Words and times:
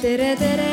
tere, 0.00 0.36
tere. 0.36 0.68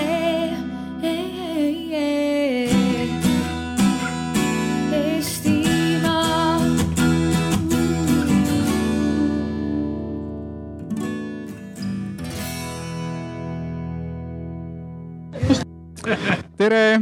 Tere. 16.58 17.02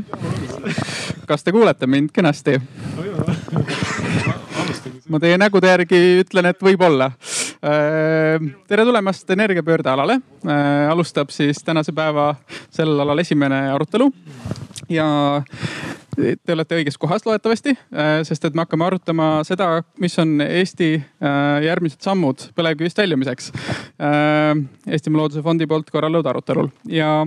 kas 1.26 1.44
te 1.44 1.52
kuulete 1.52 1.88
mind 1.88 2.10
kenasti? 2.14 2.58
ma 5.10 5.20
teie 5.22 5.38
nägude 5.38 5.70
järgi 5.70 6.02
ütlen, 6.26 6.50
et 6.50 6.62
võib-olla. 6.66 7.12
Tere 7.66 8.84
tulemast 8.86 9.30
energiapöörde 9.34 9.90
alale. 9.90 10.20
alustab 10.90 11.30
siis 11.34 11.64
tänase 11.66 11.92
päeva 11.92 12.36
sellel 12.70 13.00
alal 13.00 13.20
esimene 13.20 13.72
arutelu 13.74 14.12
ja 14.90 15.08
te 16.16 16.54
olete 16.54 16.78
õiges 16.78 17.00
kohas 17.02 17.26
loodetavasti, 17.26 17.74
sest 18.24 18.46
et 18.46 18.56
me 18.56 18.64
hakkame 18.64 18.86
arutama 18.86 19.30
seda, 19.48 19.82
mis 20.00 20.16
on 20.22 20.38
Eesti 20.46 20.92
järgmised 21.66 22.06
sammud 22.06 22.48
põlevkivist 22.56 23.02
väljumiseks. 23.02 23.52
Eestimaa 24.88 25.24
Looduse 25.24 25.44
Fondi 25.44 25.68
poolt 25.68 25.90
korraldatud 25.92 26.32
arutelul 26.32 26.70
ja 26.88 27.26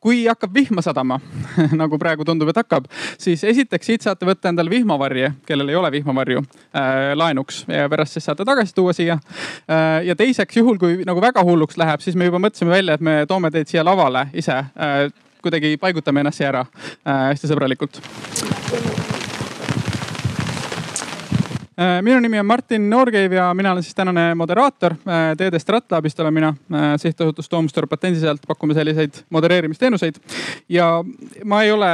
kui 0.00 0.24
hakkab 0.26 0.54
vihma 0.54 0.82
sadama 0.84 1.18
nagu 1.80 1.98
praegu 1.98 2.26
tundub, 2.26 2.50
et 2.52 2.60
hakkab, 2.60 2.86
siis 3.18 3.42
esiteks 3.44 3.90
siit 3.90 4.06
saate 4.06 4.28
võtta 4.28 4.52
endale 4.52 4.70
vihmavarje, 4.72 5.32
kellel 5.48 5.72
ei 5.72 5.78
ole 5.78 5.90
vihmavarju 5.98 6.42
äh, 6.44 7.12
laenuks 7.18 7.64
ja 7.68 7.88
pärast 7.90 8.18
siis 8.18 8.28
saate 8.30 8.46
tagasi 8.48 8.74
tuua 8.76 8.94
siia 8.96 9.18
äh,. 9.18 10.04
ja 10.06 10.16
teiseks, 10.16 10.60
juhul 10.60 10.78
kui 10.78 11.02
nagu 11.08 11.22
väga 11.22 11.44
hulluks 11.44 11.78
läheb, 11.80 12.04
siis 12.04 12.16
me 12.16 12.30
juba 12.30 12.42
mõtlesime 12.42 12.76
välja, 12.78 12.98
et 12.98 13.04
me 13.04 13.20
toome 13.28 13.50
teid 13.54 13.70
siia 13.70 13.86
lavale 13.86 14.28
ise 14.32 14.58
äh, 14.58 15.08
kuidagi 15.42 15.76
paigutame 15.80 16.22
ennast 16.24 16.40
siia 16.40 16.52
ära 16.52 16.66
äh, 16.66 17.30
hästi 17.32 17.50
sõbralikult. 17.50 18.02
Minu 22.02 22.20
nimi 22.20 22.40
on 22.40 22.46
Martin 22.46 22.90
Noorkeiv 22.90 23.32
ja 23.32 23.54
mina 23.54 23.72
olen 23.72 23.82
siis 23.82 23.94
tänane 23.94 24.34
moderaator. 24.34 24.94
Teede 25.36 25.58
Stratlabist 25.58 26.20
olen 26.20 26.34
mina, 26.34 26.54
sihtasutus 26.96 27.48
Toomstor 27.48 27.86
patendisealt 27.86 28.42
pakume 28.48 28.74
selliseid 28.74 29.22
modereerimisteenuseid. 29.30 30.14
ja 30.68 31.04
ma 31.44 31.62
ei 31.62 31.72
ole 31.72 31.86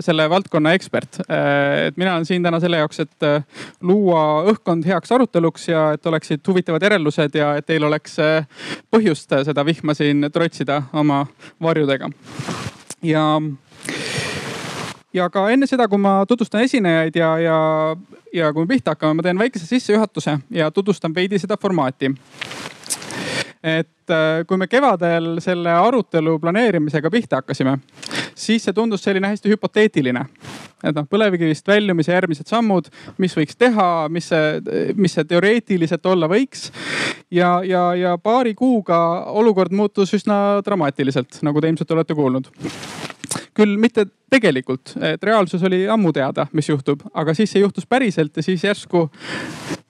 selle 0.00 0.30
valdkonna 0.30 0.72
ekspert. 0.72 1.20
et 1.86 1.96
mina 1.96 2.14
olen 2.14 2.26
siin 2.26 2.42
täna 2.42 2.60
selle 2.60 2.76
jaoks, 2.76 3.00
et 3.00 3.16
luua 3.80 4.44
õhkkond 4.52 4.86
heaks 4.86 5.12
aruteluks 5.12 5.68
ja 5.68 5.92
et 5.92 6.06
oleksid 6.06 6.40
huvitavad 6.48 6.82
järeldused 6.82 7.34
ja 7.34 7.54
et 7.56 7.66
teil 7.66 7.84
oleks 7.84 8.16
põhjust 8.90 9.32
seda 9.44 9.64
vihma 9.64 9.94
siin 9.94 10.28
trotsida 10.32 10.82
oma 10.92 11.26
varjudega. 11.62 12.10
ja 13.02 13.24
ja 15.14 15.28
ka 15.30 15.46
enne 15.50 15.68
seda, 15.70 15.88
kui 15.90 16.00
ma 16.00 16.20
tutvustan 16.28 16.64
esinejaid 16.66 17.16
ja, 17.18 17.30
ja, 17.42 17.58
ja 18.34 18.52
kui 18.54 18.64
me 18.64 18.74
pihta 18.74 18.94
hakkame, 18.94 19.18
ma 19.18 19.26
teen 19.26 19.38
väikese 19.38 19.66
sissejuhatuse 19.66 20.38
ja 20.54 20.70
tutvustan 20.70 21.14
veidi 21.14 21.38
seda 21.38 21.58
formaati. 21.60 22.12
et 23.62 24.10
äh, 24.10 24.46
kui 24.48 24.56
me 24.56 24.66
kevadel 24.66 25.40
selle 25.44 25.72
arutelu 25.72 26.38
planeerimisega 26.38 27.10
pihta 27.10 27.42
hakkasime, 27.42 27.78
siis 28.34 28.64
see 28.64 28.72
tundus 28.72 29.04
selline 29.04 29.28
hästi 29.28 29.52
hüpoteetiline. 29.52 30.24
et 30.84 30.96
noh, 30.96 31.04
põlevkivist 31.10 31.66
väljumise 31.68 32.12
järgmised 32.12 32.48
sammud, 32.48 32.88
mis 33.18 33.36
võiks 33.36 33.58
teha, 33.58 34.08
mis 34.08 34.30
see, 34.30 34.94
mis 34.96 35.18
see 35.18 35.24
teoreetiliselt 35.24 36.06
olla 36.06 36.30
võiks. 36.30 36.70
ja, 37.30 37.60
ja, 37.64 37.94
ja 37.94 38.18
paari 38.18 38.54
kuuga 38.54 39.24
olukord 39.26 39.72
muutus 39.72 40.14
üsna 40.14 40.62
dramaatiliselt, 40.64 41.42
nagu 41.42 41.60
te 41.60 41.68
ilmselt 41.68 41.98
olete 41.98 42.14
kuulnud 42.14 42.54
küll 43.56 43.76
mitte 43.80 44.06
tegelikult, 44.30 44.94
et 45.02 45.22
reaalsus 45.26 45.62
oli 45.66 45.82
ammu 45.90 46.12
teada, 46.14 46.46
mis 46.54 46.68
juhtub, 46.70 47.02
aga 47.14 47.34
siis 47.34 47.50
see 47.50 47.62
juhtus 47.64 47.86
päriselt 47.90 48.36
ja 48.36 48.44
siis 48.46 48.62
järsku 48.64 49.08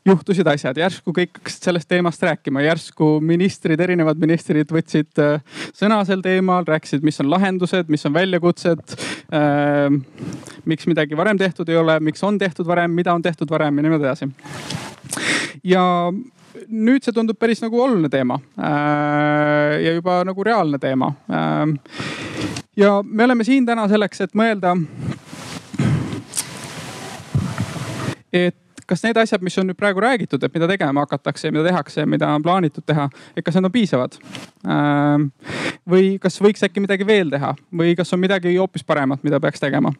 juhtusid 0.08 0.48
asjad, 0.48 0.78
järsku 0.80 1.12
kõik 1.16 1.36
hakkasid 1.36 1.66
sellest 1.68 1.88
teemast 1.90 2.22
rääkima, 2.24 2.62
järsku 2.64 3.10
ministrid, 3.24 3.80
erinevad 3.84 4.20
ministrid 4.20 4.72
võtsid 4.72 5.20
äh, 5.20 5.60
sõna 5.76 6.00
sel 6.08 6.24
teemal, 6.24 6.64
rääkisid, 6.68 7.04
mis 7.04 7.20
on 7.20 7.28
lahendused, 7.32 7.92
mis 7.92 8.06
on 8.08 8.16
väljakutsed 8.16 8.96
äh,. 9.36 9.92
miks 10.64 10.88
midagi 10.88 11.16
varem 11.16 11.38
tehtud 11.40 11.68
ei 11.68 11.76
ole, 11.80 11.98
miks 12.00 12.24
on 12.24 12.38
tehtud 12.40 12.68
varem, 12.68 12.96
mida 12.96 13.14
on 13.14 13.22
tehtud 13.22 13.50
varem 13.50 13.76
ja 13.76 13.86
niimoodi 13.86 14.08
edasi. 14.08 14.30
ja 15.64 15.84
nüüd 16.68 17.04
see 17.04 17.14
tundub 17.14 17.38
päris 17.38 17.62
nagu 17.62 17.78
oluline 17.82 18.10
teema 18.12 18.40
äh, 18.58 19.76
ja 19.84 19.94
juba 19.96 20.20
nagu 20.26 20.44
reaalne 20.44 20.80
teema 20.82 21.12
äh, 21.30 21.76
ja 22.76 23.02
me 23.04 23.24
oleme 23.24 23.44
siin 23.44 23.66
täna 23.66 23.86
selleks, 23.88 24.20
et 24.24 24.34
mõelda. 24.36 24.76
et 28.32 28.56
kas 28.90 29.04
need 29.06 29.18
asjad, 29.20 29.42
mis 29.46 29.56
on 29.60 29.68
nüüd 29.70 29.78
praegu 29.78 30.02
räägitud, 30.02 30.42
et 30.42 30.54
mida 30.54 30.68
tegema 30.70 31.04
hakatakse 31.04 31.48
ja 31.48 31.54
mida 31.54 31.64
tehakse 31.68 32.02
ja 32.02 32.10
mida 32.10 32.28
on 32.34 32.42
plaanitud 32.42 32.84
teha, 32.86 33.06
et 33.36 33.46
kas 33.46 33.56
need 33.56 33.70
on 33.70 33.74
piisavad? 33.74 34.18
või 35.90 36.18
kas 36.20 36.36
võiks 36.42 36.62
äkki 36.66 36.82
midagi 36.84 37.06
veel 37.08 37.30
teha 37.32 37.54
või 37.76 37.94
kas 37.96 38.12
on 38.12 38.20
midagi 38.20 38.52
hoopis 38.58 38.84
paremat, 38.86 39.22
mida 39.24 39.40
peaks 39.40 39.62
tegema? 39.62 39.92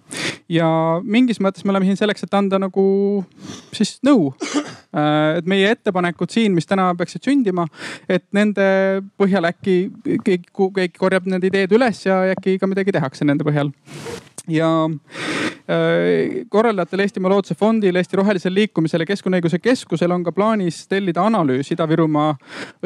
ja 0.51 0.69
mingis 1.03 1.41
mõttes 1.41 1.65
me 1.65 1.75
oleme 1.75 1.89
siin 1.89 1.99
selleks, 2.01 2.27
et 2.27 2.34
anda 2.37 2.59
nagu 2.61 2.84
siis 3.77 3.99
nõu. 4.06 4.33
et 5.39 5.47
meie 5.49 5.71
ettepanekud 5.71 6.33
siin, 6.34 6.55
mis 6.55 6.67
täna 6.67 6.91
peaksid 6.99 7.25
sündima, 7.25 7.67
et 8.11 8.27
nende 8.37 8.67
põhjal 9.21 9.47
äkki 9.53 9.77
keegi, 10.27 10.51
keegi 10.51 10.99
korjab 10.99 11.31
need 11.31 11.47
ideed 11.47 11.72
üles 11.78 12.03
ja 12.07 12.25
äkki 12.34 12.59
ka 12.59 12.69
midagi 12.71 12.93
tehakse 12.97 13.25
nende 13.25 13.47
põhjal 13.47 13.71
ja 14.51 14.69
korraldajatel 16.48 17.04
Eestimaa 17.04 17.31
Looduse 17.31 17.54
Fondil, 17.54 17.97
Eesti 17.97 18.16
Rohelisel 18.16 18.54
Liikumisel 18.54 19.04
ja 19.04 19.06
Keskkonnaõiguse 19.10 19.59
Keskusel 19.62 20.10
on 20.10 20.25
ka 20.25 20.32
plaanis 20.32 20.82
tellida 20.88 21.25
analüüs 21.26 21.72
Ida-Virumaa 21.75 22.34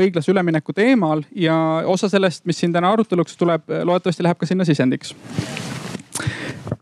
õiglase 0.00 0.32
ülemineku 0.32 0.72
teemal 0.76 1.24
ja 1.34 1.56
osa 1.86 2.08
sellest, 2.08 2.44
mis 2.44 2.60
siin 2.60 2.72
täna 2.72 2.92
aruteluks 2.92 3.36
tuleb, 3.40 3.68
loodetavasti 3.84 4.26
läheb 4.26 4.40
ka 4.40 4.46
sinna 4.46 4.64
sisendiks. 4.64 5.14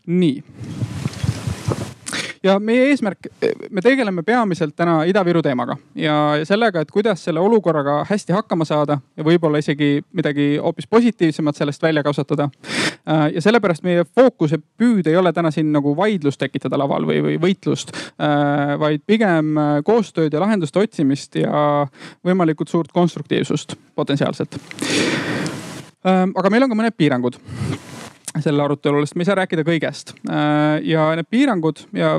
nii 0.05 0.43
ja 2.43 2.59
meie 2.59 2.89
eesmärk, 2.91 3.27
me 3.71 3.81
tegeleme 3.81 4.23
peamiselt 4.23 4.75
täna 4.75 5.03
Ida-Viru 5.07 5.41
teemaga 5.41 5.77
ja 5.95 6.15
sellega, 6.47 6.83
et 6.83 6.91
kuidas 6.91 7.23
selle 7.23 7.39
olukorraga 7.39 8.01
hästi 8.09 8.35
hakkama 8.35 8.67
saada 8.67 8.99
ja 9.17 9.23
võib-olla 9.23 9.61
isegi 9.63 10.03
midagi 10.11 10.57
hoopis 10.61 10.87
positiivsemat 10.87 11.55
sellest 11.55 11.83
välja 11.83 12.03
kasvatada. 12.03 12.49
Ja 13.05 13.41
sellepärast 13.43 13.83
meie 13.83 14.05
fookus 14.05 14.53
ja 14.55 14.59
püüd 14.59 15.09
ei 15.11 15.17
ole 15.19 15.33
täna 15.35 15.51
siin 15.51 15.73
nagu 15.73 15.91
vaidlust 15.97 16.39
tekitada 16.39 16.77
laval 16.79 17.03
või, 17.09 17.19
või 17.25 17.35
võitlust, 17.41 17.91
vaid 18.79 19.03
pigem 19.07 19.57
koostööd 19.83 20.33
ja 20.33 20.39
lahenduste 20.39 20.79
otsimist 20.79 21.35
ja 21.41 21.83
võimalikult 22.23 22.71
suurt 22.71 22.95
konstruktiivsust 22.95 23.75
potentsiaalselt. 23.95 24.55
aga 26.03 26.49
meil 26.49 26.63
on 26.63 26.71
ka 26.71 26.79
mõned 26.79 26.95
piirangud 26.95 27.41
selle 28.41 28.63
arutelul, 28.63 29.05
sest 29.05 29.17
me 29.17 29.25
ei 29.25 29.29
saa 29.29 29.37
rääkida 29.41 29.65
kõigest. 29.67 30.15
Äh, 30.29 30.79
ja 30.89 31.11
need 31.17 31.29
piirangud 31.29 31.85
ja 31.97 32.15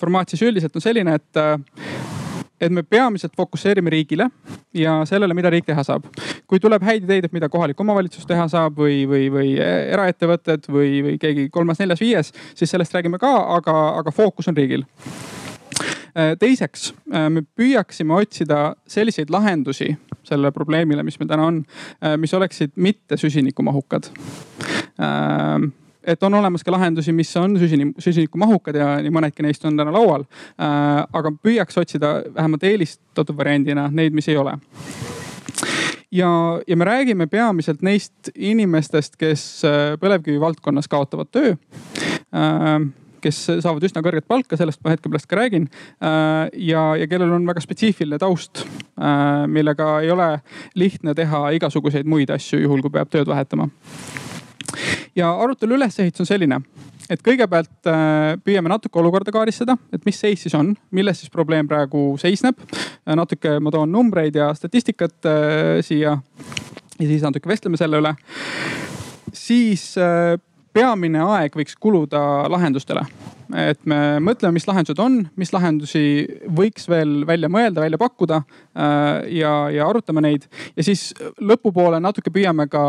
formaat 0.00 0.30
siis 0.32 0.44
üldiselt 0.46 0.76
on 0.76 0.84
selline, 0.84 1.16
et 1.18 1.40
äh, 1.40 1.56
et 2.60 2.72
me 2.72 2.82
peamiselt 2.82 3.36
fokusseerime 3.36 3.90
riigile 3.90 4.28
ja 4.74 4.98
sellele, 5.08 5.34
mida 5.34 5.50
riik 5.52 5.66
teha 5.66 5.82
saab. 5.84 6.06
kui 6.46 6.60
tuleb 6.60 6.82
häid 6.82 7.04
ideid, 7.04 7.26
et 7.26 7.32
mida 7.34 7.48
kohalik 7.52 7.80
omavalitsus 7.80 8.26
teha 8.26 8.48
saab 8.48 8.78
või, 8.78 9.04
või, 9.08 9.28
või 9.32 9.54
eraettevõtted 9.60 10.68
või, 10.72 11.00
või 11.04 11.16
keegi 11.20 11.48
kolmas-neljas-viies, 11.52 12.32
siis 12.54 12.70
sellest 12.70 12.94
räägime 12.94 13.18
ka, 13.22 13.32
aga, 13.56 13.76
aga 14.00 14.14
fookus 14.14 14.48
on 14.48 14.56
riigil 14.56 14.84
äh, 16.16 16.34
teiseks, 16.40 16.92
me 17.06 17.44
püüaksime 17.56 18.14
otsida 18.16 18.60
selliseid 18.88 19.30
lahendusi 19.30 19.92
sellele 20.26 20.50
probleemile, 20.52 21.04
mis 21.06 21.18
meil 21.20 21.30
täna 21.30 21.44
on, 21.46 21.58
mis 22.18 22.32
oleksid 22.34 22.72
mitte 22.82 23.18
süsinikumahukad 23.20 24.10
et 26.06 26.22
on 26.22 26.34
olemas 26.34 26.64
ka 26.64 26.72
lahendusi, 26.74 27.12
mis 27.12 27.30
on 27.36 27.58
süsinik, 27.58 27.96
süsinikumahukad 28.02 28.78
ja 28.78 28.94
nii 29.02 29.12
mõnedki 29.14 29.44
neist 29.46 29.64
on 29.66 29.76
täna 29.78 29.94
laual. 29.94 30.26
Äh, 30.56 31.02
aga 31.12 31.32
püüaks 31.42 31.78
otsida 31.80 32.20
vähemalt 32.34 32.64
eelistatud 32.66 33.36
variandina 33.36 33.88
neid, 33.92 34.14
mis 34.16 34.28
ei 34.30 34.38
ole 34.40 34.56
ja, 36.12 36.28
ja 36.66 36.76
me 36.76 36.84
räägime 36.84 37.26
peamiselt 37.26 37.82
neist 37.82 38.30
inimestest, 38.34 39.16
kes 39.20 39.64
äh, 39.66 39.96
põlevkivi 40.00 40.40
valdkonnas 40.40 40.88
kaotavad 40.88 41.32
töö 41.34 41.56
ähm, 42.34 42.92
kes 43.24 43.40
saavad 43.48 43.82
üsna 43.82 44.02
kõrget 44.06 44.26
palka, 44.28 44.58
sellest 44.58 44.78
ma 44.84 44.92
hetke 44.92 45.10
pärast 45.10 45.26
ka 45.26 45.38
räägin. 45.40 45.64
Äh, 45.98 46.46
ja, 46.68 46.84
ja 47.00 47.08
kellel 47.10 47.32
on 47.34 47.48
väga 47.48 47.64
spetsiifiline 47.64 48.20
taust, 48.22 48.62
millega 49.50 49.96
ei 50.04 50.12
ole 50.14 50.28
lihtne 50.78 51.14
teha 51.16 51.42
igasuguseid 51.58 52.06
muid 52.08 52.30
asju, 52.32 52.62
juhul 52.62 52.84
kui 52.84 52.94
peab 52.94 53.10
tööd 53.12 53.28
vahetama 53.28 53.66
ja 55.16 55.30
arutelu 55.42 55.76
ülesehitus 55.78 56.24
on 56.24 56.28
selline, 56.28 56.60
et 57.10 57.22
kõigepealt 57.24 57.90
äh, 57.90 58.34
püüame 58.44 58.70
natuke 58.72 59.00
olukorda 59.00 59.34
kaardistada, 59.34 59.76
et 59.92 60.04
mis 60.08 60.18
seis 60.20 60.42
siis 60.46 60.56
on, 60.58 60.74
milles 60.90 61.22
siis 61.22 61.32
probleem 61.32 61.68
praegu 61.68 62.08
seisneb. 62.20 62.58
natuke 63.06 63.58
ma 63.60 63.70
toon 63.70 63.92
numbreid 63.92 64.36
ja 64.36 64.52
statistikat 64.54 65.30
äh, 65.30 65.80
siia 65.86 66.18
ja 66.98 67.06
siis 67.06 67.22
natuke 67.22 67.48
vestleme 67.48 67.76
selle 67.76 68.02
üle. 68.02 68.16
siis 69.32 69.94
peamine 70.76 71.24
aeg 71.24 71.56
võiks 71.56 71.78
kuluda 71.80 72.20
lahendustele 72.52 73.06
et 73.54 73.78
me 73.88 74.18
mõtleme, 74.22 74.56
mis 74.56 74.66
lahendused 74.66 74.98
on, 75.02 75.18
mis 75.38 75.52
lahendusi 75.54 76.02
võiks 76.56 76.88
veel 76.90 77.20
välja 77.28 77.50
mõelda, 77.52 77.82
välja 77.84 77.98
pakkuda 78.00 78.40
äh, 78.42 79.28
ja, 79.38 79.52
ja 79.72 79.86
arutame 79.86 80.22
neid. 80.24 80.48
ja 80.76 80.86
siis 80.86 81.08
lõpupoole 81.40 82.00
natuke 82.02 82.32
püüame 82.34 82.66
ka 82.72 82.82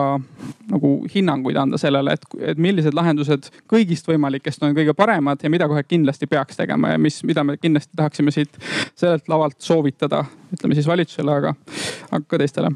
nagu 0.71 0.93
hinnanguid 1.13 1.59
anda 1.61 1.79
sellele, 1.81 2.17
et, 2.17 2.27
et 2.53 2.61
millised 2.61 2.97
lahendused 2.97 3.51
kõigist 3.69 4.09
võimalikest 4.09 4.63
on 4.65 4.75
kõige 4.77 4.95
paremad 4.97 5.43
ja 5.43 5.53
mida 5.53 5.69
kohe 5.69 5.83
kindlasti 5.85 6.29
peaks 6.29 6.57
tegema 6.57 6.95
ja 6.95 7.01
mis, 7.01 7.21
mida 7.27 7.45
me 7.45 7.57
kindlasti 7.61 7.93
tahaksime 7.97 8.33
siit 8.33 8.57
sellelt 8.95 9.29
lavalt 9.29 9.61
soovitada, 9.61 10.23
ütleme 10.53 10.77
siis 10.77 10.89
valitsusele, 10.89 11.41
aga, 11.41 11.55
aga 12.11 12.23
ka 12.27 12.41
teistele 12.41 12.73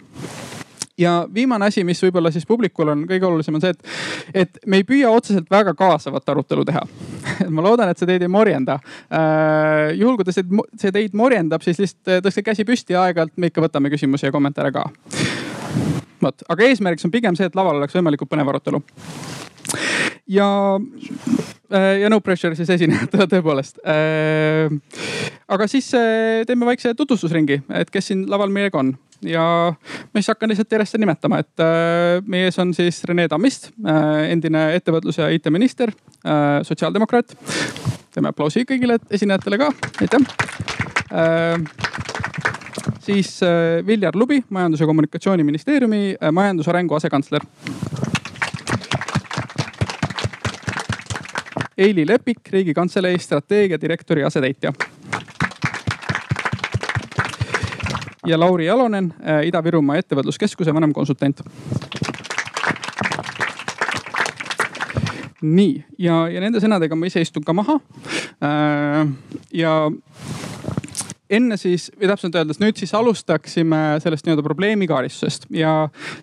ja 0.97 1.27
viimane 1.33 1.65
asi, 1.65 1.83
mis 1.83 2.01
võib-olla 2.03 2.31
siis 2.31 2.45
publikul 2.47 2.91
on 2.93 3.05
kõige 3.09 3.27
olulisem, 3.27 3.55
on 3.55 3.63
see, 3.63 3.73
et, 3.75 3.93
et 4.43 4.59
me 4.67 4.81
ei 4.81 4.87
püüa 4.87 5.11
otseselt 5.11 5.49
väga 5.51 5.73
kaasavat 5.77 6.29
arutelu 6.33 6.65
teha 6.67 6.83
ma 7.55 7.65
loodan, 7.65 7.91
et 7.91 8.01
see 8.01 8.09
teid 8.09 8.25
ei 8.25 8.31
morjenda 8.31 8.79
äh,. 8.81 9.93
juhul 9.97 10.17
kui 10.19 10.33
see, 10.33 10.45
see 10.81 10.95
teid 10.95 11.17
morjendab, 11.17 11.63
siis 11.65 11.79
lihtsalt 11.81 12.15
äh, 12.17 12.23
tõstke 12.25 12.45
käsi 12.51 12.67
püsti 12.67 12.97
ja 12.97 13.05
aeg-ajalt 13.07 13.37
me 13.37 13.51
ikka 13.51 13.63
võtame 13.65 13.91
küsimusi 13.93 14.27
ja 14.27 14.35
kommentaare 14.35 14.73
ka. 14.75 14.87
vot, 16.21 16.45
aga 16.49 16.67
eesmärgiks 16.67 17.07
on 17.07 17.13
pigem 17.13 17.37
see, 17.39 17.47
et 17.49 17.57
laval 17.57 17.79
oleks 17.79 17.95
võimalikult 17.97 18.31
põnev 18.31 18.51
arutelu 18.51 18.83
ja, 20.27 20.49
äh, 21.71 21.93
ja 22.03 22.11
no 22.11 22.19
pressure 22.21 22.57
siis 22.57 22.69
esinejatele 22.69 23.29
tõepoolest. 23.35 23.79
Aga 25.51 25.67
siis 25.67 25.87
teeme 26.47 26.67
väikse 26.67 26.93
tutvustusringi, 26.95 27.61
et 27.81 27.89
kes 27.91 28.11
siin 28.11 28.27
laval 28.31 28.51
meiega 28.53 28.79
on 28.79 28.93
ja 29.25 29.73
ma 29.73 30.19
siis 30.19 30.31
hakkan 30.31 30.49
lihtsalt 30.51 30.71
järjest 30.71 30.97
nimetama, 31.01 31.41
et 31.41 31.63
äh, 31.63 32.21
meie 32.25 32.49
ees 32.49 32.57
on 32.61 32.73
siis 32.73 33.03
Rene 33.09 33.27
Tammist, 33.31 33.69
äh, 33.85 34.31
endine 34.31 34.69
ettevõtlus 34.77 35.21
ja 35.21 35.29
IT-minister, 35.33 35.93
äh, 36.25 36.61
sotsiaaldemokraat. 36.67 37.35
teeme 38.11 38.27
aplausi 38.27 38.65
kõigile 38.67 38.97
esinejatele 39.09 39.57
ka, 39.57 39.69
aitäh 40.03 40.19
siis 43.01 43.39
Viljar 43.87 44.15
Lubi, 44.15 44.43
Majandus- 44.49 44.79
ja 44.79 44.85
Kommunikatsiooniministeeriumi 44.87 46.15
majandusarengu 46.31 46.95
asekantsler. 46.95 47.41
Eili 51.77 52.05
Lepik, 52.07 52.51
Riigikantselei 52.51 53.19
strateegiadirektori 53.19 54.23
asetäitja 54.23 54.73
ja 58.27 58.39
Lauri 58.39 58.65
Jalonen, 58.65 59.13
äh, 59.25 59.45
Ida-Virumaa 59.47 59.97
Ettevõtluskeskuse 59.97 60.73
vanemkonsultant. 60.73 61.41
nii 65.41 65.85
ja, 65.97 66.27
ja 66.29 66.41
nende 66.41 66.59
sõnadega 66.61 66.95
ma 66.95 67.07
ise 67.09 67.21
istun 67.23 67.43
ka 67.43 67.53
maha. 67.57 67.79
Äh, 68.45 69.07
ja 69.57 69.73
enne 71.31 71.57
siis, 71.59 71.87
või 71.99 72.09
täpsemalt 72.11 72.37
öeldes 72.41 72.59
nüüd 72.61 72.79
siis 72.79 72.91
alustaksime 72.97 73.79
sellest 74.03 74.27
nii-öelda 74.27 74.43
probleemikaaristusest 74.45 75.47
ja 75.55 75.73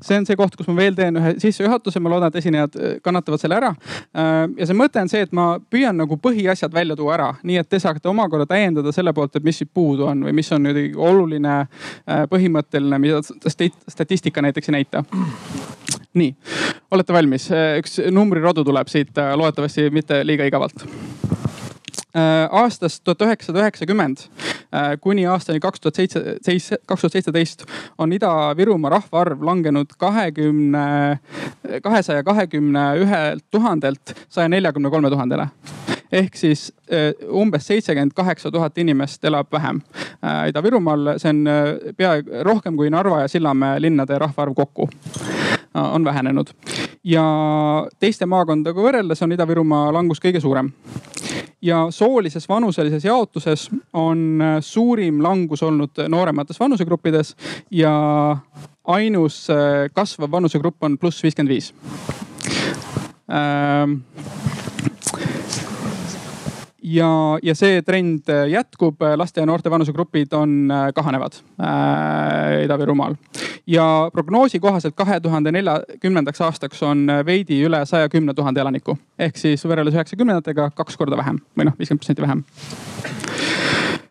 see 0.05 0.19
on 0.19 0.27
see 0.29 0.37
koht, 0.39 0.57
kus 0.59 0.69
ma 0.69 0.77
veel 0.79 0.97
teen 0.99 1.17
ühe 1.21 1.35
sissejuhatuse, 1.41 2.03
ma 2.05 2.13
loodan, 2.13 2.33
et 2.33 2.41
esinejad 2.43 2.77
äh, 2.77 2.95
kannatavad 3.05 3.43
selle 3.43 3.59
ära. 3.59 3.73
Äh, 4.13 4.43
ja 4.59 4.69
see 4.69 4.79
mõte 4.79 5.01
on 5.03 5.11
see, 5.11 5.25
et 5.25 5.35
ma 5.37 5.49
püüan 5.73 5.97
nagu 5.99 6.19
põhiasjad 6.23 6.75
välja 6.75 6.97
tuua 6.99 7.17
ära, 7.17 7.31
nii 7.43 7.61
et 7.63 7.71
te 7.71 7.81
saate 7.83 8.11
omakorda 8.11 8.49
täiendada 8.51 8.93
selle 8.95 9.15
poolt, 9.17 9.39
et 9.39 9.47
mis 9.49 9.63
siit 9.63 9.73
puudu 9.75 10.09
on 10.11 10.27
või 10.29 10.37
mis 10.41 10.53
on 10.55 10.69
nüüd 10.69 10.97
oluline, 10.97 11.59
äh, 12.05 12.25
põhimõtteline, 12.31 13.01
mida 13.03 13.23
statistika 13.25 14.45
näiteks 14.45 14.73
ei 14.73 14.81
näita. 14.81 15.05
Nii, 16.19 16.33
olete 16.93 17.15
valmis? 17.15 17.49
üks 17.79 17.99
numbrirodu 18.13 18.65
tuleb 18.67 18.89
siit 18.91 19.17
loodetavasti 19.17 19.89
mitte 19.95 20.23
liiga 20.27 20.49
igavalt 20.49 20.85
aastast 22.51 23.05
tuhat 23.05 23.23
üheksasada 23.27 23.63
üheksakümmend 23.65 24.25
äh, 24.75 24.95
kuni 25.01 25.27
aastani 25.27 25.61
kaks 25.61 25.81
tuhat 25.81 26.01
seitse, 26.01 26.79
kaks 26.87 27.05
tuhat 27.05 27.19
seitseteist 27.19 27.65
on 27.99 28.13
Ida-Virumaa 28.13 28.93
rahvaarv 28.99 29.45
langenud 29.45 29.95
kahekümne, 29.99 31.19
kahesaja 31.83 32.25
kahekümne 32.25 32.89
ühelt 33.05 33.45
tuhandelt 33.51 34.15
saja 34.29 34.49
neljakümne 34.49 34.91
kolme 34.91 35.11
tuhandele 35.11 35.49
ehk 36.13 36.37
siis 36.37 36.73
äh, 36.93 37.13
umbes 37.29 37.67
seitsekümmend 37.67 38.15
kaheksa 38.17 38.51
tuhat 38.51 38.79
inimest 38.79 39.25
elab 39.25 39.53
vähem 39.53 39.81
Ida-Virumaal, 40.49 41.15
see 41.19 41.31
on 41.31 41.45
peaaegu 41.97 42.45
rohkem 42.45 42.77
kui 42.77 42.91
Narva 42.91 43.23
ja 43.23 43.29
Sillamäe 43.29 43.81
linnade 43.81 44.19
rahvaarv 44.19 44.55
kokku 44.55 44.89
on 45.75 46.05
vähenenud. 46.05 46.47
Ja 47.05 47.23
teiste 48.01 48.27
maakondadega 48.27 48.83
võrreldes 48.83 49.23
on 49.23 49.33
Ida-Virumaa 49.33 49.93
langus 49.95 50.21
kõige 50.23 50.41
suurem. 50.43 50.73
Ja 51.63 51.89
soolises 51.91 52.49
vanuselises 52.49 53.05
jaotuses 53.05 53.69
on 53.93 54.43
äh, 54.43 54.57
suurim 54.63 55.23
langus 55.23 55.63
olnud 55.63 56.05
nooremates 56.09 56.61
vanusegruppides 56.61 57.35
ja 57.71 57.93
ainus 58.87 59.49
äh, 59.51 59.89
kasvav 59.95 60.31
vanusegrupp 60.31 60.83
on 60.87 60.99
pluss 60.99 61.23
viiskümmend 61.23 61.51
viis 61.51 61.73
ja, 66.89 67.39
ja 67.43 67.55
see 67.59 67.83
trend 67.87 68.29
jätkub, 68.51 69.03
laste 69.17 69.43
ja 69.43 69.47
noorte 69.49 69.71
vanusegrupid 69.71 70.33
on 70.37 70.71
äh, 70.71 70.89
kahanevad 70.95 71.41
äh, 71.61 72.65
Ida-Virumaal. 72.65 73.17
ja 73.67 74.11
prognoosi 74.13 74.61
kohaselt 74.61 74.95
kahe 74.97 75.21
tuhande 75.21 75.53
neljakümnendaks 75.53 76.41
aastaks 76.41 76.83
on 76.83 77.07
veidi 77.27 77.61
üle 77.65 77.85
saja 77.87 78.09
kümne 78.09 78.35
tuhande 78.35 78.61
elaniku. 78.61 78.99
ehk 79.19 79.37
siis 79.37 79.65
võrreldes 79.65 79.95
üheksakümnendatega 79.99 80.71
kaks 80.75 80.97
korda 80.97 81.17
vähem 81.17 81.41
või 81.59 81.69
noh, 81.69 81.77
viiskümmend 81.79 82.05
protsenti 82.05 82.23
vähem 82.23 82.45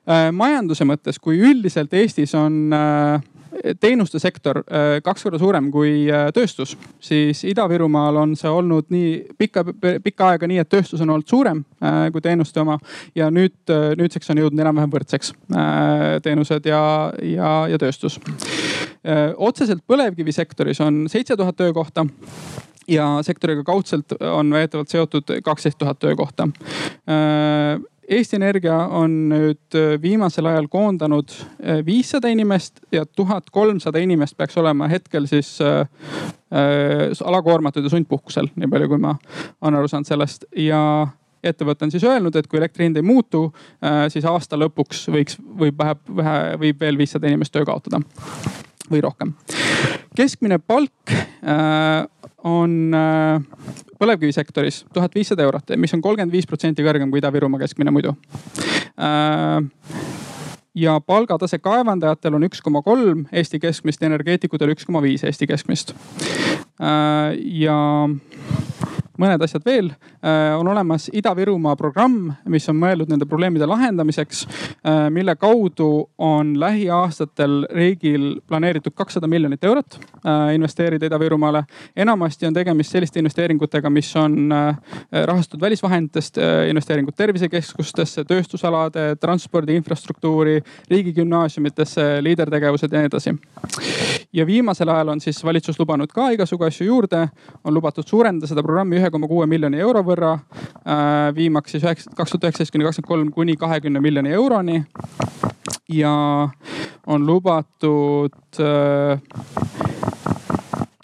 äh,. 0.07 0.29
majanduse 0.31 0.85
mõttes, 0.85 1.19
kui 1.21 1.39
üldiselt 1.39 1.93
Eestis 1.93 2.35
on 2.35 2.73
äh, 2.73 3.21
teenuste 3.79 4.19
sektor 4.19 4.57
äh, 4.57 4.99
kaks 5.03 5.23
korda 5.23 5.39
suurem 5.41 5.69
kui 5.71 6.07
äh, 6.11 6.27
tööstus, 6.35 6.75
siis 7.03 7.43
Ida-Virumaal 7.47 8.19
on 8.21 8.35
see 8.39 8.51
olnud 8.51 8.91
nii 8.93 9.11
pikka, 9.37 9.63
pikka 10.03 10.31
aega 10.33 10.49
nii, 10.49 10.59
et 10.63 10.69
tööstus 10.69 11.01
on 11.03 11.13
olnud 11.15 11.27
suurem 11.29 11.63
äh, 11.81 12.07
kui 12.13 12.23
teenuste 12.23 12.61
oma. 12.61 12.77
ja 13.15 13.29
nüüd, 13.33 13.55
nüüdseks 13.97 14.31
on 14.31 14.41
jõudnud 14.41 14.61
enam-vähem 14.61 14.91
võrdseks 14.93 15.33
teenused 16.23 16.65
ja, 16.69 16.81
ja, 17.23 17.51
ja 17.71 17.77
tööstus. 17.81 18.19
otseselt 19.37 19.83
põlevkivisektoris 19.87 20.81
on 20.83 21.05
seitse 21.09 21.37
tuhat 21.37 21.55
töökohta 21.57 22.05
ja 22.87 23.07
sektoriga 23.21 23.63
kaudselt 23.63 24.15
on 24.21 24.51
väidetavalt 24.53 24.89
seotud 24.89 25.37
kaksteist 25.43 25.77
tuhat 25.77 25.99
töökohta 25.99 26.47
Eesti 28.07 28.37
Energia 28.37 28.75
on 28.95 29.15
nüüd 29.33 29.75
äh, 29.75 29.97
viimasel 30.01 30.47
ajal 30.47 30.69
koondanud 30.71 31.33
äh, 31.33 31.81
viissada 31.85 32.31
inimest 32.31 32.79
ja 32.91 33.03
tuhat 33.05 33.49
kolmsada 33.51 33.99
inimest 33.99 34.37
peaks 34.37 34.57
olema 34.57 34.87
hetkel 34.87 35.27
siis 35.27 35.57
äh, 35.61 35.81
äh, 35.81 37.11
alakoormatud 37.23 37.83
ja 37.83 37.91
sundpuhkusel, 37.91 38.47
nii 38.55 38.71
palju 38.71 38.87
kui 38.93 39.01
ma 39.03 39.17
olen 39.61 39.79
aru 39.81 39.91
saanud 39.91 40.07
sellest 40.07 40.47
ja 40.55 40.81
ettevõte 41.43 41.85
on 41.85 41.91
siis 41.91 42.03
öelnud, 42.07 42.35
et 42.35 42.47
kui 42.47 42.59
elektri 42.59 42.87
hind 42.87 42.97
ei 42.97 43.05
muutu, 43.05 43.45
siis 44.11 44.25
aasta 44.25 44.57
lõpuks 44.57 45.05
võiks, 45.13 45.37
võib 45.37 45.77
vähe, 45.79 45.93
vähe, 46.17 46.39
võib 46.63 46.81
veel 46.81 46.97
viissada 46.99 47.29
inimest 47.29 47.53
töö 47.53 47.63
kaotada 47.67 48.01
või 48.89 49.03
rohkem. 49.05 49.35
Keskmine 50.17 50.59
palk 50.59 51.11
äh, 51.11 52.07
on 52.43 52.93
äh, 52.95 53.41
põlevkivisektoris 53.99 54.85
tuhat 54.93 55.15
viissada 55.15 55.45
eurot, 55.45 55.75
mis 55.77 55.93
on 55.93 56.01
kolmkümmend 56.01 56.33
viis 56.33 56.47
protsenti 56.49 56.85
kõrgem 56.85 57.11
kui 57.11 57.21
Ida-Virumaa 57.21 57.61
keskmine 57.61 57.93
muidu 57.93 58.13
äh, 58.97 59.61
ja 60.77 60.99
palgatase 61.01 61.59
kaevandajatel 61.59 62.37
on 62.37 62.45
üks 62.49 62.61
koma 62.61 62.83
kolm 62.85 63.25
Eesti 63.31 63.59
keskmist, 63.59 64.03
energeetikutel 64.05 64.73
üks 64.75 64.85
koma 64.85 65.01
viis 65.01 65.23
Eesti 65.25 65.47
keskmist. 65.49 65.95
Ja 66.77 67.77
mõned 69.21 69.43
asjad 69.43 69.65
veel. 69.65 69.89
Äh, 70.21 70.53
on 70.57 70.67
olemas 70.67 71.09
Ida-Virumaa 71.13 71.75
programm, 71.79 72.31
mis 72.49 72.67
on 72.69 72.77
mõeldud 72.79 73.11
nende 73.11 73.27
probleemide 73.29 73.67
lahendamiseks, 73.69 74.43
äh, 74.47 75.07
mille 75.13 75.35
kaudu 75.39 76.09
on 76.17 76.53
lähiaastatel 76.59 77.65
riigil 77.73 78.39
planeeritud 78.47 78.95
kakssada 78.97 79.27
miljonit 79.27 79.63
eurot 79.63 79.99
äh, 79.99 80.53
investeerida 80.55 81.09
Ida-Virumaale. 81.09 81.63
enamasti 81.95 82.47
on 82.47 82.53
tegemist 82.53 82.91
selliste 82.91 83.19
investeeringutega, 83.19 83.89
mis 83.89 84.15
on 84.15 84.53
rahastatud 85.11 85.61
välisvahenditest, 85.61 86.37
investeeringud 86.69 87.15
tervisekeskustesse, 87.17 88.23
tööstusalade, 88.27 89.15
transpordi 89.21 89.75
infrastruktuuri, 89.75 90.61
riigigümnaasiumitesse, 90.89 92.07
liidertegevused 92.23 92.93
ja 92.93 93.03
nii 93.03 93.11
edasi. 93.11 93.35
Ja 94.33 94.45
viimasel 94.45 94.89
ajal 94.89 95.07
on 95.13 95.21
siis 95.21 95.43
valitsus 95.43 95.79
lubanud 95.79 96.11
ka 96.13 96.29
igasugu 96.35 96.67
asju 96.67 96.87
juurde, 96.87 97.27
on 97.63 97.73
lubatud 97.73 98.07
suurendada 98.07 98.47
seda 98.49 98.63
programmi 98.63 98.99
ühe 98.99 99.11
koma 99.11 99.27
kuue 99.27 99.47
miljoni 99.47 99.79
euro 99.79 100.03
võrra, 100.03 100.33
äh, 100.83 101.35
viimaks 101.35 101.75
siis 101.75 101.83
üheksa, 101.83 102.11
kaks 102.15 102.35
tuhat 102.35 102.49
üheksateist 102.49 102.75
kuni 102.75 102.87
kakskümmend 102.87 103.07
kolm 103.07 103.31
kuni 103.31 103.57
kahekümne 103.57 104.03
miljoni 104.03 104.33
euroni. 104.35 104.83
ja 105.89 106.13
on 107.07 107.25
lubatud 107.25 108.59
äh, 108.59 109.19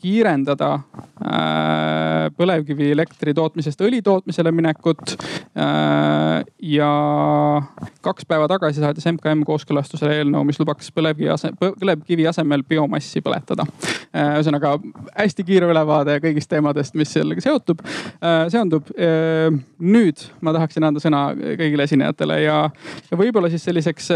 kiirendada 0.03 0.69
äh, 0.75 2.27
põlevkivielektri 2.37 3.33
tootmisest 3.37 3.81
õli 3.85 4.01
tootmisele 4.05 4.51
minekut. 4.55 5.15
Äh, 5.55 6.43
ja 6.73 6.91
kaks 8.03 8.27
päeva 8.27 8.49
tagasi 8.51 8.83
saatis 8.83 9.07
MKM 9.13 9.45
kooskõlastusele 9.47 10.19
eelnõu, 10.19 10.43
mis 10.49 10.59
lubaks 10.59 10.91
põlevkivi 10.95 11.31
ase-, 11.33 11.53
põlevkivi 11.59 12.27
asemel 12.29 12.65
biomassi 12.67 13.23
põletada. 13.23 13.65
ühesõnaga 14.13 14.75
hästi 15.17 15.43
kiire 15.47 15.69
ülevaade 15.71 16.19
kõigist 16.21 16.49
teemadest, 16.51 16.93
mis 16.99 17.09
sellega 17.15 17.41
seotub, 17.41 17.79
seondub. 18.53 18.91
nüüd 19.79 20.21
ma 20.45 20.53
tahaksin 20.53 20.85
anda 20.85 21.01
sõna 21.01 21.23
kõigile 21.33 21.87
esinejatele 21.87 22.37
ja, 22.43 22.57
ja 23.09 23.17
võib-olla 23.17 23.49
siis 23.49 23.65
selliseks 23.65 24.11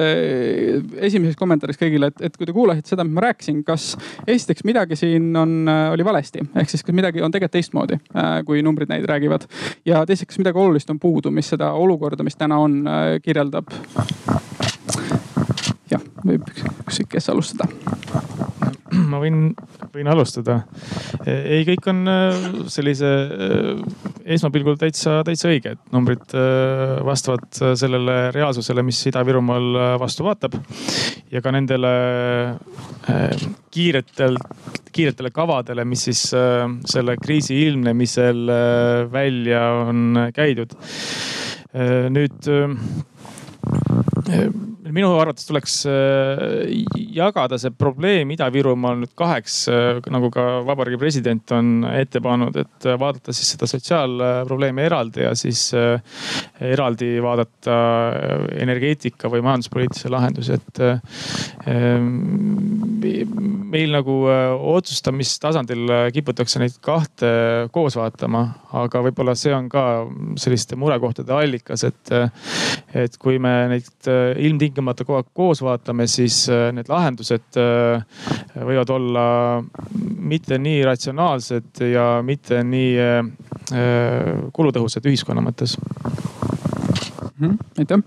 esimeseks 1.08 1.40
kommentaariks 1.40 1.80
kõigile, 1.82 2.12
et, 2.12 2.22
et 2.30 2.38
kui 2.38 2.48
te 2.48 2.56
kuulasite 2.56 2.94
seda, 2.94 3.06
mis 3.08 3.16
ma 3.18 3.26
rääkisin, 3.28 3.64
kas 3.68 3.90
esiteks 4.28 4.66
midagi 4.68 4.98
siin 5.00 5.30
on, 5.38 5.54
äh, 5.72 5.77
oli 5.92 6.06
valesti, 6.06 6.44
ehk 6.56 6.70
siis 6.70 6.84
kas 6.84 6.96
midagi 6.96 7.22
on 7.22 7.32
tegelikult 7.32 7.56
teistmoodi, 7.58 8.00
äh, 8.16 8.32
kui 8.46 8.62
numbrid 8.66 8.92
neid 8.92 9.06
räägivad. 9.10 9.48
ja 9.86 10.06
teiseks, 10.06 10.34
kas 10.34 10.42
midagi 10.42 10.60
olulist 10.60 10.90
on 10.90 11.00
puudu, 11.00 11.32
mis 11.32 11.50
seda 11.50 11.72
olukorda, 11.72 12.24
mis 12.24 12.36
täna 12.36 12.60
on, 12.60 12.82
äh, 12.88 13.18
kirjeldab. 13.24 13.72
Võib 16.28 16.52
ükskõik, 16.54 17.16
kes 17.18 17.30
alustada 17.34 17.70
ma 19.12 19.20
võin, 19.22 19.52
võin 19.94 20.10
alustada. 20.12 20.62
ei, 21.28 21.64
kõik 21.68 21.88
on 21.92 22.04
äh, 22.10 22.38
sellise 22.72 23.08
äh, 23.08 23.82
esmapilgul 24.38 24.78
täitsa, 24.80 25.20
täitsa 25.28 25.52
õiged. 25.52 25.82
numbrid 25.94 26.36
äh, 26.38 26.98
vastavad 27.06 27.48
sellele 27.52 28.18
reaalsusele, 28.36 28.84
mis 28.86 29.02
Ida-Virumaal 29.12 30.00
vastu 30.02 30.28
vaatab. 30.28 30.58
ja 31.32 31.42
ka 31.44 31.52
nendele 31.52 31.92
kiiretel, 33.72 34.38
kiiretele 34.96 35.32
kavadele, 35.36 35.86
mis 35.86 36.08
siis 36.08 36.22
selle 36.32 37.18
kriisi 37.20 37.58
ilmnemisel 37.68 38.48
välja 39.12 39.62
on 39.88 40.32
käidud. 40.36 40.74
nüüd 42.16 42.48
minu 44.94 45.10
arvates 45.20 45.48
tuleks 45.48 45.80
äh, 45.90 46.70
jagada 47.16 47.58
see 47.60 47.74
probleem 47.76 48.32
Ida-Virumaal 48.36 49.02
nüüd 49.02 49.14
kaheks, 49.18 49.58
äh, 49.72 50.00
nagu 50.14 50.30
ka 50.34 50.46
vabariigi 50.68 51.00
president 51.02 51.54
on 51.56 51.86
ette 51.90 52.22
pannud, 52.24 52.56
et 52.62 52.88
vaadata 53.00 53.36
siis 53.36 53.54
seda 53.56 53.70
sotsiaalprobleemi 53.70 54.86
eraldi 54.86 55.26
ja 55.26 55.34
siis 55.38 55.70
äh, 55.78 56.00
eraldi 56.74 57.18
vaadata 57.24 57.78
energeetika 58.58 59.32
või 59.32 59.44
majanduspoliitilisi 59.46 60.12
lahendusi, 60.12 60.58
et 60.58 60.82
meil 63.68 63.94
nagu 63.94 64.16
otsustamistasandil 64.78 65.92
kiputakse 66.16 66.62
neid 66.62 66.78
kahte 66.84 67.30
koos 67.74 67.98
vaatama, 68.00 68.44
aga 68.82 69.02
võib-olla 69.06 69.36
see 69.38 69.54
on 69.56 69.68
ka 69.72 69.84
selliste 70.40 70.78
murekohtade 70.80 71.34
allikas, 71.36 71.86
et, 71.88 72.14
et 72.98 73.18
kui 73.22 73.42
me 73.44 73.54
neid 73.74 74.12
ilmtingimata 74.48 74.77
kogu 75.08 75.18
aeg 75.20 75.30
koos 75.36 75.62
vaatame, 75.66 76.08
siis 76.12 76.44
äh, 76.52 76.70
need 76.76 76.90
lahendused 76.92 77.60
äh, 77.60 78.04
võivad 78.56 78.92
olla 78.94 79.26
mitte 80.18 80.60
nii 80.62 80.84
ratsionaalsed 80.88 81.84
ja 81.92 82.08
mitte 82.26 82.62
nii 82.64 82.92
äh, 83.02 83.22
kulutõhusad 84.54 85.06
ühiskonna 85.10 85.44
mõttes 85.44 85.78
mm. 87.38 87.40
-hmm. 87.40 87.58
aitäh. 87.80 88.00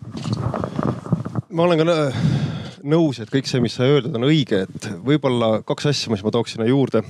ma 1.50 1.62
olen 1.66 1.82
ka 1.82 1.84
nõus, 2.82 3.20
et 3.20 3.30
kõik 3.32 3.46
see, 3.50 3.60
mis 3.60 3.74
sa 3.76 3.84
öeldud, 3.84 4.14
on 4.16 4.24
õige, 4.30 4.64
et 4.64 4.90
võib-olla 5.04 5.60
kaks 5.66 5.90
asja, 5.92 6.12
mis 6.12 6.24
ma 6.24 6.30
tooks 6.32 6.56
sinna 6.56 6.68
juurde 6.68 7.02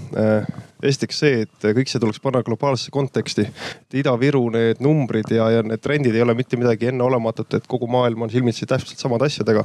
esiteks 0.83 1.19
see, 1.23 1.45
et 1.45 1.67
kõik 1.77 1.91
see 1.91 2.01
tuleks 2.01 2.21
panna 2.23 2.43
globaalsesse 2.45 2.93
konteksti. 2.95 3.45
et 3.45 3.99
Ida-Viru 4.01 4.43
need 4.55 4.81
numbrid 4.85 5.31
ja, 5.35 5.51
ja 5.57 5.63
need 5.67 5.83
trendid 5.85 6.15
ei 6.17 6.23
ole 6.25 6.35
mitte 6.39 6.57
midagi 6.61 6.89
enneolematut, 6.91 7.55
et 7.59 7.67
kogu 7.69 7.89
maailm 7.91 8.25
on 8.25 8.33
silmitsi 8.33 8.67
täpselt 8.67 8.99
samade 8.99 9.29
asjadega. 9.29 9.65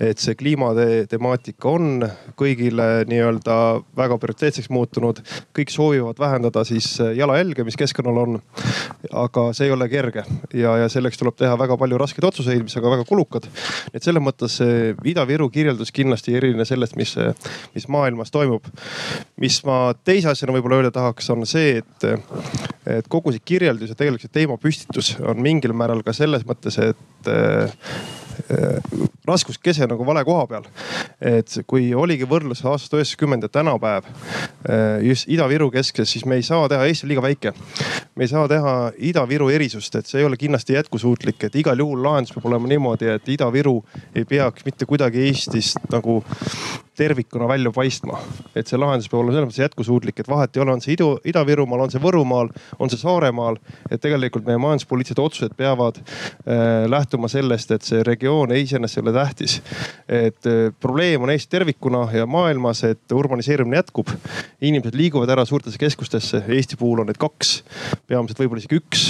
et 0.00 0.18
see 0.18 0.34
kliimatemaatika 0.38 1.68
on 1.68 2.06
kõigile 2.38 3.04
nii-öelda 3.08 3.58
väga 3.96 4.18
prioriteetseks 4.18 4.70
muutunud. 4.70 5.20
kõik 5.56 5.72
soovivad 5.74 6.18
vähendada 6.18 6.64
siis 6.64 6.96
jalajälge, 7.16 7.64
mis 7.64 7.76
keskkonnal 7.76 8.22
on. 8.24 8.40
aga 9.12 9.52
see 9.52 9.68
ei 9.68 9.72
ole 9.72 9.88
kerge 9.88 10.24
ja, 10.54 10.76
ja 10.84 10.88
selleks 10.88 11.18
tuleb 11.18 11.36
teha 11.36 11.58
väga 11.58 11.76
palju 11.76 11.98
raskeid 11.98 12.24
otsuseid, 12.24 12.62
mis 12.62 12.76
on 12.76 12.86
ka 12.86 12.94
väga 12.96 13.04
kulukad. 13.08 13.50
et 13.92 14.02
selles 14.02 14.22
mõttes 14.22 14.58
see 14.62 14.94
Ida-Viru 15.04 15.50
kirjeldus 15.52 15.92
kindlasti 15.92 16.32
ei 16.32 16.40
erine 16.42 16.64
sellest, 16.64 16.96
mis, 16.96 17.14
mis 17.74 17.88
maailmas 17.88 18.30
toimub. 18.30 18.64
mis 19.36 19.60
ma 19.64 19.92
teise 20.04 20.28
asjana 20.28 20.37
võib-olla 20.46 20.78
öelda 20.80 20.92
tahaks, 20.94 21.30
on 21.34 21.46
see, 21.48 21.80
et, 21.82 22.06
et 22.98 23.10
kogu 23.10 23.34
see 23.34 23.42
kirjeldus 23.44 23.92
ja 23.92 23.98
tegelikult 23.98 24.28
see 24.28 24.36
teemapüstitus 24.40 25.14
on 25.26 25.42
mingil 25.42 25.74
määral 25.76 26.04
ka 26.06 26.14
selles 26.16 26.46
mõttes, 26.48 26.78
et 26.78 27.32
raskuskese 29.28 29.86
nagu 29.88 30.06
vale 30.06 30.24
koha 30.24 30.46
peal. 30.46 30.66
et 31.20 31.58
kui 31.66 31.90
oligi 31.94 32.26
võrdlus 32.28 32.62
aastast 32.64 32.94
üheksakümmend 32.94 33.44
ja 33.44 33.50
tänapäev 33.52 34.06
just 35.04 35.28
Ida-Viru 35.28 35.70
keskes, 35.74 36.12
siis 36.12 36.24
me 36.24 36.38
ei 36.38 36.46
saa 36.46 36.68
teha, 36.70 36.86
Eesti 36.86 37.06
on 37.06 37.12
liiga 37.12 37.22
väike. 37.22 37.52
me 38.14 38.24
ei 38.24 38.28
saa 38.28 38.48
teha 38.48 38.74
Ida-Viru 39.10 39.50
erisust, 39.50 39.94
et 39.94 40.06
see 40.06 40.22
ei 40.22 40.28
ole 40.28 40.36
kindlasti 40.36 40.78
jätkusuutlik, 40.78 41.44
et 41.44 41.56
igal 41.56 41.78
juhul 41.78 42.02
lahendus 42.02 42.34
peab 42.36 42.46
olema 42.50 42.70
niimoodi, 42.70 43.10
et 43.14 43.28
Ida-Viru 43.36 43.80
ei 44.14 44.24
peaks 44.24 44.64
mitte 44.64 44.86
kuidagi 44.86 45.26
Eestist 45.28 45.90
nagu 45.92 46.22
tervikuna 46.98 47.48
välja 47.48 47.70
paistma. 47.74 48.18
et 48.56 48.66
see 48.66 48.78
lahendus 48.80 49.08
peab 49.10 49.22
olema 49.22 49.34
selles 49.36 49.48
mõttes 49.48 49.62
jätkusuutlik, 49.62 50.20
et 50.20 50.30
vahet 50.30 50.56
ei 50.56 50.62
ole, 50.62 50.74
on 50.74 50.82
see 50.82 50.96
Idu, 50.96 51.10
Ida-Virumaal, 51.30 51.84
on 51.84 51.92
see 51.92 52.02
Võrumaal, 52.02 52.50
on 52.78 52.90
see 52.90 52.98
Saaremaal. 53.00 53.58
et 53.90 54.02
tegelikult 54.02 54.46
meie 54.48 54.58
majanduspoliitilised 54.62 55.22
otsused 55.22 55.54
peavad 55.58 56.00
äh, 56.02 56.86
lähtuma 56.90 57.30
sellest, 57.30 57.70
et 57.74 57.86
see 57.86 58.02
regioon 58.06 58.54
iseenesest 58.56 58.98
ei 58.98 59.04
ole 59.04 59.14
tähtis. 59.14 59.60
et 60.08 60.50
äh, 60.50 60.72
probleem 60.80 61.22
on 61.22 61.30
Eesti 61.34 61.50
tervikuna 61.54 62.08
ja 62.12 62.26
maailmas, 62.26 62.82
et 62.84 63.14
urbaniseerimine 63.14 63.78
jätkub. 63.78 64.10
inimesed 64.60 64.98
liiguvad 64.98 65.30
ära 65.30 65.44
suurtesse 65.46 65.78
keskustesse, 65.78 66.42
Eesti 66.48 66.76
puhul 66.76 67.04
on 67.04 67.10
neid 67.12 67.20
kaks, 67.20 67.62
peamiselt 68.06 68.42
võib-olla 68.42 68.64
isegi 68.64 68.82
üks. 68.82 69.06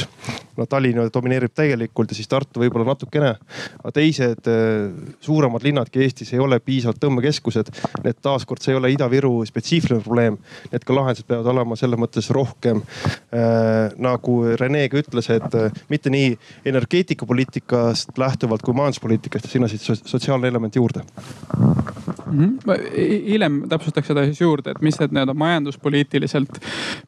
no 0.59 0.66
Tallinn 0.66 1.09
domineerib 1.14 1.54
täielikult 1.54 2.12
ja 2.12 2.18
siis 2.18 2.28
Tartu 2.28 2.61
võib-olla 2.61 2.92
natukene. 2.92 3.35
aga 3.80 3.97
teised 3.97 4.52
äh, 4.52 4.92
suuremad 5.25 5.64
linnadki 5.64 6.04
Eestis 6.04 6.35
ei 6.37 6.45
ole 6.45 6.61
piisavalt 6.61 7.00
tõmbekeskused 7.00 7.73
Need 8.04 8.20
taaskord, 8.23 8.62
see 8.62 8.75
ei 8.75 8.78
ole 8.78 8.90
Ida-Viru 8.94 9.32
spetsiifiline 9.49 10.02
probleem. 10.04 10.38
Need 10.73 10.87
ka 10.87 10.97
lahendused 10.97 11.28
peavad 11.28 11.50
olema 11.52 11.76
selles 11.78 12.00
mõttes 12.00 12.30
rohkem 12.35 12.82
äh, 12.82 13.94
nagu 14.00 14.38
Rene 14.61 14.85
ka 14.90 15.00
ütles, 15.00 15.30
et 15.35 15.58
äh, 15.58 15.82
mitte 15.92 16.12
nii 16.12 16.32
energeetikapoliitikast 16.68 18.18
lähtuvalt 18.18 18.64
kui 18.66 18.76
majanduspoliitikast 18.78 19.49
ja 19.49 19.52
sinna 19.52 19.70
siis 19.70 19.87
sotsiaalne 20.04 20.49
element 20.49 20.76
juurde 20.76 21.02
mm. 21.02 22.58
-hmm. 22.58 22.92
hiljem 23.26 23.62
täpsustaks 23.68 24.06
seda 24.06 24.25
siis 24.25 24.40
juurde, 24.40 24.70
et 24.70 24.80
mis 24.80 25.00
need 25.00 25.12
nii-öelda 25.12 25.35
majanduspoliitiliselt 25.35 26.61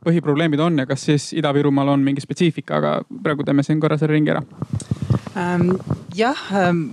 põhiprobleemid 0.06 0.60
on 0.60 0.78
ja 0.78 0.86
kas 0.86 1.04
siis 1.04 1.32
Ida-Virumaal 1.32 1.88
on 1.88 2.00
mingi 2.00 2.20
spetsiifika, 2.20 2.76
aga 2.76 3.00
praegu 3.22 3.44
teeme 3.44 3.62
siin 3.62 3.80
korra 3.80 3.98
selle 3.98 4.12
ringi 4.12 4.30
ära 4.30 4.42
ähm,. 5.36 5.70
jah 6.16 6.38
ähm 6.52 6.84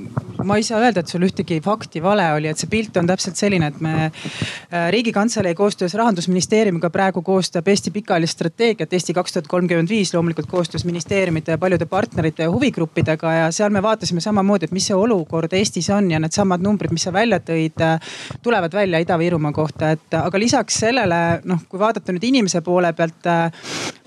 ma 0.44 0.58
ei 0.58 0.64
saa 0.64 0.82
öelda, 0.82 1.02
et 1.02 1.12
sul 1.12 1.26
ühtegi 1.26 1.60
fakti 1.64 2.02
vale 2.04 2.26
oli, 2.36 2.50
et 2.52 2.60
see 2.62 2.70
pilt 2.70 2.98
on 3.00 3.08
täpselt 3.10 3.40
selline, 3.40 3.67
et 3.68 3.80
me 3.82 3.94
äh, 4.08 4.90
riigikantselei 4.92 5.56
koostöös 5.56 5.94
rahandusministeeriumiga 5.94 6.90
praegu 6.90 7.22
koostab 7.22 7.68
Eesti 7.68 7.92
pikaajalist 7.92 8.38
strateegiat 8.38 8.94
Eesti 8.94 9.14
kaks 9.14 9.34
tuhat 9.34 9.48
kolmkümmend 9.48 9.90
viis, 9.90 10.14
loomulikult 10.14 10.48
koostöös 10.52 10.86
ministeeriumite 10.86 11.52
ja 11.52 11.58
paljude 11.58 11.86
partnerite 11.86 12.44
ja 12.44 12.52
huvigruppidega. 12.52 13.34
Ja 13.34 13.52
seal 13.52 13.70
me 13.70 13.84
vaatasime 13.84 14.22
samamoodi, 14.22 14.66
et 14.66 14.76
mis 14.76 14.88
see 14.88 14.96
olukord 14.96 15.54
Eestis 15.54 15.90
on 15.90 16.12
ja 16.12 16.20
needsamad 16.20 16.64
numbrid, 16.64 16.94
mis 16.96 17.08
sa 17.08 17.14
välja 17.14 17.40
tõid, 17.40 17.82
äh, 17.82 18.00
tulevad 18.44 18.74
välja 18.74 19.02
Ida-Virumaa 19.04 19.52
kohta, 19.54 19.92
et 19.92 20.18
aga 20.20 20.40
lisaks 20.40 20.80
sellele 20.86 21.42
noh, 21.44 21.64
kui 21.70 21.80
vaadata 21.80 22.16
nüüd 22.16 22.24
inimese 22.28 22.62
poole 22.62 22.94
pealt, 22.94 23.26
äh, 23.28 23.52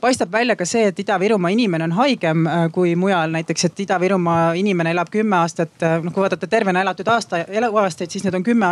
paistab 0.01 0.33
välja 0.33 0.57
ka 0.57 0.65
see, 0.65 0.87
et 0.91 0.99
Ida-Virumaa 1.05 1.53
inimene 1.53 1.85
on 1.85 1.93
haigem 1.99 2.47
kui 2.73 2.95
mujal, 2.97 3.31
näiteks 3.35 3.65
et 3.69 3.81
Ida-Virumaa 3.85 4.53
inimene 4.57 4.95
elab 4.95 5.11
kümme 5.13 5.37
aastat, 5.37 5.75
noh 6.03 6.13
kui 6.13 6.23
vaadata 6.23 6.47
tervena 6.47 6.83
elatud 6.85 7.09
aasta, 7.09 7.45
eluaastaid, 7.49 8.11
siis 8.11 8.25
need 8.25 8.35
on 8.35 8.45
kümme, 8.47 8.71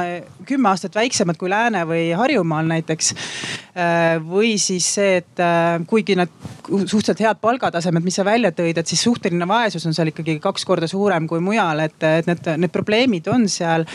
kümme 0.48 0.70
aastat 0.70 0.77
väiksemad 0.98 1.38
kui 1.38 1.50
Lääne 1.50 1.84
või 1.88 2.10
Harjumaal 2.16 2.68
näiteks. 2.68 3.14
Äh, 3.78 4.16
või 4.24 4.56
siis 4.58 4.86
see, 4.96 5.18
et 5.20 5.38
äh, 5.38 5.76
kuigi 5.86 6.16
nad 6.18 6.30
suhteliselt 6.66 7.20
head 7.22 7.38
palgatasemed, 7.38 8.02
mis 8.02 8.16
sa 8.18 8.24
välja 8.26 8.50
tõid, 8.50 8.80
et 8.80 8.90
siis 8.90 9.04
suhteline 9.06 9.46
vaesus 9.46 9.84
on 9.86 9.94
seal 9.94 10.10
ikkagi 10.10 10.38
kaks 10.42 10.64
korda 10.66 10.88
suurem 10.90 11.28
kui 11.30 11.38
mujal, 11.44 11.84
et, 11.84 11.94
et 12.02 12.26
need, 12.26 12.48
need 12.58 12.72
probleemid 12.74 13.28
on 13.30 13.46
seal. 13.48 13.86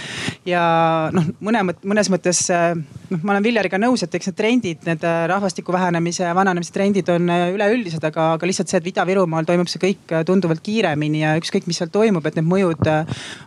ja 0.47 0.63
noh, 1.11 1.27
mõne, 1.43 1.65
mõnes 1.83 2.09
mõttes 2.13 2.45
noh, 2.53 3.19
ma 3.19 3.35
olen 3.35 3.43
Villeriga 3.43 3.79
nõus, 3.81 4.05
et 4.05 4.15
eks 4.15 4.31
need 4.31 4.37
trendid, 4.39 4.87
need 4.87 5.03
rahvastiku 5.33 5.75
vähenemise 5.75 6.23
ja 6.29 6.35
vananemise 6.37 6.73
trendid 6.75 7.11
on 7.11 7.27
üleüldised, 7.27 8.07
aga, 8.07 8.33
aga 8.37 8.49
lihtsalt 8.49 8.71
see, 8.71 8.79
et 8.79 8.89
Ida-Virumaal 8.93 9.49
toimub 9.49 9.71
see 9.71 9.83
kõik 9.83 10.15
tunduvalt 10.29 10.63
kiiremini 10.63 11.25
ja 11.25 11.35
ükskõik, 11.41 11.67
mis 11.67 11.81
seal 11.81 11.91
toimub, 11.91 12.23
et 12.29 12.39
need 12.39 12.47
mõjud 12.47 12.87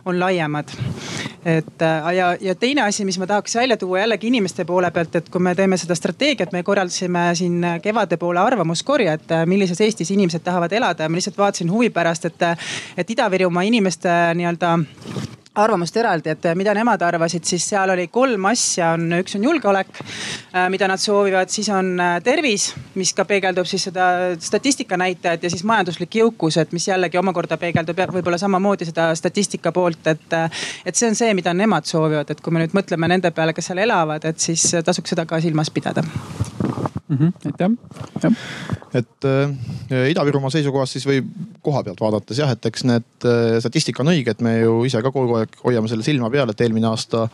on 0.05 0.21
laiemad. 0.21 0.69
et 1.47 1.87
ja, 2.19 2.31
ja 2.41 2.55
teine 2.59 2.85
asi, 2.85 3.05
mis 3.07 3.17
ma 3.17 3.26
tahaks 3.27 3.55
välja 3.55 3.77
tuua 3.77 3.99
jällegi 3.99 4.27
inimeste 4.27 4.65
poole 4.65 4.91
pealt, 4.91 5.15
et 5.15 5.29
kui 5.29 5.41
me 5.41 5.55
teeme 5.55 5.77
seda 5.77 5.95
strateegiat, 5.95 6.51
me 6.51 6.63
korraldasime 6.63 7.29
siin 7.35 7.65
kevade 7.81 8.17
poole 8.17 8.39
arvamuskorje, 8.39 9.13
et 9.13 9.35
millises 9.45 9.81
Eestis 9.81 10.11
inimesed 10.11 10.45
tahavad 10.45 10.71
elada 10.71 11.03
ja 11.05 11.09
ma 11.09 11.19
lihtsalt 11.19 11.37
vaatasin 11.37 11.71
huvi 11.71 11.89
pärast, 11.89 12.25
et, 12.25 12.47
et 12.97 13.15
Ida-Virumaa 13.15 13.67
inimeste 13.67 14.13
nii-öelda 14.39 14.77
arvamust 15.57 15.97
eraldi, 15.97 16.33
et 16.33 16.47
mida 16.57 16.73
nemad 16.77 17.01
arvasid, 17.07 17.45
siis 17.47 17.65
seal 17.71 17.89
oli 17.93 18.07
kolm 18.13 18.45
asja, 18.49 18.91
on, 18.97 19.07
üks 19.19 19.37
on 19.37 19.45
julgeolek, 19.47 19.91
äh, 19.99 20.67
mida 20.73 20.89
nad 20.89 21.01
soovivad, 21.01 21.51
siis 21.53 21.69
on 21.73 21.93
äh, 22.03 22.17
tervis, 22.23 22.69
mis 22.97 23.13
ka 23.17 23.25
peegeldub 23.29 23.69
siis 23.69 23.87
seda 23.89 24.07
statistika 24.39 24.97
näitajat 24.99 25.47
ja 25.47 25.53
siis 25.53 25.65
majanduslik 25.67 26.19
jõukus, 26.21 26.59
et 26.61 26.73
mis 26.75 26.87
jällegi 26.87 27.19
omakorda 27.19 27.59
peegeldub 27.61 28.03
võib-olla 28.17 28.39
samamoodi 28.41 28.89
seda 28.89 29.09
statistika 29.17 29.73
poolt, 29.75 30.05
et. 30.07 30.35
Et 30.87 30.95
see 30.95 31.07
on 31.09 31.15
see, 31.17 31.33
mida 31.35 31.53
nemad 31.55 31.87
soovivad, 31.87 32.29
et 32.31 32.41
kui 32.43 32.53
me 32.53 32.61
nüüd 32.61 32.75
mõtleme 32.77 33.09
nende 33.11 33.31
peale, 33.35 33.55
kes 33.55 33.71
seal 33.71 33.81
elavad, 33.83 34.25
et 34.29 34.39
siis 34.39 34.69
tasuks 34.85 35.15
seda 35.15 35.25
ka 35.29 35.41
silmas 35.43 35.71
pidada 35.73 36.05
mm. 37.09 37.17
-hmm, 37.17 37.31
aitäh. 37.45 38.31
et 38.93 39.25
äh, 39.25 40.09
Ida-Virumaa 40.09 40.49
seisukohast 40.49 40.93
siis 40.93 41.07
võib 41.07 41.27
koha 41.61 41.83
pealt 41.83 42.01
vaadates 42.01 42.39
jah, 42.39 42.51
et 42.51 42.65
eks 42.65 42.83
need 42.87 43.27
äh, 43.27 43.57
statistika 43.63 44.03
on 44.03 44.11
õige, 44.11 44.31
et 44.31 44.41
me 44.41 44.57
ju 44.59 44.83
ise 44.87 45.01
ka 45.01 45.11
kogu 45.11 45.37
aeg 45.39 45.57
hoiame 45.63 45.87
selle 45.87 46.03
silma 46.03 46.29
peal, 46.33 46.49
et 46.49 46.61
eelmine 46.61 46.87
aasta 46.89 47.27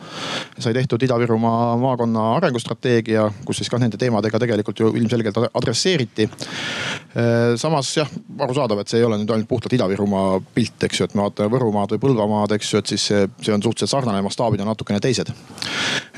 sai 0.58 0.74
tehtud 0.74 1.02
Ida-Virumaa 1.02 1.76
maakonna 1.80 2.26
arengustrateegia, 2.36 3.28
kus 3.44 3.62
siis 3.62 3.70
ka 3.70 3.78
nende 3.82 4.00
teemadega 4.00 4.38
tegelikult 4.38 4.80
ju 4.80 4.92
ilmselgelt 4.94 5.42
adresseeriti 5.54 6.28
äh,. 6.28 7.56
samas 7.56 7.96
jah, 7.96 8.10
arusaadav, 8.38 8.80
et 8.80 8.88
see 8.88 9.02
ei 9.02 9.08
ole 9.08 9.18
nüüd 9.18 9.30
ainult 9.30 9.48
puhtalt 9.48 9.74
Ida-Virumaa 9.78 10.40
pilt, 10.54 10.88
eks 10.88 11.00
ju, 11.00 11.08
et 11.08 11.14
me 11.14 11.26
vaatame 11.26 11.52
Võrumaad 11.54 11.94
või 11.94 12.02
Põlvamaad, 12.06 12.56
eks 12.58 12.72
ju, 12.74 12.82
et 12.82 12.94
siis 12.94 13.06
see, 13.10 13.26
see 13.42 13.54
on 13.54 13.62
suhteliselt 13.62 13.94
sarnane, 13.94 14.22
mastaabid 14.26 14.62
on 14.64 14.70
natukene 14.72 15.00
teised. 15.00 15.30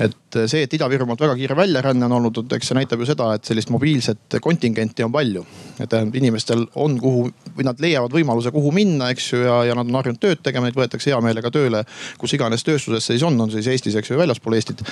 et 0.00 0.40
see, 0.46 0.62
et 0.62 0.74
Ida-Virumaalt 0.78 1.20
väga 1.20 1.36
kiire 1.38 1.56
väljaränne 1.56 2.08
on 2.08 2.18
olnud, 2.18 2.42
eks 2.52 2.72
see 2.72 2.78
näitab 2.78 3.00
ju 3.00 3.08
seda, 3.08 3.32
et 3.36 3.45
sellist 3.46 3.70
mobiilset 3.70 4.38
kontingenti 4.42 5.04
on 5.06 5.12
palju. 5.12 5.44
et 5.80 5.88
tähendab, 5.88 6.14
inimestel 6.16 6.64
on 6.74 6.96
kuhu 7.00 7.26
või 7.56 7.66
nad 7.66 7.80
leiavad 7.80 8.12
võimaluse, 8.12 8.50
kuhu 8.52 8.72
minna, 8.72 9.10
eks 9.12 9.32
ju, 9.32 9.42
ja, 9.44 9.58
ja 9.68 9.76
nad 9.76 9.88
on 9.88 9.98
harjunud 10.00 10.20
tööd 10.20 10.42
tegema, 10.44 10.66
neid 10.66 10.78
võetakse 10.78 11.12
hea 11.12 11.20
meelega 11.24 11.50
tööle, 11.52 11.84
kus 12.18 12.32
iganes 12.36 12.64
tööstusesse 12.64 13.12
siis 13.12 13.26
on, 13.26 13.38
on 13.40 13.52
siis 13.52 13.68
Eestis, 13.72 13.96
eks 13.98 14.10
ju, 14.10 14.18
väljaspool 14.20 14.56
Eestit. 14.56 14.82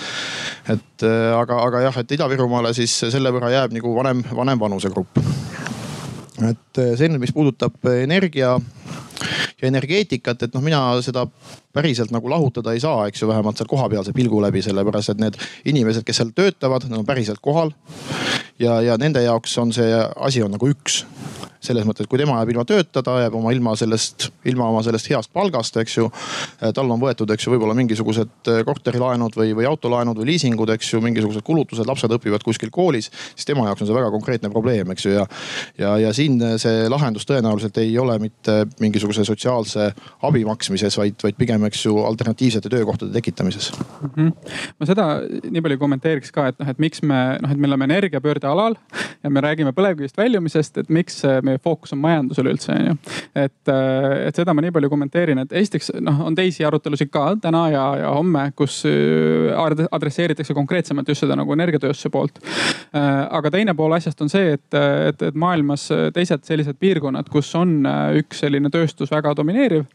et 0.68 1.06
äh, 1.06 1.30
aga, 1.38 1.60
aga 1.68 1.86
jah, 1.88 2.00
et 2.02 2.16
Ida-Virumaale 2.18 2.74
siis 2.76 2.96
selle 3.14 3.32
võrra 3.34 3.52
jääb 3.54 3.76
nagu 3.76 3.94
vanem, 3.96 4.22
vanem 4.34 4.60
vanusegrupp. 4.60 5.22
et 6.44 6.82
äh, 6.82 6.94
see 6.98 7.08
nüüd, 7.08 7.24
mis 7.24 7.34
puudutab 7.34 7.80
energia 7.96 8.58
ja 9.64 9.68
energeetikat, 9.68 10.42
et 10.42 10.54
noh, 10.54 10.62
mina 10.64 10.80
seda 11.04 11.26
päriselt 11.74 12.12
nagu 12.14 12.30
lahutada 12.30 12.74
ei 12.74 12.82
saa, 12.82 13.08
eks 13.08 13.22
ju, 13.22 13.28
vähemalt 13.30 13.58
seal 13.58 13.70
kohapealse 13.70 14.14
pilgu 14.16 14.40
läbi, 14.42 14.62
sellepärast 14.64 15.14
et 15.14 15.22
need 15.22 15.38
inimesed, 15.70 16.06
kes 16.06 16.20
seal 16.20 16.32
töötavad, 16.36 16.86
nad 16.90 17.02
on 17.02 17.08
päriselt 17.08 17.42
kohal. 17.44 17.72
Ja, 18.58 18.80
ja 18.80 18.96
nende 18.98 19.22
jaoks 19.22 19.58
on 19.58 19.72
see 19.72 19.90
asi 20.16 20.42
on 20.42 20.54
nagu 20.54 20.68
üks 20.70 21.04
selles 21.64 21.86
mõttes, 21.88 22.08
kui 22.10 22.20
tema 22.20 22.38
jääb 22.40 22.52
ilma 22.54 22.64
tööta, 22.68 23.02
ta 23.04 23.16
jääb 23.22 23.36
oma 23.38 23.52
ilma 23.54 23.74
sellest, 23.78 24.28
ilma 24.50 24.68
oma 24.70 24.82
sellest 24.84 25.08
heast 25.10 25.32
palgast, 25.34 25.76
eks 25.80 25.96
ju. 25.98 26.08
tal 26.74 26.90
on 26.90 27.00
võetud, 27.00 27.30
eks 27.34 27.46
ju, 27.46 27.54
võib-olla 27.54 27.76
mingisugused 27.78 28.50
äh, 28.52 28.60
korterilaenud 28.66 29.36
või, 29.38 29.54
või 29.56 29.68
autolaenud 29.68 30.18
või 30.20 30.32
liisingud, 30.32 30.70
eks 30.74 30.92
ju, 30.94 31.00
mingisugused 31.04 31.44
kulutused, 31.46 31.86
lapsed 31.88 32.12
õpivad 32.18 32.44
kuskil 32.44 32.72
koolis. 32.74 33.10
siis 33.34 33.48
tema 33.48 33.66
jaoks 33.68 33.84
on 33.84 33.90
see 33.90 33.96
väga 33.96 34.10
konkreetne 34.14 34.50
probleem, 34.52 34.90
eks 34.94 35.06
ju, 35.06 35.14
ja, 35.16 35.26
ja, 35.78 35.96
ja 36.06 36.12
siin 36.16 36.40
see 36.60 36.88
lahendus 36.92 37.26
tõenäoliselt 37.28 37.78
ei 37.82 37.96
ole 37.98 38.18
mitte 38.22 38.64
mingisuguse 38.80 39.24
sotsiaalse 39.24 39.90
abi 40.26 40.44
maksmises, 40.44 40.98
vaid, 41.00 41.18
vaid 41.22 41.38
pigem, 41.38 41.64
eks 41.68 41.86
ju, 41.86 41.96
alternatiivsete 42.04 42.72
töökohtade 42.72 43.12
tekitamises 43.12 43.72
mm. 43.74 44.10
-hmm. 44.16 44.56
ma 44.78 44.88
seda 44.88 45.08
nii 45.24 45.64
palju 45.64 45.78
kommenteeriks 45.80 46.32
ka, 46.34 46.48
et 46.52 46.60
noh, 46.60 46.70
et 46.70 46.82
miks 46.82 47.02
me 47.02 47.22
noh, 47.42 47.50
et 47.50 47.58
me 47.58 47.70
oleme 47.70 47.88
energiapöörde 47.88 48.48
alal 48.48 48.76
ja 49.22 49.30
me 49.30 49.40
räägime 49.44 49.72
põlevkivist 49.76 50.16
väljumisest, 50.18 50.78
et 50.78 50.90
miks 50.92 51.22
me 51.42 51.53
fookus 51.62 51.94
on 51.94 52.00
majandusel 52.02 52.50
üldse, 52.50 52.74
on 52.74 52.90
ju. 52.90 52.96
et, 53.44 53.70
äh, 53.70 54.26
et 54.28 54.36
seda 54.36 54.54
ma 54.54 54.64
nii 54.64 54.74
palju 54.74 54.90
kommenteerin, 54.92 55.42
et 55.44 55.54
esiteks 55.62 55.92
noh, 56.04 56.24
on 56.28 56.36
teisi 56.38 56.66
arutelusid 56.66 57.10
ka 57.14 57.26
täna 57.42 57.64
ja, 57.72 57.84
ja 58.02 58.12
homme, 58.16 58.46
kus 58.56 58.82
äh, 58.88 59.86
adresseeritakse 59.90 60.56
konkreetsemalt 60.56 61.08
just 61.08 61.24
seda 61.24 61.38
nagu 61.38 61.56
energiatööstuse 61.56 62.12
poolt. 62.14 62.40
Äh, 62.94 63.10
aga 63.40 63.52
teine 63.54 63.76
pool 63.78 63.96
asjast 63.96 64.22
on 64.24 64.32
see, 64.32 64.54
et, 64.58 64.68
et, 65.10 65.28
et 65.30 65.34
maailmas 65.38 65.88
teised 66.14 66.46
sellised 66.46 66.80
piirkonnad, 66.80 67.28
kus 67.32 67.52
on 67.58 67.82
üks 68.18 68.44
selline 68.44 68.70
tööstus 68.72 69.12
väga 69.14 69.34
domineeriv 69.36 69.86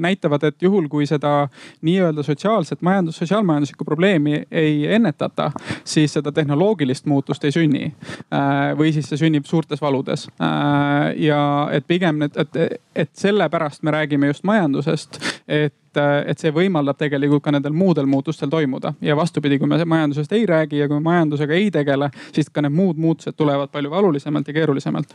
näitavad, 0.00 0.44
et 0.46 0.62
juhul 0.62 0.86
kui 0.88 1.06
seda 1.06 1.48
nii-öelda 1.82 2.22
sotsiaalset 2.22 2.82
majandus, 2.86 3.16
sotsiaalmajanduslikku 3.18 3.84
probleemi 3.84 4.42
ei 4.50 4.86
ennetata, 4.94 5.50
siis 5.84 6.12
seda 6.12 6.32
tehnoloogilist 6.32 7.06
muutust 7.06 7.44
ei 7.44 7.52
sünni. 7.52 7.92
Äh, 8.34 8.78
või 8.78 8.92
siis 8.94 9.08
see 9.10 9.18
sünnib 9.24 9.48
suurtes 9.48 9.82
valudes. 9.82 10.28
Äh, 10.40 11.10
ja 11.26 11.42
et 11.74 11.86
pigem 11.86 12.20
need, 12.22 12.36
et, 12.38 12.80
et 12.94 13.10
sellepärast 13.16 13.82
me 13.82 13.94
räägime 13.94 14.30
just 14.30 14.44
majandusest, 14.44 15.20
et 15.48 15.74
et 15.98 16.38
see 16.38 16.52
võimaldab 16.54 16.98
tegelikult 16.98 17.42
ka 17.42 17.54
nendel 17.54 17.72
muudel 17.72 18.06
muutustel 18.06 18.50
toimuda 18.52 18.94
ja 19.00 19.16
vastupidi, 19.16 19.58
kui 19.58 19.68
me 19.70 19.80
majandusest 19.84 20.32
ei 20.32 20.46
räägi 20.46 20.78
ja 20.78 20.88
kui 20.88 21.00
me 21.00 21.08
majandusega 21.08 21.56
ei 21.56 21.70
tegele, 21.74 22.10
siis 22.32 22.50
ka 22.50 22.62
need 22.62 22.76
muud 22.76 23.00
muutused 23.00 23.36
tulevad 23.36 23.72
palju 23.72 23.90
valulisemalt 23.90 24.48
ja 24.48 24.54
keerulisemalt. 24.54 25.14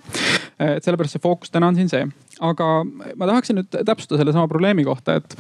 et 0.60 0.84
sellepärast 0.84 1.18
see 1.18 1.24
fookus 1.24 1.52
täna 1.52 1.68
on 1.68 1.76
siin 1.76 1.90
see 1.90 2.06
aga 2.44 2.68
ma 3.16 3.28
tahaksin 3.30 3.60
nüüd 3.60 3.72
täpsustada 3.86 4.22
sellesama 4.22 4.48
probleemi 4.52 4.86
kohta, 4.88 5.20
et 5.22 5.38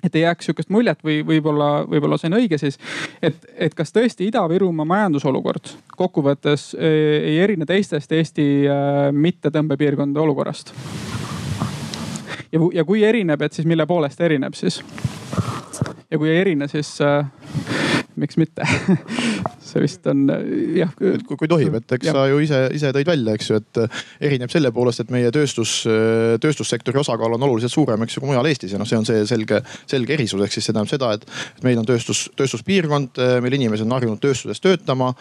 et 0.00 0.14
ei 0.16 0.22
jääks 0.22 0.46
sihukest 0.48 0.70
muljet 0.72 1.02
või 1.04 1.18
võib-olla, 1.28 1.82
võib-olla 1.84 2.16
see 2.16 2.30
on 2.30 2.38
õige 2.38 2.56
siis. 2.58 2.78
et, 3.22 3.36
et 3.52 3.74
kas 3.76 3.92
tõesti 3.92 4.30
Ida-Virumaa 4.30 4.88
majandusolukord 4.88 5.74
kokkuvõttes 5.96 6.70
eh, 6.78 7.20
ei 7.32 7.38
erine 7.44 7.68
teistest 7.68 8.12
Eesti 8.12 8.46
äh, 8.64 9.10
mittetõmbepiirkondade 9.12 10.24
olukorrast? 10.24 10.72
Ja, 12.52 12.60
ja 12.74 12.84
kui 12.84 13.04
erineb, 13.04 13.42
et 13.42 13.52
siis 13.52 13.66
mille 13.66 13.86
poolest 13.86 14.20
erineb 14.20 14.54
siis? 14.54 14.82
ja 16.10 16.18
kui 16.18 16.30
ei 16.30 16.40
erine, 16.40 16.68
siis 16.68 16.96
äh, 17.00 17.26
miks 18.20 18.38
mitte 18.40 18.66
see 19.70 19.82
vist 19.84 20.06
on 20.10 20.26
jah. 20.76 20.90
kui, 20.96 21.36
kui 21.36 21.50
tohib, 21.50 21.76
et 21.78 21.96
eks 21.96 22.10
ja. 22.10 22.14
sa 22.16 22.24
ju 22.30 22.40
ise, 22.42 22.60
ise 22.76 22.92
tõid 22.94 23.08
välja, 23.08 23.34
eks 23.36 23.50
ju, 23.50 23.60
et 23.60 23.80
erineb 24.30 24.52
selle 24.52 24.72
poolest, 24.74 25.04
et 25.04 25.12
meie 25.14 25.30
tööstus, 25.34 25.80
tööstussektori 26.42 27.00
osakaal 27.00 27.36
on 27.36 27.46
oluliselt 27.46 27.74
suurem, 27.74 28.02
eks 28.04 28.16
ju, 28.16 28.24
kui 28.24 28.32
mujal 28.32 28.48
Eestis 28.50 28.74
ja 28.74 28.80
noh, 28.80 28.88
see 28.88 28.98
on 28.98 29.06
see 29.08 29.22
selge, 29.28 29.60
selge 29.90 30.16
erisus, 30.16 30.42
ehk 30.44 30.56
siis 30.56 30.68
see 30.68 30.74
tähendab 30.76 30.92
seda, 30.92 31.12
et, 31.16 31.26
meil 31.66 31.80
on 31.80 31.88
tööstus, 31.88 32.26
tööstuspiirkond, 32.38 33.20
meil 33.44 33.58
inimesed 33.58 33.86
on 33.86 33.96
harjunud 33.98 34.22
tööstuses 34.22 34.62
töötama. 34.62 35.12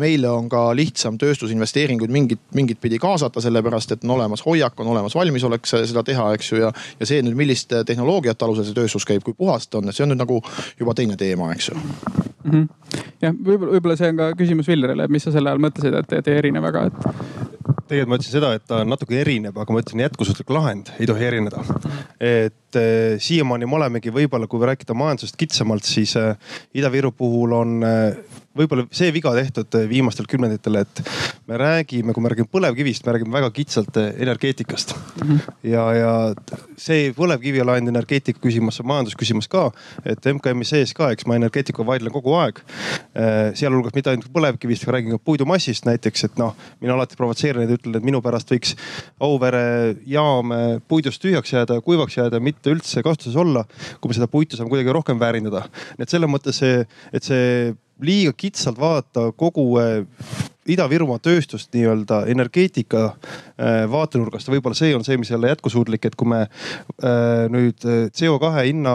meile 0.00 0.30
on 0.30 0.48
ka 0.48 0.68
lihtsam 0.76 1.18
tööstusinvesteeringuid 1.20 2.12
mingit, 2.12 2.42
mingit 2.54 2.80
pidi 2.80 2.98
kaasata, 3.02 3.42
sellepärast 3.44 3.96
et 3.96 4.06
on 4.06 4.16
olemas 4.16 4.44
hoiak, 4.46 4.78
on 4.80 4.92
olemas 4.94 5.16
valmisolek 5.18 5.66
seda 5.68 6.04
teha, 6.06 6.30
eks 6.38 6.52
ju, 6.52 6.62
ja, 6.64 6.72
ja 7.00 7.08
see 7.08 7.22
nüüd, 7.24 7.36
millist 7.38 7.72
tehnoloogiat 7.86 8.42
alusel 8.46 8.68
see 8.68 8.76
tööstus 8.76 9.06
käib, 9.08 9.24
kui 9.26 9.36
puhas 9.36 9.68
ta 9.68 9.82
on, 9.82 9.90
et 9.90 9.96
see 9.96 10.06
on 10.06 10.14
nüüd 10.14 10.22
nagu 10.22 10.40
juba 10.78 10.96
teine 10.98 11.18
teema, 11.20 11.52
eks 11.54 11.72
ju 11.72 12.07
mm. 12.08 12.50
-hmm. 12.50 13.04
jah, 13.22 13.34
võib-olla, 13.34 13.72
võib-olla 13.76 13.98
see 14.00 14.12
on 14.12 14.22
ka 14.22 14.30
küsimus 14.38 14.70
Villerile, 14.70 15.08
et 15.08 15.14
mis 15.14 15.24
sa 15.24 15.34
selle 15.34 15.52
all 15.52 15.62
mõtlesid, 15.62 15.94
et, 16.02 16.18
et 16.20 16.32
ei 16.32 16.42
erine 16.42 16.62
väga, 16.64 16.88
et 16.88 17.48
tegelikult 17.88 18.10
ma 18.12 18.18
ütlesin 18.18 18.36
seda, 18.36 18.52
et 18.56 18.64
ta 18.68 18.82
natuke 18.86 19.16
erineb, 19.20 19.56
aga 19.56 19.74
ma 19.74 19.82
ütlesin, 19.82 20.02
jätkusuutlik 20.04 20.50
lahend 20.52 20.92
ei 20.98 21.08
tohi 21.08 21.24
erineda. 21.28 21.64
et 22.20 22.67
äh, 22.76 23.16
siiamaani 23.22 23.66
me 23.66 23.78
olemegi 23.78 24.12
võib-olla, 24.12 24.48
kui 24.50 24.66
rääkida 24.66 24.96
majandusest 24.96 25.38
kitsamalt, 25.40 25.86
siis 25.88 26.16
äh, 26.20 26.36
Ida-Viru 26.76 27.12
puhul 27.16 27.54
on 27.56 27.78
äh, 27.86 28.18
võib-olla 28.58 28.86
see 28.94 29.12
viga 29.14 29.32
tehtud 29.36 29.76
viimastel 29.90 30.26
kümnenditel, 30.28 30.80
et 30.80 31.02
me 31.48 31.58
räägime, 31.60 32.14
kui 32.14 32.24
me 32.24 32.32
räägime 32.32 32.50
põlevkivist, 32.50 33.06
me 33.06 33.14
räägime 33.14 33.34
väga 33.36 33.50
kitsalt 33.54 33.96
energeetikast 34.02 34.94
mm. 34.96 35.28
-hmm. 35.28 35.54
ja, 35.70 35.84
ja 35.94 36.12
see 36.76 37.12
põlevkivi 37.16 37.60
ei 37.60 37.64
ole 37.64 37.76
ainult 37.76 37.94
energeetika 37.94 38.40
küsimus, 38.42 38.78
see 38.78 38.84
on 38.84 38.90
majandusküsimus 38.92 39.48
ka. 39.48 39.70
et 40.04 40.26
MKM-i 40.32 40.66
sees 40.66 40.94
ka, 40.94 41.10
eks 41.14 41.26
ma 41.26 41.38
energeetikuga 41.38 41.86
vaidlen 41.86 42.12
kogu 42.12 42.34
aeg. 42.34 42.60
Sealhulgas 43.54 43.94
mitte 43.94 44.10
ainult 44.10 44.30
põlevkivist, 44.32 44.86
vaid 44.86 44.98
räägin 44.98 45.16
ka 45.16 45.18
puidumassist 45.24 45.86
näiteks, 45.86 46.24
et 46.24 46.38
noh, 46.38 46.56
mina 46.80 46.94
alati 46.94 47.16
provotseerin 47.16 47.64
neid, 47.64 47.78
ütlen, 47.78 47.96
et 47.96 48.04
minu 48.04 48.22
pärast 48.22 48.50
võiks 48.50 48.74
Auvere 49.20 49.96
jaam 50.06 50.52
puidust 50.88 51.22
tühjaks 51.22 51.52
jääda, 51.52 51.80
kuivaks 51.84 52.16
jääda, 52.16 52.40
mitte 52.58 52.74
üldse 52.74 53.02
kasutuses 53.06 53.38
olla. 53.38 53.64
kui 54.00 54.10
me 54.10 54.18
seda 54.18 54.28
puitu 54.30 54.58
saame 54.58 54.72
kuidagi 54.72 54.94
rohkem 54.94 55.20
väärindada. 55.20 55.64
nii 55.96 56.06
et 56.06 56.14
selles 56.14 56.30
mõttes 56.30 56.58
see, 56.60 56.84
et 57.12 57.24
see 57.24 57.74
liiga 58.04 58.34
kitsalt 58.36 58.78
vaadata 58.78 59.30
kogu 59.38 59.70
äh, 59.80 60.04
Ida-Virumaa 60.68 61.20
tööstust 61.22 61.72
nii-öelda 61.74 62.22
energeetika 62.32 63.04
äh, 63.08 63.84
vaatenurgast, 63.90 64.50
võib-olla 64.52 64.76
see 64.78 64.94
on 64.96 65.04
see, 65.06 65.18
mis 65.20 65.32
ole 65.34 65.52
jätkusuutlik, 65.52 66.08
et 66.08 66.16
kui 66.18 66.28
me 66.28 66.44
äh, 66.44 67.46
nüüd 67.52 67.84
CO2 68.14 68.52
hinna 68.58 68.94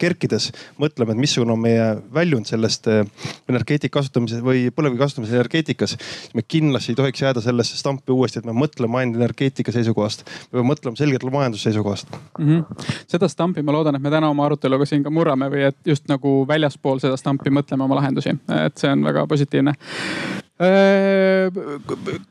kerkides 0.00 0.50
mõtleme, 0.80 1.14
et 1.14 1.22
missugune 1.22 1.56
on 1.56 1.62
meie 1.62 1.88
väljund 2.14 2.48
sellest 2.48 2.88
energeetika 2.90 3.98
kasutamises 3.98 4.42
või 4.44 4.66
põlevkivi 4.74 5.02
kasutamises 5.02 5.36
energeetikas, 5.36 5.96
siis 5.98 6.36
me 6.38 6.44
kindlasti 6.46 6.92
ei 6.92 6.98
tohiks 6.98 7.22
jääda 7.22 7.42
sellesse 7.44 7.76
stampi 7.78 8.12
uuesti, 8.12 8.40
et 8.40 8.48
me 8.48 8.54
mõtleme 8.56 9.00
ainult 9.00 9.20
energeetika 9.20 9.72
seisukohast. 9.74 10.24
me 10.50 10.58
peame 10.58 10.68
mõtlema 10.72 10.98
selgelt 10.98 11.26
majanduse 11.32 11.68
seisukohast 11.68 12.08
mm. 12.38 12.46
-hmm. 12.48 12.86
seda 13.06 13.28
stampi 13.28 13.62
ma 13.62 13.72
loodan, 13.72 13.96
et 13.96 14.02
me 14.02 14.10
täna 14.10 14.30
oma 14.30 14.46
aruteluga 14.46 14.86
siin 14.86 15.02
ka 15.02 15.10
murrame 15.10 15.50
või 15.50 15.66
et 15.68 15.76
just 15.86 16.08
nagu 16.08 16.44
väljaspool 16.48 16.98
seda 16.98 17.16
stampi 17.16 17.50
mõtleme 17.50 17.84
oma 17.84 18.00
lahendusi, 18.00 18.36
et 18.66 18.78
see 18.78 18.92
on 18.92 19.04
väga 19.04 19.26
positiivne 19.26 19.74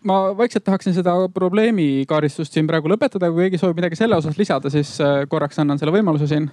ma 0.03 0.17
vaikselt 0.37 0.63
tahaksin 0.63 0.93
seda 0.95 1.13
probleemikaaristust 1.33 2.53
siin 2.53 2.67
praegu 2.69 2.91
lõpetada, 2.91 3.31
kui 3.33 3.47
keegi 3.47 3.59
soovib 3.59 3.81
midagi 3.81 3.97
selle 3.99 4.15
osas 4.15 4.37
lisada, 4.39 4.71
siis 4.71 4.93
korraks 5.29 5.59
annan 5.59 5.81
selle 5.81 5.93
võimaluse 5.95 6.29
siin. 6.29 6.49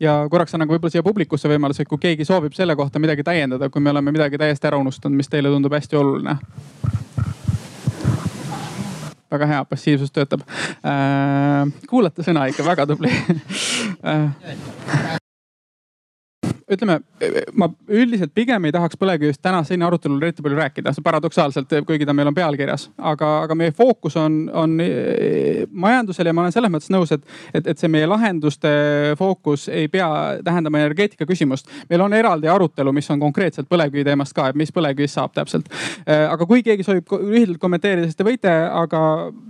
ja 0.00 0.26
korraks 0.30 0.54
annan 0.54 0.68
ka 0.68 0.74
võib-olla 0.74 0.92
siia 0.92 1.06
publikusse 1.06 1.48
võimaluse, 1.48 1.86
kui 1.88 1.98
keegi 2.02 2.24
soovib 2.28 2.56
selle 2.56 2.76
kohta 2.76 2.98
midagi 2.98 3.24
täiendada, 3.24 3.70
kui 3.70 3.80
me 3.80 3.90
oleme 3.94 4.12
midagi 4.12 4.38
täiesti 4.38 4.66
ära 4.66 4.80
unustanud, 4.80 5.16
mis 5.16 5.28
teile 5.28 5.48
tundub 5.52 5.72
hästi 5.78 5.96
oluline 5.96 6.38
väga 9.30 9.46
hea, 9.46 9.64
passiivsus 9.64 10.10
töötab. 10.10 10.42
kuulate 11.88 12.26
sõna 12.26 12.48
ikka, 12.50 12.66
väga 12.66 12.86
tubli 12.90 13.14
ütleme, 16.70 17.00
ma 17.58 17.68
üldiselt 17.88 18.32
pigem 18.34 18.64
ei 18.66 18.74
tahaks 18.74 18.98
põlevkivist 19.00 19.42
täna 19.42 19.62
siin 19.66 19.82
arutelul 19.82 20.22
eriti 20.22 20.42
palju 20.44 20.58
rääkida, 20.58 20.92
paradoksaalselt, 21.04 21.72
kuigi 21.86 22.06
ta 22.06 22.14
meil 22.16 22.30
on 22.30 22.36
pealkirjas. 22.36 22.88
aga, 22.96 23.30
aga 23.44 23.54
meie 23.58 23.72
fookus 23.76 24.16
on, 24.20 24.42
on 24.54 24.76
eh, 24.84 25.64
majandusel 25.70 26.26
ja 26.26 26.34
ma 26.36 26.44
olen 26.44 26.54
selles 26.54 26.72
mõttes 26.72 26.92
nõus, 26.92 27.12
et, 27.14 27.24
et, 27.54 27.66
et 27.72 27.78
see 27.78 27.90
meie 27.90 28.06
lahenduste 28.10 28.70
fookus 29.18 29.68
ei 29.68 29.88
pea 29.88 30.08
tähendama 30.44 30.82
energeetika 30.82 31.26
küsimust. 31.26 31.68
meil 31.90 32.04
on 32.06 32.14
eraldi 32.14 32.48
arutelu, 32.48 32.92
mis 32.92 33.10
on 33.10 33.20
konkreetselt 33.20 33.68
põlevkivi 33.70 34.04
teemast 34.06 34.36
ka, 34.36 34.48
et 34.50 34.58
mis 34.58 34.72
põlevkivist 34.72 35.18
saab 35.18 35.34
täpselt. 35.34 35.70
Eh, 36.06 36.26
aga 36.26 36.46
kui 36.46 36.62
keegi 36.66 36.86
soovib 36.86 37.10
lühidalt 37.20 37.60
kommenteerida, 37.62 38.08
siis 38.08 38.18
te 38.18 38.26
võite, 38.26 38.50
aga 38.50 39.02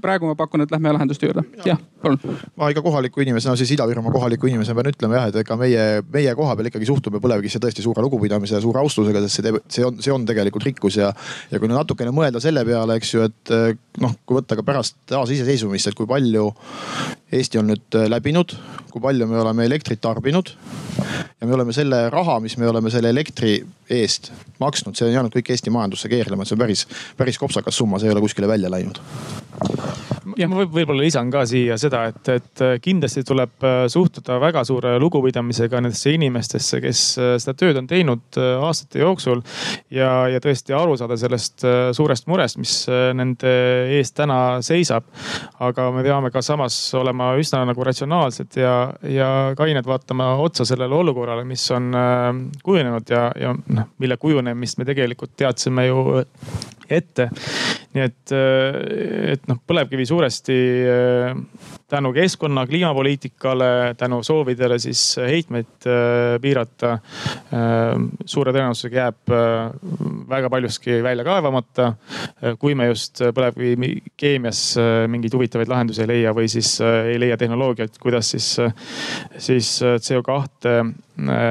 praegu 0.03 0.31
ma 0.31 0.39
pakun, 0.39 0.65
et 0.65 0.73
lähme 0.73 0.95
lahenduste 0.97 1.29
juurde. 1.29 1.45
jah, 1.67 1.81
palun. 2.03 2.21
ma 2.57 2.71
ikka 2.73 2.83
kohaliku 2.83 3.21
inimesena, 3.25 3.57
siis 3.57 3.75
Ida-Virumaa 3.77 4.13
kohaliku 4.15 4.49
inimesena 4.51 4.79
pean 4.81 4.93
ütlema 4.95 5.19
jah, 5.21 5.31
et 5.31 5.41
ega 5.45 5.57
meie, 5.61 5.87
meie 6.13 6.35
koha 6.39 6.57
peal 6.57 6.71
ikkagi 6.71 6.89
suhtume 6.89 7.10
suhtume 7.11 7.23
põlevkivisse 7.23 7.61
tõesti 7.61 7.83
suure 7.85 8.03
lugupidamise 8.05 8.57
ja 8.57 8.63
suure 8.63 8.81
austusega, 8.81 9.23
sest 9.25 9.39
see 9.39 9.47
teeb, 9.47 9.59
see 9.69 9.87
on, 9.87 9.99
see 10.03 10.13
on 10.15 10.27
tegelikult 10.29 10.67
rikkus 10.67 10.99
ja. 11.01 11.11
ja 11.51 11.59
kui 11.59 11.71
natukene 11.71 12.13
mõelda 12.15 12.41
selle 12.43 12.65
peale, 12.65 12.97
eks 13.01 13.15
ju, 13.15 13.27
et 13.27 13.55
eh, 13.55 13.75
noh, 14.01 14.15
kui 14.25 14.39
võtta 14.39 14.59
ka 14.59 14.65
pärast 14.67 14.97
taasiseseisvumist, 15.11 15.91
et 15.91 15.99
kui 15.99 16.09
palju 16.11 16.51
Eesti 17.33 17.61
on 17.61 17.69
nüüd 17.71 17.99
eh, 17.99 18.09
läbinud, 18.11 18.57
kui 18.91 19.03
palju 19.03 19.29
me 19.31 19.39
oleme 19.39 19.67
elektrit 19.69 20.01
tarbinud. 20.03 20.55
ja 21.41 21.47
me 21.47 21.55
oleme 21.55 21.73
selle 21.73 22.09
raha, 22.11 22.41
mis 22.41 22.57
me 22.59 22.69
oleme 22.69 22.91
selle 22.91 23.11
elektri 23.11 23.61
eest 23.91 24.33
maksnud, 24.61 24.97
see 24.97 25.07
on 25.09 25.15
jäänud 25.15 25.35
kõik 25.37 25.53
Eesti 25.55 25.71
majandusse 25.71 26.11
keerlema, 26.11 26.45
see 26.45 26.59
on 26.59 26.65
päris, 26.65 26.87
päris 27.17 27.39
kopsakas 27.39 27.79
summa, 27.79 27.99
see 27.99 28.11
ei 28.11 28.17
ole 28.17 28.25
kuskile 28.27 28.51
välja 28.51 28.71
läinud 28.73 29.01
ja 30.41 30.49
ma 30.51 30.65
võib-olla 30.65 31.05
lisan 31.05 31.31
ka 31.33 31.43
siia 31.49 31.77
seda, 31.81 32.05
et, 32.11 32.31
et 32.33 32.63
kindlasti 32.85 33.23
tuleb 33.27 33.67
äh, 33.67 33.83
suhtuda 33.93 34.39
väga 34.43 34.63
suure 34.69 34.95
lugupidamisega 35.01 35.81
nendesse 35.83 36.15
inimestesse, 36.15 36.81
kes 36.83 37.03
äh, 37.21 37.35
seda 37.43 37.57
tööd 37.59 37.81
on 37.81 37.89
teinud 37.91 38.41
äh, 38.41 38.53
aastate 38.67 39.03
jooksul. 39.03 39.43
ja, 39.91 40.29
ja 40.31 40.41
tõesti 40.43 40.75
aru 40.77 40.97
saada 40.99 41.17
sellest 41.21 41.65
suurest 41.97 42.29
murest, 42.31 42.59
mis 42.61 42.75
nende 43.17 43.51
eest 43.97 44.15
täna 44.19 44.61
seisab. 44.65 45.07
aga 45.61 45.91
me 45.95 46.05
peame 46.07 46.31
ka 46.31 46.43
samas 46.45 46.77
olema 46.99 47.20
üsna 47.41 47.63
nagu 47.69 47.85
ratsionaalsed 47.87 48.57
ja, 48.61 48.75
ja 49.07 49.31
kained 49.59 49.87
vaatama 49.87 50.33
otsa 50.43 50.67
sellele 50.69 50.95
olukorrale, 50.95 51.45
mis 51.49 51.65
on 51.75 51.91
kujunenud 52.65 53.13
ja, 53.13 53.27
ja 53.41 53.55
noh, 53.55 53.91
mille 54.03 54.17
kujunemist 54.21 54.81
me 54.81 54.87
tegelikult 54.89 55.35
teadsime 55.39 55.87
ju 55.87 56.05
ette. 56.91 57.29
nii 57.95 58.07
et, 58.07 58.33
et 59.35 59.47
noh, 59.51 59.59
põlevkivi 59.67 60.07
suuresti 60.07 60.59
tänu 61.91 62.13
keskkonna, 62.15 62.67
kliimapoliitikale, 62.67 63.95
tänu 63.99 64.23
soovidele 64.23 64.79
siis 64.79 65.17
heitmeid 65.27 65.89
piirata. 66.41 66.99
suure 68.25 68.53
tõenäosusega 68.55 68.97
jääb 68.97 69.33
väga 70.31 70.51
paljuski 70.51 71.03
välja 71.03 71.25
kaevamata. 71.25 71.93
kui 72.59 72.75
me 72.75 72.87
just 72.87 73.21
põlevkivi 73.35 74.03
keemias 74.17 74.77
mingeid 75.09 75.35
huvitavaid 75.35 75.69
lahendusi 75.69 76.03
ei 76.03 76.09
leia 76.09 76.35
või 76.35 76.49
siis 76.49 76.79
ei 76.81 77.19
leia 77.21 77.37
tehnoloogiat, 77.37 77.99
kuidas 77.99 78.31
siis, 78.31 78.57
siis 79.39 79.81
CO2 79.83 81.10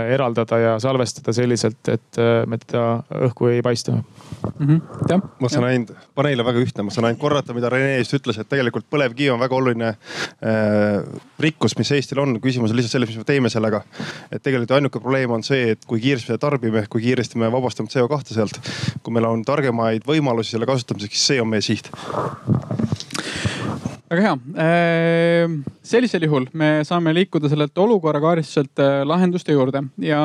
eraldada 0.10 0.58
ja 0.60 0.72
salvestada 0.82 1.34
selliselt, 1.36 1.82
et 1.92 2.20
me 2.50 2.58
teda 2.58 3.04
õhku 3.28 3.50
ei 3.52 3.62
paista 3.62 3.92
mm. 3.92 4.02
-hmm. 4.60 5.22
ma 5.40 5.50
saan 5.50 5.68
ainult, 5.68 5.92
paneele 6.16 6.46
väga 6.46 6.64
ühtne, 6.64 6.84
ma 6.84 6.94
saan 6.94 7.10
ainult 7.10 7.22
korrata, 7.22 7.54
mida 7.54 7.70
Rene 7.70 7.98
just 7.98 8.16
ütles, 8.18 8.40
et 8.40 8.50
tegelikult 8.50 8.88
põlevkivi 8.90 9.30
on 9.34 9.40
väga 9.40 9.56
oluline 9.56 9.90
äh, 9.90 11.04
rikkus, 11.40 11.78
mis 11.78 11.92
Eestil 11.92 12.20
on. 12.20 12.40
küsimus 12.42 12.72
on 12.72 12.78
lihtsalt 12.78 12.98
selles, 12.98 13.10
mis 13.10 13.18
me 13.18 13.24
teeme 13.24 13.50
sellega. 13.50 13.84
et 14.32 14.44
tegelikult 14.44 14.72
ainuke 14.72 15.00
probleem 15.00 15.32
on 15.32 15.44
see, 15.44 15.72
et 15.72 15.86
kui 15.86 16.00
kiiresti 16.00 16.32
me 16.32 16.38
tarbime, 16.38 16.86
kui 16.90 17.02
kiiresti 17.02 17.38
me 17.38 17.52
vabastame 17.52 17.90
CO2 17.90 18.34
sealt. 18.34 18.60
kui 19.04 19.14
meil 19.14 19.26
on 19.26 19.46
targemaid 19.46 20.08
võimalusi 20.08 20.56
selle 20.56 20.66
kasutamiseks, 20.66 21.16
siis 21.16 21.28
see 21.34 21.42
on 21.42 21.50
meie 21.50 21.62
siht 21.62 21.92
väga 24.10 24.26
hea. 24.26 24.36
Ehm, 24.66 25.60
sellisel 25.86 26.26
juhul 26.26 26.48
me 26.58 26.80
saame 26.88 27.14
liikuda 27.14 27.50
sellelt 27.52 27.78
olukorra 27.78 28.22
kaaristuselt 28.24 28.82
äh, 28.82 29.02
lahenduste 29.08 29.54
juurde 29.54 29.84
ja 30.04 30.22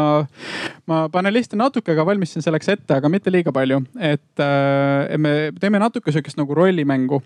ma 0.90 1.04
paneliste 1.12 1.58
natuke 1.60 1.96
ka 1.96 2.06
valmistasin 2.06 2.44
selleks 2.46 2.72
ette, 2.76 2.96
aga 2.96 3.12
mitte 3.12 3.32
liiga 3.32 3.52
palju, 3.52 3.82
et 4.00 4.44
äh, 4.44 5.16
me 5.20 5.34
teeme 5.60 5.82
natuke 5.82 6.14
sihukest 6.14 6.40
nagu 6.40 6.56
rollimängu 6.56 7.22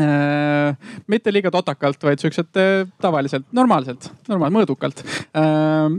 Äh, 0.00 0.76
mitte 1.06 1.28
liiga 1.32 1.50
totakalt, 1.52 2.00
vaid 2.00 2.20
siukselt 2.22 2.56
äh, 2.56 2.86
tavaliselt, 3.04 3.44
normaalselt, 3.52 4.06
normaal-, 4.24 4.54
mõõdukalt. 4.54 5.02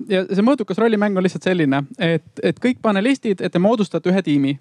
Ja 0.10 0.24
see 0.26 0.46
mõõdukas 0.46 0.82
rollimäng 0.82 1.14
on 1.18 1.26
lihtsalt 1.26 1.46
selline, 1.46 1.84
et, 2.02 2.26
et 2.42 2.58
kõik 2.62 2.82
panelistid, 2.82 3.44
et 3.46 3.54
te 3.54 3.62
moodustate 3.62 4.10
ühe 4.10 4.26
tiimi. 4.26 4.56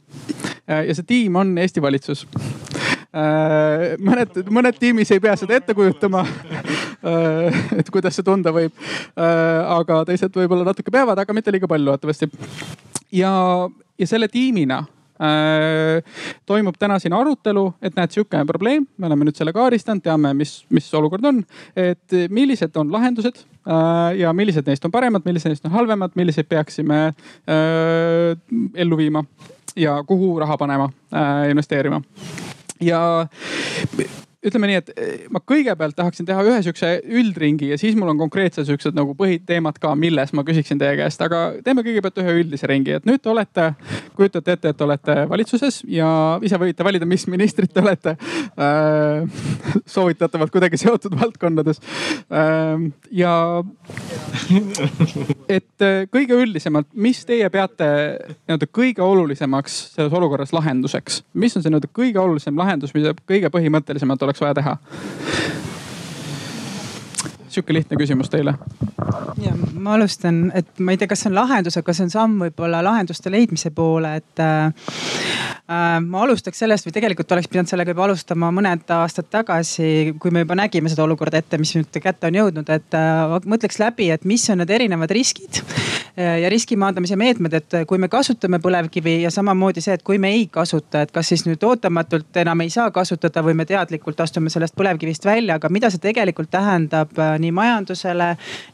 ja 0.68 0.94
see 0.94 1.08
tiim 1.08 1.36
on 1.40 1.56
Eesti 1.58 1.82
valitsus 1.82 2.26
mõned, 3.12 4.38
mõned 4.48 4.78
tiimis 4.80 5.10
ei 5.12 5.20
pea 5.20 5.34
seda 5.36 5.58
ette 5.58 5.74
kujutama 5.76 6.22
et 7.80 7.90
kuidas 7.92 8.16
see 8.16 8.24
tunda 8.24 8.48
võib. 8.56 8.72
aga 9.16 9.98
teised 10.08 10.32
võib-olla 10.32 10.64
natuke 10.70 10.94
peavad, 10.94 11.20
aga 11.20 11.36
mitte 11.36 11.52
liiga 11.52 11.68
palju 11.68 11.90
loodetavasti. 11.90 12.30
ja, 13.12 13.32
ja 14.00 14.08
selle 14.08 14.30
tiimina 14.32 14.80
Äh, 15.22 16.02
toimub 16.46 16.74
täna 16.78 16.96
siin 16.98 17.14
arutelu, 17.14 17.66
et 17.84 17.94
näed, 17.94 18.10
sihuke 18.10 18.40
on 18.40 18.48
probleem, 18.48 18.86
me 18.98 19.06
oleme 19.06 19.28
nüüd 19.28 19.36
selle 19.38 19.52
kaardistanud, 19.54 20.02
teame, 20.02 20.32
mis, 20.34 20.54
mis 20.72 20.88
olukord 20.98 21.28
on. 21.28 21.42
et 21.78 22.16
millised 22.32 22.74
on 22.80 22.90
lahendused 22.90 23.38
äh, 23.38 24.16
ja 24.18 24.32
millised 24.34 24.66
neist 24.66 24.88
on 24.88 24.94
paremad, 24.94 25.22
millised 25.28 25.52
neist 25.52 25.68
on 25.68 25.76
halvemad, 25.76 26.16
milliseid 26.18 26.48
peaksime 26.50 27.02
äh, 27.12 28.32
ellu 28.74 28.98
viima 28.98 29.22
ja 29.76 30.00
kuhu 30.04 30.34
raha 30.42 30.58
panema, 30.58 30.90
investeerima 31.48 32.02
ja 32.82 33.28
ütleme 34.42 34.68
nii, 34.70 34.78
et 34.80 34.90
eh, 34.96 35.26
ma 35.30 35.38
kõigepealt 35.46 35.94
tahaksin 35.98 36.26
teha 36.26 36.42
ühe 36.46 36.58
sihukese 36.64 36.90
üldringi 37.06 37.68
ja 37.70 37.78
siis 37.78 37.94
mul 37.98 38.10
on 38.10 38.18
konkreetsed 38.18 38.66
siuksed 38.66 38.96
nagu 38.98 39.14
põhiteemad 39.18 39.78
ka, 39.82 39.92
milles 39.98 40.32
ma 40.34 40.42
küsiksin 40.46 40.80
teie 40.80 40.96
käest, 40.98 41.22
aga 41.22 41.42
teeme 41.62 41.84
kõigepealt 41.86 42.18
ühe 42.22 42.34
üldise 42.40 42.66
ringi, 42.70 42.96
et 42.98 43.06
nüüd 43.08 43.22
te 43.22 43.30
olete, 43.30 43.68
kujutate 44.18 44.56
ette, 44.56 44.72
et 44.74 44.84
olete 44.86 45.16
valitsuses 45.30 45.82
ja 45.90 46.08
ise 46.42 46.58
võite 46.58 46.86
valida, 46.86 47.06
mis 47.08 47.26
ministrid 47.30 47.70
te 47.72 47.84
olete 47.84 48.16
äh,. 48.58 49.22
soovitatavalt 49.86 50.52
kuidagi 50.54 50.80
seotud 50.80 51.14
valdkondades 51.20 51.78
äh,. 52.32 52.88
ja 53.14 53.34
et 55.52 55.86
kõige 56.10 56.40
üldisemalt, 56.42 56.90
mis 56.94 57.22
teie 57.28 57.46
peate 57.52 57.88
nii-öelda 58.48 58.68
kõige 58.74 59.06
olulisemaks 59.06 59.78
selles 59.94 60.18
olukorras 60.18 60.52
lahenduseks, 60.56 61.22
mis 61.38 61.54
on 61.56 61.62
see 61.62 61.70
nii-öelda 61.70 61.90
kõige 61.94 62.20
olulisem 62.22 62.58
lahendus, 62.58 62.94
mida 62.96 63.14
kõige 63.28 63.52
põhimõttelisemalt 63.54 64.22
oleks 64.26 64.31
oleks 64.32 64.40
vaja 64.40 64.54
teha? 64.54 64.76
Sihuke 67.54 67.74
lihtne 67.74 67.98
küsimus 68.00 68.30
teile. 68.32 68.54
ja 69.42 69.52
ma 69.72 69.96
alustan, 69.96 70.44
et 70.54 70.68
ma 70.78 70.94
ei 70.94 71.00
tea, 71.00 71.10
kas 71.10 71.24
see 71.24 71.30
on 71.30 71.36
lahendus, 71.36 71.76
aga 71.80 71.94
see 71.96 72.06
on 72.06 72.12
samm 72.12 72.38
võib-olla 72.46 72.82
lahenduste 72.84 73.32
leidmise 73.32 73.72
poole, 73.74 74.14
et 74.20 74.42
äh, 74.42 74.72
äh, 75.66 75.98
ma 76.04 76.22
alustaks 76.26 76.62
sellest 76.62 76.88
või 76.88 76.96
tegelikult 76.96 77.32
oleks 77.36 77.50
pidanud 77.52 77.70
sellega 77.70 77.94
juba 77.94 78.06
alustama 78.08 78.52
mõned 78.54 78.94
aastad 78.96 79.30
tagasi, 79.32 80.14
kui 80.22 80.34
me 80.34 80.44
juba 80.44 80.58
nägime 80.58 80.92
seda 80.92 81.06
olukorda 81.06 81.42
ette, 81.42 81.60
mis 81.60 81.74
nüüd 81.76 82.02
kätte 82.02 82.30
on 82.30 82.40
jõudnud, 82.40 82.72
et 82.72 82.98
äh, 82.98 83.36
mõtleks 83.46 83.80
läbi, 83.82 84.10
et 84.14 84.28
mis 84.28 84.48
on 84.52 84.62
need 84.62 84.72
erinevad 84.80 85.12
riskid 85.12 85.62
ja 86.12 86.48
riski 86.52 86.76
maandamise 86.76 87.16
meetmed, 87.16 87.54
et 87.56 87.74
kui 87.88 87.96
me 87.96 88.08
kasutame 88.12 88.58
põlevkivi 88.60 89.14
ja 89.22 89.30
samamoodi 89.32 89.80
see, 89.80 89.94
et 89.96 90.02
kui 90.04 90.18
me 90.20 90.28
ei 90.36 90.42
kasuta, 90.52 91.06
et 91.06 91.12
kas 91.14 91.30
siis 91.32 91.46
nüüd 91.46 91.62
ootamatult 91.64 92.36
enam 92.42 92.60
ei 92.60 92.68
saa 92.74 92.90
kasutada 92.92 93.40
või 93.44 93.54
me 93.56 93.64
teadlikult 93.68 94.20
astume 94.20 94.52
sellest 94.52 94.76
põlevkivist 94.76 95.24
välja, 95.24 95.56
aga 95.56 95.70
mida 95.72 95.88
see 95.90 96.02
tegelikult 96.02 96.50
tähendab 96.52 97.16
äh, 97.16 97.38
nii 97.42 97.52
majandusele, 97.56 98.28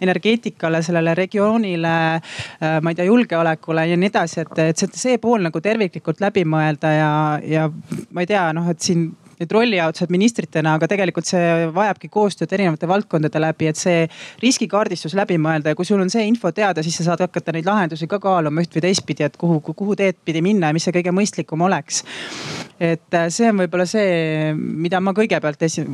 energeetikale, 0.04 0.82
sellele 0.86 1.14
regioonile, 1.18 1.94
äh, 2.16 2.78
ma 2.82 2.92
ei 2.92 2.98
tea, 2.98 3.08
julgeolekule 3.08 3.86
ja 3.90 3.96
nii 3.98 4.12
edasi, 4.12 4.42
et, 4.44 4.58
et 4.70 4.84
see, 4.84 4.92
see 5.06 5.22
pool 5.22 5.44
nagu 5.46 5.62
terviklikult 5.64 6.20
läbi 6.24 6.44
mõelda 6.48 6.92
ja, 6.94 7.12
ja 7.44 7.70
ma 8.12 8.24
ei 8.24 8.30
tea, 8.30 8.48
noh, 8.56 8.68
et 8.70 8.84
siin 8.84 9.08
need 9.38 9.52
rollijaotused 9.54 10.12
ministritena, 10.12 10.74
aga 10.78 10.88
tegelikult 10.90 11.28
see 11.28 11.68
vajabki 11.74 12.10
koostööd 12.12 12.52
erinevate 12.56 12.88
valdkondade 12.90 13.42
läbi, 13.42 13.68
et 13.70 13.78
see 13.78 14.04
riskikaardistus 14.42 15.14
läbi 15.18 15.38
mõelda 15.42 15.72
ja 15.72 15.78
kui 15.78 15.86
sul 15.88 16.02
on 16.02 16.10
see 16.12 16.26
info 16.28 16.52
teada, 16.54 16.82
siis 16.82 16.98
sa 17.00 17.10
saad 17.10 17.22
hakata 17.26 17.54
neid 17.54 17.68
lahendusi 17.68 18.08
ka 18.10 18.20
kaaluma 18.22 18.64
üht 18.64 18.74
või 18.74 18.84
teistpidi, 18.88 19.26
et 19.28 19.38
kuhu, 19.40 19.60
kuhu 19.68 19.96
teed 19.98 20.18
pidi 20.24 20.42
minna 20.44 20.70
ja 20.70 20.76
mis 20.76 20.86
see 20.88 20.96
kõige 20.96 21.14
mõistlikum 21.14 21.62
oleks. 21.68 22.02
et 22.80 23.14
äh, 23.14 23.26
see 23.34 23.48
on 23.50 23.62
võib-olla 23.62 23.86
see, 23.90 24.52
mida 24.54 25.00
ma 25.02 25.14
kõigepealt 25.16 25.62
esi-, 25.66 25.86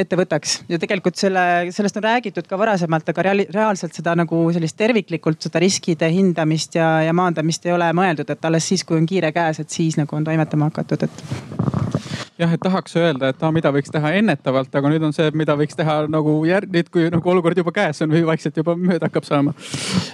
ette 0.00 0.16
võtaks 0.16 0.62
ja 0.68 0.80
tegelikult 0.80 1.20
selle, 1.20 1.72
sellest 1.72 1.98
on 2.00 2.06
räägitud 2.06 2.48
ka 2.48 2.58
varasemalt, 2.60 3.08
aga 3.08 3.26
reaali, 3.28 3.46
reaalselt 3.52 3.96
seda 3.96 4.14
nagu 4.18 4.44
sellist 4.52 4.76
terviklikult 4.80 5.44
seda 5.44 5.60
riskide 5.62 6.08
hindamist 6.12 6.76
ja, 6.78 6.94
ja 7.06 7.12
maandamist 7.16 7.66
ei 7.66 7.76
ole 7.76 7.90
mõeldud, 7.96 8.32
et 8.32 8.48
alles 8.48 8.68
siis, 8.68 8.84
kui 8.84 9.00
on 9.00 9.08
kiire 9.08 9.32
käes, 9.32 9.60
et 9.60 9.70
siis 9.72 9.98
nagu 10.00 10.16
on 10.16 10.24
toimetama 10.24 10.70
hakatud, 10.70 11.04
et 11.08 12.31
jah, 12.42 12.52
et 12.56 12.62
tahaks 12.62 12.96
öelda, 12.98 13.30
et 13.32 13.42
ah, 13.44 13.52
mida 13.54 13.72
võiks 13.74 13.92
teha 13.92 14.12
ennetavalt, 14.18 14.72
aga 14.78 14.90
nüüd 14.92 15.06
on 15.06 15.14
see, 15.16 15.30
mida 15.38 15.54
võiks 15.58 15.76
teha 15.78 16.02
nagu 16.10 16.34
järg-, 16.48 16.72
nüüd 16.74 16.90
kui 16.92 17.08
nagu 17.12 17.32
olukord 17.32 17.58
juba 17.58 17.74
käes 17.74 18.02
on 18.04 18.12
või 18.12 18.24
vaikselt 18.28 18.58
juba 18.58 18.74
mööda 18.78 19.08
hakkab 19.08 19.26
saama. 19.28 19.54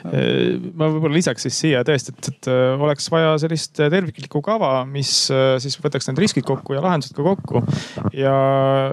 ma 0.09 0.91
võib-olla 0.93 1.15
lisaks 1.17 1.47
siis 1.47 1.61
siia 1.65 1.83
tõesti, 1.87 2.15
et, 2.15 2.31
et 2.33 2.51
äh, 2.53 2.81
oleks 2.81 3.09
vaja 3.13 3.35
sellist 3.43 3.79
terviklikku 3.79 4.43
kava, 4.45 4.73
mis 4.89 5.13
äh, 5.35 5.57
siis 5.63 5.79
võtaks 5.83 6.11
need 6.11 6.23
riskid 6.25 6.47
kokku 6.49 6.77
ja 6.77 6.85
lahendused 6.85 7.17
ka 7.17 7.27
kokku. 7.27 7.65
ja, 8.17 8.35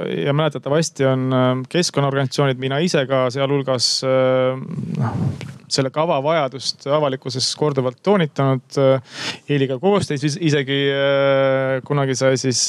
ja 0.10 0.36
mäletatavasti 0.36 1.08
on 1.10 1.28
äh, 1.34 1.50
keskkonnaorganisatsioonid, 1.72 2.62
mina 2.62 2.80
ise 2.86 3.06
ka 3.10 3.28
sealhulgas 3.34 3.92
noh 4.06 5.20
selle 5.76 5.90
kava 5.94 6.20
vajadust 6.24 6.86
avalikkuses 6.94 7.48
korduvalt 7.58 7.98
toonitanud. 8.06 8.78
Eeliga 9.50 9.80
koostöös 9.82 10.38
isegi 10.38 10.78
kunagi 11.88 12.16
sai 12.16 12.38
siis 12.38 12.68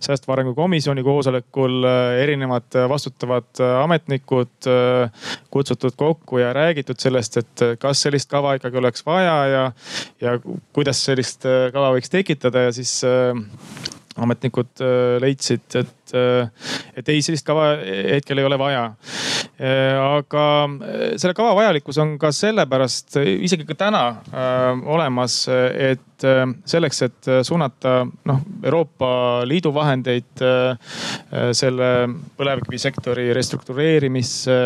säästva 0.00 0.36
arengu 0.36 0.54
komisjoni 0.54 1.04
koosolekul 1.06 1.86
erinevad 2.20 2.78
vastutavad 2.88 3.62
ametnikud 3.82 4.70
kutsutud 5.50 5.96
kokku 5.96 6.38
ja 6.38 6.52
räägitud 6.56 7.00
sellest, 7.00 7.36
et 7.42 7.66
kas 7.80 8.02
sellist 8.06 8.30
kava 8.30 8.56
ikkagi 8.58 8.80
oleks 8.80 9.06
vaja 9.06 9.36
ja, 9.52 9.64
ja 10.20 10.38
kuidas 10.72 11.04
sellist 11.04 11.46
kava 11.72 11.92
võiks 11.96 12.12
tekitada 12.12 12.66
ja 12.68 12.74
siis 12.76 12.98
ametnikud 14.16 14.84
leidsid, 15.22 15.66
et 15.80 16.14
äh, 16.14 16.48
et 16.96 17.08
ei, 17.12 17.22
sellist 17.24 17.46
kava 17.46 17.74
hetkel 17.84 18.40
ei 18.40 18.46
ole 18.48 18.58
vaja. 18.60 18.86
Äh, 19.56 19.96
aga 20.00 20.44
äh, 20.64 21.04
selle 21.20 21.34
kava 21.36 21.54
vajalikkus 21.58 21.98
on 22.02 22.16
ka 22.20 22.32
sellepärast 22.34 23.18
isegi 23.20 23.66
ka 23.68 23.76
täna 23.86 24.02
olemas, 24.86 25.44
et 25.48 26.02
selleks, 26.16 27.02
et 27.04 27.28
suunata 27.44 27.98
noh 28.06 28.38
Euroopa 28.64 29.08
Liidu 29.44 29.68
vahendeid 29.74 30.40
selle 31.52 31.88
põlevkivisektori 32.38 33.26
restruktureerimisse, 33.36 34.56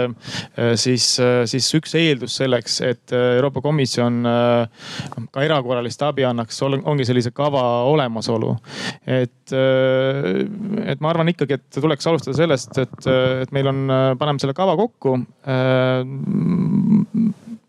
siis, 0.78 1.08
siis 1.50 1.70
üks 1.74 1.96
eeldus 1.98 2.36
selleks, 2.38 2.78
et 2.86 3.16
Euroopa 3.18 3.64
Komisjon 3.66 4.22
ka 4.22 5.42
erakorralist 5.42 6.06
abi 6.06 6.28
annaks, 6.28 6.62
ongi 6.62 7.08
sellise 7.08 7.34
kava 7.34 7.64
olemasolu. 7.90 8.54
et, 9.06 9.39
et 9.54 11.00
ma 11.02 11.12
arvan 11.12 11.30
ikkagi, 11.32 11.58
et 11.58 11.80
tuleks 11.80 12.06
alustada 12.10 12.36
sellest, 12.38 12.78
et, 12.80 13.08
et 13.44 13.54
meil 13.56 13.70
on, 13.70 13.80
paneme 14.20 14.42
selle 14.42 14.56
kava 14.56 14.76
kokku 14.80 15.16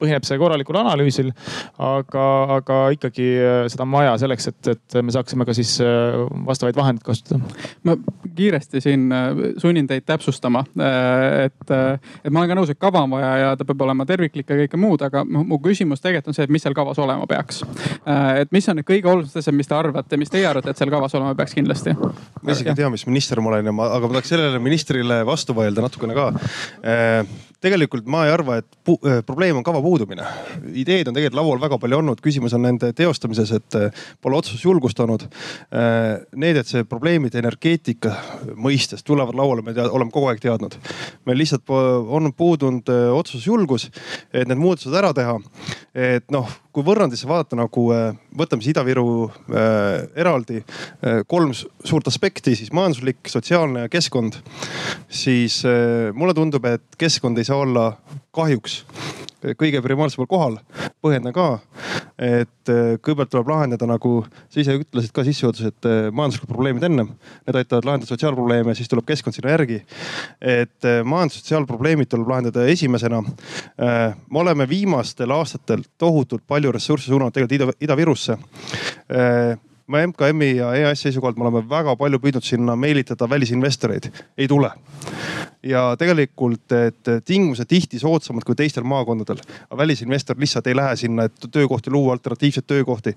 põhineb 0.01 0.25
see 0.25 0.39
korralikul 0.41 0.79
analüüsil. 0.81 1.31
aga, 1.81 2.25
aga 2.57 2.79
ikkagi 2.95 3.27
äh, 3.37 3.59
seda 3.71 3.85
on 3.85 3.93
vaja 3.95 4.15
selleks, 4.21 4.49
et, 4.51 4.71
et 4.75 4.97
me 5.05 5.13
saaksime 5.13 5.45
ka 5.47 5.55
siis 5.57 5.75
äh, 5.83 6.17
vastavaid 6.47 6.77
vahendeid 6.77 7.05
kasutada. 7.05 7.41
ma 7.87 7.95
kiiresti 8.35 8.81
siin 8.83 9.07
äh, 9.15 9.43
sunnin 9.61 9.89
teid 9.89 10.05
täpsustama, 10.07 10.63
et, 11.45 11.73
et 11.73 12.31
ma 12.31 12.41
olen 12.41 12.53
ka 12.53 12.57
nõus, 12.57 12.73
et 12.73 12.81
kava 12.81 13.03
on 13.05 13.13
vaja 13.15 13.31
ja 13.41 13.51
ta 13.57 13.67
peab 13.67 13.85
olema 13.85 14.07
terviklik 14.09 14.49
ja 14.49 14.59
kõike 14.63 14.79
muud, 14.81 15.05
aga 15.05 15.23
mu 15.25 15.59
küsimus 15.63 16.03
tegelikult 16.03 16.31
on 16.31 16.37
see, 16.37 16.47
et 16.47 16.53
mis 16.53 16.63
seal 16.63 16.75
kavas 16.77 16.99
olema 17.01 17.27
peaks. 17.29 17.61
et 18.39 18.51
mis 18.53 18.67
on 18.69 18.79
need 18.79 18.87
kõige 18.87 19.09
olulisemad 19.11 19.41
asjad, 19.41 19.57
mis 19.57 19.69
te 19.69 19.77
arvate, 19.77 20.19
mis 20.21 20.33
teie 20.33 20.47
arvate, 20.49 20.73
et 20.73 20.81
seal 20.81 20.91
kavas 20.93 21.15
olema 21.17 21.35
peaks 21.37 21.55
kindlasti? 21.57 21.95
ma 21.95 22.55
isegi 22.55 22.73
ei 22.73 22.81
tea, 22.81 22.89
mis 22.93 23.05
minister 23.09 23.41
ma 23.41 23.53
olen 23.53 23.71
ja 23.71 23.75
ma, 23.75 23.91
aga 23.97 24.09
ma 24.09 24.17
tahaks 24.17 24.33
sellele 24.35 24.61
ministrile 24.63 25.21
vastu 25.27 25.55
vaielda 25.57 25.85
natukene 25.85 26.17
ka 26.17 26.29
tegelikult 27.61 28.07
ma 28.09 28.25
ei 28.25 28.33
arva, 28.33 28.57
et 28.61 28.91
äh, 28.91 29.19
probleem 29.25 29.59
on 29.59 29.65
kava 29.65 29.81
puudumine. 29.83 30.25
ideed 30.73 31.09
on 31.09 31.17
tegelikult 31.17 31.37
laual 31.39 31.61
väga 31.61 31.77
palju 31.81 31.99
olnud, 32.01 32.21
küsimus 32.23 32.55
on 32.57 32.65
nende 32.65 32.91
teostamises, 32.97 33.51
et 33.57 33.77
äh, 33.77 34.03
pole 34.21 34.39
otsustusjulgust 34.39 34.99
olnud. 35.03 35.27
Äh, 35.75 36.23
need, 36.41 36.57
et 36.57 36.69
see 36.69 36.85
probleemid 36.87 37.35
energeetika 37.37 38.15
mõistes 38.55 39.05
tulevad 39.05 39.37
lauale, 39.37 39.65
me 39.65 39.75
oleme 39.87 40.11
kogu 40.13 40.31
aeg 40.31 40.41
teadnud. 40.41 40.77
meil 41.25 41.37
lihtsalt 41.37 41.69
on 41.69 42.33
puudunud 42.33 42.89
otsustusjulgus, 42.89 43.89
et 44.33 44.47
need 44.49 44.59
muudatused 44.59 44.97
ära 44.97 45.13
teha. 45.13 45.37
et 45.93 46.29
noh, 46.31 46.49
kui 46.71 46.83
võrrandisse 46.87 47.27
vaadata 47.27 47.57
nagu 47.59 47.87
võtame 48.37 48.63
siis 48.63 48.71
Ida-Viru 48.71 49.05
äh, 49.27 50.07
eraldi 50.19 50.61
äh, 50.61 51.21
kolm 51.29 51.51
suurt 51.55 52.07
aspekti, 52.07 52.53
siis 52.55 52.71
majanduslik, 52.75 53.19
sotsiaalne 53.27 53.85
ja 53.85 53.91
keskkond. 53.91 54.39
siis 55.09 55.61
äh, 55.65 56.11
mulle 56.15 56.33
tundub, 56.37 56.65
et 56.65 56.83
keskkond 56.97 57.37
ei 57.37 57.47
saa 57.47 57.50
olla 57.55 57.91
kahjuks 58.35 58.81
kõige 59.57 59.81
primaarsemal 59.81 60.27
kohal. 60.29 60.57
põhjendan 61.01 61.33
ka, 61.33 61.45
et 62.21 62.69
äh, 62.69 62.91
kõigepealt 63.01 63.31
tuleb 63.33 63.47
lahendada, 63.49 63.87
nagu 63.89 64.19
sa 64.53 64.59
ise 64.61 64.75
ütlesid 64.77 65.13
ka 65.15 65.23
sissejuhatuses, 65.25 65.71
et 65.71 65.87
äh, 65.89 66.11
majanduslikud 66.13 66.51
probleemid 66.51 66.85
ennem. 66.85 67.09
Need 67.47 67.57
aitavad 67.57 67.87
lahendada 67.87 68.11
sotsiaalprobleeme, 68.11 68.75
siis 68.77 68.91
tuleb 68.91 69.07
keskkond 69.09 69.33
sinna 69.33 69.55
järgi. 69.55 69.79
et 70.41 70.85
äh, 70.85 71.01
majandus, 71.01 71.39
sotsiaalprobleemid 71.41 72.11
tuleb 72.11 72.29
lahendada 72.29 72.67
esimesena. 72.69 73.23
me 74.29 74.39
oleme 74.39 74.69
viimastel 74.69 75.31
aastatel 75.31 75.81
tohutult 75.97 76.43
palju 76.47 76.71
ressursse 76.71 77.09
suunanud 77.09 77.33
tegelikult 77.33 77.81
Ida-Ida-Virusse 77.81 78.37
me 79.91 80.07
MKM-i 80.07 80.55
ja 80.55 80.71
EAS 80.75 81.03
seisukohalt 81.05 81.37
me 81.37 81.47
oleme 81.47 81.63
väga 81.69 81.95
palju 81.99 82.19
püüdnud 82.23 82.45
sinna 82.45 82.75
meelitada 82.79 83.27
välisinvestoreid, 83.29 84.07
ei 84.37 84.47
tule. 84.47 84.71
ja 85.63 85.81
tegelikult, 85.99 86.71
et 86.73 87.09
tingimused 87.25 87.69
tihti 87.69 87.99
soodsamad 88.01 88.45
kui 88.47 88.55
teistel 88.55 88.83
maakondadel. 88.83 89.41
välisinvestor 89.77 90.39
lihtsalt 90.39 90.67
ei 90.67 90.75
lähe 90.75 90.95
sinna, 90.95 91.23
et 91.23 91.47
töökohti 91.51 91.91
luua, 91.91 92.13
alternatiivseid 92.13 92.65
töökohti. 92.67 93.13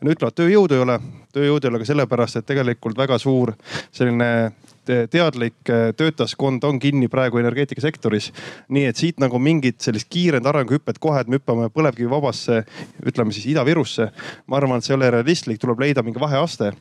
Nad 0.00 0.12
ütlevad, 0.12 0.36
tööjõudu 0.38 0.76
ei 0.76 0.84
ole, 0.84 0.98
tööjõudu 1.32 1.66
ei 1.66 1.70
ole 1.72 1.82
ka 1.82 1.88
sellepärast, 1.90 2.36
et 2.36 2.46
tegelikult 2.46 2.98
väga 2.98 3.18
suur 3.18 3.54
selline 3.90 4.52
teadlik 5.10 5.70
äh, 5.70 5.90
töötajaskond 5.96 6.64
on 6.64 6.78
kinni 6.78 7.08
praegu 7.08 7.38
energeetikasektoris. 7.38 8.32
nii 8.68 8.84
et 8.90 8.96
siit 8.96 9.20
nagu 9.20 9.38
mingit 9.38 9.80
sellist 9.80 10.08
kiiret 10.10 10.46
arenguhüpet 10.46 10.98
kohe, 10.98 11.20
et 11.20 11.28
me 11.28 11.38
hüppame 11.38 11.68
põlevkivivabasse, 11.74 12.62
ütleme 13.06 13.32
siis 13.32 13.46
Ida-Virusse. 13.54 14.10
ma 14.46 14.56
arvan, 14.56 14.78
et 14.78 14.84
see 14.84 14.94
ei 14.94 14.98
ole 14.98 15.10
realistlik, 15.10 15.60
tuleb 15.60 15.80
leida 15.80 16.02
mingi 16.02 16.20
vaheaste. 16.20 16.72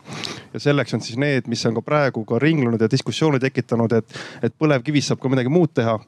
ja 0.54 0.60
selleks 0.60 0.93
on 0.93 1.02
siis 1.02 1.17
need, 1.17 1.48
mis 1.48 1.65
on 1.65 1.78
ka 1.78 1.82
praegu 1.82 2.26
ka 2.26 2.39
ringlunud 2.39 2.82
ja 2.82 2.91
diskussiooni 2.91 3.39
tekitanud, 3.39 3.93
et, 3.93 4.19
et 4.43 4.54
põlevkivist 4.60 5.12
saab 5.13 5.19
ka 5.19 5.30
midagi 5.30 5.50
muud 5.50 5.74
teha. 5.74 6.00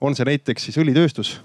on 0.00 0.14
see 0.14 0.24
näiteks 0.24 0.64
siis 0.64 0.78
õlitööstus 0.78 1.38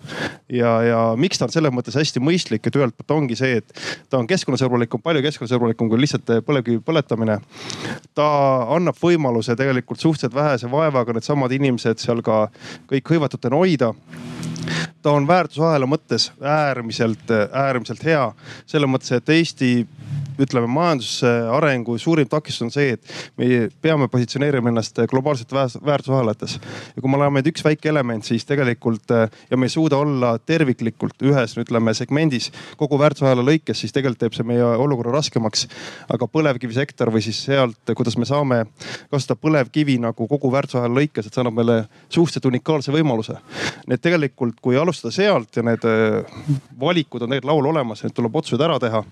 ja, 0.50 0.82
ja 0.84 1.00
miks 1.18 1.40
ta 1.40 1.48
on 1.48 1.54
selles 1.54 1.74
mõttes 1.74 1.96
hästi 1.98 2.22
mõistlik, 2.24 2.66
et 2.68 2.76
ühelt 2.76 2.96
poolt 2.98 3.16
ongi 3.16 3.38
see, 3.38 3.60
et 3.62 3.74
ta 4.10 4.20
on 4.20 4.28
keskkonnasõbralikum, 4.30 5.02
palju 5.04 5.24
keskkonnasõbralikum 5.26 5.90
kui 5.92 6.02
lihtsalt 6.02 6.30
põlevkivi 6.46 6.82
põletamine. 6.86 7.40
ta 8.16 8.28
annab 8.76 8.98
võimaluse 9.02 9.56
tegelikult 9.58 9.95
tegelikult 9.96 10.00
suhteliselt 10.02 10.36
vähese 10.36 10.72
vaevaga 10.72 11.14
needsamad 11.14 11.52
inimesed 11.52 12.00
seal 12.00 12.22
ka 12.22 12.50
kõik 12.90 13.10
hõivatutena 13.10 13.56
hoida 13.56 13.94
ta 15.06 15.12
on 15.14 15.28
väärtusahela 15.28 15.86
mõttes 15.86 16.32
äärmiselt, 16.42 17.30
äärmiselt 17.54 18.04
hea. 18.08 18.24
selles 18.66 18.90
mõttes, 18.90 19.12
et 19.14 19.30
Eesti 19.30 19.86
ütleme, 20.42 20.68
majanduse 20.68 21.30
arengu 21.56 21.98
suurim 22.02 22.28
takistus 22.30 22.66
on 22.66 22.72
see, 22.74 22.96
et 22.96 23.36
me 23.40 23.68
peame 23.82 24.08
positsioneerima 24.12 24.72
ennast 24.72 25.00
globaalsetes 25.10 25.78
väärtusahelates. 25.86 26.58
ja 26.96 27.02
kui 27.02 27.12
me 27.12 27.18
oleme 27.20 27.44
üks 27.46 27.64
väike 27.64 27.90
element, 27.90 28.26
siis 28.26 28.46
tegelikult 28.46 29.14
ja 29.50 29.58
me 29.58 29.70
ei 29.70 29.74
suuda 29.74 29.98
olla 29.98 30.36
terviklikult 30.40 31.22
ühes, 31.24 31.56
ütleme 31.62 31.94
segmendis 31.94 32.52
kogu 32.78 33.00
väärtusahela 33.00 33.46
lõikes, 33.46 33.84
siis 33.84 33.94
tegelikult 33.96 34.26
teeb 34.26 34.38
see 34.38 34.48
meie 34.48 34.64
olukorra 34.64 35.14
raskemaks. 35.16 35.68
aga 36.10 36.28
põlevkivisektor 36.28 37.12
või 37.12 37.24
siis 37.24 37.44
sealt, 37.46 37.94
kuidas 37.96 38.18
me 38.18 38.26
saame 38.26 38.66
kasutada 39.12 39.40
põlevkivi 39.42 39.98
nagu 40.04 40.28
kogu 40.28 40.52
väärtusahela 40.52 41.00
lõikes, 41.00 41.28
et 41.28 41.34
see 41.34 41.44
annab 41.44 41.60
meile 41.62 41.78
suhteliselt 42.10 42.52
unikaalse 42.52 42.92
võimaluse. 42.92 43.38
nii 43.88 43.96
et 43.96 44.02
tegelikult, 44.02 44.60
kui 44.62 44.78
alustada 44.78 44.95
alustada 44.96 45.12
sealt 45.12 45.58
ja 45.58 45.64
need 45.66 45.84
valikud 46.80 47.22
on 47.22 47.30
tegelikult 47.30 47.52
laul 47.52 47.70
olemas, 47.72 48.04
need 48.04 48.16
tuleb 48.16 48.36
otsused 48.36 48.62
ära 48.62 48.80
teha. 48.80 49.04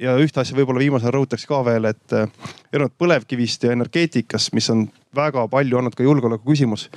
ja 0.00 0.16
ühte 0.20 0.40
asja 0.40 0.56
võib-olla 0.56 0.82
viimasena 0.82 1.12
rõhutaks 1.14 1.46
ka 1.48 1.62
veel, 1.64 1.84
et 1.90 2.12
erinevalt 2.14 2.96
põlevkivist 2.98 3.64
ja 3.64 3.72
energeetikast, 3.76 4.52
mis 4.56 4.70
on 4.70 4.86
väga 5.16 5.46
palju 5.52 5.80
olnud 5.80 5.96
ka 5.96 6.06
julgeoleku 6.06 6.44
küsimus. 6.50 6.88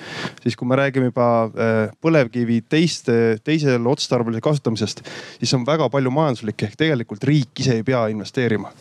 siis 0.43 0.55
kui 0.55 0.67
me 0.67 0.75
räägime 0.79 1.11
juba 1.11 1.29
äh, 1.45 1.79
põlevkivi 2.01 2.61
teiste, 2.69 3.37
teisel 3.43 3.87
otstarbelisel 3.87 4.41
kasutamisest, 4.41 5.03
siis 5.39 5.53
on 5.53 5.65
väga 5.65 5.89
palju 5.89 6.11
majanduslikke 6.11 6.69
ehk 6.69 6.77
tegelikult 6.77 7.23
riik 7.23 7.65
ise 7.65 7.79
ei 7.79 7.83
pea 7.87 8.07
investeerima 8.13 8.73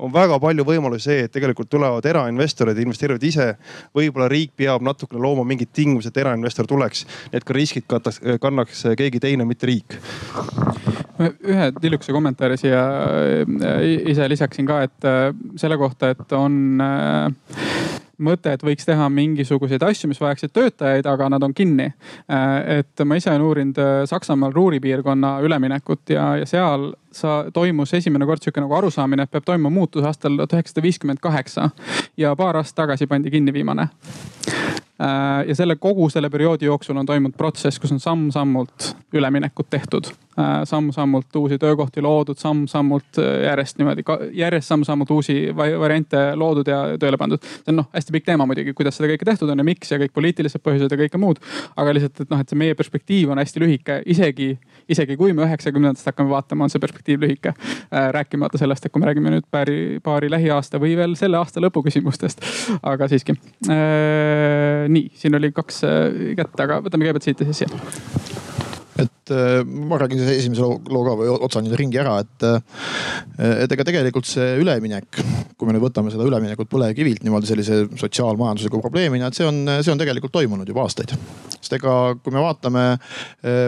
on 0.00 0.12
väga 0.12 0.38
palju 0.40 0.64
võimalusi 0.66 1.08
see, 1.08 1.24
et 1.26 1.32
tegelikult 1.32 1.70
tulevad 1.70 2.06
erainvestorid, 2.08 2.78
investeerivad 2.82 3.24
ise. 3.26 3.48
võib-olla 3.96 4.28
riik 4.32 4.52
peab 4.56 4.84
natukene 4.84 5.20
looma 5.22 5.44
mingid 5.48 5.72
tingimused, 5.76 6.10
et 6.10 6.20
erainvestor 6.22 6.68
tuleks, 6.70 7.06
et 7.32 7.44
ka 7.44 7.56
riskid 7.56 7.86
kataks, 7.90 8.20
kannaks 8.40 8.84
keegi 8.98 9.20
teine, 9.20 9.46
mitte 9.48 9.68
riik. 9.68 9.98
ühe 11.20 11.66
tillukese 11.80 12.12
kommentaari 12.16 12.56
siia 12.56 12.80
äh, 12.80 13.82
ise 14.12 14.28
lisaksin 14.28 14.68
ka, 14.68 14.82
et 14.88 15.08
äh, 15.08 15.34
selle 15.60 15.76
kohta, 15.80 16.14
et 16.14 16.32
on 16.32 16.80
mõte, 18.24 18.54
et 18.54 18.64
võiks 18.64 18.86
teha 18.88 19.08
mingisuguseid 19.12 19.82
asju, 19.86 20.10
mis 20.10 20.20
vajaksid 20.20 20.52
töötajaid, 20.56 21.06
aga 21.10 21.28
nad 21.34 21.44
on 21.46 21.54
kinni. 21.56 21.90
Äh, 22.30 22.80
et 22.80 23.04
ma 23.04 23.18
ise 23.18 23.32
olen 23.32 23.46
uurinud 23.46 23.80
äh, 23.80 23.92
Saksamaal 24.10 24.54
Ruhri 24.56 24.80
piirkonna 24.80 25.38
üleminekut 25.46 26.14
ja, 26.14 26.32
ja 26.40 26.48
seal 26.48 26.90
sa, 27.12 27.44
toimus 27.54 27.94
esimene 27.98 28.28
kord 28.28 28.44
sihuke 28.44 28.62
nagu 28.62 28.76
arusaamine, 28.78 29.26
et 29.26 29.32
peab 29.32 29.46
toimuma 29.48 29.72
muutus 29.74 30.06
aastal 30.06 30.36
tuhat 30.38 30.58
üheksasada 30.58 30.84
viiskümmend 30.86 31.22
kaheksa 31.22 31.70
ja 32.20 32.36
paar 32.36 32.60
aastat 32.60 32.84
tagasi 32.84 33.10
pandi 33.10 33.32
kinni 33.34 33.54
viimane 33.54 33.90
ja 35.46 35.54
selle 35.56 35.76
kogu 35.80 36.10
selle 36.12 36.28
perioodi 36.30 36.68
jooksul 36.68 36.98
on 37.00 37.06
toimunud 37.08 37.36
protsess, 37.36 37.80
kus 37.80 37.92
on 37.94 38.00
samm-sammult 38.00 38.90
üleminekut 39.16 39.70
tehtud. 39.70 40.10
Äh, 40.38 40.60
samm-sammult 40.64 41.36
uusi 41.36 41.58
töökohti 41.58 42.00
loodud, 42.00 42.38
samm-sammult 42.38 43.18
äh, 43.18 43.42
järjest 43.44 43.78
niimoodi, 43.78 44.04
järjest 44.32 44.70
samm-sammult 44.70 45.10
uusi 45.10 45.34
variante 45.56 46.20
loodud 46.38 46.68
ja 46.70 46.78
tööle 47.02 47.18
pandud. 47.18 47.42
see 47.42 47.72
on 47.72 47.80
noh, 47.80 47.88
hästi 47.92 48.14
pikk 48.14 48.28
teema 48.28 48.46
muidugi, 48.46 48.72
kuidas 48.78 48.94
seda 48.96 49.10
kõike 49.10 49.26
tehtud 49.26 49.50
on 49.50 49.58
ja 49.58 49.66
miks 49.66 49.90
ja 49.90 49.98
kõik 49.98 50.14
poliitilised 50.14 50.62
põhjused 50.62 50.94
ja 50.94 50.98
kõike 51.00 51.18
muud. 51.18 51.42
aga 51.76 51.94
lihtsalt, 51.96 52.22
et 52.22 52.30
noh, 52.30 52.40
et 52.40 52.52
see 52.52 52.60
meie 52.62 52.76
perspektiiv 52.78 53.32
on 53.34 53.42
hästi 53.42 53.62
lühike, 53.64 53.96
isegi, 54.06 54.52
isegi 54.88 55.16
kui 55.18 55.34
me 55.34 55.44
üheksakümnendatest 55.48 56.12
hakkame 56.12 56.30
vaatama, 56.30 56.64
on 56.64 56.70
see 56.70 56.82
perspektiiv 56.82 57.26
lühike. 57.26 57.54
rääkimata 57.90 58.58
sellest, 58.58 58.86
et 58.86 58.92
kui 58.92 59.02
me 59.02 59.10
räägime 59.10 59.34
nüüd 59.34 59.48
paari, 59.50 59.98
paari 60.02 60.30
lähiaasta 60.30 60.78
või 60.78 60.94
veel 60.96 61.18
selle 61.18 61.42
aasta 61.42 61.60
lõpu 61.60 61.82
küsimustest, 61.88 62.46
aga 62.86 63.10
siiski 63.10 63.34
nii, 64.90 65.10
siin 65.18 65.36
oli 65.38 65.52
kaks 65.56 65.82
äh, 65.88 66.34
kätt, 66.38 66.54
aga 66.62 66.80
võtame 66.84 67.06
kõigepealt 67.06 67.28
siit 67.28 67.42
ja 67.42 67.50
siis 67.50 67.62
siia. 67.62 67.70
Et 69.04 69.19
äh, 69.34 69.60
ma 69.64 69.98
räägin 70.00 70.20
selle 70.22 70.36
esimese 70.38 70.64
loo, 70.64 70.78
loo 70.92 71.02
ka 71.06 71.16
või 71.20 71.32
otsa 71.32 71.62
nüüd 71.64 71.76
ringi 71.78 72.00
ära, 72.02 72.18
et, 72.24 72.46
äh, 72.46 73.64
et 73.64 73.74
ega 73.74 73.86
tegelikult 73.86 74.28
see 74.28 74.56
üleminek, 74.60 75.20
kui 75.56 75.68
me 75.68 75.74
nüüd 75.76 75.84
võtame 75.84 76.12
seda 76.12 76.26
üleminekut 76.28 76.70
põlevkivilt 76.72 77.24
niimoodi 77.26 77.50
sellise 77.50 77.82
sotsiaalmajandusliku 78.00 78.82
probleemina, 78.82 79.30
et 79.30 79.38
see 79.38 79.48
on, 79.48 79.62
see 79.80 79.94
on 79.94 80.00
tegelikult 80.00 80.34
toimunud 80.36 80.68
juba 80.68 80.86
aastaid. 80.86 81.16
sest 81.60 81.76
ega 81.76 81.96
kui 82.22 82.32
me 82.32 82.42
vaatame 82.42 82.84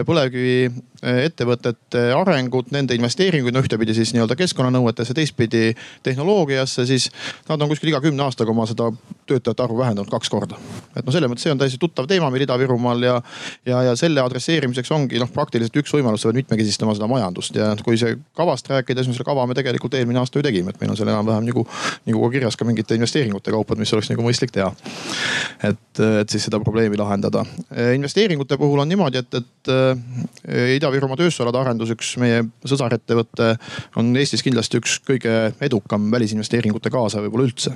põlevkivi 0.07 0.55
ettevõtete 1.03 2.03
arengut, 2.15 2.71
nende 2.71 2.95
investeeringuid, 2.95 3.53
no 3.53 3.61
ühtepidi 3.63 3.95
siis 3.95 4.13
nii-öelda 4.15 4.37
keskkonnanõuetesse, 4.39 5.15
teistpidi 5.17 5.73
tehnoloogiasse, 6.03 6.85
siis 6.87 7.09
nad 7.49 7.61
on 7.61 7.71
kuskil 7.71 7.91
iga 7.91 8.01
kümne 8.03 8.23
aastaga 8.25 8.53
oma 8.53 8.65
seda 8.69 8.89
töötajate 9.27 9.65
arvu 9.65 9.79
vähendanud 9.81 10.11
kaks 10.11 10.31
korda. 10.31 10.59
et 10.95 11.03
noh, 11.03 11.11
selles 11.13 11.29
mõttes 11.31 11.45
see 11.45 11.53
on 11.53 11.59
täiesti 11.59 11.79
tuttav 11.81 12.07
teema 12.07 12.29
meil 12.31 12.45
Ida-Virumaal 12.45 13.03
ja, 13.03 13.17
ja, 13.67 13.81
ja 13.89 13.95
selle 13.99 14.23
adresseerimiseks 14.23 14.91
ongi 14.95 15.19
noh, 15.19 15.31
praktiliselt 15.31 15.52
üks 15.61 15.93
võimalus, 15.93 16.23
sa 16.23 16.29
pead 16.29 16.41
mitmekesistama 16.41 16.95
seda 16.97 17.09
majandust 17.11 17.55
ja 17.57 17.71
kui 17.83 17.97
see 17.99 18.15
kavast 18.37 18.69
rääkida, 18.71 19.03
siis 19.03 19.11
me 19.11 19.17
selle 19.17 19.27
kava 19.27 19.45
me 19.49 19.57
tegelikult 19.57 19.93
eelmine 19.97 20.21
aasta 20.21 20.39
ju 20.39 20.45
tegime, 20.45 20.73
et 20.73 20.81
meil 20.81 20.93
on 20.93 20.99
seal 20.99 21.11
enam-vähem 21.11 21.47
nagu, 21.49 21.65
nagu 22.07 22.23
ka 22.25 22.31
kirjas 22.33 22.57
ka 22.59 22.67
mingite 22.67 22.97
investeeringute 22.97 23.53
kaupad, 23.53 23.81
mis 23.81 23.93
oleks 23.93 24.11
nagu 24.11 24.25
mõistlik 24.25 24.53
teha. 24.55 24.71
et, 25.63 26.01
et 26.21 26.29
siis 26.29 26.47
seda 26.47 26.59
probleemi 26.63 26.97
lahendada. 26.99 27.45
investeeringute 27.93 28.57
puhul 28.57 28.83
on 28.83 28.89
niimoodi, 28.89 29.23
et, 29.23 29.41
et 29.41 29.73
Ida 29.73 30.93
Ida-Virumaa 30.93 31.17
tööstusalade 31.17 31.59
arendus, 31.59 31.93
üks 31.95 32.13
meie 32.21 32.43
sõsarettevõte 32.67 33.53
on 33.99 34.11
Eestis 34.19 34.43
kindlasti 34.45 34.79
üks 34.81 34.97
kõige 35.05 35.53
edukam 35.63 36.09
välisinvesteeringute 36.13 36.91
kaasaja 36.93 37.23
võib-olla 37.25 37.47
üldse. 37.47 37.73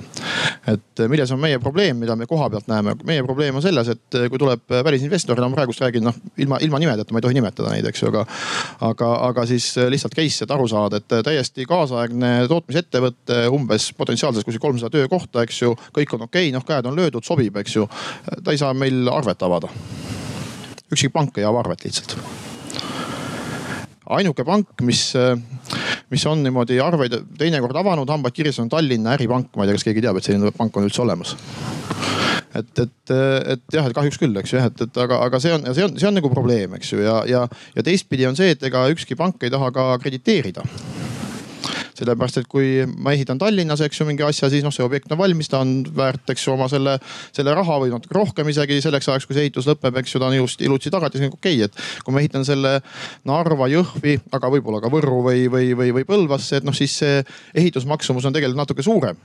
et 0.68 1.04
milles 1.08 1.30
on 1.34 1.40
meie 1.40 1.58
probleem, 1.58 1.98
mida 1.98 2.16
me 2.16 2.26
koha 2.26 2.50
pealt 2.50 2.68
näeme? 2.70 2.94
meie 3.08 3.24
probleem 3.26 3.56
on 3.56 3.64
selles, 3.64 3.88
et 3.88 4.18
kui 4.28 4.38
tuleb 4.38 4.62
välisinvestor, 4.84 5.40
no 5.40 5.50
praegust 5.54 5.82
räägin 5.82 6.06
noh 6.08 6.16
ilma, 6.36 6.60
ilma 6.64 6.78
nimedeta, 6.82 7.12
ma 7.12 7.22
ei 7.22 7.26
tohi 7.26 7.38
nimetada 7.38 7.67
neid, 7.70 7.86
eks 7.88 8.02
ju, 8.02 8.10
aga, 8.12 8.24
aga, 8.88 9.10
aga 9.28 9.46
siis 9.50 9.70
lihtsalt 9.90 10.16
case, 10.18 10.44
et 10.44 10.54
aru 10.54 10.68
saada, 10.70 11.00
et 11.00 11.18
täiesti 11.26 11.66
kaasaegne 11.68 12.32
tootmisettevõte 12.50 13.44
umbes 13.54 13.90
potentsiaalselt 13.98 14.48
kuskil 14.48 14.62
kolmsada 14.62 14.94
töökohta, 14.98 15.44
eks 15.46 15.62
ju, 15.62 15.74
kõik 15.96 16.16
on 16.16 16.28
okei 16.28 16.48
okay,, 16.48 16.54
noh 16.56 16.66
käed 16.66 16.88
on 16.88 16.98
löödud, 16.98 17.24
sobib, 17.26 17.56
eks 17.62 17.78
ju. 17.78 17.88
ta 18.44 18.54
ei 18.54 18.60
saa 18.60 18.74
meil 18.76 19.08
arvet 19.12 19.42
avada 19.46 19.72
ükski 20.92 21.10
pank 21.12 21.38
ei 21.38 21.46
ava 21.48 21.60
arvet 21.60 21.84
lihtsalt 21.84 22.16
ainuke 24.08 24.44
pank, 24.44 24.70
mis, 24.88 25.02
mis 26.08 26.22
on 26.30 26.40
niimoodi 26.40 26.78
arveid 26.80 27.18
teinekord 27.38 27.76
avanud, 27.76 28.08
hambad 28.08 28.32
kirjas, 28.32 28.56
on 28.62 28.70
Tallinna 28.72 29.12
Äripank. 29.18 29.52
ma 29.56 29.64
ei 29.64 29.68
tea, 29.68 29.76
kas 29.76 29.84
keegi 29.84 30.04
teab, 30.04 30.16
et 30.16 30.24
selline 30.24 30.52
pank 30.56 30.76
on 30.80 30.88
üldse 30.88 31.02
olemas 31.04 31.34
et, 32.54 32.70
et, 32.78 33.12
et 33.54 33.74
jah, 33.74 33.88
et 33.88 33.96
kahjuks 33.96 34.20
küll, 34.20 34.36
eks 34.40 34.54
ju 34.54 34.60
jah, 34.60 34.70
et, 34.70 34.86
et 34.86 35.02
aga, 35.04 35.20
aga 35.26 35.40
see 35.42 35.52
on, 35.54 35.66
see 35.74 35.84
on, 35.84 35.98
see 36.00 36.08
on 36.08 36.16
nagu 36.18 36.30
probleem, 36.32 36.78
eks 36.78 36.94
ju, 36.94 37.02
ja, 37.04 37.20
ja, 37.28 37.44
ja 37.76 37.84
teistpidi 37.84 38.28
on 38.28 38.38
see, 38.38 38.54
et 38.54 38.64
ega 38.68 38.86
ükski 38.92 39.18
pank 39.18 39.44
ei 39.44 39.52
taha 39.54 39.70
ka 39.74 39.90
krediteerida. 40.02 40.64
Sellepärast, 41.98 42.36
et 42.38 42.46
kui 42.46 42.84
ma 43.02 43.10
ehitan 43.10 43.40
Tallinnas, 43.40 43.80
eks 43.82 43.98
ju, 43.98 44.04
mingi 44.06 44.22
asja, 44.22 44.46
siis 44.52 44.62
noh, 44.62 44.70
see 44.74 44.84
objekt 44.86 45.10
on 45.10 45.18
valmis, 45.18 45.48
ta 45.50 45.64
on 45.64 45.80
väärt, 45.96 46.30
eks 46.30 46.46
ju, 46.46 46.52
oma 46.54 46.68
selle, 46.70 46.94
selle 47.34 47.54
raha 47.58 47.80
või 47.82 47.90
natuke 47.90 48.14
rohkem 48.14 48.52
isegi 48.52 48.78
selleks 48.84 49.10
ajaks, 49.10 49.26
kui 49.26 49.34
see 49.34 49.48
ehitus 49.48 49.66
lõpeb, 49.66 49.98
eks 49.98 50.14
ju, 50.14 50.22
ta 50.22 50.28
on 50.30 50.36
ilusti, 50.38 50.68
ilusti 50.68 50.94
tagatis, 50.94 51.26
okei 51.26 51.58
okay,, 51.58 51.66
et 51.66 52.04
kui 52.06 52.14
ma 52.14 52.22
ehitan 52.22 52.46
selle 52.46 52.76
Narva, 53.26 53.66
Jõhvi, 53.72 54.14
aga 54.38 54.52
võib-olla 54.54 54.82
ka 54.84 54.92
Võrru 54.94 55.24
või, 55.26 55.48
või, 55.50 55.72
või, 55.78 55.90
või 55.98 56.06
Põlvasse, 56.06 56.60
et 56.62 56.68
noh, 56.68 56.76
siis 56.76 56.94
see 57.02 57.18
ehitusmaksumus 57.58 58.30
on 58.30 58.36
tegelikult 58.36 58.62
natuke 58.62 58.86
suurem 58.86 59.18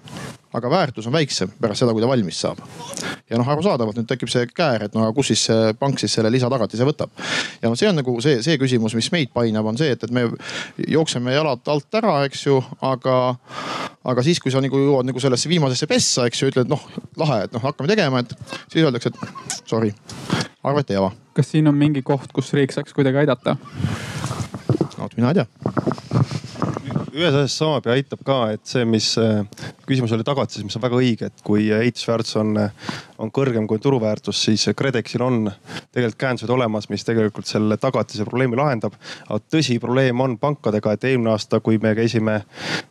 aga 0.53 0.69
väärtus 0.69 1.07
on 1.07 1.13
väiksem 1.13 1.51
pärast 1.61 1.81
seda, 1.81 1.93
kui 1.93 2.01
ta 2.01 2.07
valmis 2.07 2.39
saab. 2.41 2.59
ja 3.29 3.39
noh, 3.39 3.47
arusaadavalt 3.49 3.97
nüüd 3.97 4.09
tekib 4.09 4.29
see 4.31 4.45
käär, 4.53 4.85
et 4.87 4.95
no 4.97 5.07
kus 5.15 5.31
siis 5.31 5.45
see 5.49 5.73
pank 5.79 6.01
siis 6.01 6.13
selle 6.13 6.31
lisatagatise 6.33 6.85
võtab. 6.87 7.13
ja 7.61 7.71
no 7.71 7.79
see 7.79 7.89
on 7.89 7.97
nagu 7.99 8.15
see, 8.21 8.41
see 8.45 8.59
küsimus, 8.61 8.95
mis 8.97 9.09
meid 9.15 9.33
painab, 9.33 9.65
on 9.69 9.79
see, 9.79 9.93
et, 9.95 10.03
et 10.03 10.13
me 10.13 10.27
jookseme 10.87 11.33
jalad 11.33 11.73
alt 11.73 11.99
ära, 12.01 12.19
eks 12.27 12.45
ju, 12.45 12.59
aga, 12.85 13.17
aga 14.13 14.25
siis, 14.25 14.41
kui 14.43 14.53
sa 14.53 14.61
nagu 14.63 14.79
jõuad 14.79 15.09
nagu 15.09 15.23
sellesse 15.23 15.49
viimasesse 15.49 15.89
pessa, 15.89 16.27
eks 16.29 16.43
ju, 16.43 16.53
ütled 16.53 16.71
noh, 16.71 16.85
lahe, 17.21 17.43
et 17.47 17.55
noh, 17.55 17.63
hakkame 17.63 17.89
tegema, 17.89 18.21
et 18.21 18.37
siis 18.67 18.83
öeldakse, 18.83 19.13
et 19.13 19.59
sorry, 19.65 19.93
arvet 20.63 20.93
ei 20.93 21.01
ava. 21.01 21.13
kas 21.33 21.49
siin 21.49 21.67
on 21.67 21.77
mingi 21.77 22.05
koht, 22.05 22.29
kus 22.33 22.53
riik 22.53 22.75
saaks 22.75 22.93
kuidagi 22.93 23.23
aidata? 23.25 23.57
vot, 24.99 25.17
mina 25.17 25.33
ei 25.33 25.41
tea 25.41 26.42
ühes 27.13 27.35
asjas 27.35 27.55
saab 27.59 27.87
ja 27.87 27.93
aitab 27.93 28.23
ka, 28.25 28.37
et 28.55 28.63
see, 28.67 28.85
mis 28.89 29.11
äh, 29.21 29.43
küsimus 29.87 30.13
oli 30.15 30.25
tagatises, 30.25 30.65
mis 30.65 30.77
on 30.77 30.83
väga 30.83 30.97
õige, 30.97 31.29
et 31.29 31.43
kui 31.45 31.67
ehitusväärtus 31.73 32.39
on, 32.41 32.57
on 33.21 33.31
kõrgem 33.33 33.67
kui 33.69 33.81
turuväärtus, 33.81 34.39
siis 34.47 34.65
KredExil 34.77 35.21
on 35.25 35.45
tegelikult 35.93 36.19
käendused 36.23 36.53
olemas, 36.53 36.89
mis 36.89 37.05
tegelikult 37.05 37.49
selle 37.49 37.77
tagatise 37.81 38.25
probleemi 38.25 38.57
lahendab. 38.57 38.97
aga 39.27 39.39
tõsi, 39.45 39.77
probleem 39.81 40.25
on 40.25 40.37
pankadega, 40.41 40.95
et 40.95 41.07
eelmine 41.11 41.33
aasta, 41.35 41.61
kui 41.63 41.77
me 41.81 41.93
käisime 41.97 42.41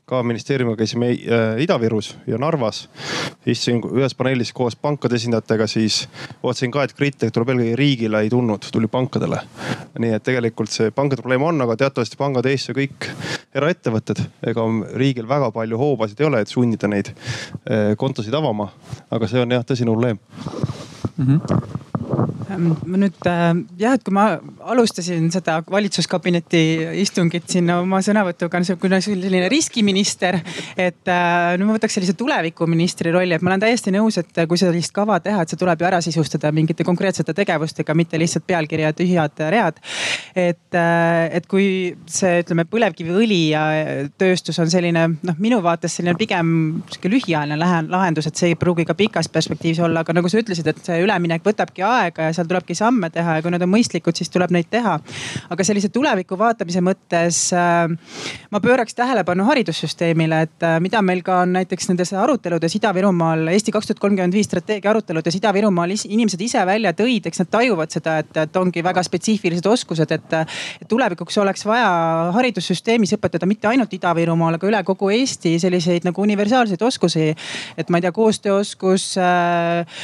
ka 0.06 0.22
ministeeriumiga 0.22 0.82
käisime 0.84 1.10
äh, 1.10 1.62
Ida-Virus 1.64 2.14
ja 2.26 2.38
Narvas, 2.38 2.84
istusin 3.46 3.82
ühes 3.90 4.14
paneelis 4.14 4.52
koos 4.54 4.76
pankade 4.76 5.18
esindajatega, 5.18 5.66
siis 5.66 6.04
vaatasin 6.42 6.74
ka, 6.74 6.86
et 6.86 6.94
kriitika 6.94 7.32
tuleb 7.34 7.56
eelkõige 7.56 7.78
riigile 7.80 8.22
ei 8.22 8.30
tulnud, 8.30 8.70
tuli 8.72 8.90
pankadele. 8.92 9.42
nii 9.98 10.14
et 10.14 10.22
tegelikult 10.24 10.70
see 10.72 10.90
pankade 10.94 11.22
probleem 11.22 11.42
on, 11.42 11.60
aga 11.66 11.76
teatavasti 11.84 12.20
pangad 12.20 12.46
Eestis 12.46 12.76
kõik 12.76 13.10
eraettevõtted 13.54 14.18
ettevõtted. 14.18 14.50
ega 14.50 14.64
riigil 14.98 15.28
väga 15.28 15.50
palju 15.52 15.78
hoobasid 15.78 16.20
ei 16.20 16.26
ole, 16.26 16.42
et 16.42 16.48
sundida 16.48 16.88
neid 16.88 17.12
eh, 17.12 17.94
kontosid 17.96 18.34
avama. 18.34 18.70
aga 19.10 19.28
see 19.28 19.42
on 19.42 19.50
jah 19.50 19.64
tõsine 19.64 19.92
probleem 19.92 20.18
mm. 21.16 21.26
-hmm 21.26 22.31
ma 22.58 22.98
nüüd 23.00 23.28
äh, 23.28 23.50
jah, 23.80 23.96
et 23.96 24.04
kui 24.04 24.14
ma 24.14 24.26
alustasin 24.72 25.28
seda 25.34 25.58
valitsuskabineti 25.70 26.62
istungit 27.02 27.48
siin 27.52 27.70
oma 27.74 28.00
sõnavõtuga, 28.04 28.60
kuna 28.80 29.00
selline 29.04 29.48
riskiminister, 29.52 30.38
et 30.76 31.10
äh, 31.10 31.54
nüüd 31.58 31.68
ma 31.68 31.76
võtaks 31.76 31.98
sellise 31.98 32.16
tulevikuministri 32.18 33.12
rolli, 33.14 33.36
et 33.36 33.44
ma 33.44 33.52
olen 33.52 33.64
täiesti 33.64 33.94
nõus, 33.94 34.18
et 34.20 34.42
kui 34.48 34.60
sellist 34.60 34.94
kava 34.96 35.18
teha, 35.22 35.42
et 35.42 35.52
see 35.52 35.60
tuleb 35.60 35.82
ju 35.82 35.88
ära 35.88 36.00
sisustada 36.04 36.52
mingite 36.54 36.86
konkreetsete 36.86 37.34
tegevustega, 37.36 37.96
mitte 37.98 38.20
lihtsalt 38.20 38.46
pealkiri 38.48 38.86
ja 38.86 38.92
tühjad 38.96 39.44
read. 39.52 39.80
et, 40.36 40.74
et 40.76 41.46
kui 41.50 41.66
see, 42.06 42.42
ütleme 42.42 42.64
põlevkiviõli 42.68 43.40
ja 43.52 43.64
tööstus 44.18 44.58
on 44.62 44.70
selline 44.72 45.06
noh, 45.14 45.38
minu 45.42 45.60
vaates 45.64 45.98
selline 45.98 46.16
pigem 46.18 46.82
sihuke 46.90 47.10
lühiajaline 47.12 47.88
lahendus, 47.90 48.28
et 48.28 48.38
see 48.38 48.52
ei 48.52 48.58
pruugi 48.58 48.86
ka 48.88 48.96
pikas 48.98 49.28
perspektiivis 49.32 49.82
olla, 49.84 50.02
aga 50.02 50.16
nagu 50.16 50.30
sa 50.30 50.40
ütlesid, 50.40 50.68
et 50.68 50.82
see 50.86 51.00
üleminek 51.04 51.44
võtabki 51.46 51.84
aega 51.86 52.28
ja 52.28 52.36
sa 52.36 52.41
seal 52.42 52.50
tulebki 52.50 52.74
samme 52.76 53.10
teha 53.10 53.38
ja 53.38 53.42
kui 53.44 53.52
need 53.54 53.62
on 53.64 53.70
mõistlikud, 53.72 54.16
siis 54.16 54.30
tuleb 54.32 54.52
neid 54.54 54.68
teha. 54.70 54.98
aga 55.50 55.64
sellise 55.64 55.88
tuleviku 55.92 56.36
vaatamise 56.38 56.82
mõttes 56.84 57.38
äh, 57.56 57.88
ma 58.50 58.60
pööraks 58.60 58.94
tähelepanu 58.98 59.46
haridussüsteemile, 59.48 60.42
et 60.46 60.66
äh, 60.66 60.78
mida 60.80 61.02
meil 61.02 61.22
ka 61.22 61.42
on 61.46 61.54
näiteks 61.56 61.88
nendes 61.90 62.12
aruteludes 62.12 62.76
Ida-Virumaal, 62.78 63.46
Eesti 63.52 63.72
kaks 63.74 63.90
tuhat 63.90 64.02
kolmkümmend 64.02 64.34
viis 64.34 64.48
strateegia 64.50 64.90
aruteludes 64.90 65.36
Ida-Virumaal 65.38 65.94
inimesed 65.94 66.40
ise 66.40 66.62
välja 66.66 66.92
tõid, 66.96 67.26
eks 67.28 67.42
nad 67.42 67.50
tajuvad 67.52 67.92
seda, 67.94 68.18
et, 68.22 68.32
et 68.44 68.56
ongi 68.56 68.82
väga 68.84 69.02
spetsiifilised 69.06 69.66
oskused, 69.68 70.14
et, 70.14 70.36
et 70.82 70.88
tulevikuks 70.88 71.38
oleks 71.42 71.66
vaja 71.68 71.90
haridussüsteemis 72.36 73.14
õpetada 73.18 73.48
mitte 73.48 73.70
ainult 73.70 73.92
Ida-Virumaal, 73.92 74.58
aga 74.58 74.70
üle 74.70 74.82
kogu 74.88 75.12
Eesti 75.12 75.56
selliseid 75.62 76.08
nagu 76.08 76.22
universaalseid 76.22 76.82
oskusi. 76.82 77.32
et 77.76 77.88
ma 77.90 77.98
ei 77.98 78.06
tea, 78.06 78.12
koostööoskus 78.12 79.12
äh,, 79.20 80.02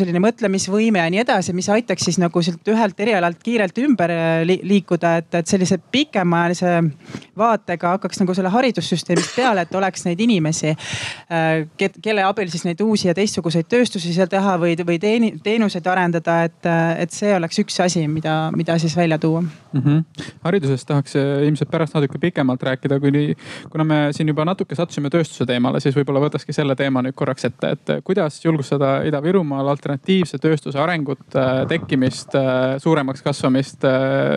selline 0.00 0.22
mõtlemisvõime 0.22 1.02
ja 1.02 1.10
nii 1.12 1.22
edasi, 1.22 1.54
mis 1.60 1.68
aitaks 1.72 2.08
siis 2.08 2.18
nagu 2.20 2.42
sealt 2.44 2.68
ühelt 2.72 3.00
erialalt 3.04 3.40
kiirelt 3.44 3.78
ümber 3.84 4.12
äh, 4.14 4.42
liikuda, 4.48 5.16
et, 5.20 5.34
et 5.42 5.50
sellise 5.50 5.78
pikemaajalise 5.92 6.72
vaatega 7.38 7.94
hakkaks 7.96 8.22
nagu 8.22 8.34
selle 8.36 8.52
haridussüsteemist 8.54 9.36
peale, 9.36 9.66
et 9.66 9.74
oleks 9.76 10.06
neid 10.06 10.20
inimesi, 10.24 10.72
äh, 10.72 11.92
kelle 12.02 12.24
abil 12.26 12.50
siis 12.52 12.64
neid 12.68 12.80
uusi 12.84 13.10
ja 13.10 13.14
teistsuguseid 13.16 13.68
tööstusi 13.70 14.14
seal 14.16 14.30
teha 14.30 14.56
või, 14.60 14.74
või 14.86 14.98
teeni, 15.02 15.32
teenuseid 15.44 15.86
arendada, 15.90 16.40
et, 16.48 16.70
et 17.04 17.14
see 17.14 17.32
oleks 17.36 17.60
üks 17.62 17.80
asi, 17.84 18.06
mida, 18.10 18.36
mida 18.56 18.78
siis 18.80 18.96
välja 18.96 19.18
tuua 19.20 19.42
mm. 19.42 19.80
-hmm. 19.80 20.28
haridusest 20.44 20.88
tahaks 20.88 21.16
ilmselt 21.16 21.70
pärast 21.70 21.94
natuke 21.94 22.18
pikemalt 22.18 22.62
rääkida, 22.62 23.00
kuni, 23.00 23.34
kuna 23.70 23.84
me 23.84 24.00
siin 24.16 24.28
juba 24.28 24.44
natuke 24.44 24.74
sattusime 24.74 25.10
tööstuse 25.10 25.46
teemale, 25.46 25.80
siis 25.80 25.96
võib-olla 25.96 26.22
võtakski 26.26 26.52
selle 26.56 26.76
teema 26.76 27.02
nüüd 27.02 27.16
korraks 27.16 27.44
ette, 27.48 27.74
et 27.76 27.94
kuidas 28.04 28.40
julgustada 28.44 29.00
Ida-Virumaal 29.08 29.68
alternatiivse 29.72 30.38
tööstuse 30.38 30.78
arengut, 30.80 31.26
äh, 31.36 31.39
tekkimist, 31.68 32.34
äh, 32.38 32.76
suuremaks 32.82 33.22
kasvamist, 33.22 33.84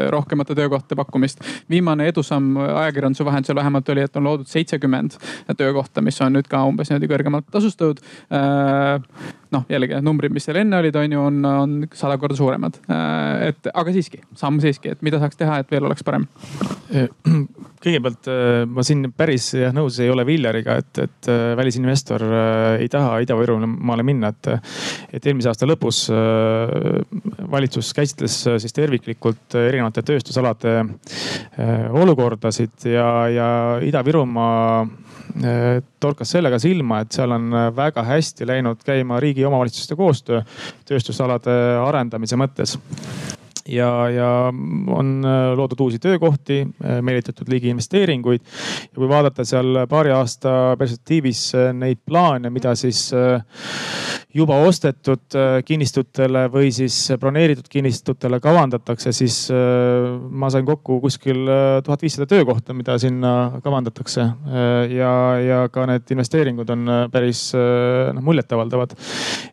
rohkemate 0.10 0.56
töökohtade 0.56 0.95
pakkumist. 0.99 1.43
viimane 1.70 2.08
edusamm 2.08 2.58
ajakirjanduse 2.58 3.26
vahendusel 3.26 3.56
vähemalt 3.56 3.89
oli, 3.89 4.01
et 4.01 4.16
on 4.16 4.24
loodud 4.24 4.47
seitsekümmend 4.47 5.18
töökohta, 5.58 6.01
mis 6.01 6.22
on 6.22 6.34
nüüd 6.38 6.49
ka 6.49 6.64
umbes 6.68 6.91
niimoodi 6.91 7.12
kõrgemalt 7.12 7.49
tasustatud 7.51 8.04
noh, 9.54 9.66
jällegi 9.72 9.99
numbrid, 10.04 10.34
mis 10.34 10.47
seal 10.47 10.60
enne 10.62 10.80
olid, 10.80 10.95
on 10.99 11.16
ju, 11.16 11.26
on, 11.30 11.43
on 11.49 11.76
sada 11.97 12.18
korda 12.22 12.38
suuremad. 12.38 12.80
Äh, 12.91 13.49
et 13.51 13.70
aga 13.74 13.93
siiski, 13.95 14.22
samm 14.39 14.60
siiski, 14.64 14.93
et 14.93 15.04
mida 15.06 15.20
saaks 15.22 15.39
teha, 15.39 15.60
et 15.62 15.72
veel 15.74 15.88
oleks 15.89 16.06
parem? 16.06 16.28
kõigepealt 17.84 18.30
äh, 18.32 18.64
ma 18.70 18.86
siin 18.86 19.10
päris 19.18 19.49
jah 19.58 19.74
nõus 19.76 19.99
ei 20.04 20.12
ole 20.12 20.26
Viljariga, 20.28 20.78
et, 20.82 21.04
et 21.04 21.32
äh, 21.32 21.43
välisinvestor 21.60 22.26
ei 22.80 22.89
taha 22.91 23.20
Ida-Virumaale 23.26 24.06
minna, 24.08 24.32
et, 24.34 24.51
et 25.20 25.28
eelmise 25.28 25.51
aasta 25.51 25.68
lõpus 25.70 26.06
valitsus 27.51 27.91
käsitles 27.95 28.36
siis 28.62 28.76
terviklikult 28.76 29.56
erinevate 29.60 30.04
tööstusalade 30.06 30.76
olukordasid 32.04 32.88
ja, 32.93 33.08
ja 33.32 33.47
Ida-Virumaa 33.86 34.84
torkas 36.04 36.34
sellega 36.36 36.60
silma, 36.62 37.01
et 37.01 37.16
seal 37.16 37.32
on 37.34 37.49
väga 37.76 38.04
hästi 38.06 38.47
läinud 38.47 38.84
käima 38.86 39.20
riigi 39.24 39.43
ja 39.44 39.52
omavalitsuste 39.52 39.96
koostöö 40.00 40.41
tööstusalade 40.88 41.54
arendamise 41.84 42.39
mõttes 42.39 42.78
ja, 43.68 44.09
ja 44.09 44.30
on 44.93 45.14
äh, 45.26 45.53
loodud 45.57 45.80
uusi 45.86 45.99
töökohti, 45.99 46.64
meelitatud 47.01 47.49
ligi 47.49 47.72
investeeringuid. 47.74 48.41
ja 48.91 48.95
kui 48.95 49.09
vaadata 49.09 49.45
seal 49.45 49.86
paari 49.89 50.11
aasta 50.11 50.76
perspektiivis 50.80 51.45
neid 51.74 52.03
plaane, 52.05 52.49
mida 52.53 52.76
siis 52.76 53.09
juba 54.34 54.57
ostetud 54.66 55.36
äh, 55.38 55.59
kinnistutele 55.66 56.47
või 56.51 56.72
siis 56.74 56.95
broneeritud 57.22 57.68
kinnistutele 57.70 58.39
kavandatakse, 58.41 59.14
siis 59.14 59.45
äh, 59.53 60.07
ma 60.30 60.49
sain 60.53 60.66
kokku 60.66 60.97
kuskil 61.03 61.43
äh, 61.45 61.78
tuhat 61.86 62.01
viissada 62.01 62.28
töökohta, 62.30 62.74
mida 62.74 62.97
sinna 63.01 63.61
kavandatakse. 63.64 64.26
ja, 64.89 65.14
ja 65.39 65.59
ka 65.72 65.86
need 65.89 66.09
investeeringud 66.14 66.70
on 66.74 66.89
päris 67.11 67.51
noh 67.53 68.24
muljetavaldavad. 68.26 68.95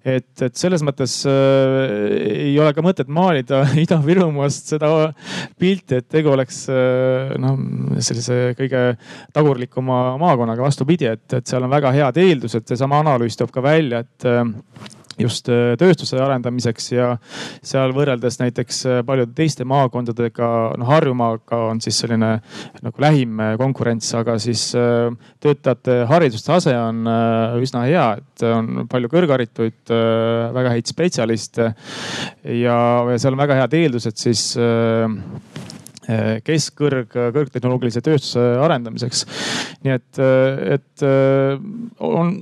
et, 0.04 0.42
et 0.42 0.56
selles 0.56 0.82
mõttes 0.86 1.14
ei 1.28 2.54
ole 2.61 2.72
ka 2.74 2.84
mõtet 2.84 3.11
maalida 3.12 3.62
Ida-Virumaast 4.01 4.72
seda 4.74 4.90
pilti, 5.61 6.01
et 6.01 6.09
tegu 6.11 6.32
oleks 6.32 6.64
noh, 7.40 7.59
sellise 8.01 8.55
kõige 8.59 8.84
tagurlikuma 9.36 10.16
maakonnaga. 10.20 10.62
vastupidi, 10.62 11.11
et, 11.11 11.26
et 11.36 11.46
seal 11.46 11.64
on 11.64 11.72
väga 11.72 11.92
head 11.94 12.16
eeldused, 12.20 12.66
seesama 12.68 13.01
analüüs 13.05 13.36
toob 13.38 13.53
ka 13.55 13.62
välja, 13.64 14.03
et 14.05 14.28
just 15.20 15.48
äh, 15.52 15.74
tööstuse 15.80 16.18
arendamiseks 16.20 16.90
ja 16.92 17.08
seal 17.66 17.94
võrreldes 17.96 18.40
näiteks 18.40 18.80
äh, 18.88 19.00
paljude 19.06 19.34
teiste 19.36 19.66
maakondadega, 19.68 20.50
noh 20.80 20.90
Harjumaaga 20.90 21.60
on 21.70 21.82
siis 21.84 22.00
selline 22.02 22.32
nagu 22.84 23.04
lähim 23.04 23.40
äh, 23.42 23.54
konkurents, 23.60 24.12
aga 24.18 24.36
siis 24.42 24.70
töötajate 25.40 26.04
haridustase 26.10 26.74
on 26.78 27.08
üsna 27.60 27.84
hea, 27.86 28.06
et 28.20 28.44
on 28.46 28.84
palju 28.90 29.10
kõrgharituid, 29.12 29.92
väga 30.54 30.74
häid 30.74 30.90
spetsialiste 30.90 31.70
ja, 31.70 32.78
ja 33.10 33.18
seal 33.20 33.36
on 33.36 33.42
väga 33.42 33.58
head 33.62 33.76
eeldused 33.80 34.20
siis 34.20 34.44
keskkõrg, 36.46 37.12
kõrgtehnoloogilise 37.36 38.02
tööstuse 38.04 38.42
arendamiseks. 38.64 39.24
nii 39.84 39.94
et, 39.94 40.22
et 40.78 41.04
on 42.06 42.34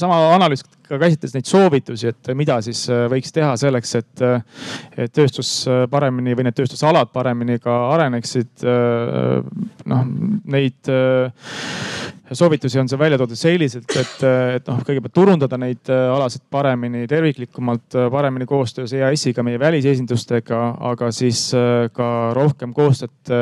sama 0.00 0.18
analüüs 0.34 0.64
ka 0.88 0.98
käsitles 1.00 1.34
neid 1.36 1.48
soovitusi, 1.48 2.12
et 2.12 2.30
mida 2.38 2.58
siis 2.64 2.84
äh, 2.92 3.04
võiks 3.12 3.32
teha 3.34 3.52
selleks, 3.60 3.94
et, 4.00 4.22
äh, 4.24 4.68
et 5.04 5.12
tööstus 5.14 5.50
äh, 5.68 5.84
paremini 5.90 6.36
või 6.38 6.48
need 6.48 6.56
tööstusalad 6.58 7.12
paremini 7.14 7.58
ka 7.62 7.76
areneksid. 7.94 8.64
noh, 9.88 10.00
neid 10.52 10.88
soovitusi 12.32 12.80
on 12.80 12.88
seal 12.90 13.00
välja 13.00 13.18
toodud 13.20 13.38
selliselt, 13.38 13.88
et, 13.96 14.24
et 14.58 14.68
noh, 14.68 14.80
kõigepealt 14.86 15.14
turundada 15.14 15.58
neid 15.60 15.90
alasid 15.92 16.44
paremini, 16.50 17.06
terviklikumalt, 17.08 17.96
paremini 18.12 18.46
koostöös 18.48 18.92
EAS-iga, 18.96 19.44
meie 19.46 19.60
välisesindustega, 19.60 20.60
aga 20.90 21.10
siis 21.14 21.46
ka 21.96 22.10
rohkem 22.36 22.74
koostööd 22.76 23.32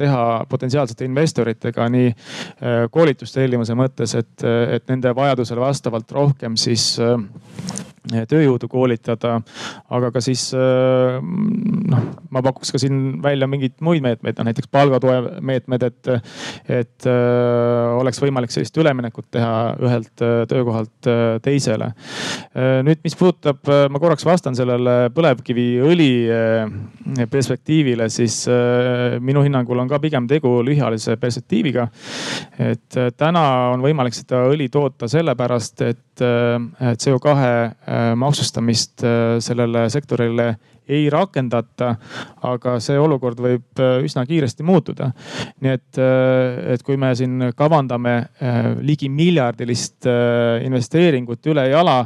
teha 0.00 0.24
potentsiaalsete 0.48 1.08
investoritega 1.08 1.88
nii 1.92 2.12
koolituste 2.90 3.42
tellimuse 3.42 3.76
mõttes, 3.78 4.16
et, 4.18 4.48
et 4.76 4.88
nende 4.90 5.14
vajadusele 5.16 5.60
vastavalt 5.60 6.12
rohkem 6.12 6.56
siis 6.60 6.94
äh, 7.02 7.16
tööjõudu 8.08 8.68
koolitada, 8.70 9.34
aga 9.92 10.10
ka 10.14 10.22
siis 10.24 10.46
äh, 10.56 11.18
noh, 11.20 12.06
ma 12.32 12.42
pakuks 12.44 12.72
ka 12.72 12.80
siin 12.80 13.20
välja 13.22 13.48
mingeid 13.50 13.76
muid 13.84 14.04
meetmeid, 14.04 14.38
no 14.38 14.46
näiteks 14.48 14.70
palgatoe 14.72 15.40
meetmed, 15.44 15.84
et, 15.84 16.10
et 16.80 17.08
äh, 17.08 17.98
oleks 18.00 18.22
võimalik 18.22 18.54
sellist 18.54 18.76
üleminekut 18.80 19.28
teha 19.36 19.52
ühelt 19.84 20.24
töökohalt 20.50 21.08
teisele. 21.44 21.90
nüüd, 22.86 23.00
mis 23.04 23.16
puudutab, 23.16 23.68
ma 23.90 24.00
korraks 24.02 24.24
vastan 24.26 24.56
sellele 24.56 25.10
põlevkiviõli 25.14 26.10
perspektiivile, 27.30 28.08
siis 28.12 28.42
minu 29.24 29.44
hinnangul 29.44 29.80
on 29.82 29.90
ka 29.90 30.00
pigem 30.02 30.28
tegu 30.30 30.60
lühiajalise 30.66 31.16
perspektiiviga. 31.20 31.88
et 32.58 33.00
täna 33.16 33.44
on 33.74 33.84
võimalik 33.84 34.16
seda 34.16 34.44
õli 34.50 34.68
toota 34.72 35.08
sellepärast, 35.10 35.82
et 35.88 36.24
CO2 36.80 37.26
äh, 37.26 37.72
maksustamist 38.16 39.04
äh, 39.04 39.38
sellele 39.42 39.88
sektorile 39.90 40.54
ei 40.90 41.04
rakendata. 41.10 41.94
aga 42.42 42.72
see 42.82 42.98
olukord 42.98 43.38
võib 43.38 43.78
äh, 43.82 44.00
üsna 44.06 44.24
kiiresti 44.26 44.66
muutuda. 44.66 45.10
nii 45.60 45.72
et, 45.76 46.00
et 46.74 46.82
kui 46.82 46.96
me 46.96 47.12
siin 47.14 47.50
kavandame 47.56 48.14
ligi 48.86 49.08
miljardilist 49.12 50.06
investeeringut 50.64 51.46
ülejala 51.52 51.96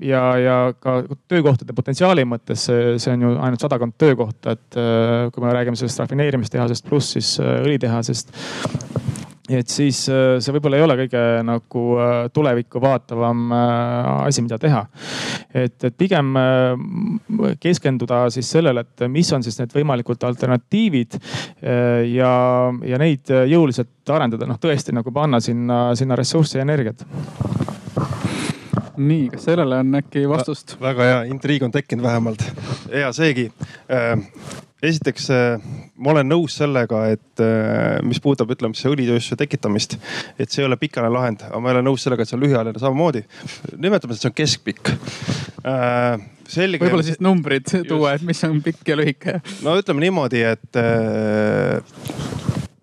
ja, 0.00 0.22
ja 0.38 0.56
ka 0.78 0.96
töökohtade 1.28 1.74
potentsiaali 1.76 2.24
mõttes, 2.28 2.66
see 2.68 3.12
on 3.12 3.26
ju 3.26 3.34
ainult 3.36 3.64
sadakond 3.64 3.96
töökohta, 3.98 4.56
et 4.56 4.80
kui 5.34 5.44
me 5.44 5.54
räägime 5.56 5.78
sellest 5.78 6.04
rafineerimistehasest 6.04 6.88
pluss 6.88 7.16
siis 7.18 7.36
õlitehasest 7.42 8.36
et 9.60 9.72
siis 9.72 10.04
äh, 10.10 10.36
see 10.42 10.54
võib-olla 10.54 10.78
ei 10.78 10.84
ole 10.84 10.96
kõige 11.02 11.22
nagu 11.46 11.84
äh, 11.98 12.12
tulevikku 12.34 12.80
vaatavam 12.82 13.52
äh, 13.52 14.10
asi, 14.28 14.44
mida 14.44 14.58
teha. 14.62 14.84
et, 15.52 15.76
et 15.84 15.96
pigem 15.98 16.32
keskenduda 17.60 18.24
siis 18.32 18.48
sellele, 18.54 18.84
et 18.86 19.04
mis 19.12 19.28
on 19.36 19.44
siis 19.44 19.58
need 19.60 19.74
võimalikud 19.74 20.22
alternatiivid 20.24 21.18
ja, 22.08 22.32
ja 22.88 23.00
neid 23.00 23.32
jõuliselt 23.50 24.12
arendada, 24.12 24.48
noh 24.48 24.58
tõesti 24.62 24.94
nagu 24.96 25.12
panna 25.12 25.40
sinna, 25.44 25.82
sinna 25.98 26.16
ressurssi 26.18 26.58
ja 26.58 26.66
energiat 26.66 27.04
nii, 28.96 29.28
kas 29.32 29.46
sellele 29.48 29.78
on 29.82 30.00
äkki 30.00 30.24
vastust? 30.30 30.76
väga 30.80 31.08
hea, 31.08 31.22
intriig 31.32 31.64
on 31.66 31.72
tekkinud 31.74 32.04
vähemalt. 32.06 32.44
hea 32.92 33.12
seegi 33.16 33.50
esiteks 34.82 35.28
ma 36.02 36.12
olen 36.14 36.28
nõus 36.28 36.56
sellega, 36.58 37.04
et 37.14 37.42
mis 38.06 38.20
puudutab, 38.22 38.50
ütleme 38.54 38.74
siis 38.78 38.90
õlitööstuse 38.90 39.38
tekitamist, 39.38 39.96
et 40.40 40.50
see 40.50 40.64
ei 40.64 40.68
ole 40.68 40.78
pikaajaline 40.80 41.14
lahend, 41.14 41.44
aga 41.48 41.60
ma 41.62 41.70
ei 41.70 41.76
ole 41.76 41.84
nõus 41.86 42.02
sellega, 42.04 42.24
et 42.24 42.30
see 42.30 42.38
on 42.38 42.42
lühiajaline 42.42 42.82
samamoodi. 42.82 43.22
nimetame, 43.76 44.16
et 44.16 44.24
see 44.24 44.30
on 44.32 44.38
keskpikk 44.42 44.94
selge. 46.52 46.82
võib-olla 46.82 47.06
siis 47.06 47.22
numbrid 47.22 47.70
tuua, 47.88 48.16
et 48.16 48.26
mis 48.26 48.42
on 48.48 48.60
pikk 48.64 48.92
ja 48.92 48.98
lühike. 48.98 49.38
no 49.62 49.76
ütleme 49.80 50.06
niimoodi, 50.06 50.42
et 50.50 50.80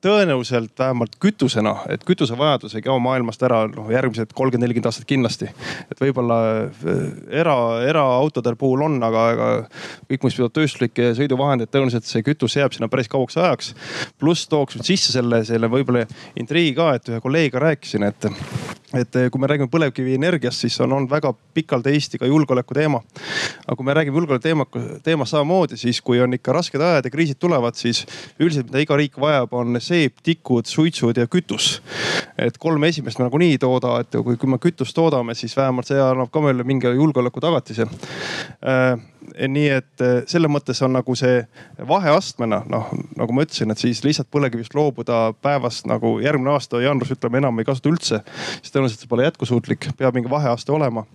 tõenäoliselt 0.01 0.79
vähemalt 0.79 1.15
kütusena, 1.19 1.75
et 1.91 2.03
kütusevajadus 2.07 2.75
ei 2.77 2.83
kao 2.85 2.99
maailmast 3.03 3.43
ära 3.43 3.61
noh 3.67 3.89
järgmised 3.91 4.31
kolmkümmend, 4.35 4.67
nelikümmend 4.67 4.89
aastat 4.91 5.07
kindlasti. 5.09 5.49
et 5.91 6.01
võib-olla 6.01 6.39
äh, 6.63 7.03
era, 7.41 7.55
eraautode 7.87 8.55
puhul 8.59 8.85
on, 8.87 8.97
aga, 9.03 9.25
aga 9.33 9.49
kõik, 10.09 10.23
mis 10.23 10.39
puudutab 10.39 10.57
tööstuslikke 10.59 11.11
sõiduvahendeid, 11.19 11.71
tõenäoliselt 11.73 12.07
see 12.07 12.23
kütus 12.25 12.55
jääb 12.59 12.75
sinna 12.75 12.89
päris 12.91 13.11
kauaks 13.11 13.37
ajaks. 13.37 13.73
pluss 14.19 14.47
tooks 14.47 14.79
nüüd 14.79 14.87
sisse 14.87 15.15
selle, 15.15 15.43
selle 15.47 15.71
võib-olla 15.71 16.05
intriigi 16.39 16.75
ka, 16.79 16.93
et 16.95 17.11
ühe 17.11 17.23
kolleegiga 17.23 17.63
rääkisin, 17.67 18.07
et 18.07 18.31
et 18.97 19.17
kui 19.29 19.41
me 19.41 19.47
räägime 19.49 19.69
põlevkivienergiast, 19.69 20.63
siis 20.65 20.79
on 20.81 20.93
olnud 20.95 21.11
väga 21.11 21.29
pikalt 21.53 21.87
Eesti 21.91 22.17
ka 22.17 22.25
julgeoleku 22.25 22.73
teema. 22.73 23.01
aga 23.67 23.75
kui 23.75 23.85
me 23.85 23.93
räägime 23.93 24.17
julgeoleku 24.17 24.43
teema, 24.43 24.65
teemast 25.03 25.35
samamoodi, 25.35 25.77
siis 25.77 26.01
kui 26.01 26.21
on 26.21 26.33
ikka 26.33 26.53
rasked 26.53 26.81
ajad 26.81 27.05
ja 27.05 27.11
kriisid 27.13 27.37
tulevad, 27.39 27.77
siis 27.77 28.05
üldiselt, 28.39 28.71
mida 28.71 28.81
iga 28.81 28.97
riik 28.97 29.19
vajab, 29.21 29.53
on 29.53 29.77
seep, 29.89 30.23
tikud, 30.23 30.69
suitsud 30.69 31.17
ja 31.17 31.27
kütus. 31.27 31.79
et 32.37 32.57
kolm 32.57 32.83
esimest 32.87 33.19
me 33.19 33.27
nagunii 33.27 33.53
ei 33.57 33.61
tooda, 33.61 33.99
et 34.03 34.19
kui, 34.23 34.37
kui 34.39 34.49
me 34.49 34.59
kütust 34.61 34.95
toodame, 34.95 35.35
siis 35.35 35.57
vähemalt 35.57 35.89
see 35.89 35.99
annab 36.01 36.31
ka 36.31 36.43
meile 36.43 36.63
mingi 36.67 36.91
julgeoleku 36.95 37.41
tagatise 37.43 37.87
äh, 37.89 38.99
nii 39.47 39.67
et 39.71 40.03
äh, 40.03 40.21
selles 40.29 40.51
mõttes 40.51 40.79
on 40.85 40.93
nagu 40.95 41.15
see 41.17 41.41
vaheastmena, 41.87 42.61
noh 42.69 42.89
nagu 43.19 43.35
ma 43.35 43.45
ütlesin, 43.45 43.71
et 43.71 43.81
siis 43.81 44.01
lihtsalt 44.05 44.29
põlevkivist 44.33 44.75
loobuda 44.77 45.33
päevast 45.43 45.87
nagu 45.89 46.17
järgmine 46.23 46.53
aasta 46.55 46.81
jaanuaris 46.83 47.13
ütleme 47.15 47.41
enam 47.41 47.59
ei 47.59 47.67
kasuta 47.67 47.91
üldse. 47.91 48.21
siis 48.61 48.73
tõenäoliselt 48.73 49.03
see 49.03 49.11
pole 49.11 49.27
jätkusuutlik, 49.27 49.89
peab 49.97 50.17
mingi 50.17 50.31
vaheaste 50.31 50.71
olema. 50.71 51.05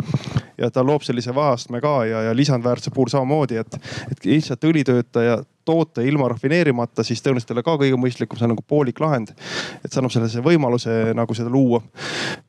ja 0.59 0.71
ta 0.71 0.85
loob 0.87 1.03
sellise 1.03 1.35
vaheastme 1.35 1.81
ka 1.81 1.97
ja, 2.05 2.23
ja 2.29 2.37
lisandväärtuse 2.37 2.95
puhul 2.95 3.11
samamoodi, 3.13 3.57
et, 3.57 3.81
et 4.11 4.25
lihtsalt 4.25 4.65
õlitöötaja 4.65 5.43
toote 5.65 6.05
ilma 6.07 6.29
rafineerimata, 6.29 7.05
siis 7.05 7.23
tõenäoliselt 7.25 7.53
ei 7.53 7.57
ole 7.59 7.65
ka 7.67 7.77
kõige 7.81 7.99
mõistlikum, 8.01 8.39
see 8.39 8.49
on 8.49 8.55
nagu 8.55 8.65
poolik 8.69 9.01
lahend. 9.01 9.33
et 9.85 9.91
see 9.93 10.01
annab 10.01 10.13
sellise 10.15 10.43
võimaluse 10.45 11.15
nagu 11.17 11.35
seda 11.35 11.51
luua. 11.51 11.83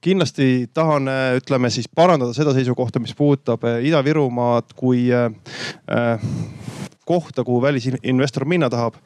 kindlasti 0.01 0.69
tahan, 0.73 1.09
ütleme 1.39 1.69
siis 1.69 1.87
parandada 1.87 2.33
seda 2.33 2.53
seisukohta, 2.53 2.99
mis 2.99 3.15
puudutab 3.15 3.63
eh, 3.63 3.87
Ida-Virumaad 3.89 4.75
kui 4.75 5.07
äh, 5.13 5.31
kohta, 7.05 7.43
kuhu 7.43 7.61
välisinvestor 7.61 8.45
minna 8.49 8.69
tahab. 8.69 8.97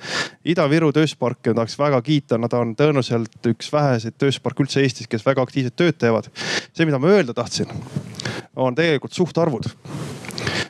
Ida-Viru 0.46 0.92
tööstusparke 0.96 1.54
tahaks 1.54 1.76
väga 1.80 2.00
kiita, 2.02 2.40
nad 2.40 2.54
on 2.56 2.72
tõenäoliselt 2.80 3.52
üks 3.52 3.72
väheseid 3.74 4.16
tööstusparke 4.18 4.64
üldse 4.64 4.84
Eestis, 4.84 5.10
kes 5.12 5.26
väga 5.26 5.44
aktiivselt 5.44 5.76
tööd 5.76 6.00
teevad. 6.00 6.32
see, 6.74 6.86
mida 6.86 7.00
ma 7.00 7.12
öelda 7.12 7.36
tahtsin, 7.36 7.68
on 8.56 8.76
tegelikult 8.76 9.14
suhtarvud 9.14 9.68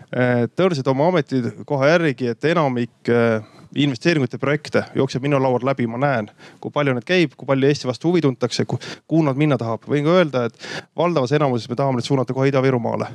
Äh, 0.10 0.48
tõenäoliselt 0.58 0.88
oma 0.90 1.12
ametikoha 1.12 1.88
järgi, 1.92 2.32
et 2.32 2.46
enamik 2.50 3.12
äh, 3.14 3.44
investeeringute 3.78 4.40
projekte 4.42 4.82
jookseb 4.98 5.22
minu 5.22 5.38
laualt 5.42 5.66
läbi, 5.68 5.86
ma 5.86 6.00
näen, 6.02 6.32
kui 6.62 6.74
palju 6.74 6.96
neid 6.98 7.06
käib, 7.06 7.36
kui 7.38 7.46
palju 7.50 7.70
Eesti 7.70 7.90
vastu 7.90 8.10
huvi 8.10 8.24
tuntakse, 8.26 8.66
kuhu 8.66 9.22
nad 9.28 9.38
minna 9.38 9.60
tahab. 9.62 9.86
võin 9.86 10.08
ka 10.08 10.18
öelda, 10.18 10.48
et 10.50 10.90
valdavas 10.98 11.36
enamuses 11.38 11.70
me 11.70 11.78
tahame 11.78 12.02
neid 12.02 12.10
suunata 12.10 12.34
kohe 12.34 12.50
Ida-Virumaale 12.50 13.12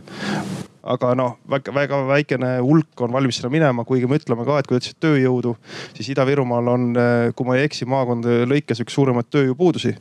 aga 0.85 1.15
noh, 1.17 1.37
väga, 1.49 1.73
väga 1.75 2.01
väikene 2.09 2.51
hulk 2.65 3.03
on 3.05 3.13
valmis 3.15 3.39
sinna 3.39 3.51
minema, 3.53 3.85
kuigi 3.89 4.09
me 4.09 4.19
ütleme 4.21 4.45
ka, 4.47 4.59
et 4.61 4.69
kui 4.69 4.77
te 4.77 4.83
ütlesite 4.83 5.01
tööjõudu, 5.07 5.55
siis 5.97 6.11
Ida-Virumaal 6.13 6.71
on, 6.75 6.87
eh, 7.01 7.29
kui 7.37 7.49
ma 7.49 7.57
ei 7.57 7.65
eksi, 7.69 7.89
maakonna 7.89 8.45
lõikes 8.51 8.83
üks 8.85 8.97
suuremaid 8.97 9.31
tööjõupuudusi, 9.33 9.95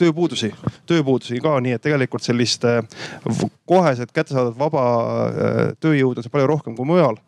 tööpuudusi, 0.00 0.52
tööpuudusi 0.88 1.40
ka, 1.44 1.58
nii 1.60 1.76
et 1.76 1.84
tegelikult 1.84 2.24
sellist 2.24 2.64
eh, 2.68 2.80
koheselt 3.68 4.12
kättesaadavat 4.16 4.58
vaba 4.60 4.84
eh, 5.28 5.60
tööjõudu 5.84 6.22
on 6.22 6.26
seal 6.26 6.34
palju 6.34 6.48
rohkem 6.48 6.78
kui 6.78 6.88
mujal. 6.88 7.20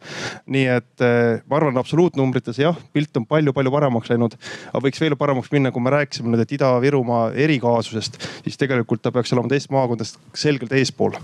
nii 0.53 0.65
et 0.73 1.05
ma 1.49 1.59
arvan, 1.59 1.77
absoluutnumbrites 1.81 2.59
jah, 2.61 2.77
pilt 2.93 3.17
on 3.21 3.27
palju-palju 3.29 3.73
paremaks 3.73 4.11
läinud, 4.11 4.35
aga 4.73 4.83
võiks 4.85 5.01
veel 5.01 5.17
paremaks 5.21 5.53
minna, 5.53 5.73
kui 5.73 5.85
me 5.85 5.93
rääkisime 5.93 6.33
nüüd, 6.33 6.43
et 6.45 6.57
Ida-Virumaa 6.57 7.31
erikaasusest, 7.45 8.19
siis 8.47 8.59
tegelikult 8.61 9.05
ta 9.05 9.13
peaks 9.15 9.33
olema 9.37 9.53
teist 9.53 9.71
maakondadest 9.75 10.19
selgelt 10.39 10.73
eespool. 10.77 11.17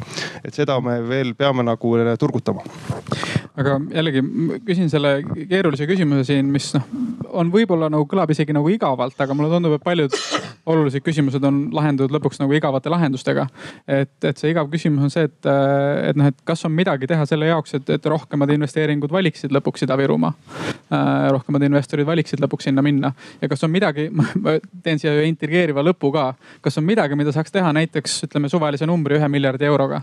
et 0.44 0.54
seda 0.54 0.78
me 0.84 0.98
veel 1.08 1.34
peame 1.38 1.62
nagu 1.66 1.94
turgutama. 2.18 2.62
aga 3.58 3.78
jällegi 3.90 4.22
küsin 4.66 4.90
selle 4.90 5.18
keerulise 5.50 5.86
küsimuse 5.90 6.24
siin, 6.28 6.50
mis 6.54 6.70
noh, 6.76 6.84
on 7.34 7.50
võib-olla 7.52 7.88
nagu 7.90 8.06
kõlab 8.10 8.30
isegi 8.30 8.54
nagu 8.54 8.68
igavalt, 8.70 9.18
aga 9.18 9.34
mulle 9.34 9.50
tundub, 9.50 9.74
et 9.74 9.84
paljud 9.84 10.14
olulised 10.68 11.02
küsimused 11.04 11.44
on 11.48 11.60
lahendatud 11.74 12.12
lõpuks 12.14 12.40
nagu 12.42 12.54
igavate 12.54 12.92
lahendustega. 12.92 13.46
et, 13.86 14.12
et 14.24 14.38
see 14.38 14.52
igav 14.52 14.70
küsimus 14.72 15.08
on 15.08 15.12
see, 15.12 15.26
et, 15.28 15.50
et 16.10 16.18
noh, 16.18 16.30
et 16.30 16.44
kas 16.46 16.64
on 16.68 16.74
midagi 16.74 17.08
teha 17.10 17.26
selle 17.26 17.50
jaoks, 17.50 17.74
et, 17.78 17.94
et 17.96 18.10
rohkemad 18.12 18.52
investeeringud 18.54 19.12
valiksid 19.14 19.54
lõpuks 19.54 19.86
Ida-Virumaa 19.86 20.34
äh,. 20.34 21.30
rohkemad 21.34 21.66
investorid 21.68 22.06
valiksid 22.08 22.42
lõpuks 22.44 22.68
sinna 22.70 22.84
minna 22.84 23.12
ja 23.42 23.50
kas 23.50 23.64
on 23.66 23.74
midagi, 23.74 24.08
ma 24.42 24.58
teen 24.82 25.00
siia 25.02 25.14
ühe 25.16 25.28
intrigeeriva 25.30 25.84
lõpu 25.86 26.12
ka. 26.14 26.32
kas 26.64 26.78
on 26.78 26.86
midagi, 26.88 27.18
mida 27.18 27.34
saaks 27.34 27.54
teha 27.54 27.72
näiteks 27.80 28.22
ütleme 28.28 28.50
suvalise 28.52 28.86
numbri 28.86 29.18
ühe 29.18 29.32
miljardi 29.32 29.70
euroga 29.70 30.02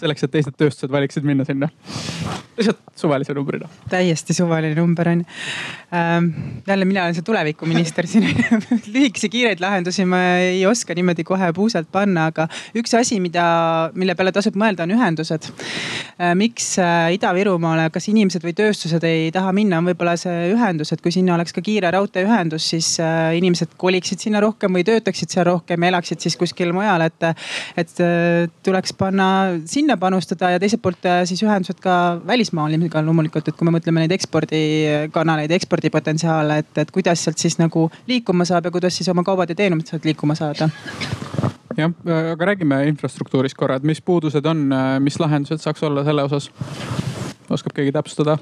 selleks, 0.00 0.24
et 0.24 0.34
teised 0.34 0.56
tööstused 0.58 0.92
valiksid 0.92 1.26
minna 1.26 1.46
sinna. 1.48 1.68
lihtsalt 2.58 2.80
suvalise 2.98 3.34
numbrina. 3.34 3.68
täiesti 3.90 4.34
suvaline 4.34 4.74
number 4.74 5.08
on 5.08 5.24
ähm,. 5.94 6.30
jälle 6.66 6.84
mina 6.84 7.02
olen 7.02 7.14
see 7.14 7.22
tulevikuminister 7.22 8.06
siin 8.06 8.26
lühikesi 8.94 9.28
kiireid 9.28 9.60
lahendusi 9.60 10.04
ma 10.04 10.20
ei 10.42 10.66
oska 10.66 10.94
niimoodi 10.94 11.24
kohe 11.24 11.52
puusalt 11.52 11.90
panna, 11.92 12.26
aga 12.32 12.48
üks 12.78 12.94
asi, 12.98 13.20
mida, 13.20 13.44
mille 13.94 14.14
peale 14.18 14.32
tasub 14.34 14.58
mõelda, 14.58 14.86
on 14.86 14.96
ühendused 14.96 15.50
äh,. 15.50 16.34
miks 16.38 16.74
äh, 16.82 17.12
Ida-Virumaale, 17.16 17.88
kas 17.94 18.08
inimesed 18.10 18.44
või 18.44 18.54
tööstused 18.58 19.04
ei 19.06 19.30
taha 19.34 19.52
minna, 19.56 19.78
on 19.78 19.90
võib-olla 19.92 20.16
see 20.20 20.50
ühendus, 20.52 20.92
et 20.92 21.02
kui 21.04 21.14
sinna 21.14 21.36
oleks 21.38 21.54
ka 21.56 21.62
kiire 21.64 21.90
raudteeühendus, 21.94 22.68
siis 22.74 22.94
äh, 23.02 23.36
inimesed 23.38 23.76
koliksid 23.80 24.22
sinna 24.26 24.42
rohkem 24.44 24.74
või 24.74 24.84
töötaksid 24.88 25.32
seal 25.32 25.46
rohkem 25.48 25.82
ja 25.82 25.94
elaksid 25.94 26.26
siis 26.26 26.36
kuskil 26.40 26.74
mujal, 26.76 27.06
et, 27.06 27.30
et 27.78 28.04
äh, 28.04 28.50
tuleks 28.66 28.94
panna 28.98 29.28
sinna 29.68 29.87
panustada 29.96 30.50
ja 30.52 30.60
teiselt 30.60 30.82
poolt 30.82 31.06
äh, 31.08 31.22
siis 31.28 31.42
ühendused 31.42 31.80
ka 31.82 32.20
välismaalasega 32.26 33.02
loomulikult, 33.06 33.48
et 33.48 33.56
kui 33.56 33.68
me 33.68 33.74
mõtleme 33.78 34.04
neid 34.04 34.14
ekspordikanaleid, 34.18 35.54
ekspordipotentsiaale, 35.56 36.60
et, 36.64 36.72
et 36.84 36.90
kuidas 36.94 37.24
sealt 37.24 37.40
siis 37.40 37.58
nagu 37.60 37.88
liikuma 38.10 38.46
saab 38.48 38.68
ja 38.68 38.74
kuidas 38.74 38.98
siis 38.98 39.08
oma 39.08 39.24
kaubad 39.26 39.50
ja 39.50 39.58
teenused 39.58 39.94
sealt 39.94 40.08
liikuma 40.08 40.36
saada 40.38 40.70
jah, 41.78 41.92
aga 42.34 42.52
räägime 42.52 42.82
infrastruktuurist 42.90 43.56
korra, 43.56 43.78
et 43.78 43.86
mis 43.86 44.02
puudused 44.02 44.46
on, 44.50 44.66
mis 45.04 45.20
lahendused 45.22 45.62
saaks 45.62 45.86
olla 45.86 46.04
selle 46.04 46.26
osas? 46.28 46.50
Oskab 47.54 47.74
keegi 47.76 47.92
täpsustada? 47.94 48.36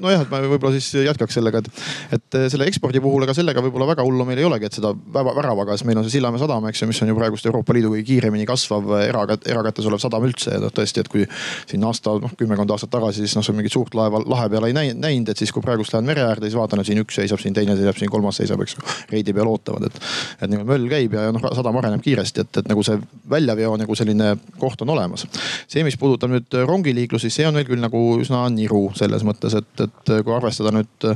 nojah, 0.00 0.24
et 0.24 0.30
ma 0.30 0.40
võib-olla 0.44 0.72
siis 0.76 1.04
jätkaks 1.06 1.36
sellega, 1.36 1.62
et, 1.62 1.82
et 2.16 2.38
selle 2.52 2.66
ekspordi 2.70 3.02
puhul, 3.02 3.24
ega 3.26 3.34
sellega 3.36 3.62
võib-olla 3.64 3.90
väga 3.92 4.04
hullu 4.06 4.26
meil 4.28 4.40
ei 4.40 4.46
olegi, 4.48 4.68
et 4.68 4.76
seda 4.76 4.92
väravaga, 5.14 5.76
sest 5.76 5.88
meil 5.88 6.00
on 6.00 6.06
see 6.06 6.18
Sillamäe 6.18 6.40
sadam, 6.42 6.66
eks 6.68 6.82
ju, 6.82 6.88
mis 6.90 7.00
on 7.04 7.12
ju 7.12 7.16
praegust 7.16 7.46
Euroopa 7.48 7.74
Liidu 7.76 7.92
kõige 7.94 8.06
kiiremini 8.08 8.46
kasvav 8.48 8.90
erakätt, 9.00 9.46
erakätes 9.50 9.88
olev 9.88 10.02
sadam 10.02 10.24
üldse. 10.26 10.56
noh 10.60 10.72
tõesti, 10.74 11.04
et 11.04 11.10
kui 11.12 11.26
siin 11.70 11.84
aasta, 11.86 12.16
noh 12.22 12.34
kümmekond 12.38 12.74
aastat 12.74 12.92
tagasi, 12.92 13.24
siis 13.24 13.36
noh, 13.38 13.46
sa 13.46 13.54
mingit 13.56 13.74
suurt 13.74 13.94
laeva 13.96 14.22
lahe 14.26 14.48
peal 14.52 14.68
ei 14.68 14.76
näinud, 14.76 15.32
et 15.32 15.40
siis 15.40 15.52
kui 15.54 15.64
praegust 15.64 15.94
lähen 15.94 16.08
mere 16.08 16.24
äärde, 16.26 16.48
siis 16.48 16.58
vaatan, 16.58 16.82
et 16.82 16.90
siin 16.90 17.00
üks 17.02 17.20
seisab, 17.20 17.40
siin 17.42 17.56
teine 17.56 17.76
seisab, 17.78 17.98
siin 18.00 18.12
kolmas 18.12 18.40
seisab, 18.40 18.62
eks 18.64 18.76
ju. 18.76 18.84
reidi 19.12 19.34
peal 19.36 19.50
ootavad, 19.50 19.88
et, 19.88 20.00
et 20.40 20.50
niimoodi 20.50 20.68
möll 20.72 20.88
käib 20.90 21.16
ja, 21.16 21.28
ja 21.28 21.34
noh 21.36 21.46
sadam 21.56 21.80
areneb 21.80 22.04
kiiresti, 22.04 22.44
et, 22.44 22.62
et 22.62 22.70
nagu 22.70 22.84
see 22.86 22.98
väljaveo 23.30 23.76
nagu 23.80 23.96
selline 23.98 24.34
koht 24.60 24.82
on 24.84 24.94
olemas. 24.96 25.26
see, 25.70 25.84
mis 25.86 25.98
puudutab 26.00 26.32
nüüd 26.32 26.60
rongiliiklust, 26.66 27.28
siis 27.28 27.40
see 27.40 27.48
on 27.48 27.58
veel 27.58 27.68
küll 27.68 27.82
nagu 27.90 28.20
üsna 28.22 28.44
niru 28.54 28.86
selles 28.98 29.24
mõttes, 29.26 29.56
et, 29.58 29.82
et 29.82 30.12
kui 30.22 30.34
arvestada 30.34 30.72
nüüd 30.74 31.08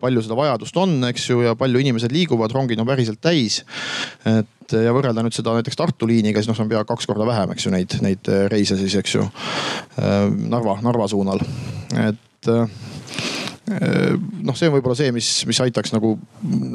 palju 0.00 0.22
seda 0.24 0.38
vajadust 0.38 0.78
on, 0.80 0.96
eks 1.10 1.26
ju, 1.32 1.42
ja 1.48 1.56
palju 1.58 1.82
inimesed 1.82 2.14
liiguvad, 2.14 2.54
rongid 2.54 2.80
on 2.80 2.88
päriselt 2.88 3.20
täis. 3.22 3.64
et 4.28 4.76
ja 4.78 4.94
võrrelda 4.94 5.24
nüüd 5.26 5.34
seda 5.34 5.56
näiteks 5.56 5.78
Tartu 5.78 6.06
liiniga, 6.06 6.38
siis 6.38 6.50
noh, 6.50 6.58
see 6.58 6.66
on 6.66 6.70
pea 6.70 6.84
kaks 6.86 7.08
korda 7.10 7.26
vähem, 7.26 7.50
eks 7.54 7.66
ju, 7.66 7.74
neid, 7.74 7.98
neid 8.04 8.30
reise 8.52 8.78
siis, 8.78 8.94
eks 9.00 9.16
ju. 9.18 9.26
Narva, 9.98 10.78
Narva 10.84 11.10
suunal, 11.10 11.42
et 11.98 12.50
noh, 13.70 14.56
see 14.56 14.68
on 14.70 14.76
võib-olla 14.76 14.96
see, 14.98 15.10
mis, 15.14 15.28
mis 15.48 15.60
aitaks 15.64 15.94
nagu, 15.94 16.14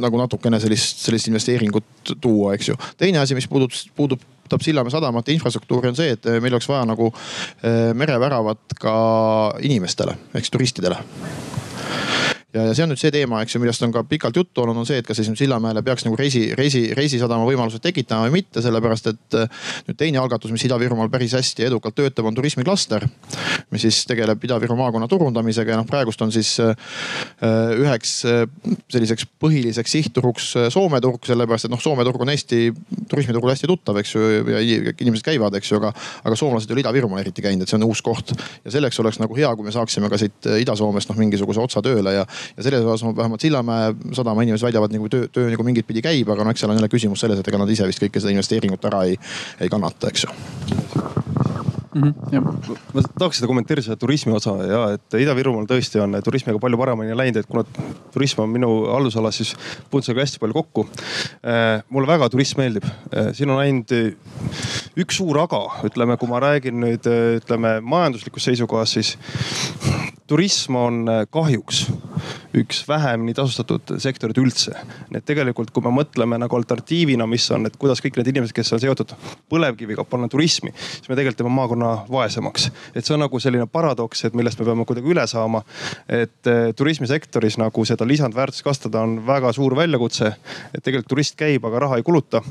nagu 0.03 0.19
natukene 0.19 0.59
sellist, 0.63 1.01
sellist 1.07 1.31
investeeringut 1.31 2.15
tuua, 2.23 2.55
eks 2.55 2.71
ju. 2.71 2.77
teine 2.99 3.23
asi, 3.23 3.37
mis 3.37 3.47
puudutab, 3.51 4.23
puudutab 4.45 4.61
Sillamäe 4.65 4.93
sadamate 4.93 5.33
infrastruktuuri, 5.33 5.89
on 5.89 5.97
see, 5.97 6.13
et 6.13 6.29
meil 6.37 6.53
oleks 6.53 6.69
vaja 6.69 6.85
nagu 6.85 7.09
mereväravat 7.97 8.77
ka 8.79 8.95
inimestele 9.65 10.17
siis 10.37 10.53
turistidele 10.53 11.01
ja, 12.55 12.63
ja 12.69 12.75
see 12.75 12.85
on 12.85 12.91
nüüd 12.93 13.01
see 13.01 13.11
teema, 13.13 13.41
eks 13.43 13.55
ju, 13.55 13.61
millest 13.61 13.83
on 13.85 13.93
ka 13.93 14.03
pikalt 14.07 14.37
juttu 14.39 14.63
olnud, 14.63 14.77
on 14.79 14.87
see, 14.87 14.99
et 15.01 15.07
kas 15.07 15.19
siis 15.19 15.29
Sillamäele 15.35 15.83
peaks 15.85 16.05
nagu 16.07 16.17
reisi, 16.19 16.43
reisi, 16.57 16.85
reisisadama 16.97 17.47
võimalused 17.47 17.83
tekitama 17.83 18.29
või 18.29 18.39
mitte, 18.39 18.63
sellepärast 18.63 19.09
et 19.11 19.37
nüüd 19.89 19.99
teine 19.99 20.21
algatus, 20.21 20.53
mis 20.55 20.63
Ida-Virumaal 20.67 21.11
päris 21.13 21.35
hästi 21.35 21.67
edukalt 21.67 21.97
töötab, 21.97 22.29
on 22.29 22.37
turismiklaster. 22.37 23.07
mis 23.73 23.81
siis 23.83 24.03
tegeleb 24.07 24.43
Ida-Viru 24.43 24.77
maakonna 24.79 25.07
turundamisega 25.11 25.75
ja 25.75 25.79
noh, 25.81 25.87
praegust 25.89 26.21
on 26.21 26.31
siis 26.31 26.55
üheks 26.61 28.17
selliseks 28.93 29.27
põhiliseks 29.41 29.97
sihtturuks 29.97 30.53
Soome 30.73 31.01
turg, 31.03 31.23
sellepärast 31.27 31.67
et 31.67 31.73
noh, 31.73 31.81
Soome 31.81 32.05
turg 32.07 32.21
on 32.23 32.31
Eesti 32.31 32.69
turismiturul 33.09 33.51
hästi 33.51 33.69
tuttav, 33.69 33.99
eks 34.01 34.15
ju, 34.15 34.23
ja 34.51 34.61
inimesed 34.61 35.25
käivad, 35.25 35.55
eks 35.59 35.71
ju, 35.71 35.79
aga, 35.81 35.91
aga 36.23 36.37
soomlased 36.39 36.71
ei 36.71 36.77
ole 36.77 36.83
Ida-Virumaal 36.83 37.23
eriti 37.23 37.45
käinud, 37.45 37.65
et 37.65 37.71
see 37.71 37.79
on 37.79 37.87
uus 37.87 38.01
koht. 38.05 38.33
ja 38.65 38.73
selleks 38.73 38.99
oleks 39.03 39.19
nagu 39.21 39.37
hea, 39.37 39.51
kui 39.55 39.67
me 39.67 39.73
saaksime 39.75 40.09
ka 40.11 40.19
siit 40.21 40.49
Ida-Soomest 40.61 41.11
noh, 41.11 41.19
mingisuguse 41.21 41.63
otsa 41.63 41.83
tööle 41.85 42.15
ja, 42.17 42.25
ja 42.57 42.67
selles 42.67 42.85
osas 42.85 43.05
vähemalt 43.15 43.45
Sillamäe 43.45 43.93
sadama 44.17 44.45
inimesed 44.45 44.65
väidavad 44.67 44.93
nagu 44.95 45.09
töö, 45.11 45.29
töö 45.31 45.49
nagu 45.51 45.67
mingit 45.67 45.87
pidi 45.87 46.03
käib, 46.05 46.29
aga 46.33 46.45
no 46.45 46.53
eks 46.53 46.65
seal 46.65 46.73
on 46.73 46.79
jälle 46.81 46.91
küsimus 46.91 47.25
selles, 47.25 47.41
et 47.41 47.51
ega 47.51 47.61
nad 47.61 47.71
ise 47.71 47.87
vist 47.89 48.03
kõike 48.03 48.23
seda 48.23 48.35
investeeringut 48.35 48.91
ära 48.91 49.05
ei, 49.09 49.19
ei 49.61 49.71
kannata, 49.71 50.13
eks 50.13 50.27
ju 50.27 51.44
mm. 51.95 52.13
-hmm, 52.31 52.77
ma 52.93 53.03
tahaks 53.19 53.39
seda 53.39 53.49
kommenteerida, 53.49 53.85
seda 53.89 53.99
turismi 53.99 54.33
osa 54.35 54.55
ja 54.67 54.81
et 54.95 55.17
Ida-Virumaal 55.21 55.67
tõesti 55.69 56.01
on 56.03 56.17
turismiga 56.23 56.59
palju 56.61 56.79
paremini 56.79 57.17
läinud, 57.17 57.41
et 57.41 57.49
kuna 57.49 57.63
turism 58.13 58.43
on 58.43 58.51
minu 58.51 58.71
haldusalas, 58.91 59.39
siis 59.41 59.55
puutun 59.89 60.09
sellega 60.09 60.25
hästi 60.25 60.41
palju 60.43 60.57
kokku. 60.59 60.87
Äh, 61.45 61.83
mulle 61.89 62.11
väga 62.11 62.29
turism 62.29 62.61
meeldib, 62.61 62.85
äh, 62.85 63.31
siin 63.33 63.53
on 63.53 63.63
ainult 63.63 63.93
üks 64.95 65.21
suur 65.21 65.39
aga, 65.39 65.61
ütleme, 65.87 66.17
kui 66.17 66.31
ma 66.31 66.41
räägin 66.43 66.79
nüüd 66.83 67.07
ütleme 67.39 67.79
majanduslikust 67.81 68.51
seisukohast, 68.51 68.99
siis 68.99 69.17
turism 70.27 70.75
on 70.79 71.05
kahjuks 71.31 71.85
üks 72.55 72.83
vähemini 72.87 73.33
tasustatud 73.35 73.95
sektorid 74.01 74.37
üldse. 74.39 74.73
nii 75.09 75.19
et 75.19 75.25
tegelikult, 75.27 75.71
kui 75.73 75.83
me 75.83 75.91
mõtleme 75.93 76.37
nagu 76.39 76.57
alternatiivina, 76.57 77.27
mis 77.29 77.45
on, 77.51 77.67
et 77.67 77.77
kuidas 77.79 78.01
kõik 78.03 78.19
need 78.19 78.31
inimesed, 78.31 78.55
kes 78.55 78.73
on 78.75 78.81
seotud 78.83 79.13
põlevkiviga, 79.51 80.05
panna 80.09 80.29
turismi, 80.31 80.73
siis 80.75 81.09
me 81.09 81.17
tegelikult 81.17 81.41
teeme 81.41 81.53
maakonna 81.55 81.91
vaesemaks. 82.11 82.69
et 82.95 83.05
see 83.05 83.15
on 83.15 83.23
nagu 83.25 83.39
selline 83.39 83.67
paradoks, 83.71 84.25
et 84.25 84.37
millest 84.37 84.59
me 84.59 84.69
peame 84.69 84.85
kuidagi 84.85 85.11
üle 85.11 85.27
saama. 85.27 85.63
et 86.09 86.51
eh, 86.51 86.71
turismisektoris 86.75 87.59
nagu 87.61 87.85
seda 87.85 88.07
lisandväärtust 88.07 88.63
kasvatada 88.63 89.03
on 89.03 89.19
väga 89.27 89.53
suur 89.53 89.75
väljakutse. 89.75 90.33
et 90.73 90.83
tegelikult 90.83 91.09
turist 91.15 91.35
käib, 91.39 91.65
aga 91.65 91.79
raha 91.87 91.99
ei 92.01 92.03
kuluta. 92.03 92.41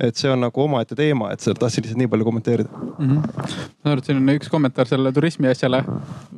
et 0.00 0.16
see 0.16 0.30
on 0.30 0.40
nagu 0.40 0.62
omaette 0.62 0.94
teema, 0.94 1.32
et 1.32 1.40
seda 1.40 1.58
tahtsin 1.60 1.84
lihtsalt 1.84 2.02
nii 2.02 2.12
palju 2.12 2.24
kommenteerida 2.24 2.68
mm. 2.98 3.08
-hmm. 3.08 3.48
ma 3.84 3.90
aru, 3.92 3.98
et 3.98 4.04
siin 4.04 4.22
on 4.22 4.36
üks 4.36 4.50
kommentaar 4.50 4.88
selle 4.88 5.12
turismi 5.12 5.48
asjale 5.48 5.84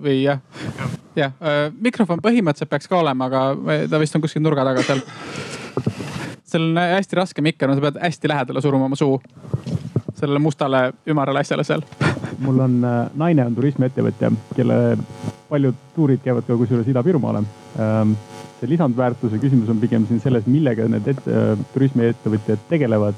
või 0.02 0.22
jah? 0.22 0.40
jah, 1.18 1.34
äh, 1.42 1.72
mikrofon 1.80 2.22
põhimõtteliselt 2.22 2.70
peaks 2.70 2.88
ka 2.88 2.98
olema, 2.98 3.07
aga 3.12 3.44
ta 3.90 4.00
vist 4.00 4.16
on 4.16 4.24
kuskil 4.24 4.42
nurga 4.42 4.64
taga 4.68 4.82
seal. 4.82 5.02
seal 6.48 6.70
on 6.70 6.82
hästi 6.82 7.16
raske 7.16 7.44
mikker, 7.44 7.74
sa 7.74 7.86
pead 7.88 8.00
hästi 8.02 8.32
lähedale 8.34 8.64
suruma 8.64 8.88
oma 8.90 8.96
suu 8.96 9.18
sellele 10.18 10.38
mustale 10.42 10.92
ümarale 11.06 11.42
asjale 11.42 11.64
seal. 11.64 11.82
mul 12.38 12.58
on, 12.62 12.78
äh, 12.84 12.98
naine 13.18 13.46
on 13.46 13.54
turismiettevõtja, 13.54 14.30
kelle 14.56 14.76
paljud 15.48 15.78
tuurid 15.94 16.22
käivad 16.24 16.46
ka 16.46 16.56
kusjuures 16.58 16.88
Ida-Virumaale. 16.90 17.42
Ähm, 17.80 18.14
see 18.60 18.70
lisandväärtuse 18.70 19.40
küsimus 19.42 19.70
on 19.70 19.80
pigem 19.82 20.06
siin 20.06 20.20
selles, 20.22 20.46
millega 20.46 20.86
need 20.90 21.08
et, 21.14 21.26
äh, 21.26 21.54
turismiettevõtjad 21.74 22.68
tegelevad. 22.70 23.14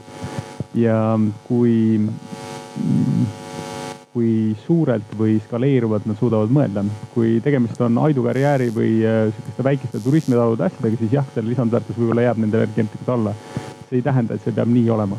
ja 0.74 1.18
kui 1.49 1.99
kui 4.15 4.57
suurelt 4.67 5.13
või 5.19 5.37
skaleeruvalt 5.45 6.07
nad 6.11 6.19
suudavad 6.19 6.51
mõelda. 6.51 6.85
kui 7.15 7.39
tegemist 7.45 7.81
on 7.81 7.99
Aidu 8.03 8.25
karjääri 8.27 8.71
või 8.75 8.97
äh, 9.07 9.29
sihukeste 9.31 9.65
väikeste 9.65 10.01
turismitalude 10.05 10.67
asjadega, 10.67 10.99
siis 10.99 11.13
jah, 11.19 11.29
selle 11.35 11.53
lisandväärtus 11.53 11.99
võib-olla 11.99 12.27
jääb 12.27 12.43
nendele 12.43 12.69
kergelt 12.75 13.09
alla. 13.09 13.35
see 13.89 13.99
ei 13.99 14.03
tähenda, 14.03 14.35
et 14.35 14.43
see 14.45 14.55
peab 14.55 14.71
nii 14.71 14.91
olema 14.91 15.19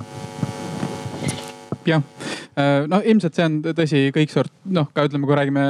jah, 1.87 2.03
äh, 2.59 2.85
no 2.87 3.01
ilmselt 3.05 3.37
see 3.37 3.47
on 3.47 3.57
tõsi 3.65 4.03
kõik 4.15 4.33
sort, 4.33 4.53
noh 4.65 4.89
ka 4.93 5.05
ütleme, 5.07 5.27
kui 5.27 5.37
räägime 5.39 5.65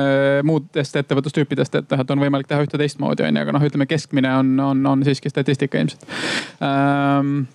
muudest 0.48 0.98
ettevõtlustüüpidest, 1.02 1.78
et 1.80 1.94
noh, 1.94 2.04
et 2.04 2.14
on 2.14 2.24
võimalik 2.26 2.50
teha 2.50 2.66
ühte 2.66 2.80
teistmoodi 2.82 3.28
on 3.28 3.38
ju, 3.38 3.46
aga 3.46 3.56
noh, 3.56 3.66
ütleme 3.68 3.88
keskmine 3.90 4.34
on, 4.42 4.54
on, 4.60 4.86
on 4.96 5.06
siiski 5.08 5.32
statistika 5.32 5.82
ilmselt 5.82 6.08
ähm, 6.66 7.46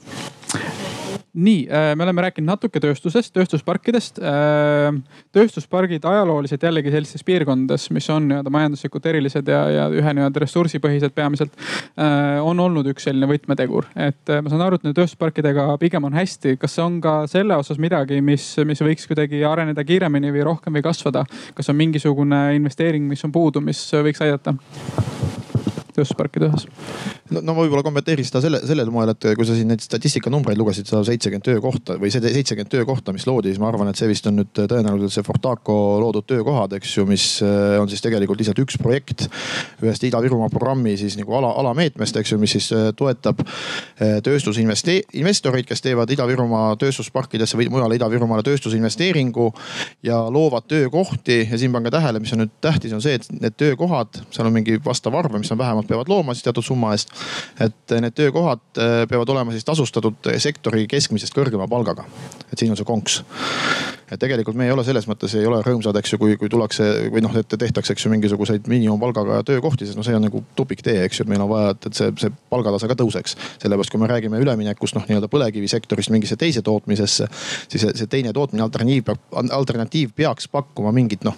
nii, 1.36 1.68
äh, 1.68 1.96
me 1.96 2.04
oleme 2.04 2.24
rääkinud 2.24 2.48
natuke 2.48 2.80
tööstusest, 2.80 3.32
tööstusparkidest. 3.36 4.20
Äh, 4.24 4.96
tööstuspargid 5.36 6.04
ajalooliselt 6.08 6.62
jällegi 6.64 6.92
sellistes 6.94 7.24
piirkondades, 7.26 7.90
mis 7.94 8.08
on 8.12 8.30
nii-öelda 8.30 8.52
majanduslikult 8.52 9.06
erilised 9.12 9.48
ja, 9.52 9.60
ja 9.70 9.86
ühe 9.92 10.14
nii-öelda 10.16 10.42
ressursipõhised 10.46 11.12
peamiselt, 11.16 11.52
äh, 12.00 12.40
on 12.40 12.60
olnud 12.64 12.88
üks 12.92 13.08
selline 13.08 13.28
võtmetegur. 13.30 13.90
et 13.94 14.32
ma 14.42 14.50
saan 14.50 14.64
aru, 14.64 14.80
et 14.80 14.86
nende 14.86 15.00
tööstusparkidega 15.00 15.68
pigem 15.82 16.08
on 16.08 16.16
hästi. 16.16 16.56
kas 16.60 16.78
on 16.82 17.00
ka 17.04 17.18
selle 17.30 17.56
osas 17.56 17.78
midagi, 17.82 18.20
mis, 18.20 18.48
mis 18.64 18.80
võiks 18.80 19.06
kuidagi 19.06 19.44
areneda 19.44 19.84
kiiremini 19.84 20.32
või 20.32 20.44
rohkem 20.52 20.72
või 20.72 20.84
kasvada? 20.88 21.26
kas 21.54 21.68
on 21.68 21.76
mingisugune 21.76 22.56
investeering, 22.56 23.04
mis 23.08 23.24
on 23.24 23.32
puudu, 23.32 23.60
mis 23.60 23.90
võiks 23.92 24.24
aidata? 24.24 24.56
Tööstusparkide 25.96 26.50
osas? 26.50 26.66
no, 27.32 27.42
no 27.42 27.56
võib-olla 27.58 27.84
kommenteeriks 27.86 28.30
seda 28.30 28.42
selle, 28.44 28.62
sellel 28.68 28.92
moel, 28.94 29.14
et 29.14 29.28
kui 29.36 29.48
sa 29.48 29.56
siin 29.56 29.70
neid 29.72 29.82
statistikanumbreid 29.84 30.58
lugesid, 30.60 30.88
sada 30.90 31.02
seitsekümmend 31.08 31.46
töökohta 31.46 31.98
või 32.00 32.12
see 32.12 32.22
seitsekümmend 32.24 32.72
töökohta, 32.72 33.14
mis 33.16 33.26
loodi, 33.28 33.52
siis 33.52 33.62
ma 33.62 33.70
arvan, 33.70 33.90
et 33.90 34.00
see 34.00 34.08
vist 34.10 34.26
on 34.30 34.38
nüüd 34.40 34.52
tõenäoliselt 34.56 35.16
see 35.16 35.26
Fortaco 35.26 35.76
loodud 36.02 36.26
töökohad, 36.28 36.76
eks 36.78 36.96
ju, 36.98 37.06
mis 37.08 37.26
äh, 37.44 37.76
on 37.80 37.90
siis 37.90 38.04
tegelikult 38.04 38.40
lihtsalt 38.40 38.60
üks 38.62 38.78
projekt 38.80 39.26
ühest 39.82 40.04
Ida-Virumaa 40.06 40.50
programmi 40.52 40.96
siis 41.00 41.16
nagu 41.18 41.34
ala, 41.38 41.52
alameetmest, 41.62 42.16
eks 42.20 42.34
ju, 42.34 42.40
mis 42.42 42.56
siis 42.56 42.70
äh, 42.76 42.88
toetab 42.96 43.42
äh, 43.42 44.18
tööstusinvestoreid, 44.26 45.66
kes 45.68 45.84
teevad 45.84 46.10
Ida-Virumaa 46.12 46.74
tööstusparkidesse 46.80 47.58
või 47.58 47.68
mujale 47.72 47.98
Ida-Virumaale 47.98 48.46
tööstusinvesteeringu 48.46 49.50
ja 50.06 50.20
loovad 50.32 50.68
töökohti. 50.68 51.46
ja 51.50 51.58
siin 51.58 51.72
pange 51.72 51.90
tähele, 51.90 52.20
mis 52.20 52.32
on 52.32 52.44
nüüd 52.44 52.54
tähtis, 52.60 52.94
on 52.96 53.02
see, 53.04 53.16
et 53.18 53.28
need 53.32 53.56
töökohad, 53.58 54.22
seal 54.34 54.48
on 54.48 54.54
mingi 54.56 54.78
vastav 54.84 55.14
arv, 55.18 55.38
mis 55.38 55.52
on 55.52 55.58
vähemalt 55.58 55.85
peavad 55.88 56.10
looma 56.10 56.34
siis 56.34 56.46
teatud 56.46 56.64
summa 56.66 56.92
eest. 56.96 57.12
et 57.60 57.96
need 58.00 58.16
töökohad 58.16 58.62
äh, 58.78 59.02
peavad 59.10 59.28
olema 59.34 59.54
siis 59.54 59.64
tasustatud 59.64 60.30
sektori 60.42 60.86
keskmisest 60.90 61.34
kõrgema 61.36 61.68
palgaga. 61.68 62.04
et 62.52 62.58
siin 62.58 62.70
on 62.72 62.78
see 62.78 62.88
konks. 62.88 63.22
et 64.10 64.20
tegelikult 64.20 64.56
me 64.56 64.66
ei 64.66 64.72
ole 64.74 64.84
selles 64.84 65.08
mõttes 65.08 65.34
ei 65.38 65.46
ole 65.46 65.60
rõõmsad, 65.66 65.96
eks 65.98 66.12
ju, 66.14 66.18
kui, 66.22 66.36
kui 66.40 66.50
tullakse 66.52 66.86
või 67.12 67.22
noh, 67.24 67.34
et 67.36 67.48
tehtakse, 67.58 67.92
eks 67.92 68.06
ju, 68.06 68.12
mingisuguseid 68.12 68.68
miinimumpalgaga 68.70 69.42
töökohti, 69.46 69.86
sest 69.86 69.98
noh, 69.98 70.06
see 70.06 70.14
on 70.16 70.22
nagu 70.26 70.42
tupiktee, 70.56 71.00
eks 71.06 71.20
ju, 71.20 71.26
et 71.26 71.32
meil 71.32 71.42
on 71.42 71.50
vaja, 71.50 71.74
et, 71.74 71.88
et 71.90 71.98
see, 71.98 72.12
see 72.22 72.34
palgatase 72.50 72.90
ka 72.90 72.98
tõuseks. 72.98 73.36
sellepärast, 73.62 73.90
kui 73.90 74.00
me 74.02 74.10
räägime 74.10 74.40
üleminekust 74.42 74.98
noh, 74.98 75.06
nii-öelda 75.08 75.30
põlevkivisektorist 75.32 76.14
mingisse 76.14 76.38
teise 76.38 76.62
tootmisesse, 76.66 77.28
siis 77.66 77.82
see, 77.82 77.96
see 77.98 78.10
teine 78.10 78.32
tootmine, 78.36 78.62
alternatiiv 78.66 79.16
alternatiiv 79.50 80.14
peaks 80.16 80.48
pakkuma 80.48 80.92
mingit 80.92 81.24
noh, 81.26 81.36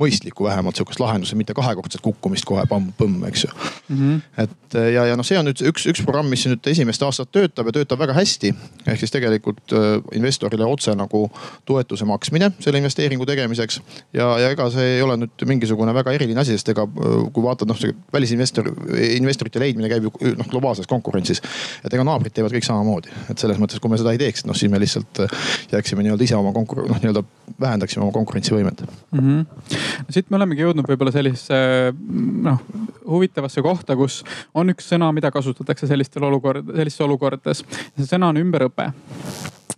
mõistlikku 0.00 0.44
vähemalt 0.44 0.76
sihukest 0.76 1.00
lahendust, 1.00 1.34
mitte 1.38 1.54
kahekordset 1.56 2.04
kukkumist 2.04 2.44
kohe 2.48 2.66
pamm-põmm, 2.68 3.24
eks 3.30 3.46
ju 3.46 3.52
mm. 3.88 3.96
-hmm. 3.96 4.20
et 4.42 4.66
ja, 4.74 5.06
ja 5.06 5.16
noh, 5.16 5.26
see 5.26 5.38
on 5.38 5.46
nüüd 5.48 5.60
üks, 5.70 5.86
üks 5.90 6.02
programm, 6.04 6.28
mis 6.30 6.44
nüüd 6.48 6.66
esimest 6.70 7.02
aastat 7.06 7.30
töötab 7.34 7.70
ja 7.70 7.74
töötab 7.78 8.00
väga 8.02 8.16
hästi. 8.16 8.52
ehk 8.86 9.00
siis 9.00 9.12
tegelikult 9.14 9.72
äh, 9.72 10.00
investorile 10.18 10.66
otse 10.66 10.94
nagu 10.96 11.26
toetuse 11.68 12.04
maksmine 12.08 12.50
selle 12.60 12.78
investeeringu 12.82 13.26
tegemiseks. 13.26 13.80
ja, 14.12 14.28
ja 14.42 14.50
ega 14.54 14.68
see 14.70 14.96
ei 14.96 15.02
ole 15.02 15.16
nüüd 15.22 15.46
mingisugune 15.46 15.94
väga 15.94 16.12
eriline 16.12 16.40
asi, 16.40 16.56
sest 16.58 16.72
ega 16.74 16.86
äh, 16.86 17.16
kui 17.32 17.44
vaatad 17.44 17.70
noh, 17.70 17.78
see 17.78 17.94
välisinvestor, 18.12 18.70
investorite 19.16 19.62
leidmine 19.62 19.90
käib 19.92 20.08
ju 20.08 20.34
noh 20.36 20.50
globaalses 20.50 20.86
konkurentsis. 20.90 21.42
et 21.84 21.92
ega 21.92 22.04
naabrid 22.06 22.34
teevad 22.36 22.54
kõik 22.56 22.66
samamoodi, 22.66 23.12
et 23.30 23.38
selles 23.38 23.60
mõttes, 23.62 23.80
kui 23.80 23.92
me 23.92 24.00
seda 24.00 24.14
ei 24.14 24.20
teeks, 24.22 24.46
noh 24.46 24.56
siis 24.56 24.72
me 24.72 24.80
lihtsalt 24.82 25.24
äh, 25.24 25.40
jääksime 25.72 26.04
nii-öelda 26.06 26.26
ise 26.26 26.38
oma 26.38 26.52
konkur-, 26.56 26.86
noh 26.88 27.00
nii-öelda 27.02 27.24
vähendaksime 27.60 28.04
oma 28.04 28.12
konkurentsivõimet 28.12 28.82
mm. 28.82 29.20
-hmm. 29.20 29.78
siit 30.10 30.30
me 30.30 30.40
olemegi 30.40 30.66
jõudnud 30.66 30.88
võib-olla 30.88 31.14
sellisesse 31.14 31.92
noh 32.42 32.60
huvitavasse 33.06 33.62
kohta, 33.66 33.98
kus 33.98 34.22
on 34.54 34.72
üks 34.74 34.88
sõna, 34.94 35.10
mida 35.16 35.32
kasutatakse 35.34 35.90
sellistel 35.90 36.26
olukord, 36.30 36.72
sellistes 36.72 37.06
olukordades. 37.06 37.64
see 37.96 38.08
sõna 38.08 38.32
on 38.32 38.40
ümberõpe 38.40 38.92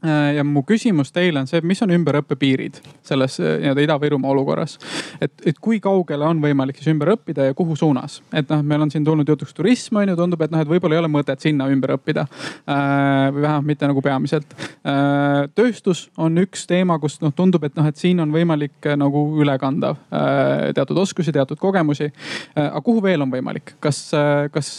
Äh, 0.05 0.37
ja 0.37 0.45
mu 0.47 0.61
küsimus 0.63 1.09
teile 1.11 1.41
on 1.41 1.49
see, 1.51 1.59
mis 1.67 1.81
on 1.83 1.91
ümberõppe 1.91 2.37
piirid 2.39 2.77
selles 3.03 3.41
äh, 3.43 3.57
nii-öelda 3.59 3.83
Ida-Virumaa 3.83 4.31
olukorras. 4.31 4.77
et, 5.21 5.33
et 5.43 5.57
kui 5.59 5.81
kaugele 5.83 6.23
on 6.23 6.39
võimalik 6.39 6.79
siis 6.79 6.93
ümber 6.93 7.11
õppida 7.17 7.49
ja 7.49 7.55
kuhu 7.59 7.75
suunas, 7.77 8.21
et 8.31 8.47
noh, 8.47 8.63
meil 8.63 8.85
on 8.85 8.93
siin 8.95 9.03
tulnud 9.03 9.27
jutuks 9.27 9.57
turism 9.57 9.99
on 9.99 10.13
ju, 10.13 10.15
tundub, 10.21 10.45
et 10.47 10.55
noh, 10.55 10.63
et 10.63 10.71
võib-olla 10.71 10.95
ei 10.95 11.03
ole 11.03 11.11
mõtet 11.11 11.43
sinna 11.43 11.67
ümber 11.67 11.97
õppida. 11.97 12.29
Äh, 12.31 13.25
või 13.35 13.43
vähemalt 13.43 13.67
mitte 13.67 13.89
nagu 13.91 14.03
peamiselt. 14.05 14.55
tööstus 15.59 16.05
on 16.17 16.39
üks 16.39 16.63
teema, 16.71 17.01
kus 17.03 17.19
noh, 17.21 17.35
tundub, 17.35 17.67
et 17.67 17.75
noh, 17.75 17.89
et 17.91 17.99
siin 17.99 18.23
on 18.23 18.31
võimalik 18.33 18.87
nagu 18.97 19.25
üle 19.43 19.57
kanda 19.59 19.95
teatud 20.75 20.97
oskusi, 21.03 21.35
teatud 21.35 21.59
kogemusi. 21.59 22.13
aga 22.55 22.81
kuhu 22.85 23.03
veel 23.03 23.27
on 23.27 23.33
võimalik, 23.35 23.75
kas, 23.81 24.01
kas 24.53 24.71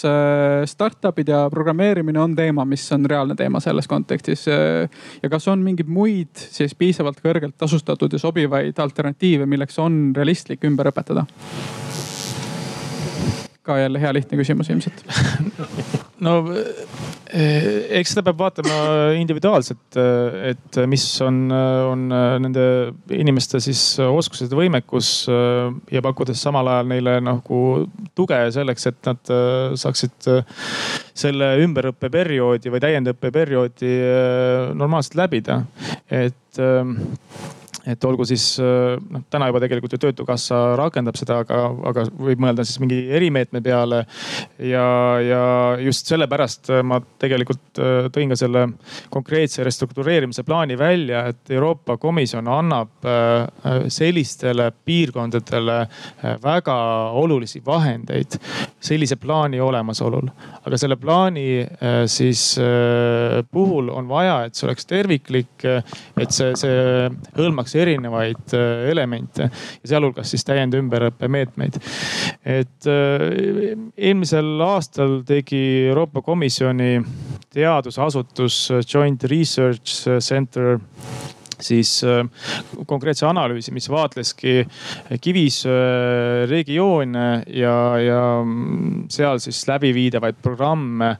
startup'id 0.71 1.31
ja 1.31 1.43
programmeerimine 1.51 2.21
on 2.21 2.35
teema, 2.37 2.65
mis 2.65 2.85
on 2.95 3.05
reaalne 3.09 3.35
teema 3.39 3.61
selles 3.63 3.87
kontekstis? 3.87 4.45
ja 4.49 5.29
kas 5.31 5.47
on 5.51 5.63
mingeid 5.65 5.89
muid 5.89 6.45
siis 6.49 6.75
piisavalt 6.77 7.21
kõrgelt 7.23 7.57
tasustatud 7.57 8.13
ja 8.13 8.21
sobivaid 8.21 8.79
alternatiive, 8.79 9.47
milleks 9.49 9.79
on 9.79 10.09
realistlik 10.15 10.65
ümber 10.69 10.91
õpetada? 10.93 11.25
ka 13.69 13.77
jälle 13.77 14.01
hea 14.01 14.13
lihtne 14.13 14.37
küsimus 14.39 14.69
ilmselt 14.73 15.03
no 16.25 16.33
eh, 16.53 17.65
eks 17.99 18.13
seda 18.13 18.23
peab 18.27 18.39
vaatama 18.41 18.77
individuaalselt, 19.19 19.99
et 20.49 20.79
mis 20.89 21.05
on, 21.25 21.41
on 21.51 22.07
nende 22.43 22.65
inimeste 23.15 23.61
siis 23.63 23.81
oskused 24.03 24.51
ja 24.51 24.59
võimekus 24.59 25.11
ja 25.29 26.03
pakkudes 26.05 26.41
samal 26.41 26.71
ajal 26.73 26.89
neile 26.91 27.17
nagu 27.23 27.61
tuge 28.17 28.39
selleks, 28.55 28.89
et 28.89 29.11
nad 29.11 29.33
saaksid 29.79 30.31
selle 31.19 31.53
ümberõppeperioodi 31.65 32.73
või 32.73 32.83
täiendõppeperioodi 32.87 33.93
normaalselt 34.79 35.19
läbida. 35.19 35.61
et 36.09 36.63
et 37.89 38.05
olgu 38.05 38.25
siis 38.27 38.43
noh, 38.59 39.23
täna 39.31 39.49
juba 39.49 39.61
tegelikult 39.63 39.95
ju 39.95 40.01
töötukassa 40.03 40.59
rakendab 40.79 41.17
seda, 41.19 41.41
aga, 41.43 41.61
aga 41.91 42.05
võib 42.13 42.41
mõelda 42.43 42.65
siis 42.67 42.79
mingi 42.83 43.01
erimeetme 43.15 43.61
peale. 43.65 44.03
ja, 44.59 44.85
ja 45.23 45.43
just 45.83 46.09
sellepärast 46.09 46.71
ma 46.83 46.99
tegelikult 47.21 47.81
äh, 47.81 48.07
tõin 48.13 48.31
ka 48.31 48.37
selle 48.39 48.65
konkreetse 49.13 49.63
restruktureerimise 49.65 50.43
plaani 50.47 50.77
välja, 50.79 51.25
et 51.31 51.53
Euroopa 51.53 51.97
Komisjon 52.01 52.47
annab 52.51 53.05
äh, 53.07 53.85
sellistele 53.91 54.69
piirkondadele 54.85 55.79
äh, 55.81 56.35
väga 56.43 56.77
olulisi 57.19 57.61
vahendeid 57.65 58.39
sellise 58.79 59.19
plaani 59.19 59.59
olemasolul. 59.61 60.29
aga 60.65 60.77
selle 60.77 60.95
plaani 60.99 61.65
siis 62.07 62.41
puhul 63.51 63.89
on 63.93 64.07
vaja, 64.09 64.43
et 64.45 64.55
see 64.55 64.67
oleks 64.67 64.85
terviklik, 64.87 65.65
et 65.65 66.35
see, 66.35 66.51
see 66.59 67.07
hõlmaks 67.37 67.75
erinevaid 67.81 68.55
äh, 68.57 68.89
elemente 68.91 69.49
ja 69.49 69.93
sealhulgas 69.93 70.33
siis 70.33 70.45
täiendümberõppe 70.47 71.29
meetmeid. 71.31 71.79
et 72.45 72.89
äh, 72.89 73.25
eelmisel 73.97 74.61
aastal 74.65 75.21
tegi 75.27 75.63
Euroopa 75.89 76.21
Komisjoni 76.25 76.99
teadusasutus 77.53 78.61
Joint 78.93 79.23
Research 79.23 80.07
Center 80.19 80.77
siis 81.59 82.03
äh, 82.03 82.23
konkreetse 82.87 83.27
analüüsi, 83.27 83.73
mis 83.75 83.89
vaatleski 83.91 84.63
Kivisöe 85.21 86.45
regioone 86.49 87.27
ja, 87.53 87.75
ja 87.99 88.21
mm, 88.43 89.07
seal 89.11 89.41
siis 89.43 89.61
läbiviidavaid 89.69 90.39
programme 90.43 91.15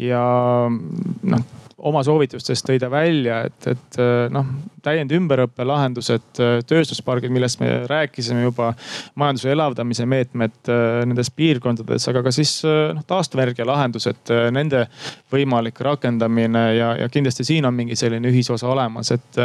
ja 0.00 0.22
noh 0.70 1.50
oma 1.82 2.02
soovitustes 2.06 2.62
tõi 2.62 2.78
ta 2.78 2.88
välja, 2.92 3.42
et, 3.48 3.66
et 3.72 3.98
äh, 3.98 4.28
noh, 4.32 4.46
täiend 4.82 5.12
ümberõppe 5.16 5.66
lahendused, 5.66 6.28
äh, 6.42 6.58
tööstuspargid, 6.68 7.32
millest 7.34 7.62
me 7.62 7.70
rääkisime 7.90 8.44
juba, 8.44 8.72
majanduse 9.18 9.52
elavdamise 9.54 10.06
meetmed 10.08 10.72
äh, 10.72 11.02
nendes 11.08 11.32
piirkondades, 11.34 12.08
aga 12.10 12.24
ka 12.26 12.34
siis 12.34 12.58
noh, 12.64 13.02
taastuvenergia 13.08 13.66
lahendused, 13.68 14.32
nende 14.54 14.86
võimalik 15.32 15.80
rakendamine 15.82 16.64
ja, 16.76 16.92
ja 17.02 17.10
kindlasti 17.12 17.46
siin 17.46 17.66
on 17.68 17.76
mingi 17.76 17.96
selline 17.98 18.30
ühisosa 18.30 18.70
olemas, 18.72 19.12
et, 19.14 19.40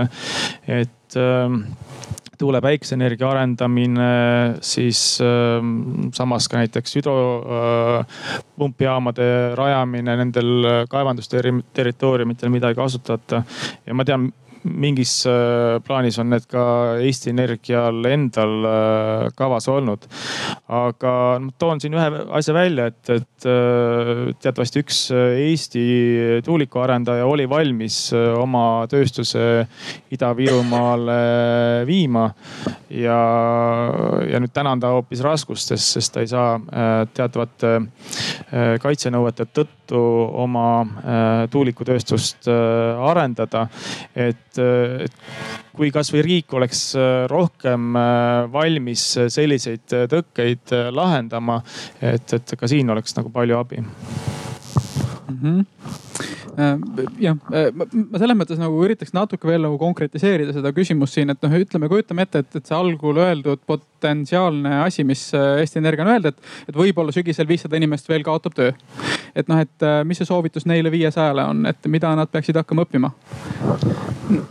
et 0.68 1.18
tuule 2.38 2.62
päikeseenergia 2.62 3.30
arendamine, 3.30 4.56
siis 4.62 5.22
äh, 5.22 5.28
samas 6.14 6.50
ka 6.50 6.58
näiteks 6.62 6.96
hüdropumpjaamade 7.00 9.24
äh, 9.24 9.54
rajamine 9.58 10.18
nendel 10.22 10.50
kaevandusterritooriumitel, 10.90 12.50
mida 12.54 12.70
ei 12.70 12.76
kasutata. 12.78 13.44
ja 13.86 13.94
ma 13.94 14.06
tean 14.06 14.34
mingis 14.68 15.12
äh, 15.30 15.78
plaanis 15.86 16.18
on 16.22 16.32
need 16.32 16.48
ka 16.50 16.64
Eesti 17.04 17.32
Energial 17.34 18.06
endal 18.10 18.68
äh, 18.68 19.28
kavas 19.38 19.68
olnud. 19.72 20.08
aga 20.68 21.12
ma 21.40 21.54
toon 21.60 21.80
siin 21.82 21.96
ühe 21.96 22.08
asja 22.38 22.56
välja, 22.56 22.90
et, 22.92 23.12
et 23.14 23.48
äh, 23.48 24.24
teatavasti 24.44 24.84
üks 24.84 25.00
Eesti 25.14 25.86
tuulikuarendaja 26.46 27.26
oli 27.28 27.48
valmis 27.50 28.00
oma 28.16 28.86
tööstuse 28.92 29.68
Ida-Virumaale 30.14 31.22
viima. 31.88 32.28
ja, 32.90 33.22
ja 34.28 34.44
nüüd 34.44 34.54
täna 34.54 34.76
on 34.76 34.84
ta 34.84 34.94
hoopis 34.96 35.24
raskustes, 35.26 35.94
sest 35.98 36.14
ta 36.14 36.24
ei 36.24 36.30
saa 36.32 36.56
teatavate 37.14 37.74
kaitsenõuete 38.82 39.48
tõttu 39.52 39.77
oma 39.96 41.48
tuulikutööstust 41.52 42.48
arendada. 42.48 43.68
et 44.16 44.58
et 44.58 45.22
kui 45.78 45.92
kasvõi 45.94 46.24
riik 46.26 46.54
oleks 46.58 46.82
äh, 46.98 47.26
rohkem 47.30 47.96
äh, 48.00 48.48
valmis 48.54 49.04
selliseid 49.34 49.96
äh, 49.96 50.08
tõkkeid 50.12 50.74
lahendama, 50.96 51.62
et, 52.02 52.34
et 52.34 52.58
ka 52.58 52.70
siin 52.70 52.90
oleks 52.94 53.18
nagu 53.18 53.32
palju 53.34 53.60
abi 53.60 53.84
mm. 53.84 55.40
-hmm 55.42 55.66
Äh, 56.58 56.78
jah, 57.22 57.36
äh, 57.54 57.68
ma 57.70 58.18
selles 58.18 58.34
mõttes 58.34 58.58
nagu 58.58 58.80
üritaks 58.82 59.14
natuke 59.14 59.46
veel 59.46 59.62
nagu 59.62 59.76
konkretiseerida 59.78 60.56
seda 60.56 60.72
küsimust 60.74 61.14
siin, 61.14 61.30
et 61.30 61.44
noh, 61.46 61.54
ütleme, 61.54 61.86
kujutame 61.92 62.26
ette, 62.26 62.42
et, 62.42 62.56
et 62.58 62.66
see 62.66 62.74
algul 62.74 63.20
öeldud 63.22 63.62
potentsiaalne 63.70 64.80
asi, 64.80 65.06
mis 65.06 65.28
äh, 65.38 65.60
Eesti 65.62 65.78
Energia 65.84 66.08
on 66.08 66.16
öelnud, 66.16 66.32
et, 66.32 66.50
et 66.66 66.80
võib-olla 66.82 67.14
sügisel 67.14 67.46
viissada 67.50 67.78
inimest 67.78 68.10
veel 68.10 68.26
kaotab 68.26 68.58
töö. 68.58 68.74
Et 69.38 69.50
noh, 69.52 69.62
et 69.62 69.88
mis 70.08 70.18
see 70.18 70.28
soovitus 70.28 70.66
neile 70.70 70.92
viiesajale 70.94 71.46
on, 71.52 71.66
et 71.70 71.92
mida 71.92 72.14
nad 72.18 72.32
peaksid 72.32 72.58
hakkama 72.58 72.88
õppima? 72.88 73.14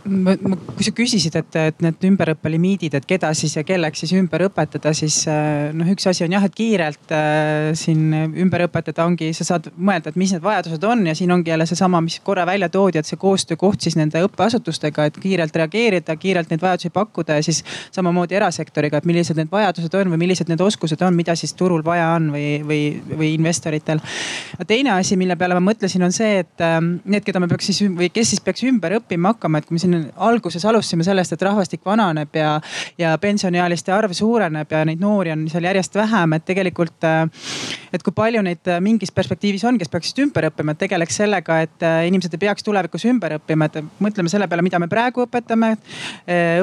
ma, 0.05 0.33
ma, 0.41 0.57
kui 0.75 0.85
sa 0.85 0.91
küsisid, 0.95 1.35
et, 1.37 1.57
et 1.69 1.83
need 1.85 2.05
ümberõppe 2.09 2.49
limiidid, 2.51 2.95
et 2.97 3.05
keda 3.07 3.29
siis 3.37 3.55
ja 3.57 3.63
kelleks 3.67 4.01
siis 4.03 4.13
ümber 4.17 4.47
õpetada, 4.47 4.93
siis 4.97 5.19
noh, 5.27 5.89
üks 5.91 6.07
asi 6.09 6.25
on 6.25 6.33
jah, 6.33 6.45
et 6.47 6.55
kiirelt 6.57 7.13
äh, 7.13 7.71
siin 7.77 8.09
ümber 8.45 8.65
õpetada 8.67 9.05
ongi, 9.05 9.29
sa 9.37 9.45
saad 9.47 9.69
mõelda, 9.77 10.11
et 10.11 10.19
mis 10.19 10.33
need 10.33 10.43
vajadused 10.45 10.87
on 10.87 11.05
ja 11.09 11.15
siin 11.17 11.33
ongi 11.33 11.53
jälle 11.53 11.67
seesama, 11.69 12.01
mis 12.03 12.19
korra 12.25 12.45
välja 12.49 12.69
toodi, 12.73 13.01
et 13.01 13.09
see 13.09 13.19
koostöökoht 13.21 13.85
siis 13.85 13.97
nende 13.99 14.21
õppeasutustega, 14.25 15.07
et 15.09 15.19
kiirelt 15.21 15.55
reageerida, 15.61 16.17
kiirelt 16.19 16.51
neid 16.53 16.63
vajadusi 16.63 16.91
pakkuda 16.95 17.39
ja 17.39 17.45
siis 17.45 17.63
samamoodi 17.95 18.37
erasektoriga, 18.39 19.01
et 19.01 19.09
millised 19.09 19.37
need 19.39 19.51
vajadused 19.53 19.99
on 19.99 20.13
või 20.13 20.21
millised 20.25 20.49
need 20.51 20.63
oskused 20.63 21.01
on, 21.05 21.15
mida 21.17 21.35
siis 21.37 21.53
turul 21.57 21.85
vaja 21.85 22.09
on 22.17 22.31
või, 22.33 22.47
või, 22.65 22.81
või 23.13 23.33
investoritel. 23.37 24.01
Teine 24.77 24.93
asi, 24.93 25.17
mille 25.17 25.35
peale 25.39 25.57
ma 25.57 25.63
mõtlesin, 25.71 26.05
on 26.05 26.13
see, 26.15 26.43
et 26.43 26.65
ähm, 26.65 26.93
need, 27.09 27.25
keda 27.25 27.41
me 27.41 27.49
peaks 27.51 27.71
siis 27.71 27.81
või 27.97 28.11
kes 28.13 28.35
siis 28.35 28.43
peaks 28.45 28.63
ümber 28.69 28.99
õppima 28.99 29.33
hakkama, 29.33 29.61
et 29.61 29.67
kui 29.67 29.77
me 29.77 29.81
siin 29.81 29.97
alguses 30.29 30.65
alustasime 30.69 31.05
sellest, 31.07 31.33
et 31.33 31.45
rahvastik 31.49 31.81
vananeb 31.85 32.37
ja, 32.37 32.53
ja 33.01 33.15
pensioniealiste 33.21 33.95
arv 33.95 34.13
suureneb 34.17 34.71
ja 34.71 34.83
neid 34.85 35.01
noori 35.01 35.33
on 35.33 35.47
seal 35.49 35.65
järjest 35.65 35.97
vähem, 35.97 36.37
et 36.37 36.45
tegelikult, 36.45 37.09
äh, 37.09 37.25
et 37.93 38.05
kui 38.05 38.13
palju 38.15 38.45
neid 38.45 38.69
äh, 38.69 38.81
mingis 38.83 39.13
perspektiivis 39.15 39.65
on, 39.67 39.81
kes 39.81 39.89
peaksid 39.91 40.21
ümber 40.27 40.51
õppima, 40.51 40.77
et 40.77 40.85
tegeleks 40.85 41.21
sellega, 41.23 41.61
et 41.65 41.87
Äh, 41.87 42.07
inimesed 42.07 42.33
ei 42.33 42.41
peaks 42.41 42.65
tulevikus 42.65 43.05
ümber 43.09 43.37
õppima, 43.37 43.67
et 43.67 43.77
mõtleme 44.03 44.31
selle 44.31 44.47
peale, 44.49 44.63
mida 44.65 44.79
me 44.81 44.89
praegu 44.91 45.23
õpetame. 45.25 45.73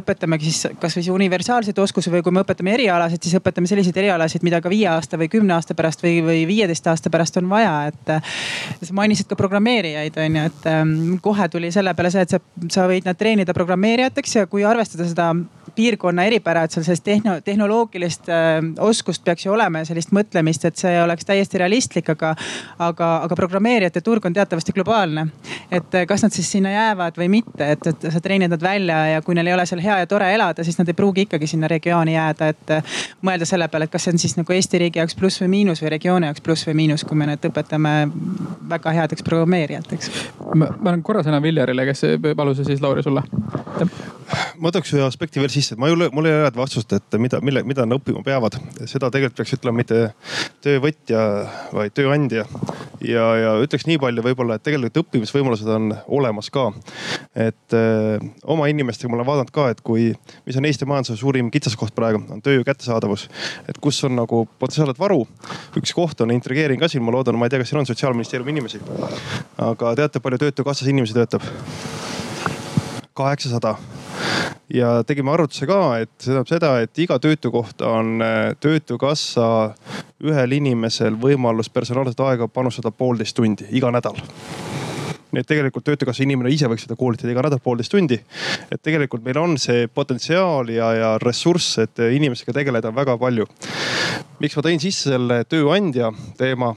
Õpetamegi 0.01 0.51
siis 0.51 0.77
kasvõi 0.81 1.07
universaalseid 1.15 1.79
oskusi 1.81 2.13
või 2.13 2.23
kui 2.25 2.35
me 2.35 2.43
õpetame 2.45 2.75
erialasid, 2.77 3.23
siis 3.25 3.39
õpetame 3.39 3.71
selliseid 3.71 3.97
erialasid, 4.03 4.45
mida 4.47 4.61
ka 4.65 4.73
viie 4.73 4.89
aasta 4.91 5.19
või 5.21 5.31
kümne 5.33 5.57
aasta 5.57 5.77
pärast 5.79 6.05
või, 6.05 6.19
või 6.25 6.43
viieteist 6.51 6.87
aasta 6.91 7.13
pärast 7.13 7.39
on 7.41 7.49
vaja, 7.51 7.75
et. 7.95 8.15
Äh, 8.17 8.37
sa 8.85 8.97
mainisid 8.97 9.29
ka 9.31 9.39
programmeerijaid 9.39 10.19
on 10.21 10.39
ju, 10.39 10.47
et 10.51 10.67
ähm, 10.71 10.95
kohe 11.25 11.49
tuli 11.49 11.71
selle 11.75 11.95
peale 11.97 12.13
see, 12.13 12.25
et 12.27 12.35
sa, 12.35 12.41
sa 12.71 12.89
võid 12.91 13.07
nad 13.09 13.19
treenida 13.19 13.57
programmeerijateks 13.57 14.37
ja 14.41 14.47
kui 14.51 14.67
arvestada 14.67 15.07
seda 15.09 15.31
piirkonna 15.75 16.25
eripära, 16.25 16.65
et 16.65 16.75
seal 16.75 16.85
sellist 16.87 17.05
tehno, 17.05 17.37
tehnoloogilist 17.45 18.29
äh, 18.29 18.59
oskust 18.81 19.25
peaks 19.25 19.47
ju 19.47 19.53
olema 19.53 19.83
ja 19.83 19.89
sellist 19.89 20.13
mõtlemist, 20.15 20.65
et 20.69 20.81
see 20.81 20.95
oleks 21.03 21.27
täiesti 21.29 21.61
realistlik, 21.61 22.09
aga, 22.15 22.35
aga, 22.79 23.11
aga 23.27 23.39
programmeerijate 23.39 24.01
turg 24.05 24.27
on 24.27 24.37
teatavasti 24.37 24.73
globaalne. 24.73 25.27
et 25.71 25.95
äh, 25.95 26.07
kas 26.07 26.23
nad 26.23 26.33
siis 26.33 26.51
sinna 26.53 26.73
jäävad 26.73 27.19
või 27.19 27.29
mitte, 27.29 27.71
et, 27.77 27.87
et 27.87 28.07
sa 28.13 28.21
treenid 28.21 28.51
nad 28.51 28.63
välja 28.63 28.99
ja 29.15 29.23
kui 29.23 29.35
neil 29.35 29.47
ei 29.47 29.55
ole 29.55 29.67
seal 29.67 29.83
hea 29.83 29.99
ja 30.03 30.07
tore 30.07 30.31
elada, 30.35 30.65
siis 30.65 30.79
nad 30.79 30.89
ei 30.89 30.95
pruugi 30.95 31.27
ikkagi 31.29 31.47
sinna 31.47 31.69
regiooni 31.69 32.15
jääda, 32.15 32.49
et 32.55 32.75
äh, 32.79 32.99
mõelda 33.23 33.49
selle 33.49 33.69
peale, 33.69 33.89
et 33.89 33.95
kas 33.95 34.07
see 34.07 34.15
on 34.15 34.23
siis 34.23 34.37
nagu 34.39 34.53
Eesti 34.53 34.79
riigi 34.83 35.03
jaoks 35.03 35.19
pluss 35.19 35.43
või 35.43 35.51
miinus 35.59 35.83
või 35.83 35.95
regiooni 35.97 36.31
jaoks 36.31 36.45
pluss 36.45 36.69
või 36.69 36.79
miinus, 36.83 37.05
kui 37.05 37.19
me 37.19 37.29
need 37.31 37.45
õpetame 37.51 37.95
väga 38.71 38.97
headeks 39.01 39.27
programmeerijateks. 39.27 40.11
ma, 40.55 40.69
ma 40.69 40.91
annan 40.91 41.03
korra 41.03 41.25
sõna 41.27 41.43
Viljarile, 41.43 41.87
kes 41.91 42.07
palus 42.37 42.63
siis 42.65 42.83
Lauri 42.85 43.03
sulle. 43.03 43.23
Ma 44.61 44.71
tooks 44.75 44.93
ühe 44.95 45.03
aspekti 45.05 45.43
veel 45.43 45.53
sisse, 45.53 45.75
et 45.75 45.81
ma 45.81 45.89
ei 45.89 45.95
ole, 45.97 46.09
mul 46.15 46.29
ei 46.29 46.35
ole 46.35 46.47
head 46.47 46.59
vastust, 46.59 46.93
et 46.97 47.17
mida, 47.21 47.41
mille, 47.45 47.63
mida 47.67 47.87
nad 47.87 47.99
õppima 47.99 48.23
peavad. 48.27 48.57
seda 48.91 49.11
tegelikult 49.13 49.41
peaks 49.41 49.55
ütlema 49.57 49.81
mitte 49.81 50.01
töövõtja, 50.65 51.23
vaid 51.75 51.95
tööandja. 51.97 52.47
ja, 53.05 53.25
ja 53.41 53.55
ütleks 53.63 53.87
nii 53.89 53.99
palju 54.03 54.25
võib-olla, 54.25 54.59
et 54.59 54.65
tegelikult 54.67 55.03
õppimisvõimalused 55.05 55.71
on 55.75 55.95
olemas 56.19 56.51
ka. 56.55 56.71
et 57.35 57.77
öö, 57.77 58.17
eh, 58.17 58.29
oma 58.45 58.69
inimestega 58.71 59.11
ma 59.11 59.19
olen 59.19 59.29
vaadanud 59.29 59.55
ka, 59.55 59.69
et 59.75 59.81
kui, 59.85 60.13
mis 60.47 60.59
on 60.61 60.69
Eesti 60.69 60.89
majanduse 60.89 61.19
suurim 61.21 61.51
kitsaskoht 61.55 61.95
praegu, 61.95 62.23
on 62.31 62.43
tööjõu 62.45 62.65
kättesaadavus. 62.67 63.29
et 63.69 63.79
kus 63.81 64.03
on 64.05 64.17
nagu 64.17 64.45
potentsiaalset 64.59 64.99
varu. 64.99 65.27
üks 65.77 65.95
koht 65.95 66.21
on, 66.21 66.35
intrigeerin 66.35 66.81
ka 66.81 66.89
siin, 66.89 67.03
ma 67.03 67.15
loodan, 67.15 67.39
ma 67.39 67.47
ei 67.47 67.55
tea, 67.55 67.63
kas 67.63 67.73
siin 67.73 67.83
on 67.83 67.87
sotsiaalministeeriumi 67.91 68.57
inimesi. 68.57 68.81
aga 69.59 69.95
teate, 69.95 70.21
palju 70.21 70.39
Töötukassas 70.39 70.89
inimesi 70.89 71.15
töötab? 71.15 71.43
Kaheksasada. 73.15 73.77
Ja 74.75 75.03
tegime 75.07 75.31
arvutuse 75.31 75.67
ka, 75.69 75.81
et 76.03 76.11
see 76.19 76.31
tähendab 76.33 76.51
seda, 76.51 76.71
et 76.83 76.99
iga 76.99 77.19
töötu 77.23 77.53
kohta 77.53 77.91
on 78.01 78.23
töötukassa 78.61 79.47
ühel 80.25 80.57
inimesel 80.57 81.19
võimalus 81.21 81.69
personaalset 81.71 82.21
aega 82.25 82.49
panustada 82.49 82.91
poolteist 82.91 83.37
tundi 83.37 83.69
iga 83.77 83.93
nädal 83.95 84.19
nii 85.35 85.43
et 85.43 85.49
tegelikult 85.51 85.85
Töötukassa 85.85 86.25
inimene 86.25 86.53
ise 86.55 86.69
võiks 86.71 86.87
seda 86.87 86.97
koolitada 86.99 87.33
iga 87.33 87.45
nädal 87.45 87.61
poolteist 87.63 87.93
tundi. 87.93 88.21
et 88.71 88.83
tegelikult 88.83 89.25
meil 89.25 89.39
on 89.43 89.59
see 89.59 89.89
potentsiaal 89.89 90.71
ja, 90.73 90.93
ja 90.95 91.11
ressurss, 91.23 91.79
et 91.83 92.05
inimestega 92.07 92.55
tegeleda 92.61 92.95
väga 92.95 93.19
palju. 93.19 93.47
miks 94.41 94.57
ma 94.57 94.65
tõin 94.67 94.83
sisse 94.83 95.11
selle 95.11 95.43
tööandja 95.49 96.11
teema, 96.39 96.73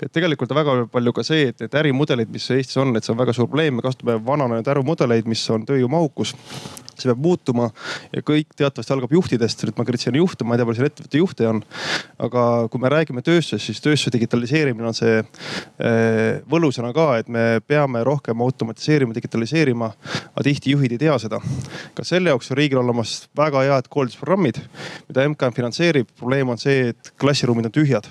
et 0.00 0.12
tegelikult 0.12 0.52
on 0.52 0.60
väga 0.60 0.78
palju 0.92 1.12
ka 1.12 1.26
see, 1.26 1.50
et 1.52 1.60
need 1.64 1.76
ärimudelid, 1.82 2.30
mis 2.32 2.50
Eestis 2.50 2.80
on, 2.80 2.94
et 2.96 3.04
see 3.04 3.12
on 3.14 3.20
väga 3.20 3.34
suur 3.36 3.48
probleem, 3.48 3.76
me 3.78 3.84
kasutame 3.84 4.18
vananenud 4.24 4.68
ärumudeleid, 4.74 5.28
mis 5.30 5.44
on 5.50 5.66
tööjõumahukus 5.68 6.34
see 7.00 7.10
peab 7.10 7.22
muutuma 7.24 7.70
ja 8.12 8.22
kõik 8.26 8.54
teatavasti 8.56 8.94
algab 8.94 9.12
juhtidest. 9.14 9.64
nüüd 9.64 9.78
ma 9.78 9.86
kritiseerin 9.88 10.20
juhte, 10.22 10.44
ma 10.44 10.54
ei 10.54 10.60
tea, 10.60 10.68
palju 10.68 10.80
seal 10.80 10.90
ettevõtte 10.90 11.20
juhte 11.20 11.48
on. 11.48 11.62
aga 12.26 12.44
kui 12.70 12.82
me 12.82 12.92
räägime 12.92 13.24
tööstusest, 13.24 13.66
siis 13.66 13.82
tööstuse 13.84 14.14
digitaliseerimine 14.14 14.88
on 14.90 14.96
see 14.96 15.18
eh, 15.20 16.40
võlusõna 16.50 16.92
ka, 16.96 17.08
et 17.22 17.28
me 17.28 17.60
peame 17.66 18.04
rohkem 18.06 18.40
automatiseerima, 18.44 19.14
digitaliseerima. 19.16 19.90
aga 20.34 20.46
tihti 20.46 20.74
juhid 20.74 20.96
ei 20.96 21.02
tea 21.06 21.18
seda. 21.18 21.40
ka 21.94 22.04
selle 22.04 22.32
jaoks 22.32 22.50
on 22.50 22.60
riigil 22.60 22.82
olemas 22.82 23.16
väga 23.36 23.64
head 23.66 23.88
koolitusprogrammid, 23.90 24.60
mida 25.08 25.28
MKM 25.28 25.56
finantseerib. 25.56 26.08
probleem 26.18 26.48
on 26.48 26.58
see, 26.58 26.90
et 26.94 27.12
klassiruumid 27.20 27.70
on 27.70 27.74
tühjad, 27.74 28.08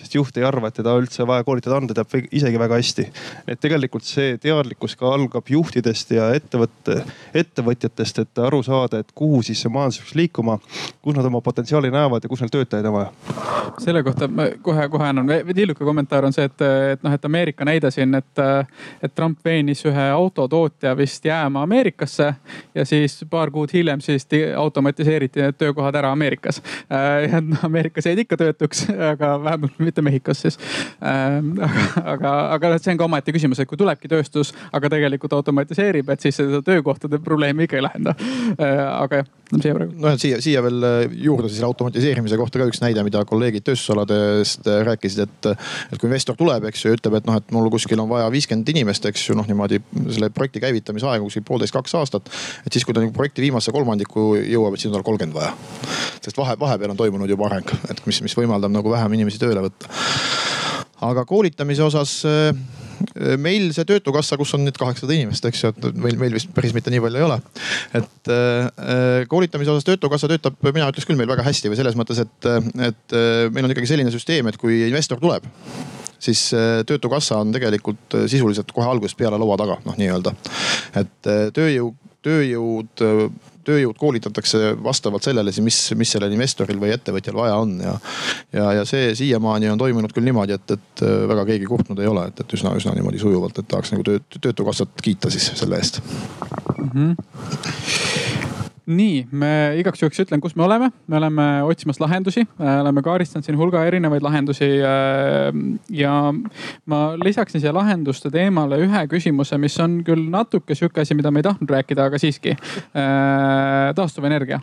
sest 0.00 0.14
juht 0.14 0.36
ei 0.36 0.44
arva, 0.46 0.68
et 0.68 0.78
teda 0.80 0.94
üldse 0.98 1.26
vaja 1.28 1.44
koolitada 1.46 1.78
on, 1.78 1.88
ta 1.90 2.00
teab 2.00 2.30
isegi 2.30 2.58
väga 2.60 2.80
hästi. 2.80 3.06
et 3.46 3.60
tegelikult 3.60 4.04
see 4.04 4.36
teadlikkus 4.42 4.96
ka 5.00 5.14
algab 5.14 5.48
juhtidest 5.50 6.10
ja 6.16 6.30
ettevõtte, 6.36 7.00
ettevõtjatest 7.34 8.09
sellest, 8.10 8.30
et 8.30 8.38
aru 8.38 8.62
saada, 8.62 9.00
et 9.00 9.12
kuhu 9.14 9.42
siis 9.42 9.60
see 9.62 9.70
majandus 9.72 10.00
peaks 10.00 10.14
liikuma, 10.18 10.58
kus 11.02 11.16
nad 11.16 11.24
oma 11.26 11.40
potentsiaali 11.40 11.90
näevad 11.90 12.24
ja 12.24 12.28
kus 12.28 12.40
neil 12.40 12.50
töötajaid 12.52 12.86
on 12.86 12.92
vaja. 12.92 13.10
selle 13.78 14.02
kohta 14.02 14.28
ma 14.28 14.48
kohe-kohe 14.62 15.08
annan 15.08 15.26
tilluke 15.54 15.84
kommentaar 15.84 16.24
on 16.24 16.32
see, 16.32 16.44
et, 16.44 16.62
et 16.92 17.02
noh, 17.02 17.12
et 17.14 17.24
Ameerika 17.24 17.64
näide 17.64 17.90
siin, 17.90 18.14
et, 18.14 18.42
et 19.02 19.14
Trump 19.14 19.38
veenis 19.44 19.84
ühe 19.86 20.06
autotootja 20.10 20.96
vist 20.96 21.24
jääma 21.24 21.62
Ameerikasse 21.62 22.34
ja 22.74 22.84
siis 22.84 23.24
paar 23.30 23.50
kuud 23.50 23.72
hiljem 23.72 24.00
siis 24.00 24.26
automatiseeriti 24.56 25.42
need 25.42 25.58
töökohad 25.58 25.94
ära 25.94 26.12
Ameerikas. 26.12 26.62
ja 27.30 27.40
noh, 27.40 27.64
Ameerikas 27.64 28.06
jäid 28.06 28.24
ikka 28.24 28.36
töötuks, 28.36 28.86
aga 29.12 29.36
vähemalt 29.44 29.78
mitte 29.78 30.02
Mehhikos 30.02 30.42
siis. 30.42 30.58
aga, 31.00 31.84
aga, 32.04 32.34
aga 32.56 32.74
see 32.78 32.92
on 32.94 32.98
ka 32.98 33.08
omaette 33.08 33.32
küsimus, 33.32 33.60
et 33.60 33.68
kui 33.68 33.78
tulebki 33.78 34.08
tööstus, 34.08 34.54
aga 34.72 34.90
tegelikult 34.92 35.32
automatiseerib, 35.38 36.10
et 36.10 36.20
siis 36.20 36.36
seda 36.40 36.62
töökohtade 36.64 37.20
probleemi 37.24 37.68
ikka 37.68 37.78
ei 37.78 37.86
lähe 37.86 37.99
Äh, 38.08 38.80
aga 38.80 39.20
jah, 39.20 39.28
siia 39.52 39.74
praegu. 39.76 39.94
noh, 40.00 40.14
et 40.14 40.22
siia, 40.22 40.38
siia 40.42 40.62
veel 40.64 40.86
äh, 40.86 41.14
juurde 41.26 41.50
siis 41.50 41.64
automatiseerimise 41.66 42.38
kohta 42.40 42.60
ka 42.60 42.68
üks 42.70 42.80
näide, 42.82 43.02
mida 43.06 43.22
kolleegid 43.28 43.64
tööstusaladest 43.66 44.68
äh, 44.70 44.80
rääkisid, 44.88 45.22
et. 45.26 45.50
et 45.90 46.00
kui 46.00 46.08
investor 46.08 46.38
tuleb, 46.38 46.66
eks 46.70 46.84
ju, 46.84 46.94
ütleb, 46.96 47.18
et 47.20 47.28
noh, 47.28 47.38
et 47.40 47.54
mul 47.54 47.70
kuskil 47.72 48.00
on 48.02 48.10
vaja 48.10 48.28
viiskümmend 48.32 48.68
inimest, 48.72 49.06
eks 49.10 49.28
ju, 49.28 49.36
noh 49.38 49.48
niimoodi 49.48 49.80
selle 50.08 50.30
projekti 50.34 50.62
käivitamise 50.64 51.08
aeg 51.10 51.22
on 51.22 51.30
kuskil 51.30 51.46
poolteist, 51.46 51.76
kaks 51.76 51.96
aastat. 52.00 52.30
et 52.64 52.72
siis, 52.72 52.86
kui 52.86 52.96
ta 52.96 53.04
nagu 53.04 53.14
projekti 53.16 53.44
viimasse 53.44 53.74
kolmandikku 53.74 54.32
jõuab, 54.40 54.76
et 54.76 54.82
siis 54.82 54.92
on 54.92 54.98
tal 54.98 55.06
kolmkümmend 55.06 55.36
vaja. 55.36 55.54
sest 56.20 56.38
vahe, 56.38 56.56
vahepeal 56.60 56.94
on 56.94 57.00
toimunud 57.00 57.30
juba 57.30 57.50
areng, 57.50 57.74
et 57.90 58.04
mis, 58.06 58.22
mis 58.24 58.36
võimaldab 58.38 58.72
nagu 58.74 58.92
vähem 58.92 59.18
inimesi 59.18 59.42
tööle 59.42 59.64
võtta. 59.66 59.90
aga 61.10 61.24
koolitamise 61.28 61.84
osas 61.86 62.20
meil 63.40 63.70
see 63.76 63.86
töötukassa, 63.88 64.38
kus 64.40 64.54
on 64.56 64.64
nüüd 64.66 64.78
kaheksasada 64.80 65.16
inimest, 65.16 65.46
eks 65.48 65.62
ju, 65.64 65.72
et 65.72 66.00
meil, 66.00 66.18
meil 66.20 66.36
vist 66.36 66.50
päris 66.56 66.74
mitte 66.76 66.92
nii 66.92 67.02
palju 67.04 67.20
ei 67.20 67.26
ole. 67.26 67.38
et 68.00 68.32
äh, 68.34 69.22
koolitamise 69.30 69.74
osas 69.74 69.88
töötukassa 69.88 70.30
töötab, 70.30 70.58
mina 70.66 70.90
ütleks 70.92 71.08
küll 71.08 71.20
meil 71.20 71.30
väga 71.30 71.46
hästi 71.46 71.72
või 71.72 71.80
selles 71.80 71.98
mõttes, 71.98 72.22
et, 72.24 72.50
et 72.90 73.16
äh, 73.16 73.46
meil 73.54 73.68
on 73.68 73.74
ikkagi 73.74 73.90
selline 73.90 74.12
süsteem, 74.14 74.50
et 74.50 74.60
kui 74.60 74.82
investor 74.88 75.22
tuleb 75.22 75.48
siis 76.20 76.50
töötukassa 76.84 77.38
on 77.40 77.52
tegelikult 77.54 78.18
sisuliselt 78.28 78.74
kohe 78.76 78.84
algusest 78.90 79.16
peale 79.16 79.38
laua 79.40 79.56
taga, 79.56 79.78
noh 79.86 79.96
nii-öelda. 79.96 80.34
et 81.00 81.28
tööjõu, 81.56 81.94
tööjõud 82.20 83.04
tööjõud 83.70 83.98
koolitatakse 84.00 84.74
vastavalt 84.84 85.26
sellele, 85.26 85.54
mis, 85.64 85.80
mis 85.98 86.14
sellel 86.16 86.34
investoril 86.36 86.80
või 86.82 86.92
ettevõtjal 86.96 87.38
vaja 87.38 87.56
on 87.62 87.76
ja. 87.84 87.96
ja, 88.56 88.68
ja 88.80 88.86
see 88.88 89.14
siiamaani 89.18 89.70
on 89.72 89.80
toimunud 89.80 90.14
küll 90.16 90.28
niimoodi, 90.28 90.58
et, 90.58 90.76
et 90.76 91.04
äh, 91.06 91.24
väga 91.30 91.46
keegi 91.52 91.70
kurtnud 91.70 92.02
ei 92.02 92.10
ole, 92.10 92.28
et, 92.30 92.44
et 92.44 92.56
üsna, 92.58 92.74
üsna 92.78 92.94
niimoodi 92.98 93.22
sujuvalt, 93.22 93.62
et 93.62 93.70
tahaks 93.70 93.94
nagu 93.94 94.06
töö, 94.06 94.22
töötukassat 94.40 95.02
kiita 95.02 95.32
siis 95.32 95.52
selle 95.60 95.80
eest 95.80 96.02
mm. 96.02 96.90
-hmm 96.94 98.09
nii, 98.90 99.24
me 99.32 99.50
igaks 99.80 100.02
juhuks 100.02 100.20
ütlen, 100.24 100.40
kus 100.42 100.56
me 100.58 100.64
oleme, 100.66 100.90
me 101.10 101.18
oleme 101.18 101.46
otsimas 101.66 102.00
lahendusi, 102.02 102.44
äh, 102.60 102.80
oleme 102.82 103.02
kaardistanud 103.04 103.46
siin 103.46 103.58
hulga 103.58 103.82
erinevaid 103.88 104.24
lahendusi. 104.24 104.68
Äh, 104.86 105.60
ja 105.94 106.14
ma 106.90 107.00
lisaksin 107.20 107.62
siia 107.62 107.74
lahenduste 107.76 108.32
teemale 108.34 108.80
ühe 108.84 109.04
küsimuse, 109.10 109.58
mis 109.60 109.78
on 109.82 110.00
küll 110.06 110.28
natuke 110.32 110.76
sihuke 110.78 111.04
asi, 111.04 111.16
mida 111.18 111.32
me 111.32 111.42
ei 111.42 111.48
tahtnud 111.48 111.74
rääkida, 111.76 112.08
aga 112.10 112.20
siiski. 112.20 112.56
Äh, 112.56 113.90
taastuvenergia, 113.96 114.60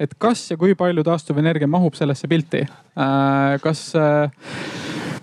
et 0.00 0.16
kas 0.20 0.44
ja 0.50 0.58
kui 0.60 0.76
palju 0.78 1.04
taastuvenergia 1.06 1.68
mahub 1.70 1.96
sellesse 1.98 2.28
pilti, 2.30 2.64
kas 3.62 3.82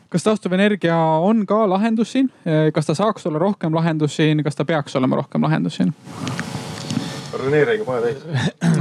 kas 0.10 0.26
taastuvenergia 0.26 0.95
on 1.26 1.45
ka 1.50 1.64
lahendus 1.70 2.16
siin, 2.16 2.32
kas 2.74 2.89
ta 2.89 2.95
saaks 2.97 3.28
olla 3.30 3.41
rohkem 3.41 3.76
lahendus 3.76 4.18
siin, 4.18 4.43
kas 4.43 4.58
ta 4.58 4.66
peaks 4.66 4.97
olema 4.97 5.22
rohkem 5.22 5.45
lahendus 5.45 5.78
siin? 5.82 5.93
Rene 7.40 7.62
räägib 7.68 7.90
aja 7.94 8.10
täis 8.10 8.20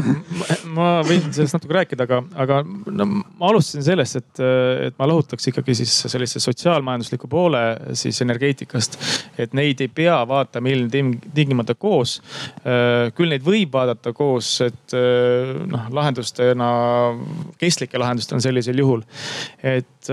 ma 0.79 0.89
võin 1.07 1.29
sellest 1.35 1.57
natuke 1.57 1.77
rääkida, 1.79 2.07
aga, 2.07 2.21
aga 2.45 2.59
no 2.67 3.07
ma 3.09 3.51
alustasin 3.51 3.85
sellest, 3.87 4.19
et, 4.21 4.43
et 4.89 4.99
ma 5.01 5.09
lahutaks 5.11 5.51
ikkagi 5.51 5.77
siis 5.79 5.95
sellise 6.11 6.43
sotsiaalmajandusliku 6.43 7.31
poole 7.31 7.63
siis 7.99 8.21
energeetikast. 8.25 8.99
et 9.39 9.57
neid 9.57 9.81
ei 9.85 9.91
pea 9.93 10.19
vaatama 10.29 10.73
ilmtingimata 10.73 11.75
koos. 11.79 12.19
küll 13.17 13.33
neid 13.33 13.45
võib 13.47 13.73
vaadata 13.75 14.13
koos, 14.17 14.53
et 14.67 14.97
noh 15.69 15.91
lahendustena, 15.95 16.71
kestlike 17.59 18.01
lahendustena 18.01 18.43
sellisel 18.45 18.79
juhul, 18.83 19.05
et 19.63 20.13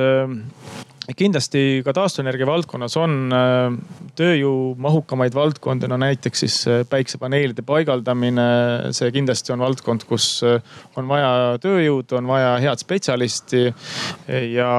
kindlasti 1.13 1.83
ka 1.85 1.93
taastuvenergia 1.93 2.47
valdkonnas 2.49 2.95
on 2.97 3.33
äh, 3.35 3.75
tööjõumahukamaid 4.17 5.35
valdkondi, 5.37 5.89
no 5.91 5.99
näiteks 6.01 6.41
siis 6.41 6.55
äh, 6.71 6.81
päiksepaneelide 6.89 7.61
paigaldamine. 7.65 8.45
see 8.95 9.11
kindlasti 9.13 9.53
on 9.53 9.61
valdkond, 9.61 10.05
kus 10.09 10.41
äh, 10.47 10.57
on 10.97 11.07
vaja 11.09 11.59
tööjõudu, 11.61 12.17
on 12.17 12.29
vaja 12.29 12.55
head 12.63 12.81
spetsialisti 12.81 13.61
ja, 14.55 14.71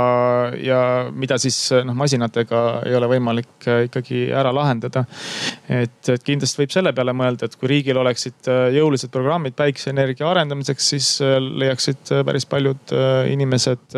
ja 0.58 0.80
mida 1.12 1.38
siis 1.38 1.58
noh, 1.86 1.94
masinatega 1.94 2.64
ei 2.86 2.96
ole 2.98 3.10
võimalik 3.14 3.68
ikkagi 3.86 4.26
ära 4.34 4.50
lahendada. 4.54 5.04
et, 5.68 6.00
et 6.10 6.26
kindlasti 6.26 6.64
võib 6.64 6.74
selle 6.74 6.92
peale 6.96 7.14
mõelda, 7.14 7.46
et 7.46 7.56
kui 7.56 7.70
riigil 7.70 8.02
oleksid 8.02 8.50
jõulised 8.74 9.12
programmid 9.14 9.54
päikeseenergia 9.58 10.28
arendamiseks, 10.30 10.90
siis 10.94 11.10
leiaksid 11.22 12.14
päris 12.26 12.46
paljud 12.50 12.94
inimesed 13.30 13.96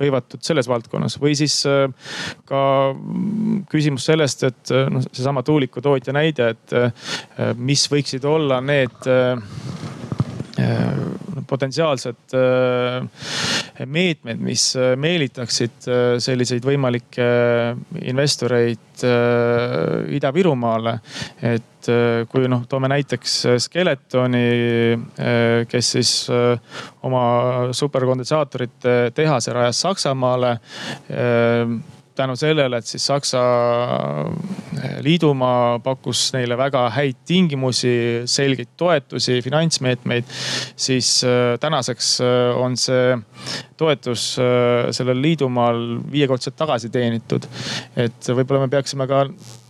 hõivatud 0.00 0.44
selles 0.44 0.68
valdkonnas 0.68 1.18
või 1.20 1.37
siis 1.38 1.60
äh, 1.68 1.86
ka 2.48 2.62
küsimus 3.70 4.08
sellest, 4.08 4.44
et 4.48 4.74
äh, 4.74 4.88
noh, 4.92 5.04
seesama 5.12 5.44
tuulikutootja 5.46 6.14
näide, 6.16 6.52
et 6.54 6.76
äh, 6.76 7.54
mis 7.56 7.86
võiksid 7.92 8.26
olla 8.28 8.60
need 8.64 9.08
potentsiaalsed 11.48 12.34
meetmed, 13.86 14.40
mis 14.42 14.64
meelitaksid 14.98 15.86
selliseid 16.18 16.64
võimalikke 16.66 17.28
investoreid 18.02 19.04
Ida-Virumaale. 20.18 20.98
et 21.42 21.88
kui 22.28 22.48
noh, 22.50 22.64
toome 22.68 22.90
näiteks 22.90 23.34
Skeletoni, 23.62 24.48
kes 25.70 25.92
siis 25.94 26.10
oma 27.06 27.22
superkondensaatorite 27.72 28.96
tehase 29.14 29.54
rajas 29.54 29.80
Saksamaale 29.86 30.56
tänu 32.18 32.36
sellele, 32.38 32.80
et 32.80 32.86
siis 32.86 33.06
Saksa 33.06 33.40
eh, 34.26 34.98
liidumaa 35.06 35.78
pakkus 35.84 36.28
neile 36.34 36.58
väga 36.58 36.88
häid 36.94 37.22
tingimusi, 37.28 37.94
selgeid 38.28 38.74
toetusi, 38.76 39.40
finantsmeetmeid, 39.44 40.36
siis 40.76 41.12
eh, 41.26 41.54
tänaseks 41.60 42.12
eh, 42.26 42.58
on 42.58 42.76
see 42.78 43.14
toetus 43.78 44.24
sellel 44.94 45.22
liidumaal 45.22 45.78
viiekordselt 46.12 46.56
tagasi 46.58 46.90
teenitud. 46.92 47.46
et 47.96 48.28
võib-olla 48.28 48.66
me 48.66 48.70
peaksime 48.72 49.06
ka 49.08 49.24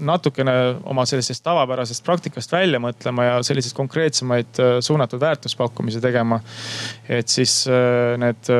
natukene 0.08 0.54
oma 0.88 1.04
sellisest 1.08 1.44
tavapärasest 1.44 2.04
praktikast 2.04 2.52
välja 2.52 2.80
mõtlema 2.82 3.26
ja 3.28 3.38
selliseid 3.46 3.76
konkreetsemaid 3.76 4.60
suunatud 4.80 5.20
väärtuspakkumisi 5.20 6.00
tegema. 6.00 6.40
et 7.08 7.28
siis 7.28 7.62
need 8.18 8.52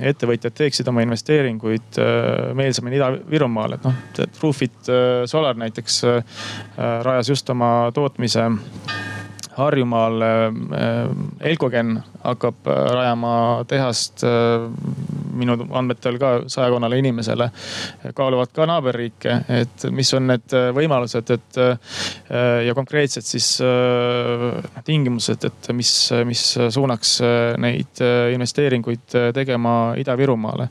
ettevõtjad 0.00 0.56
teeksid 0.56 0.88
oma 0.88 1.04
investeeringuid 1.06 2.00
meelsamini 2.56 2.96
Ida 2.96 3.10
Virumaal, 3.30 3.76
et 3.76 3.84
noh, 3.86 3.96
äh, 4.90 5.24
Solar 5.26 5.56
näiteks 5.58 6.04
äh, 6.04 6.22
rajas 7.02 7.28
just 7.28 7.50
oma 7.50 7.90
tootmise 7.94 8.48
Harjumaal 9.56 10.24
Elcogen 11.40 11.96
hakkab 12.24 12.66
rajama 12.66 13.32
tehast 13.68 14.24
minu 15.36 15.56
andmetel 15.76 16.18
ka 16.20 16.30
sajakonnale 16.50 16.98
inimesele. 17.00 17.50
kaaluvad 18.14 18.52
ka 18.52 18.66
naaberriike, 18.68 19.38
et 19.60 19.86
mis 19.90 20.12
on 20.14 20.26
need 20.32 20.56
võimalused, 20.76 21.30
et 21.30 21.60
ja 22.66 22.74
konkreetsed 22.74 23.24
siis 23.24 23.50
tingimused, 24.84 25.44
et 25.44 25.70
mis, 25.76 25.94
mis 26.28 26.44
suunaks 26.76 27.16
neid 27.62 28.04
investeeringuid 28.36 29.18
tegema 29.36 29.76
Ida-Virumaale 30.00 30.68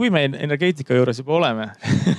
kui 0.00 0.08
me 0.12 0.22
energeetika 0.40 0.96
juures 0.96 1.20
juba 1.20 1.34
oleme 1.36 1.66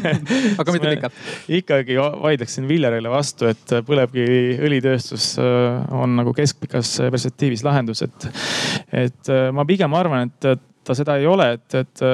aga 0.62 0.74
mitte 0.76 0.92
pikalt. 0.94 1.22
ikkagi 1.58 1.98
vaidleksin 1.98 2.68
Villerile 2.70 3.10
vastu, 3.10 3.50
et 3.50 3.74
põlevkiviõlitööstus 3.88 5.32
on 5.42 6.14
nagu 6.20 6.34
keskpikas 6.38 6.94
perspektiivis 7.10 7.66
lahendus, 7.66 8.04
et, 8.06 8.28
et 9.08 9.34
ma 9.56 9.66
pigem 9.66 9.98
arvan, 9.98 10.30
et 10.30 10.68
ta 10.86 10.98
seda 10.98 11.18
ei 11.22 11.26
ole, 11.30 11.48
et, 11.58 11.76
et 11.82 12.06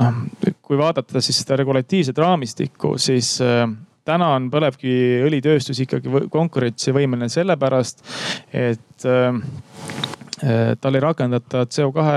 noh, 0.00 0.24
kui 0.64 0.78
vaadata 0.80 1.20
siis 1.24 1.42
seda 1.42 1.58
regulatiivset 1.60 2.18
raamistikku, 2.20 2.94
siis 3.00 3.34
täna 3.40 4.32
on 4.36 4.48
põlevkiviõlitööstus 4.52 5.84
ikkagi 5.84 6.26
konkurentsivõimeline 6.32 7.28
sellepärast, 7.32 8.04
et 8.56 9.08
tal 10.80 10.96
ei 10.96 11.04
rakendata 11.04 11.66
CO2 11.68 12.08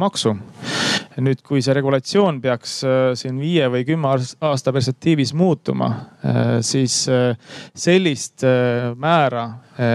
maksu 0.00 0.36
nüüd, 1.18 1.40
kui 1.46 1.62
see 1.64 1.74
regulatsioon 1.74 2.38
peaks 2.42 2.76
äh, 2.86 2.98
siin 3.18 3.40
viie 3.42 3.66
või 3.72 3.82
kümme 3.88 4.12
aasta 4.46 4.72
perspektiivis 4.74 5.32
muutuma, 5.34 5.88
äh, 6.22 6.52
siis 6.66 7.02
äh, 7.10 7.34
sellist 7.74 8.44
määra, 9.00 9.48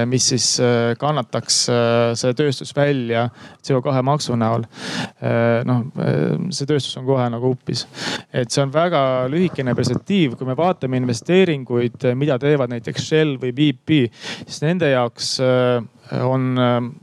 mis 0.10 0.26
siis 0.32 0.46
kannataks 0.98 1.58
see 2.18 2.36
tööstus 2.38 2.72
välja 2.74 3.28
CO2 3.62 4.02
maksu 4.08 4.34
näol. 4.40 4.64
noh, 5.70 5.84
see 6.50 6.66
tööstus 6.66 6.98
on 6.98 7.06
kohe 7.06 7.28
nagu 7.30 7.52
upis. 7.54 7.86
et 8.34 8.50
see 8.50 8.64
on 8.64 8.74
väga 8.74 9.28
lühikene 9.30 9.76
perspektiiv, 9.78 10.40
kui 10.40 10.48
me 10.48 10.56
vaatame 10.58 10.98
investeeringuid, 10.98 12.08
mida 12.18 12.40
teevad 12.42 12.74
näiteks 12.74 13.10
Shell 13.10 13.38
või 13.42 13.54
BP, 13.54 14.00
siis 14.48 14.64
nende 14.66 14.90
jaoks 14.90 15.36
on 16.12 16.58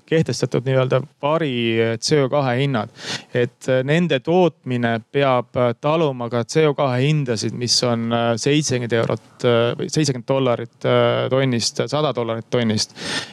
kehtestatud 0.07 0.67
nii-öelda 0.67 1.03
pari 1.21 1.77
CO2 1.99 2.43
hinnad. 2.59 2.89
et 3.35 3.69
äh, 3.69 3.85
nende 4.03 4.19
tootmine 4.25 4.97
peab 5.13 5.57
äh, 5.57 5.73
taluma 5.81 6.29
ka 6.33 6.43
CO2 6.49 6.89
hindasid, 7.03 7.55
mis 7.59 7.77
on 7.87 8.09
äh, 8.13 8.29
seitsekümmend 8.41 8.97
eurot 8.99 9.29
või 9.43 9.89
seitsekümmend 9.91 10.29
dollarit 10.29 10.85
tonnist, 11.31 11.81
sada 11.91 12.13
dollarit 12.15 12.47
tonnist. 12.51 12.93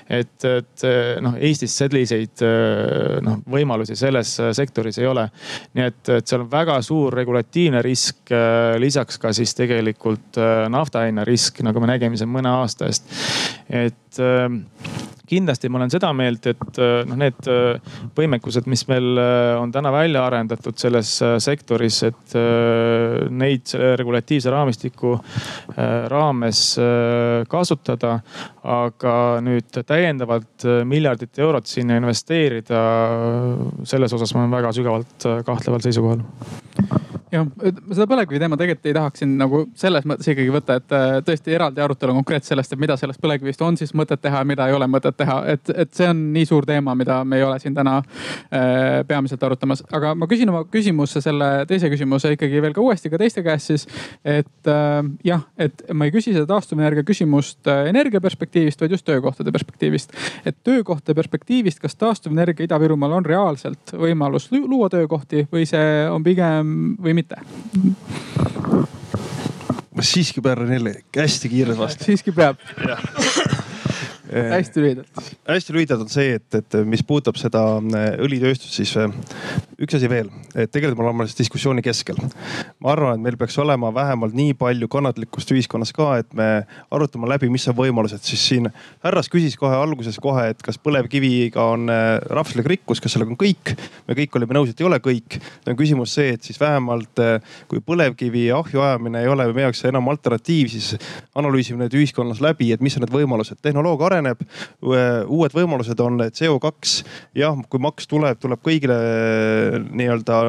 et, 0.09 0.45
et 0.45 0.85
noh, 1.21 1.35
Eestis 1.37 1.75
selliseid 1.77 2.41
noh 3.21 3.43
võimalusi 3.45 3.93
selles 3.99 4.31
sektoris 4.57 4.97
ei 4.97 5.05
ole. 5.05 5.27
nii 5.77 5.85
et, 5.85 6.01
et 6.17 6.25
seal 6.25 6.47
on 6.47 6.49
väga 6.51 6.79
suur 6.85 7.13
regulatiivne 7.13 7.83
risk, 7.85 8.33
lisaks 8.81 9.21
ka 9.21 9.33
siis 9.37 9.53
tegelikult 9.57 10.41
nafta 10.73 11.05
hinna 11.05 11.27
risk, 11.29 11.61
nagu 11.65 11.83
me 11.83 11.91
nägime 11.93 12.17
siin 12.17 12.33
mõne 12.33 12.49
aasta 12.57 12.89
eest. 12.89 13.13
et 13.69 14.23
ähm, 14.25 14.63
kindlasti 15.29 15.69
ma 15.69 15.79
olen 15.79 15.91
seda 15.93 16.11
meelt, 16.15 16.47
et 16.49 16.79
äh, 16.81 17.03
noh, 17.07 17.17
need 17.19 17.49
äh, 17.49 17.97
võimekused, 18.17 18.67
mis 18.71 18.85
meil 18.89 19.19
äh, 19.21 19.53
on 19.59 19.71
täna 19.73 19.91
välja 19.93 20.25
arendatud 20.27 20.77
selles 20.79 21.11
sektoris, 21.43 22.01
et 22.07 22.35
neid 23.29 23.65
selle 23.69 23.95
regulatiivse 23.99 24.51
raamistiku 24.53 25.15
raames 26.11 26.61
kasutada. 27.49 28.19
aga 28.69 29.13
nüüd 29.41 29.79
täiendavalt 29.87 30.65
miljardit 30.85 31.39
eurot 31.39 31.67
sinna 31.67 31.97
investeerida, 31.97 32.81
selles 33.87 34.13
osas 34.13 34.33
ma 34.35 34.43
olen 34.43 34.57
väga 34.57 34.73
sügavalt 34.75 35.29
kahtleval 35.47 35.85
seisukohal 35.85 36.25
jah, 37.33 37.45
seda 37.91 38.07
põlevkivi 38.09 38.39
teema 38.41 38.57
tegelikult 38.59 38.89
ei 38.89 38.95
tahaks 38.97 39.21
siin 39.23 39.35
nagu 39.39 39.61
selles 39.77 40.05
mõttes 40.09 40.29
ikkagi 40.31 40.51
võtta, 40.53 40.77
et 40.79 40.95
äh, 40.95 41.07
tõesti 41.25 41.53
eraldi 41.55 41.83
arutelu 41.83 42.15
konkreetselt 42.17 42.53
sellest, 42.53 42.73
et 42.73 42.81
mida 42.81 42.97
sellest 42.99 43.21
põlevkivist 43.21 43.61
on 43.65 43.77
siis 43.79 43.93
mõtet 43.97 44.21
teha 44.23 44.41
ja 44.41 44.47
mida 44.47 44.67
ei 44.69 44.75
ole 44.75 44.87
mõtet 44.89 45.17
teha. 45.17 45.37
et, 45.53 45.71
et 45.75 45.93
see 45.95 46.09
on 46.09 46.23
nii 46.33 46.47
suur 46.49 46.65
teema, 46.69 46.95
mida 46.97 47.21
me 47.27 47.39
ei 47.39 47.45
ole 47.45 47.59
siin 47.61 47.75
täna 47.77 47.99
äh, 47.99 49.01
peamiselt 49.07 49.43
arutamas. 49.43 49.83
aga 49.93 50.15
ma 50.17 50.29
küsin 50.31 50.49
oma 50.49 50.63
küsimuse, 50.71 51.21
selle 51.21 51.49
teise 51.69 51.91
küsimuse 51.91 52.33
ikkagi 52.35 52.61
veel 52.65 52.75
ka 52.75 52.83
uuesti 52.83 53.11
ka 53.13 53.21
teiste 53.21 53.43
käest 53.45 53.73
siis. 53.73 53.87
et 54.23 54.71
äh, 54.71 55.01
jah, 55.25 55.45
et 55.57 55.85
ma 55.93 56.09
ei 56.09 56.15
küsi 56.15 56.33
seda 56.33 56.47
taastuvenergia 56.49 57.05
küsimust 57.07 57.69
äh, 57.69 57.85
energia 57.91 58.21
perspektiivist, 58.21 58.81
vaid 58.81 58.97
just 58.97 59.05
töökohtade 59.05 59.51
perspektiivist. 59.51 60.15
et 60.45 60.57
töökohtade 60.63 61.15
perspektiivist, 61.15 61.79
kas 61.79 61.95
taastuvenergia 61.99 62.65
Ida-Virumaal 62.65 63.19
on 63.19 63.25
reaalselt 63.25 63.93
võimalus 63.93 64.49
luua 64.51 64.89
töökohti 64.89 65.45
või 65.53 65.65
see 65.69 66.09
on 66.09 66.23
pigem 66.25 66.97
või 66.99 67.18
mitte? 67.19 67.35
ma 69.95 70.05
siiski 70.05 70.41
pean 70.41 70.57
Renele 70.63 70.95
hästi 71.17 71.51
kiirelt 71.51 71.79
vastama. 71.79 72.05
siiski 72.11 72.31
peab 72.31 73.58
hästi 74.29 74.81
lühidalt. 74.81 75.21
hästi 75.47 75.73
lühidalt 75.73 76.03
on 76.05 76.11
see, 76.11 76.35
et, 76.37 76.55
et 76.55 76.77
mis 76.85 77.01
puudutab 77.05 77.37
seda 77.39 77.61
äh, 77.79 78.07
õlitööstust, 78.21 78.75
siis 78.77 78.91
äh, 78.99 79.09
üks 79.81 79.95
asi 79.97 80.09
veel, 80.11 80.29
et 80.53 80.71
tegelikult 80.71 80.99
me 80.99 81.07
oleme 81.07 81.25
alles 81.25 81.37
diskussiooni 81.37 81.83
keskel. 81.85 82.19
ma 82.79 82.91
arvan, 82.93 83.17
et 83.17 83.25
meil 83.25 83.37
peaks 83.39 83.57
olema 83.61 83.91
vähemalt 83.95 84.35
nii 84.37 84.53
palju 84.59 84.89
kannatlikkust 84.91 85.53
ühiskonnas 85.55 85.93
ka, 85.95 86.11
et 86.21 86.33
me 86.37 86.49
arutame 86.91 87.29
läbi, 87.31 87.49
mis 87.49 87.67
on 87.71 87.77
võimalused, 87.79 88.21
siis 88.25 88.45
siin 88.51 88.69
härras 89.05 89.31
küsis 89.33 89.57
kohe 89.59 89.75
alguses 89.75 90.19
kohe, 90.21 90.49
et 90.53 90.61
kas 90.65 90.77
põlevkiviga 90.81 91.65
on 91.73 91.89
äh, 91.93 92.11
rahvuslik 92.29 92.69
rikkus, 92.69 93.01
kas 93.01 93.17
sellega 93.17 93.33
on 93.33 93.39
kõik. 93.39 93.73
me 94.07 94.17
kõik 94.19 94.39
olime 94.39 94.59
nõus, 94.59 94.73
et 94.73 94.83
ei 94.83 94.89
ole 94.89 95.01
kõik. 95.03 95.39
on 95.67 95.79
küsimus 95.79 96.13
see, 96.19 96.35
et 96.37 96.43
siis 96.45 96.59
vähemalt 96.61 97.23
kui 97.69 97.81
põlevkivi 97.85 98.49
ahju 98.53 98.81
ajamine 98.81 99.23
ei 99.23 99.27
ole 99.31 99.47
meie 99.53 99.69
jaoks 99.69 99.83
enam 99.89 100.07
alternatiiv, 100.11 100.69
siis 100.71 100.93
analüüsime 101.37 101.83
need 101.83 101.95
ühiskonnas 101.97 102.41
läbi, 102.43 102.71
et 102.73 102.81
mis 102.81 102.95
on 102.97 103.05
need 103.05 103.13
võimalused. 103.13 103.57
tehnoloogia 103.61 104.05
areneb 104.09 104.18
areneb, 104.19 104.43
uued 105.27 105.55
võimalused 105.55 105.99
on 106.03 106.19
CO2. 106.27 107.03
jah, 107.39 107.57
kui 107.69 107.81
maks 107.81 108.07
tuleb, 108.09 108.39
tuleb 108.41 108.61
kõigile 108.65 108.97
nii-öelda 109.89 110.39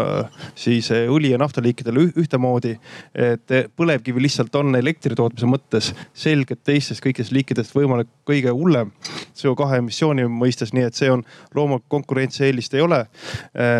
siis 0.58 0.90
õli 0.90 1.32
ja 1.34 1.40
naftaliikidele 1.40 2.10
ühtemoodi. 2.20 2.76
et 3.14 3.54
põlevkivi 3.76 4.22
lihtsalt 4.22 4.54
on 4.56 4.74
elektri 4.76 5.14
tootmise 5.14 5.46
mõttes 5.46 5.92
selgelt 6.14 6.62
teistest 6.64 7.02
kõikidest 7.04 7.32
liikidest 7.34 7.74
võimalik 7.74 8.08
kõige 8.26 8.52
hullem 8.54 8.92
CO2 9.36 9.78
emissiooni 9.78 10.26
mõistes, 10.30 10.74
nii 10.74 10.86
et 10.88 10.94
see 10.94 11.10
on 11.10 11.24
loomulikult 11.54 11.88
konkurentsieelist 11.88 12.74
ei 12.74 12.84
ole. 12.84 13.04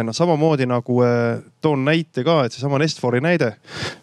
noh, 0.04 0.14
samamoodi 0.16 0.66
nagu 0.70 1.00
toon 1.60 1.84
näite 1.84 2.24
ka, 2.26 2.44
et 2.44 2.56
seesama 2.56 2.78
Nestfori 2.80 3.20
näide, 3.24 3.52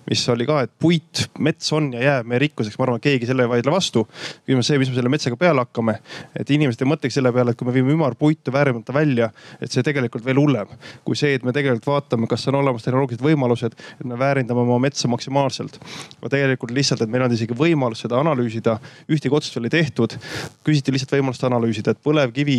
mis 0.10 0.24
oli 0.30 0.46
ka, 0.50 0.62
et 0.66 0.72
puit, 0.80 1.28
mets 1.40 1.74
on 1.74 1.92
ja 1.94 2.04
jääb 2.04 2.32
meie 2.32 2.44
rikkuseks, 2.48 2.78
ma 2.80 2.88
arvan, 2.88 3.04
keegi 3.04 3.30
selle 3.30 3.48
ei 3.48 3.54
vaidle 3.58 3.72
vastu. 3.72 4.08
küsimus 4.46 4.72
see, 4.72 4.80
mis 4.82 4.92
me 4.92 5.00
selle 5.00 5.12
metsaga 5.12 5.38
peale 5.40 5.66
hakkame 5.66 5.98
et 6.40 6.50
inimesed 6.54 6.82
ei 6.84 6.90
mõtleks 6.90 7.18
selle 7.18 7.32
peale, 7.34 7.54
et 7.54 7.60
kui 7.60 7.68
me 7.68 7.74
viime 7.76 7.94
ümarpuitu 7.94 8.54
väärimata 8.54 8.94
välja, 8.96 9.30
et 9.62 9.74
see 9.74 9.84
tegelikult 9.86 10.26
veel 10.26 10.40
hullem 10.42 10.70
kui 11.06 11.18
see, 11.18 11.36
et 11.38 11.46
me 11.46 11.54
tegelikult 11.56 11.88
vaatame, 11.88 12.28
kas 12.30 12.48
on 12.50 12.58
olemas 12.60 12.86
tehnoloogilised 12.86 13.24
võimalused, 13.24 13.76
et 13.98 14.06
me 14.08 14.18
väärindame 14.20 14.64
oma 14.64 14.80
metsa 14.84 15.10
maksimaalselt. 15.12 15.80
aga 16.20 16.32
tegelikult 16.34 16.74
lihtsalt, 16.76 17.02
et 17.02 17.12
meil 17.12 17.26
on 17.26 17.34
isegi 17.34 17.56
võimalus 17.58 18.04
seda 18.06 18.20
analüüsida, 18.22 18.78
ühtegi 19.12 19.36
otsust 19.36 19.58
veel 19.58 19.70
ei 19.70 19.76
tehtud. 19.78 20.18
küsiti 20.68 20.94
lihtsalt 20.94 21.16
võimalust 21.18 21.44
analüüsida, 21.48 21.92
et 21.92 22.04
põlevkivi 22.04 22.58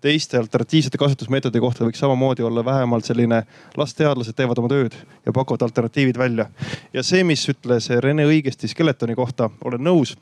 teiste 0.00 0.38
alternatiivsete 0.38 0.98
kasutusmeetodite 0.98 1.60
kohta 1.60 1.84
võiks 1.84 2.00
samamoodi 2.02 2.44
olla 2.46 2.64
vähemalt 2.64 3.04
selline, 3.04 3.42
las 3.76 3.94
teadlased 3.94 4.35
teevad 4.36 4.60
oma 4.62 4.70
tööd 4.72 4.96
ja 5.26 5.34
pakuvad 5.34 5.66
alternatiivid 5.66 6.18
välja. 6.18 6.48
ja 6.92 7.02
see, 7.02 7.24
mis 7.24 7.44
ütles 7.52 7.90
Rene 8.00 8.26
õigesti 8.28 8.70
Skeletoni 8.70 9.16
kohta, 9.18 9.50
olen 9.64 9.84
nõus 9.84 10.16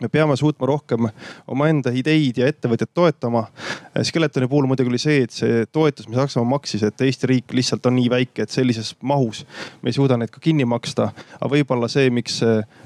me 0.00 0.08
peame 0.08 0.36
suutma 0.36 0.66
rohkem 0.66 1.08
omaenda 1.50 1.92
ideid 1.92 2.40
ja 2.40 2.48
ettevõtjaid 2.48 2.92
toetama. 2.94 3.44
Skeletoni 4.06 4.48
puhul 4.48 4.68
muidugi 4.70 4.92
oli 4.92 5.00
see, 5.00 5.24
et 5.26 5.34
see 5.34 5.66
toetus, 5.72 6.08
mis 6.08 6.16
Saksamaa 6.20 6.54
maksis, 6.54 6.84
et 6.86 7.04
Eesti 7.04 7.28
riik 7.30 7.52
lihtsalt 7.56 7.86
on 7.90 7.98
nii 7.98 8.08
väike, 8.12 8.46
et 8.46 8.54
sellises 8.54 8.94
mahus 9.02 9.44
me 9.82 9.92
ei 9.92 9.98
suuda 9.98 10.16
neid 10.16 10.32
ka 10.32 10.40
kinni 10.40 10.64
maksta. 10.64 11.10
aga 11.36 11.52
võib-olla 11.52 11.88
see, 11.92 12.08
miks 12.10 12.40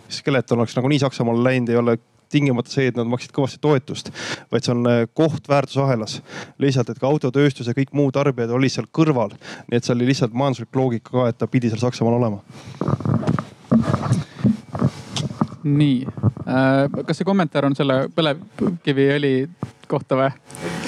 Skeleton 0.09 0.65
oleks 0.65 0.77
nagunii 0.77 0.99
Saksamaale 1.05 1.47
läinud, 1.47 1.71
ei 1.71 1.81
ole 1.81 1.99
tingimata 2.33 2.73
see, 2.73 2.89
et 2.91 2.99
nad 2.99 3.09
maksid 3.11 3.35
kõvasti 3.35 3.61
toetust, 3.63 4.11
vaid 4.53 4.67
see 4.67 4.75
on 4.75 4.85
eh, 4.91 5.05
koht 5.15 5.49
väärtusahelas. 5.51 6.21
lihtsalt, 6.59 6.91
et 6.91 7.01
ka 7.01 7.11
autotööstus 7.11 7.69
ja 7.71 7.77
kõik 7.77 7.93
muud 7.93 8.15
tarbijad 8.15 8.53
olid 8.55 8.73
seal 8.73 8.89
kõrval. 8.93 9.35
nii 9.71 9.79
et 9.79 9.85
seal 9.85 9.99
oli 9.99 10.11
lihtsalt 10.13 10.35
majanduslik 10.35 10.77
loogika 10.77 11.11
ka, 11.11 11.29
et 11.29 11.39
ta 11.39 11.51
pidi 11.51 11.73
seal 11.73 11.83
Saksamaal 11.85 12.21
olema 12.21 12.43
nii 15.65 16.05
äh,, 16.07 17.05
kas 17.07 17.21
see 17.21 17.29
kommentaar 17.29 17.69
on 17.69 17.77
selle 17.79 18.05
põlevkiviõli 18.15 19.35
kohta 19.89 20.19
või? 20.19 20.31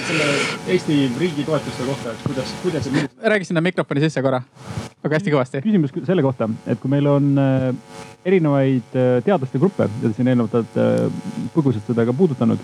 selle 0.06 0.26
Eesti 0.70 0.96
riigi 1.18 1.44
toetuste 1.46 1.84
kohta, 1.86 2.12
et 2.12 2.26
kuidas, 2.26 2.52
kuidas 2.62 2.84
see. 2.84 3.08
räägi 3.22 3.48
sinna 3.48 3.60
mikrofoni 3.60 4.00
sisse 4.00 4.22
korra. 4.22 4.42
aga 5.02 5.14
hästi 5.14 5.32
kõvasti. 5.34 5.62
küsimus 5.64 5.94
selle 6.06 6.22
kohta, 6.22 6.48
et 6.66 6.80
kui 6.80 6.90
meil 6.90 7.06
on 7.10 7.32
äh, 7.38 7.68
erinevaid 8.24 8.94
äh, 8.94 9.22
teadlaste 9.26 9.58
gruppe 9.58 9.88
ja 10.02 10.12
siin 10.12 10.30
eelnevalt 10.30 10.54
olete 10.54 11.50
põgusalt 11.54 11.90
seda 11.90 12.06
ka 12.06 12.14
puudutanud, 12.16 12.62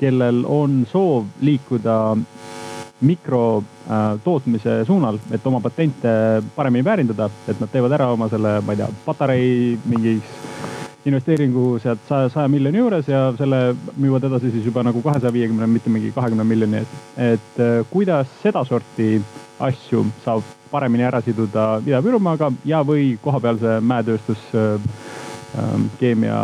kellel 0.00 0.44
on 0.48 0.82
soov 0.90 1.28
liikuda 1.40 1.98
mikrotootmise 3.02 4.82
suunal, 4.86 5.18
et 5.34 5.46
oma 5.46 5.60
patente 5.60 6.12
paremini 6.56 6.84
väärindada, 6.86 7.30
et 7.50 7.60
nad 7.60 7.72
teevad 7.72 7.96
ära 7.98 8.12
oma 8.14 8.28
selle, 8.30 8.60
ma 8.62 8.76
ei 8.76 8.82
tea, 8.82 8.92
patarei 9.06 9.48
mingiks 9.90 10.38
investeeringu 11.04 11.78
sealt 11.82 12.02
saja, 12.08 12.28
saja 12.30 12.48
miljoni 12.48 12.78
juures 12.78 13.08
ja 13.10 13.24
selle 13.38 13.74
müüvad 13.96 14.26
edasi 14.28 14.52
siis 14.54 14.66
juba 14.66 14.84
nagu 14.86 15.02
kahesaja 15.02 15.32
viiekümne, 15.34 15.66
mitte 15.66 15.90
mingi 15.90 16.12
kahekümne 16.14 16.44
miljoni 16.46 16.82
eest. 16.82 16.96
et 17.16 17.60
äh, 17.60 17.84
kuidas 17.90 18.30
sedasorti 18.42 19.16
asju 19.60 20.06
saab 20.24 20.46
paremini 20.70 21.04
ära 21.04 21.20
siduda 21.20 21.66
Ida-Virumaaga 21.84 22.52
ja, 22.64 22.80
või 22.86 23.16
kohapealse 23.22 23.80
mäetööstus 23.80 24.48
äh, 24.54 24.74
äh, 25.58 25.78
keemia 26.00 26.42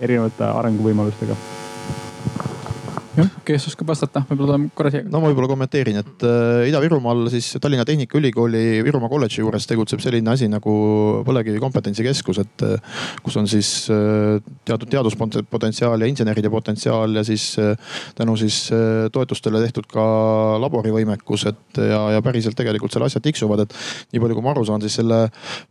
erinevate 0.00 0.44
arenguvõimalustega 0.48 1.36
jah, 3.16 3.30
kes 3.46 3.66
oskab 3.70 3.90
vastata, 3.90 4.22
võib-olla 4.28 4.54
toome 4.54 4.70
korra 4.76 4.92
siia. 4.94 5.04
no 5.08 5.20
ma 5.22 5.30
võib-olla 5.30 5.50
kommenteerin, 5.50 5.98
et 6.02 6.24
äh, 6.26 6.68
Ida-Virumaal 6.70 7.26
siis 7.32 7.48
Tallinna 7.62 7.86
Tehnikaülikooli 7.88 8.80
Virumaa 8.86 9.10
kolledži 9.10 9.42
juures 9.42 9.66
tegutseb 9.66 10.02
selline 10.04 10.30
asi 10.32 10.48
nagu 10.50 10.74
põlevkivi 11.26 11.60
kompetentsikeskus, 11.62 12.40
et 12.44 12.64
äh, 12.66 13.00
kus 13.24 13.38
on 13.40 13.48
siis 13.50 13.72
äh, 13.92 14.38
teatud 14.68 14.90
teaduspotentsiaal 14.92 16.04
ja 16.04 16.10
inseneride 16.10 16.52
potentsiaal 16.52 17.18
ja 17.18 17.24
siis 17.26 17.52
äh, 17.58 17.74
tänu 18.18 18.36
siis 18.40 18.62
äh, 18.74 19.08
toetustele 19.12 19.62
tehtud 19.64 19.88
ka 19.90 20.04
laborivõimekus, 20.62 21.48
et 21.50 21.82
ja, 21.90 22.02
ja 22.16 22.22
päriselt 22.24 22.58
tegelikult 22.58 22.94
seal 22.94 23.06
asjad 23.08 23.24
tiksuvad, 23.26 23.64
et 23.66 23.76
nii 24.14 24.22
palju, 24.22 24.38
kui 24.38 24.46
ma 24.46 24.54
aru 24.54 24.66
saan, 24.68 24.84
siis 24.84 25.00
selle 25.00 25.22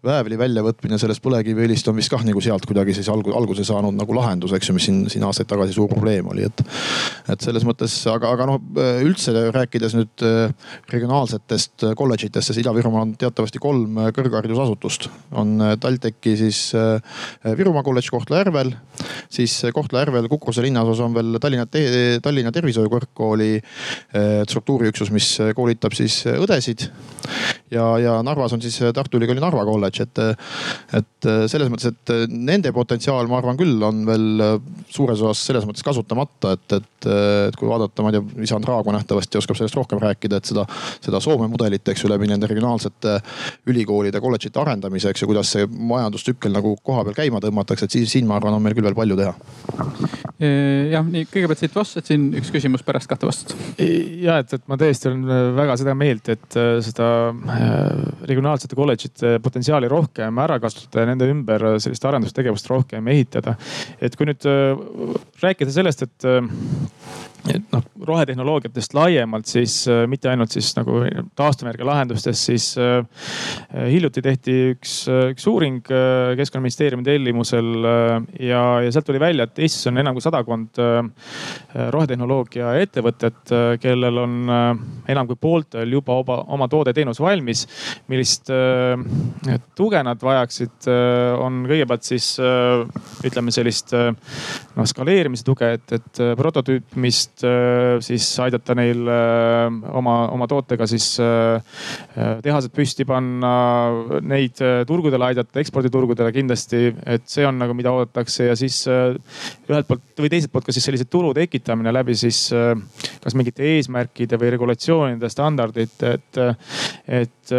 väävli 0.06 0.40
väljavõtmine 0.40 1.00
sellest 1.02 1.24
põlevkiviõlist 1.24 1.88
on 1.92 2.00
vist 2.00 2.12
kah 2.12 2.24
nagu 2.28 2.44
sealt 2.44 2.68
kuidagi 2.70 2.98
siis 2.98 3.10
algu, 3.12 3.34
alguse 3.38 3.64
saanud 3.68 3.96
nagu 3.96 4.16
lahendus, 4.18 4.54
eks 4.56 4.72
ju, 4.72 4.76
mis 4.76 4.90
siin, 4.90 5.02
siin 5.12 5.26
aastaid 5.28 5.50
tagasi 5.50 5.76
suur 5.76 5.90
probleem 5.92 6.28
oli, 6.32 6.46
et, 6.48 6.64
et 7.30 7.46
selles 7.46 7.66
mõttes, 7.68 7.94
aga, 8.10 8.32
aga 8.34 8.48
noh, 8.50 8.60
üldse 9.06 9.34
rääkides 9.54 9.96
nüüd 9.98 10.24
äh, 10.26 10.52
regionaalsetest 10.92 11.86
kolledžitest, 12.00 12.50
siis 12.50 12.62
Ida-Virumaal 12.64 13.06
on 13.06 13.14
teatavasti 13.20 13.62
kolm 13.62 14.00
kõrgharidusasutust. 14.16 15.10
on 15.38 15.56
äh, 15.62 15.76
TalTechi 15.82 16.36
siis 16.40 16.62
äh, 16.78 17.02
Virumaa 17.58 17.84
kolledž 17.86 18.10
Kohtla-Järvel, 18.14 18.74
siis 19.30 19.60
Kohtla-Järvel 19.74 20.30
Kukruse 20.32 20.64
linnaosas 20.66 21.04
on 21.06 21.16
veel 21.16 21.40
Tallinna, 21.42 21.68
Tallinna 22.24 22.52
Tervishoiu 22.52 22.90
Kõrgkooli 22.92 23.60
struktuuriüksus, 24.50 25.12
mis 25.14 25.28
koolitab 25.56 25.94
siis 25.98 26.22
õdesid. 26.30 26.88
ja, 27.72 27.86
ja 28.02 28.18
Narvas 28.26 28.54
on 28.56 28.62
siis 28.64 28.80
Tartu 28.96 29.20
Ülikooli 29.20 29.42
Narva 29.44 29.64
kolledž, 29.68 30.02
et, 30.04 30.22
et 31.00 31.30
selles 31.52 31.72
mõttes, 31.72 31.94
et 31.94 32.14
nende 32.30 32.72
potentsiaal, 32.76 33.30
ma 33.30 33.40
arvan 33.40 33.60
küll, 33.60 33.78
on 33.86 34.04
veel 34.08 34.60
suures 34.90 35.22
osas 35.22 35.46
selles 35.50 35.68
mõttes 35.70 35.86
kasutamata, 35.86 36.56
et, 36.58 36.80
et 36.80 37.10
et 37.50 37.58
kui 37.60 37.70
vaadata, 37.70 38.06
ma 38.06 38.12
ei 38.12 38.18
tea, 38.18 38.44
isand 38.48 38.68
Raago 38.70 38.94
nähtavasti 38.96 39.40
oskab 39.42 39.60
sellest 39.60 39.78
rohkem 39.78 40.02
rääkida, 40.02 40.40
et 40.40 40.50
seda, 40.52 40.66
seda 41.04 41.22
Soome 41.24 41.50
mudelit, 41.52 41.88
eks 41.90 42.04
ju, 42.04 42.12
läbi 42.12 42.30
nende 42.30 42.50
regionaalsete 42.50 43.18
ülikoolide, 43.70 44.22
kolledžite 44.24 44.62
arendamise, 44.62 45.12
eks 45.14 45.24
ju, 45.24 45.30
kuidas 45.30 45.54
see 45.56 45.68
majandustsükkel 45.70 46.54
nagu 46.56 46.76
kohapeal 46.84 47.18
käima 47.18 47.42
tõmmatakse, 47.44 47.88
et 47.88 47.98
siis 47.98 48.14
siin 48.16 48.28
ma 48.30 48.40
arvan, 48.40 48.58
on 48.58 48.64
meil 48.64 48.78
küll 48.78 48.88
veel 48.88 48.98
palju 48.98 49.20
teha. 49.20 49.34
jah, 50.40 51.04
nii 51.06 51.26
kõigepealt 51.30 51.60
siit 51.60 51.76
vastused, 51.76 52.08
siin 52.08 52.30
üks 52.40 52.52
küsimus 52.54 52.84
pärast 52.88 53.10
kahte 53.12 53.28
vastust. 53.28 53.56
ja 54.24 54.40
et, 54.44 54.54
et 54.56 54.66
ma 54.72 54.78
tõesti 54.80 55.10
olen 55.12 55.56
väga 55.58 55.78
seda 55.80 55.96
meelt, 55.98 56.30
et 56.32 56.58
äh, 56.60 56.72
seda 56.86 57.10
äh, 57.30 57.68
regionaalsete 58.30 58.78
kolledžite 58.78 59.36
potentsiaali 59.44 59.90
rohkem 59.92 60.40
ära 60.44 60.60
kasutada 60.62 61.04
ja 61.04 61.12
nende 61.12 61.30
ümber 61.32 61.66
sellist 61.82 62.06
arendustegevust 62.06 62.70
rohkem 62.72 63.08
ehitada. 63.12 63.56
et 64.02 64.16
kui 64.16 64.30
nüüd 64.30 64.48
äh, 64.50 64.76
rääkida 65.44 65.74
sellest, 65.76 66.06
et 66.08 66.30
et 67.48 67.72
noh, 67.72 67.84
rohetehnoloogiatest 68.10 68.94
laiemalt, 68.98 69.48
siis 69.50 69.82
äh, 69.88 70.04
mitte 70.12 70.30
ainult 70.32 70.52
siis 70.54 70.72
nagu 70.76 71.02
taastuvenergia 71.40 71.88
lahendustes, 71.88 72.42
siis 72.50 72.68
äh, 72.80 73.00
hiljuti 73.92 74.24
tehti 74.26 74.56
üks, 74.74 74.96
äh, 75.12 75.30
üks 75.34 75.48
uuring 75.50 75.80
äh, 75.94 76.34
keskkonnaministeeriumi 76.40 77.06
tellimusel 77.08 77.70
äh, 77.88 78.12
ja, 78.50 78.64
ja 78.84 78.92
sealt 78.92 79.08
tuli 79.08 79.22
välja, 79.22 79.48
et 79.48 79.62
Eestis 79.64 79.88
on 79.92 80.02
enam 80.02 80.18
kui 80.18 80.26
sadakond 80.26 80.82
äh, 80.84 81.00
rohetehnoloogia 81.96 82.74
ettevõtet, 82.84 83.54
kellel 83.82 84.18
on 84.20 84.36
enam 85.10 85.28
kui 85.30 85.38
pooltel 85.40 85.92
juba 85.94 86.18
oma, 86.20 86.40
oma 86.56 86.68
toode-teenus 86.72 87.20
valmis. 87.22 87.66
millist 88.10 88.50
tuge 89.78 90.02
nad 90.04 90.22
vajaksid, 90.24 90.88
on 91.40 91.62
kõigepealt 91.70 92.06
siis 92.08 92.32
ütleme 93.26 93.54
sellist 93.54 93.94
noh 93.94 94.90
skaleerimise 94.90 95.46
tuge, 95.48 95.72
et, 95.78 95.94
et 96.00 96.22
prototüüpimist 96.40 97.30
tootmist, 97.30 97.39
äh, 97.48 97.98
siis 98.04 98.26
aidata 98.44 98.76
neil 98.78 99.08
äh, 99.08 99.68
oma, 99.96 100.16
oma 100.34 100.48
tootega 100.50 100.88
siis 100.90 101.08
äh, 101.24 101.62
tehased 102.44 102.74
püsti 102.76 103.06
panna, 103.08 103.52
neid 104.26 104.60
turgudele 104.88 105.30
aidata, 105.30 105.60
eksporditurgudele 105.62 106.34
kindlasti, 106.36 106.90
et 107.10 107.26
see 107.30 107.46
on 107.48 107.60
nagu, 107.62 107.76
mida 107.78 107.94
oodatakse. 107.96 108.50
Ja 108.50 108.58
siis 108.60 108.82
ühelt 108.90 109.88
poolt 109.88 110.20
või 110.20 110.32
teiselt 110.32 110.52
poolt 110.54 110.68
ka 110.68 110.76
siis 110.76 110.86
sellise 110.90 111.08
turu 111.10 111.32
tekitamine 111.38 111.94
läbi 111.94 112.16
siis 112.18 112.48
kas 112.50 113.36
mingite 113.38 113.66
eesmärkide 113.76 114.40
või 114.40 114.52
regulatsioonide, 114.56 115.30
standardite, 115.32 116.14
et, 116.18 116.40
et 117.08 117.54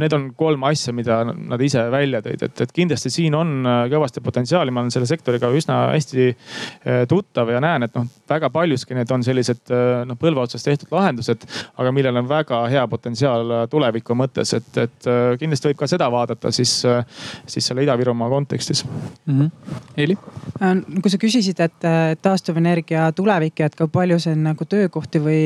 need 0.00 0.16
on 0.16 0.26
kolm 0.38 0.66
asja, 0.68 0.94
mida 0.96 1.20
nad 1.30 1.62
ise 1.64 1.82
välja 1.92 2.22
tõid, 2.24 2.42
et, 2.48 2.64
et 2.66 2.74
kindlasti 2.74 3.12
siin 3.12 3.36
on 3.38 3.68
kõvasti 3.92 4.22
potentsiaali, 4.24 4.74
ma 4.74 4.84
olen 4.84 4.94
selle 4.94 5.08
sektoriga 5.10 5.50
üsna 5.56 5.80
hästi 5.94 6.30
tuttav 7.10 7.52
ja 7.54 7.62
näen, 7.62 7.86
et 7.86 7.96
noh, 7.96 8.08
väga 8.30 8.50
palju 8.54 8.79
paljuski 8.80 8.94
need 8.94 9.10
on 9.12 9.24
sellised 9.24 9.70
äh, 9.70 10.04
noh 10.08 10.18
põlve 10.18 10.40
otsas 10.40 10.64
tehtud 10.64 10.90
lahendused, 10.92 11.44
aga 11.76 11.92
millel 11.92 12.16
on 12.16 12.28
väga 12.28 12.62
hea 12.70 12.86
potentsiaal 12.88 13.50
äh, 13.50 13.64
tuleviku 13.70 14.14
mõttes, 14.16 14.54
et, 14.56 14.70
et 14.78 15.08
äh, 15.08 15.36
kindlasti 15.38 15.70
võib 15.70 15.80
ka 15.80 15.88
seda 15.90 16.10
vaadata 16.10 16.50
siis, 16.50 16.72
siis 17.46 17.66
selle 17.66 17.84
Ida-Virumaa 17.84 18.28
kontekstis 18.30 18.84
mm. 18.84 19.40
-hmm. 19.40 19.50
Eili? 19.96 20.16
kui 21.02 21.10
sa 21.10 21.18
küsisid, 21.18 21.60
et 21.60 21.88
taastuvenergia 22.22 23.12
tulevik 23.12 23.60
ja 23.60 23.66
et 23.66 23.76
kui 23.76 23.88
palju 23.88 24.18
see 24.18 24.32
on 24.32 24.44
nagu 24.50 24.64
töökohti 24.64 25.20
või 25.20 25.42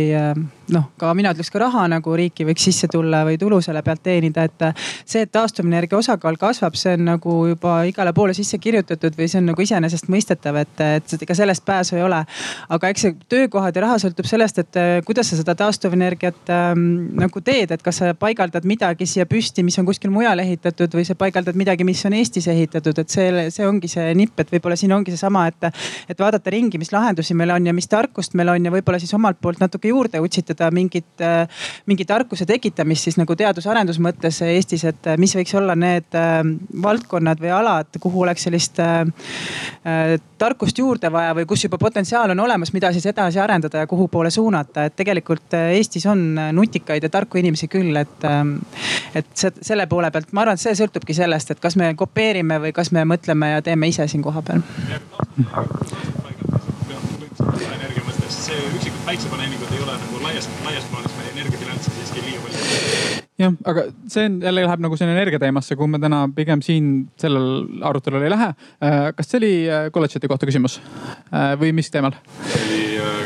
noh, 0.72 0.88
ka 1.00 1.12
mina 1.16 1.32
ütleks 1.34 1.50
ka 1.52 1.60
raha 1.60 1.84
nagu 1.90 2.14
riiki 2.16 2.46
võiks 2.48 2.64
sisse 2.68 2.88
tulla 2.92 3.24
või 3.26 3.36
tulu 3.40 3.60
selle 3.64 3.82
pealt 3.84 4.02
teenida, 4.04 4.46
et 4.48 4.64
see, 5.04 5.24
et 5.24 5.32
taastuvenergia 5.32 5.98
osakaal 5.98 6.38
kasvab, 6.40 6.76
see 6.78 6.94
on 6.96 7.04
nagu 7.10 7.36
juba 7.50 7.76
igale 7.88 8.14
poole 8.16 8.34
sisse 8.36 8.58
kirjutatud 8.62 9.16
või 9.18 9.28
see 9.30 9.40
on 9.42 9.50
nagu 9.52 9.64
iseenesestmõistetav, 9.64 10.60
et, 10.62 10.84
et 11.00 11.26
ega 11.26 11.36
sellest 11.36 11.64
pääsu 11.66 11.98
ei 11.98 12.04
ole. 12.06 12.22
aga 12.76 12.90
eks 12.92 13.06
see 13.06 13.16
töökohad 13.28 13.76
ja 13.76 13.84
raha 13.84 13.98
sõltub 14.02 14.28
sellest, 14.28 14.62
et 14.62 14.80
äh, 14.80 14.92
kuidas 15.06 15.30
sa 15.30 15.38
seda 15.40 15.56
taastuvenergiat 15.58 16.52
ähm, 16.54 16.86
nagu 17.20 17.42
teed, 17.44 17.74
et 17.74 17.84
kas 17.84 18.00
sa 18.00 18.14
paigaldad 18.18 18.64
midagi 18.68 19.06
siia 19.08 19.26
püsti, 19.28 19.64
mis 19.66 19.78
on 19.78 19.88
kuskil 19.88 20.12
mujal 20.14 20.40
ehitatud 20.44 20.94
või 20.96 21.04
sa 21.08 21.16
paigaldad 21.18 21.58
midagi, 21.58 21.84
mis 21.84 22.04
on 22.08 22.16
Eestis 22.16 22.48
ehitatud, 22.48 22.98
et 22.98 23.12
see, 23.12 23.28
see 23.54 23.66
ongi 23.68 23.90
see 23.90 24.14
nipp, 24.16 24.38
et 24.40 24.52
võib-olla 24.54 24.78
siin 24.78 24.94
ongi 24.96 25.14
seesama, 25.14 25.46
et, 25.50 25.70
et 26.08 26.20
vaadata 26.20 26.52
ringi, 26.54 26.80
mis 26.80 26.92
lahendusi 26.94 27.36
meil 27.36 27.52
on 27.54 27.68
ja 27.68 27.74
mis 27.76 27.88
tarkust 27.90 28.36
meil 28.38 28.52
on 28.54 28.68
ja 28.68 28.72
võib-olla 28.74 29.00
siis 29.02 29.14
omalt 29.16 29.40
poolt 29.42 29.60
natuke 29.62 29.90
juurde 29.90 30.20
utsitada 30.54 30.70
mingit, 30.74 31.20
äh, 31.20 31.48
mingi 31.86 32.06
tarkuse 32.08 32.46
tekitamist 32.46 33.08
siis 33.08 33.18
nagu 33.20 33.36
teadus-arendus 33.36 34.00
mõttes 34.02 34.40
Eestis, 34.46 34.84
et 34.88 35.10
äh, 35.10 35.18
mis 35.18 35.34
võiks 35.36 35.54
olla 35.58 35.74
need 35.74 36.14
valdkonnad 36.82 37.40
või 37.40 37.52
alad, 37.54 37.98
kuhu 38.00 38.24
oleks 38.24 38.46
sellist 38.46 38.80
äh, 38.80 39.04
tarkust 40.38 40.78
juurde 40.78 41.10
vaja 41.12 41.34
või 41.36 41.46
kus 41.48 41.64
juba 41.64 41.78
potentsiaal 41.80 42.34
on 42.34 42.40
olemas, 42.40 42.72
mida 42.72 42.92
siis 42.92 43.06
edasi 43.06 43.40
arendada 43.40 43.84
ja 43.84 43.86
kuhu 43.86 44.08
poole 44.08 44.30
suunata, 44.30 44.84
et 44.84 44.96
tegelikult 44.96 45.54
äh, 45.54 45.74
Eestis 45.78 46.06
on 46.10 46.38
äh, 46.38 46.52
nutikaid 46.52 47.02
ja 47.02 47.10
tarku 47.10 47.38
inimesi 47.40 47.68
küll, 47.72 47.96
et, 47.96 48.24
ähm, 48.28 48.56
et 49.14 49.30
selle 49.36 49.86
poole 49.90 50.10
pealt 50.10 50.32
ma 50.32 50.44
arvan, 50.44 50.58
et 50.58 50.64
see 50.64 50.74
sõltubki 50.78 51.16
sellest, 51.16 51.54
et 51.54 51.62
kas 51.62 51.78
me 51.80 51.94
kopeerime 51.98 52.60
või 52.66 52.74
kas 52.76 52.92
me 52.92 53.06
mõtleme 53.08 53.54
ja 53.54 53.62
teeme 53.62 53.88
ise 53.88 54.08
siin 54.08 54.22
kohapeal. 54.22 54.62
see 58.44 58.56
üksikud 58.60 58.83
päiksepaneelingud 59.06 59.72
ei 59.76 59.82
ole 59.84 59.98
nagu 60.00 60.22
laias, 60.22 60.48
laias 60.64 60.88
plaanis 60.90 61.16
meie 61.18 61.34
energiabilanssi 61.36 61.94
siiski 61.98 62.24
liiga 62.24 62.42
palju 62.46 63.22
jah, 63.38 63.54
aga 63.70 63.86
see 64.08 64.26
on 64.28 64.38
jälle 64.42 64.64
läheb 64.66 64.84
nagu 64.84 64.96
sinna 64.96 65.14
energiateemasse, 65.16 65.76
kuhu 65.76 65.88
me 65.90 66.00
täna 66.02 66.24
pigem 66.36 66.62
siin 66.62 66.90
sellel 67.20 67.48
arutelul 67.82 68.22
ei 68.22 68.30
lähe. 68.30 68.50
Äh, 68.84 68.98
kas 69.16 69.30
see 69.30 69.40
oli 69.42 69.54
äh, 69.68 69.88
kolledžite 69.94 70.30
kohta 70.30 70.48
küsimus 70.48 70.78
äh, 70.80 71.54
või 71.60 71.72
mis 71.76 71.90
teemal? 71.94 72.16
see 72.52 72.62
oli 72.68 72.84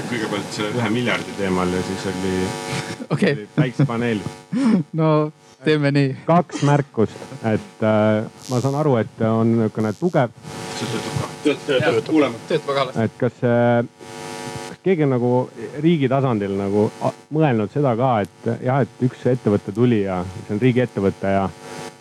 kõigepealt 0.09 0.55
selle 0.57 0.73
ühe 0.81 0.95
miljardi 0.95 1.37
teemal 1.39 1.77
ja 1.77 1.83
siis 1.91 2.09
oli 2.13 2.35
okay., 3.15 3.45
päiksepaneel 3.57 4.25
no 5.01 5.13
teeme 5.65 5.93
nii. 5.95 6.15
kaks 6.27 6.63
märkust, 6.67 7.19
et 7.53 7.85
äh, 7.85 8.25
ma 8.51 8.61
saan 8.63 8.79
aru, 8.79 8.97
et 9.03 9.27
on 9.29 9.57
niisugune 9.57 9.93
tugev. 9.99 10.35
see 10.79 10.89
töötab 10.93 11.19
ka. 11.21 11.31
töötab, 11.45 11.67
töötab, 11.67 12.07
kuuleme. 12.11 12.47
töötab 12.49 12.73
väga 12.73 12.85
halvasti. 12.85 13.09
et 13.09 13.21
kas 13.21 13.45
äh, 13.45 14.18
keegi 14.89 15.05
on 15.05 15.13
nagu 15.13 15.33
riigi 15.83 16.09
tasandil 16.09 16.55
nagu 16.57 16.87
mõelnud 17.35 17.73
seda 17.75 17.93
ka, 17.99 18.13
et 18.25 18.49
jah, 18.65 18.81
et 18.85 19.05
üks 19.05 19.27
ettevõte 19.29 19.75
tuli 19.77 20.03
ja 20.07 20.23
see 20.47 20.55
on 20.57 20.63
riigiettevõte 20.63 21.35
ja 21.35 21.45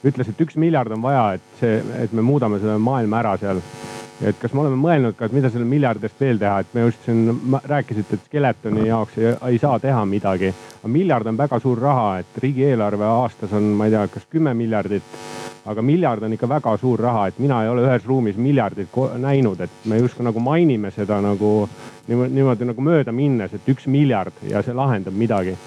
ütles, 0.08 0.30
et 0.32 0.44
üks 0.46 0.56
miljard 0.62 0.94
on 0.96 1.04
vaja, 1.04 1.26
et 1.38 1.60
see, 1.60 1.82
et 2.04 2.16
me 2.16 2.24
muudame 2.24 2.62
selle 2.64 2.78
maailma 2.80 3.20
ära 3.24 3.36
seal. 3.42 3.62
et 4.18 4.38
kas 4.42 4.54
me 4.54 4.64
oleme 4.64 4.80
mõelnud 4.82 5.14
ka, 5.18 5.28
et 5.28 5.36
mida 5.36 5.50
selle 5.54 5.68
miljardi 5.70 6.08
eest 6.08 6.22
veel 6.22 6.40
teha, 6.42 6.62
et 6.64 6.72
me 6.74 6.88
just 6.88 7.04
siin 7.06 7.60
rääkisite, 7.70 8.18
et 8.18 8.30
Skeletoni 8.30 8.88
jaoks 8.88 9.18
ei, 9.20 9.34
ei 9.52 9.60
saa 9.62 9.78
teha 9.80 10.06
midagi. 10.06 10.54
aga 10.80 10.94
miljard 10.94 11.28
on 11.28 11.38
väga 11.38 11.60
suur 11.60 11.82
raha, 11.82 12.08
et 12.24 12.40
riigieelarve 12.44 13.06
aastas 13.06 13.54
on, 13.54 13.74
ma 13.78 13.86
ei 13.86 13.94
tea, 13.94 14.08
kas 14.16 14.26
kümme 14.32 14.56
miljardit 14.58 15.20
aga 15.68 15.84
miljard 15.84 16.24
on 16.24 16.34
ikka 16.34 16.48
väga 16.50 16.74
suur 16.82 17.02
raha, 17.04 17.28
et 17.28 17.40
mina 17.44 17.62
ei 17.64 17.70
ole 17.70 17.84
ühes 17.88 18.06
ruumis 18.08 18.38
miljardit 18.40 18.96
näinud, 19.20 19.62
et 19.62 19.86
me 19.86 20.00
justkui 20.00 20.26
nagu 20.26 20.42
mainime 20.44 20.92
seda 20.96 21.20
nagu 21.24 21.52
niimoodi, 22.08 22.34
niimoodi 22.34 22.70
nagu 22.72 22.86
mööda 22.88 23.14
minnes, 23.16 23.54
et 23.54 23.70
üks 23.72 23.88
miljard 23.92 24.36
ja 24.48 24.64
see 24.64 24.76
lahendab 24.76 25.16
midagi. 25.18 25.58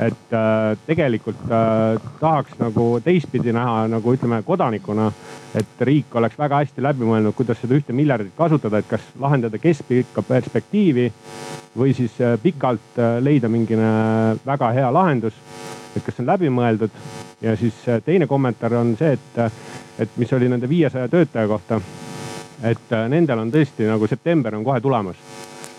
et 0.00 0.32
äh, 0.32 0.78
tegelikult 0.86 1.40
äh, 1.52 2.00
tahaks 2.20 2.54
nagu 2.60 3.00
teistpidi 3.04 3.52
näha 3.52 3.88
nagu 3.88 4.14
ütleme 4.14 4.38
kodanikuna, 4.46 5.10
et 5.54 5.82
riik 5.84 6.14
oleks 6.16 6.38
väga 6.38 6.62
hästi 6.62 6.84
läbi 6.84 7.04
mõelnud, 7.04 7.34
kuidas 7.36 7.58
seda 7.60 7.76
ühte 7.76 7.92
miljardit 7.92 8.32
kasutada, 8.36 8.80
et 8.80 8.88
kas 8.88 9.04
lahendada 9.20 9.58
keskpikka 9.60 10.22
perspektiivi 10.24 11.10
või 11.76 11.94
siis 11.94 12.16
äh, 12.20 12.38
pikalt 12.42 12.98
äh, 12.98 13.18
leida 13.22 13.48
mingine 13.48 13.90
väga 14.46 14.72
hea 14.76 14.92
lahendus. 14.92 15.34
Et 15.96 16.04
kas 16.04 16.16
see 16.16 16.24
on 16.24 16.30
läbi 16.30 16.50
mõeldud 16.52 16.94
ja 17.42 17.56
siis 17.56 17.76
äh, 17.88 18.02
teine 18.04 18.26
kommentaar 18.30 18.74
on 18.80 18.94
see, 18.98 19.12
et, 19.16 19.60
et 19.98 20.16
mis 20.20 20.32
oli 20.36 20.48
nende 20.48 20.68
viiesaja 20.68 21.08
töötaja 21.08 21.48
kohta. 21.48 21.80
et 22.62 22.92
äh, 22.92 23.08
nendel 23.08 23.38
on 23.38 23.52
tõesti 23.52 23.88
nagu 23.88 24.06
september 24.06 24.54
on 24.54 24.64
kohe 24.64 24.80
tulemas. 24.80 25.16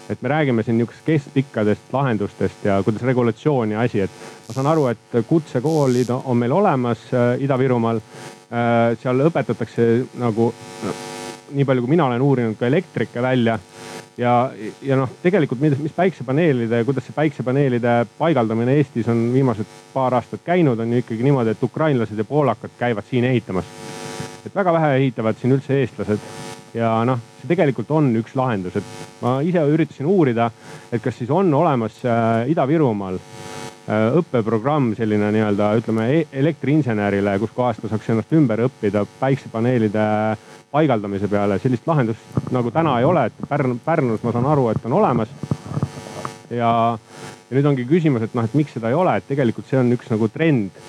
et 0.09 0.21
me 0.21 0.29
räägime 0.29 0.63
siin 0.63 0.77
nihukesest 0.77 1.05
keskpikkadest 1.05 1.93
lahendustest 1.93 2.65
ja 2.65 2.83
kuidas 2.83 3.01
regulatsioon 3.01 3.71
ja 3.71 3.81
asi, 3.81 3.99
et 3.99 4.11
ma 4.47 4.53
saan 4.53 4.67
aru, 4.67 4.87
et 4.87 5.23
kutsekoolid 5.27 6.09
on 6.23 6.37
meil 6.37 6.51
olemas 6.51 7.07
äh, 7.13 7.39
Ida-Virumaal. 7.39 8.01
seal 8.99 9.21
õpetatakse 9.23 9.83
nagu 10.19 10.49
nii 11.55 11.65
palju, 11.65 11.81
kui 11.81 11.89
mina 11.93 12.05
olen 12.05 12.21
uurinud, 12.21 12.57
ka 12.59 12.67
elektrike 12.67 13.21
välja 13.23 13.57
ja, 14.17 14.51
ja 14.81 14.99
noh, 14.99 15.09
tegelikult 15.23 15.61
mis, 15.61 15.77
mis 15.79 15.95
päiksepaneelide, 15.95 16.83
kuidas 16.87 17.07
see 17.07 17.15
päiksepaneelide 17.15 17.95
paigaldamine 18.17 18.75
Eestis 18.79 19.09
on 19.11 19.29
viimased 19.33 19.67
paar 19.93 20.15
aastat 20.19 20.43
käinud, 20.45 20.79
on 20.79 20.93
ju 20.93 21.03
ikkagi 21.03 21.23
niimoodi, 21.23 21.55
et 21.55 21.63
ukrainlased 21.63 22.17
ja 22.17 22.27
poolakad 22.27 22.75
käivad 22.79 23.07
siin 23.09 23.25
ehitamas. 23.29 23.65
et 24.45 24.55
väga 24.55 24.73
vähe 24.73 24.95
ehitavad 24.95 25.37
siin 25.37 25.53
üldse 25.53 25.77
eestlased 25.79 26.19
ja 26.73 26.91
noh, 27.07 27.19
see 27.41 27.49
tegelikult 27.51 27.91
on 27.91 28.09
üks 28.19 28.35
lahendus, 28.37 28.75
et 28.79 29.21
ma 29.21 29.39
ise 29.45 29.63
üritasin 29.73 30.07
uurida, 30.09 30.49
et 30.91 31.01
kas 31.03 31.17
siis 31.17 31.29
on 31.29 31.53
olemas 31.53 31.99
äh, 32.05 32.49
Ida-Virumaal 32.51 33.19
äh, 33.19 34.07
õppeprogramm 34.21 34.95
selline 34.97 35.31
nii-öelda 35.35 35.73
ütleme 35.81 36.07
e 36.15 36.23
elektriinsenerile, 36.41 37.37
kus 37.39 37.53
kohast 37.55 37.83
ta 37.83 37.91
saaks 37.91 38.09
ennast 38.13 38.33
ümber 38.37 38.65
õppida 38.67 39.05
päiksepaneelide 39.19 40.07
paigaldamise 40.71 41.27
peale, 41.27 41.59
sellist 41.59 41.87
lahendust 41.87 42.51
nagu 42.55 42.71
täna 42.71 42.97
ei 42.99 43.05
ole, 43.07 43.27
et 43.27 43.47
Pärn, 43.49 43.77
Pärnus 43.85 44.23
ma 44.23 44.31
saan 44.31 44.47
aru, 44.47 44.69
et 44.71 44.85
on 44.87 44.97
olemas. 45.01 45.29
ja, 46.49 46.71
ja 47.49 47.57
nüüd 47.57 47.67
ongi 47.73 47.87
küsimus, 47.87 48.23
et 48.25 48.35
noh, 48.37 48.47
et 48.47 48.55
miks 48.57 48.77
seda 48.77 48.91
ei 48.91 48.97
ole, 48.97 49.17
et 49.19 49.27
tegelikult 49.27 49.67
see 49.67 49.79
on 49.81 49.91
üks 49.97 50.11
nagu 50.11 50.31
trend, 50.31 50.79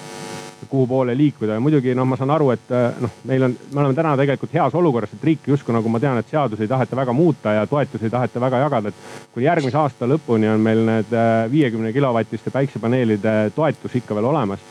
kuhu 0.71 0.87
poole 0.87 1.17
liikuda 1.19 1.57
ja 1.57 1.61
muidugi 1.61 1.97
noh, 1.99 2.07
ma 2.07 2.17
saan 2.17 2.31
aru, 2.31 2.53
et 2.55 2.71
noh, 3.03 3.19
meil 3.29 3.49
on, 3.49 3.57
me 3.75 3.83
oleme 3.83 3.99
täna 3.99 4.15
tegelikult 4.17 4.55
heas 4.55 4.77
olukorras, 4.79 5.11
et 5.17 5.27
riik 5.27 5.51
justkui 5.51 5.75
nagu 5.75 5.91
ma 5.91 6.01
tean, 6.01 6.21
et 6.23 6.31
seadusi 6.31 6.63
ei 6.65 6.71
taheta 6.71 6.97
väga 6.97 7.13
muuta 7.13 7.59
ja 7.59 7.67
toetusi 7.67 8.07
ei 8.07 8.15
taheta 8.15 8.41
väga 8.41 8.63
jagada, 8.63 8.93
et 8.93 9.29
kuni 9.35 9.49
järgmise 9.49 9.81
aasta 9.83 10.09
lõpuni 10.09 10.49
on 10.53 10.63
meil 10.63 10.85
need 10.87 11.13
äh, 11.19 11.45
viiekümne 11.51 11.93
kilovatiste 11.93 12.55
päiksepaneelide 12.55 13.37
toetus 13.57 13.99
ikka 13.99 14.15
veel 14.15 14.31
olemas. 14.31 14.63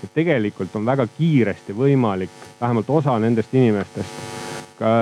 et 0.00 0.14
tegelikult 0.14 0.76
on 0.78 0.86
väga 0.86 1.04
kiiresti 1.18 1.74
võimalik 1.76 2.30
vähemalt 2.60 2.90
osa 2.90 3.18
nendest 3.18 3.54
inimestest 3.54 4.39
ka 4.80 4.94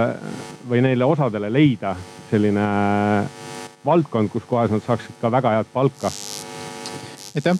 või 0.68 0.82
neile 0.84 1.06
osadele 1.08 1.50
leida 1.52 1.94
selline 2.30 2.68
valdkond, 3.86 4.28
kus 4.32 4.44
kohas 4.48 4.74
nad 4.74 4.84
saaksid 4.84 5.16
ka 5.22 5.30
väga 5.32 5.56
head 5.56 5.72
palka 5.72 6.12
aitäh. 7.38 7.58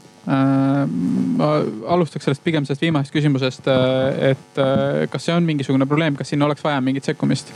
ma 1.38 1.48
alustaks 1.94 2.24
sellest 2.26 2.44
pigem 2.44 2.66
sellest 2.66 2.84
viimasest 2.84 3.14
küsimusest, 3.14 3.68
et 4.30 4.62
kas 5.10 5.28
see 5.28 5.34
on 5.34 5.46
mingisugune 5.48 5.86
probleem, 5.88 6.16
kas 6.18 6.34
sinna 6.34 6.48
oleks 6.48 6.64
vaja 6.64 6.80
mingit 6.84 7.08
sekkumist 7.08 7.52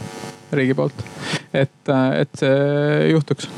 riigi 0.53 0.77
poolt, 0.79 1.05
et, 1.53 1.95
et 2.21 2.43
see 2.45 3.09
juhtuks? 3.13 3.49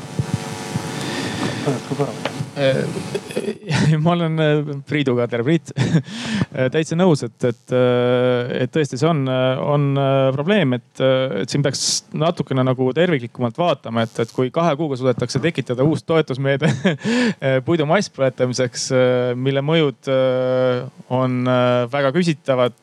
ma 4.03 4.11
olen 4.11 4.39
äh, 4.39 4.61
Priiduga, 4.87 5.27
tere 5.27 5.43
Priit. 5.45 5.71
Täitsa 6.73 6.97
nõus, 6.97 7.23
et, 7.25 7.35
et, 7.43 7.73
äh, 7.75 8.53
et 8.63 8.73
tõesti, 8.73 8.99
see 8.99 9.09
on, 9.09 9.25
on 9.27 9.87
äh, 9.99 10.29
probleem, 10.35 10.75
et, 10.77 11.01
et 11.41 11.51
siin 11.51 11.63
peaks 11.65 12.05
natukene 12.15 12.63
nagu 12.65 12.87
terviklikumalt 12.95 13.57
vaatama, 13.59 14.05
et, 14.05 14.19
et 14.23 14.33
kui 14.35 14.51
kahe 14.55 14.75
kuuga 14.79 14.97
suudetakse 14.99 15.41
tekitada 15.43 15.85
uus 15.85 16.05
toetusmeede 16.07 16.71
puidu 17.67 17.87
masspõletamiseks, 17.89 18.87
mille 19.39 19.61
mõjud 19.65 20.09
on 21.13 21.49
väga 21.91 22.11
küsitavad, 22.15 22.77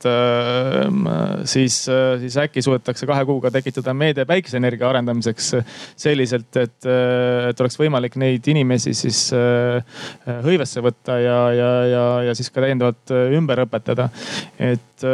siis, 1.49 1.79
siis 2.23 2.39
äkki 2.45 2.65
suudetakse 2.65 3.09
kahe 3.09 3.25
kuuga 3.29 3.53
tekitada 3.55 3.95
meede 3.97 4.27
päikeseenergia 4.29 4.91
arendamiseks 4.91 5.53
selliselt, 6.01 6.51
et, 6.61 6.79
et 6.87 7.65
oleks 7.65 7.79
võimalik 7.81 8.19
neid 8.21 8.47
inimesi 8.53 8.95
siis 8.97 9.25
hõivesse 10.47 10.83
võtta 10.85 11.19
ja, 11.21 11.39
ja, 11.57 11.71
ja, 11.91 12.05
ja 12.29 12.35
siis 12.39 12.51
ka 12.53 12.65
täiendavalt 12.65 13.15
ümber 13.37 13.65
õpetada. 13.67 14.09
et 14.59 15.07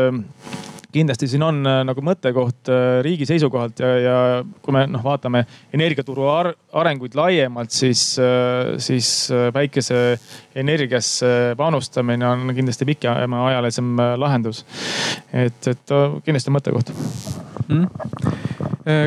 kindlasti 0.92 1.28
siin 1.28 1.42
on 1.44 1.60
nagu 1.62 2.02
mõttekoht 2.04 2.70
riigi 3.04 3.26
seisukohalt 3.28 3.80
ja, 3.82 3.88
ja 4.00 4.16
kui 4.64 4.74
me 4.74 4.86
noh, 4.88 5.02
vaatame 5.04 5.44
energiaturu 5.76 6.28
ar 6.32 6.50
arenguid 6.80 7.16
laiemalt, 7.18 7.72
siis, 7.74 8.02
siis 8.84 9.10
päikeseenergiasse 9.54 11.32
panustamine 11.60 12.28
on 12.28 12.54
kindlasti 12.56 12.88
pikemaajalisem 12.88 14.00
lahendus. 14.20 14.64
et, 15.32 15.60
et 15.68 15.96
kindlasti 16.24 16.54
mõttekoht 16.54 16.94
mm.. 17.68 17.84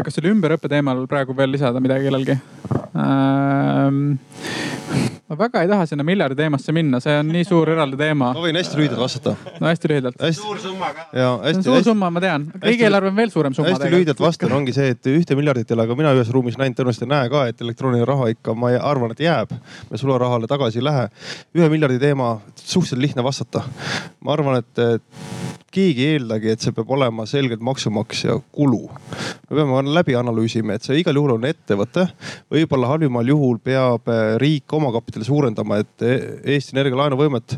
kas 0.05 0.17
selle 0.17 0.33
ümberõppe 0.35 0.69
teemal 0.69 1.07
praegu 1.09 1.35
veel 1.37 1.55
lisada 1.57 1.81
midagi 1.81 2.09
kellelgi 2.09 2.37
ähm,? 2.93 4.05
Ma 5.31 5.37
väga 5.39 5.61
ei 5.63 5.69
taha 5.71 5.85
sinna 5.87 6.03
miljardi 6.03 6.35
teemasse 6.35 6.73
minna, 6.75 6.99
see 7.03 7.13
on 7.15 7.29
nii 7.31 7.45
suur 7.47 7.69
eraldi 7.71 7.95
teema. 7.99 8.33
ma 8.35 8.43
võin 8.43 8.57
hästi 8.59 8.79
lühidalt 8.79 8.99
vastata. 8.99 9.35
no 9.61 9.69
hästi 9.69 9.91
lühidalt. 9.91 10.25
suur 10.35 10.59
summa 10.59 10.89
ka. 10.97 11.05
see 11.13 11.53
on 11.55 11.63
suur 11.67 11.85
summa, 11.85 12.09
ma 12.11 12.23
tean. 12.23 12.49
riigieelarve 12.65 13.13
on 13.13 13.15
veel 13.21 13.31
suurem 13.31 13.55
summa. 13.55 13.71
hästi 13.71 13.91
lühidalt 13.93 14.23
vastan, 14.23 14.51
ongi 14.57 14.75
see, 14.75 14.91
et 14.91 15.11
ühte 15.13 15.37
miljardit 15.39 15.71
ei 15.71 15.77
ole 15.77 15.87
ka 15.87 15.97
mina 16.01 16.11
ühes 16.17 16.33
ruumis 16.35 16.59
näinud, 16.59 16.75
tõenäoliselt 16.75 17.07
ei 17.07 17.13
näe 17.13 17.31
ka, 17.31 17.45
et 17.47 17.63
elektrooniline 17.63 18.09
raha 18.09 18.27
ikka, 18.33 18.57
ma 18.59 18.73
arvan, 18.81 19.15
et 19.15 19.23
jääb. 19.23 19.55
me 19.91 20.01
sularahale 20.03 20.51
tagasi 20.51 20.81
ei 20.83 20.87
lähe. 20.89 21.07
ühe 21.55 21.71
miljardi 21.71 22.01
teema, 22.03 22.33
suhteliselt 22.57 23.05
lihtne 23.07 23.23
vastata. 23.23 23.63
ma 24.19 24.35
arvan, 24.35 24.59
et 24.59 24.83
keegi 25.71 26.03
ei 26.03 26.15
eeldagi, 26.17 26.51
et 26.51 26.63
see 26.63 26.73
peab 26.75 26.89
olema 26.91 27.25
selgelt 27.29 27.61
maksumaksja 27.63 28.37
kulu. 28.51 28.81
me 29.49 29.55
peame 29.55 29.93
läbi 29.95 30.15
analüüsima, 30.19 30.75
et 30.75 30.83
see 30.87 30.99
igal 30.99 31.15
juhul 31.15 31.37
on 31.37 31.47
ettevõte. 31.47 32.07
võib-olla 32.51 32.89
halvimal 32.91 33.27
juhul 33.27 33.59
peab 33.63 34.11
eh, 34.11 34.35
riik 34.41 34.73
omakapitali 34.73 35.20
suurendama, 35.27 35.81
et 35.83 36.05
e-, 36.05 36.19
Eesti 36.55 36.75
Energia 36.75 36.99
laenuvõimet. 36.99 37.57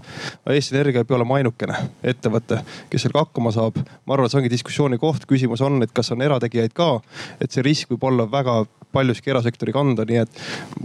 Eesti 0.54 0.78
Energia 0.78 1.04
ei 1.04 1.10
pea 1.10 1.18
olema 1.20 1.40
ainukene 1.40 1.80
ettevõte, 2.14 2.62
kes 2.92 3.06
sellega 3.06 3.26
hakkama 3.26 3.54
saab. 3.56 3.82
ma 4.06 4.16
arvan, 4.16 4.28
et 4.28 4.34
see 4.34 4.42
ongi 4.42 4.54
diskussiooni 4.54 5.02
koht. 5.02 5.28
küsimus 5.30 5.62
on, 5.62 5.82
et 5.84 5.92
kas 5.96 6.12
on 6.16 6.22
erategijaid 6.22 6.74
ka, 6.78 6.96
et 7.42 7.52
see 7.52 7.66
risk 7.66 7.94
võib 7.94 8.10
olla 8.12 8.30
väga 8.32 8.64
paljuski 8.94 9.34
erasektori 9.34 9.74
kanda, 9.74 10.06
nii 10.08 10.20
et 10.22 10.42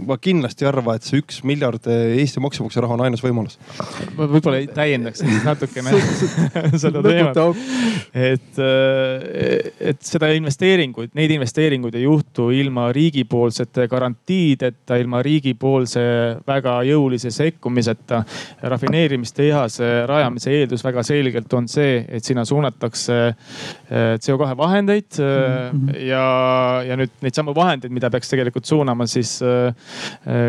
ma 0.07 0.17
kindlasti 0.21 0.65
ei 0.65 0.69
arva, 0.71 0.95
et 0.97 1.05
see 1.05 1.21
üks 1.21 1.41
miljard 1.47 1.85
Eesti 1.89 2.41
maksumaksja 2.43 2.83
raha 2.83 2.97
on 2.97 3.03
ainus 3.05 3.23
võimalus. 3.23 3.59
ma 4.17 4.27
võib-olla 4.29 4.61
täiendaks 4.75 5.21
natukene 5.45 5.93
seda 6.83 7.03
teemat. 7.05 7.37
et, 8.17 8.61
et 9.91 10.01
seda 10.05 10.31
investeeringuid, 10.37 11.13
neid 11.17 11.35
investeeringuid 11.37 11.99
ei 11.99 12.07
juhtu 12.07 12.49
ilma 12.55 12.89
riigipoolsete 12.95 13.87
garantiideta, 13.91 14.97
ilma 15.01 15.21
riigipoolse 15.25 16.03
väga 16.47 16.68
jõulise 16.87 17.31
sekkumiseta. 17.33 18.23
rafineerimistehase 18.61 19.89
rajamise 20.09 20.51
eeldus 20.51 20.83
väga 20.83 21.03
selgelt 21.03 21.53
on 21.53 21.67
see, 21.67 22.05
et 22.07 22.23
sinna 22.23 22.45
suunatakse 22.45 23.19
CO2 23.89 24.57
vahendeid 24.57 25.19
mm 25.19 25.79
-hmm. 25.79 25.99
ja, 26.07 26.25
ja 26.87 26.97
nüüd 26.99 27.11
neid 27.21 27.35
samu 27.35 27.55
vahendeid 27.55 27.91
mida 27.93 28.09
peaks 28.09 28.29
tegelikult 28.29 28.65
suunama 28.65 29.07
siis 29.09 29.39
äh, 29.43 29.73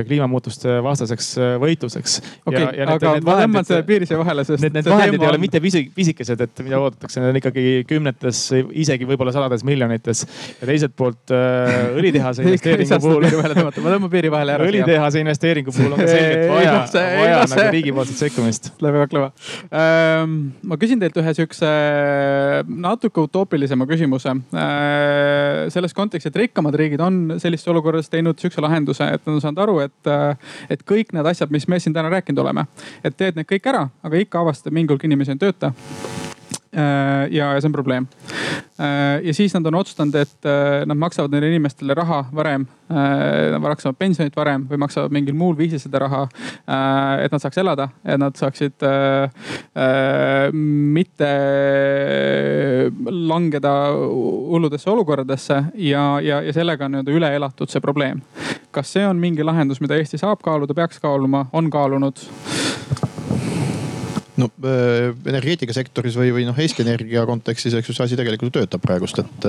kliimamuutuste 0.07 0.81
vastaseks 0.83 1.33
võitluseks. 1.63 2.19
okay,, 2.47 2.67
aga 2.85 3.15
need 3.17 3.27
ma 3.27 3.37
tõmban 3.43 3.69
selle 3.69 3.85
piirise 3.89 4.19
vahele, 4.21 4.45
sest. 4.47 4.63
Need, 4.65 4.77
need 4.79 4.91
vahendid 4.91 5.25
ei 5.25 5.31
ole 5.31 5.41
mitte 5.43 5.61
pisik, 5.63 5.91
pisikesed, 5.97 6.41
et, 6.47 6.63
mida 6.65 6.81
oodatakse, 6.81 7.21
need 7.23 7.35
on 7.35 7.41
ikkagi 7.41 7.65
kümnetes, 7.89 8.43
isegi 8.85 9.09
võib-olla 9.09 9.35
sadades 9.35 9.65
miljonites. 9.67 10.25
ja 10.61 10.69
teiselt 10.69 10.97
poolt 10.97 11.33
õlitehase 11.33 12.45
investeeringu 12.47 13.01
puhul. 13.03 13.29
ma 13.31 13.75
tõmban 13.77 14.11
piiri 14.13 14.33
vahele 14.33 14.57
ära. 14.57 14.69
õlitehase 14.71 15.25
investeeringu 15.25 15.75
puhul 15.75 15.97
on 15.97 16.05
ka 16.05 16.10
selgelt 16.11 16.53
vaja, 16.53 16.75
vaja 16.95 17.41
nagu 17.51 17.67
riigipoolset 17.77 18.23
sekkumist. 18.25 18.71
Väga 18.83 19.07
kõva 19.11 19.31
ähm,. 19.71 20.37
ma 20.67 20.79
küsin 20.81 21.01
teilt 21.03 21.17
ühe 21.21 21.35
sihukese 21.37 21.71
natuke 22.87 23.25
utoopilisema 23.27 23.89
küsimuse 23.91 24.35
äh,. 24.35 25.69
selles 25.75 25.97
kontekstis, 25.97 26.33
et 26.33 26.41
rikkamad 26.45 26.77
riigid 26.81 27.03
on 27.05 27.39
sellises 27.43 27.69
olukorras 27.73 28.11
teinud 28.13 28.39
sihukese 28.41 28.65
lahenduse, 28.65 29.07
et 29.07 29.25
nad 29.27 29.37
on 29.37 29.45
saanud 29.45 29.65
aru, 29.67 29.79
et, 29.87 30.15
et 30.71 30.85
kõik 30.87 31.15
need 31.17 31.33
asjad, 31.33 31.53
mis 31.55 31.69
me 31.71 31.81
siin 31.83 31.97
täna 31.97 32.13
rääkinud 32.13 32.43
oleme, 32.45 32.67
et 33.05 33.17
teed 33.17 33.39
need 33.39 33.49
kõik 33.51 33.71
ära, 33.73 33.87
aga 34.07 34.25
ikka 34.25 34.45
avastad, 34.45 34.75
mingi 34.75 34.95
hulk 34.95 35.07
inimesi 35.09 35.37
ei 35.37 35.41
tööta 35.41 35.75
ja, 36.73 37.53
ja 37.55 37.61
see 37.61 37.69
on 37.69 37.75
probleem. 37.75 38.07
Äh, 38.81 39.21
ja 39.27 39.35
siis 39.35 39.55
nad 39.55 39.67
on 39.67 39.75
otsustanud, 39.75 40.15
et 40.15 40.47
äh, 40.49 40.87
nad 40.89 40.97
maksavad 40.97 41.35
neile 41.35 41.51
inimestele 41.53 41.95
raha 41.95 42.25
varem. 42.35 42.67
Nad 42.91 43.63
maksavad 43.63 43.95
pensionit 43.95 44.35
varem 44.35 44.65
või 44.67 44.81
maksavad 44.83 45.13
mingil 45.15 45.37
muul 45.39 45.55
viisil 45.55 45.79
seda 45.79 46.01
raha. 46.03 46.25
et 47.23 47.31
nad 47.31 47.43
saaks 47.43 47.59
elada, 47.63 47.87
et 48.03 48.19
nad 48.19 48.35
saaksid 48.35 48.83
mitte 50.51 51.29
langeda 53.31 53.75
hulludesse 53.95 54.91
olukordadesse 54.91 55.61
ja, 55.75 56.03
ja, 56.19 56.41
ja 56.43 56.53
sellega 56.53 56.89
on 56.89 56.97
nii-öelda 56.97 57.15
üle 57.15 57.31
elatud 57.37 57.71
see 57.71 57.81
probleem. 57.81 58.25
kas 58.75 58.91
see 58.91 59.07
on 59.07 59.23
mingi 59.23 59.47
lahendus, 59.47 59.81
mida 59.81 59.95
Eesti 59.95 60.19
saab 60.19 60.43
kaaluda, 60.43 60.75
peaks 60.75 60.99
kaaluma, 60.99 61.47
on 61.53 61.71
kaalunud? 61.71 62.27
No 64.41 64.49
äh, 64.65 65.11
energeetikasektoris 65.31 66.17
või, 66.19 66.33
või 66.35 66.47
noh, 66.49 66.59
Eesti 66.59 66.85
Energia 66.85 67.25
kontekstis, 67.29 67.77
eks 67.79 67.91
ju, 67.91 67.97
see 67.97 68.07
asi 68.09 68.19
tegelikult 68.19 68.55
töötab 68.57 68.83
praegust, 68.85 69.21
et, 69.23 69.47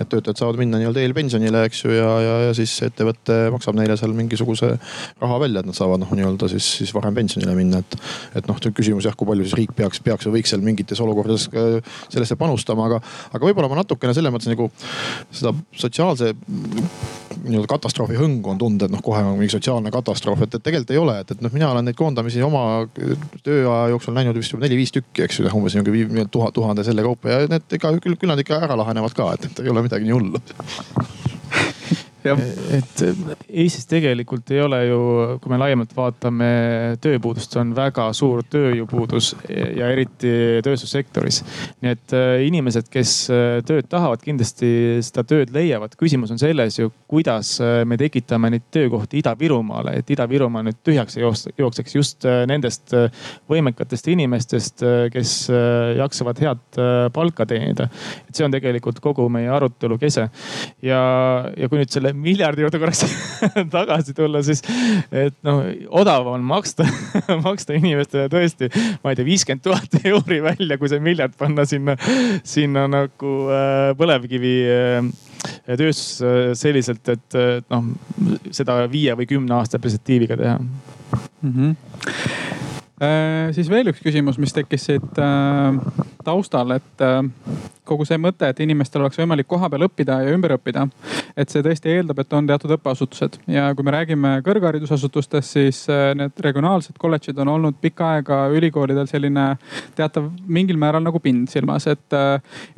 et 0.00 0.10
töötajad 0.10 0.40
saavad 0.40 0.60
minna 0.60 0.80
nii-öelda 0.80 1.02
eelpensionile, 1.04 1.64
eks 1.68 1.84
ju, 1.84 1.94
ja, 1.94 2.10
ja, 2.24 2.34
ja 2.48 2.56
siis 2.56 2.74
ettevõte 2.86 3.38
maksab 3.54 3.78
neile 3.78 3.96
seal 4.00 4.14
mingisuguse 4.16 4.72
raha 5.20 5.40
välja, 5.42 5.62
et 5.62 5.70
nad 5.70 5.78
saavad 5.78 6.02
noh, 6.02 6.12
nii-öelda 6.16 6.50
siis, 6.52 6.68
siis 6.80 6.94
varem 6.96 7.16
pensionile 7.16 7.54
minna, 7.58 7.84
et. 7.84 7.98
et 8.40 8.50
noh, 8.50 8.58
küsimus 8.70 9.06
jah, 9.08 9.16
kui 9.18 9.28
palju 9.28 9.46
siis 9.46 9.56
riik 9.58 9.72
peaks, 9.76 10.02
peaks 10.04 10.28
või 10.28 10.38
võiks 10.38 10.52
seal 10.54 10.62
mingites 10.64 11.00
olukordades 11.02 11.48
sellesse 11.50 12.36
panustama, 12.40 12.86
aga, 12.90 13.00
aga 13.34 13.48
võib-olla 13.48 13.70
ma 13.70 13.80
natukene 13.80 14.14
selles 14.16 14.32
mõttes 14.34 14.50
nagu 14.50 14.70
seda 15.34 15.52
sotsiaalse 15.76 16.34
nii-öelda 17.40 17.68
katastroofi 17.70 18.18
hõngu 18.18 18.52
on 18.52 18.58
tunda, 18.60 18.86
et 18.86 18.92
noh, 18.92 19.02
kohe 19.04 19.22
on 19.24 19.38
mingi 19.38 19.54
sotsiaalne 19.54 19.92
katastroof, 19.94 20.44
et, 20.44 20.56
et 20.56 20.64
tegelikult 20.64 20.94
ei 20.94 21.00
ole, 21.00 21.16
et, 21.22 21.32
et 21.34 21.44
noh, 21.44 21.52
mina 21.54 21.70
olen 21.72 21.86
neid 21.88 21.98
koondamisi 21.98 22.42
oma 22.44 22.64
tööaja 23.46 23.90
jooksul 23.94 24.16
näinud 24.16 24.29
vist 24.38 24.54
juba 24.54 24.66
neli-viis 24.66 24.94
tükki, 24.94 25.24
eks 25.26 25.40
ju, 25.40 25.48
umbes 25.56 25.74
nihuke 25.74 26.26
tuhat, 26.30 26.54
tuhande 26.54 26.84
selle 26.86 27.02
kaupa. 27.06 27.32
Ja 27.32 27.50
need 27.50 27.78
ega 27.78 27.92
küll, 27.98 28.18
küll 28.20 28.30
nad 28.30 28.42
ikka 28.42 28.60
ära 28.68 28.78
lahenevad 28.78 29.16
ka, 29.16 29.32
et, 29.34 29.50
et 29.50 29.64
ei 29.64 29.72
ole 29.72 29.82
midagi 29.86 30.06
nii 30.06 30.16
hullu 30.16 30.42
et 32.24 33.02
Eestis 33.48 33.86
tegelikult 33.88 34.50
ei 34.52 34.60
ole 34.62 34.80
ju, 34.84 34.98
kui 35.40 35.52
me 35.52 35.58
laiemalt 35.60 35.92
vaatame, 35.96 36.48
tööpuudust 37.02 37.54
on 37.60 37.72
väga 37.76 38.10
suur 38.16 38.42
tööjõupuudus 38.50 39.32
ja 39.48 39.88
eriti 39.92 40.32
tööstussektoris. 40.64 41.40
nii 41.80 41.94
et 41.94 42.14
äh, 42.16 42.44
inimesed, 42.46 42.90
kes 42.92 43.14
äh, 43.32 43.60
tööd 43.66 43.88
tahavad, 43.90 44.22
kindlasti 44.24 45.00
seda 45.06 45.24
tööd 45.24 45.52
leiavad. 45.54 45.96
küsimus 46.00 46.32
on 46.34 46.40
selles 46.42 46.78
ju, 46.78 46.92
kuidas 47.10 47.56
äh, 47.64 47.82
me 47.88 47.98
tekitame 48.00 48.52
neid 48.54 48.68
töökohti 48.70 49.22
Ida-Virumaale, 49.22 49.96
et 50.00 50.10
Ida-Virumaa 50.10 50.64
nüüd 50.66 50.80
tühjaks 50.84 51.18
ei 51.18 51.24
jookseks 51.58 51.96
just 51.96 52.28
nendest 52.46 52.92
võimekatest 53.50 54.08
inimestest, 54.12 54.84
kes 55.12 55.32
jaksavad 55.96 56.40
head 56.42 56.80
palka 57.14 57.46
teenida. 57.48 57.88
et 58.28 58.36
see 58.36 58.44
on 58.44 58.52
tegelikult 58.52 59.00
kogu 59.00 59.28
meie 59.32 59.48
arutelu 59.50 59.98
kese. 59.98 60.28
ja, 60.82 61.00
ja 61.56 61.68
kui 61.68 61.80
nüüd 61.80 61.92
selle 61.92 62.09
selle 62.10 62.18
miljardi 62.18 62.64
juurde 62.64 62.80
korraks 62.80 63.04
tagasi 63.74 64.14
tulla, 64.16 64.42
siis 64.42 64.62
et 65.12 65.36
noh, 65.46 65.62
odavam 66.02 66.34
on 66.38 66.44
maksta 66.46 66.86
maksta 67.46 67.76
inimestele 67.78 68.28
tõesti, 68.32 68.70
ma 69.04 69.12
ei 69.12 69.18
tea, 69.18 69.28
viiskümmend 69.28 69.64
tuhat 69.64 69.98
euri 70.12 70.40
välja, 70.44 70.78
kui 70.78 70.90
see 70.90 71.02
miljard 71.02 71.36
panna 71.38 71.66
sinna, 71.68 71.96
sinna 72.44 72.86
nagu 72.90 73.34
äh, 73.54 73.90
põlevkivi 73.98 74.54
äh, 74.74 75.10
tööstus 75.70 76.20
selliselt, 76.60 77.06
et 77.08 77.36
noh, 77.72 77.86
seda 78.52 78.82
viie 78.92 79.14
või 79.16 79.28
kümne 79.30 79.56
aasta 79.56 79.80
perspektiiviga 79.80 80.36
teha 80.36 80.58
mm. 80.60 81.52
-hmm. 81.54 82.49
Äh, 83.00 83.48
siis 83.56 83.70
veel 83.72 83.88
üks 83.88 84.02
küsimus, 84.04 84.36
mis 84.36 84.52
tekkis 84.52 84.82
siit 84.90 85.20
äh, 85.24 85.78
taustal, 86.24 86.74
et 86.76 87.00
äh, 87.00 87.22
kogu 87.88 88.04
see 88.04 88.18
mõte, 88.20 88.50
et 88.50 88.58
inimestel 88.60 89.00
oleks 89.00 89.16
võimalik 89.18 89.48
kohapeal 89.48 89.86
õppida 89.86 90.18
ja 90.20 90.34
ümber 90.34 90.52
õppida. 90.58 90.84
et 91.40 91.48
see 91.48 91.62
tõesti 91.64 91.88
eeldab, 91.94 92.18
et 92.20 92.32
on 92.36 92.46
teatud 92.46 92.74
õppeasutused 92.76 93.38
ja 93.50 93.70
kui 93.74 93.86
me 93.86 93.94
räägime 93.94 94.32
kõrgharidusasutustest, 94.44 95.54
siis 95.56 95.78
need 96.18 96.42
regionaalsed 96.44 96.98
kolledžid 97.00 97.38
on 97.40 97.48
olnud 97.48 97.78
pikka 97.80 98.10
aega 98.16 98.38
ülikoolidel 98.52 99.08
selline 99.08 99.44
teatav 99.96 100.28
mingil 100.46 100.78
määral 100.78 101.02
nagu 101.02 101.22
pind 101.22 101.48
silmas, 101.50 101.86
et 101.90 102.16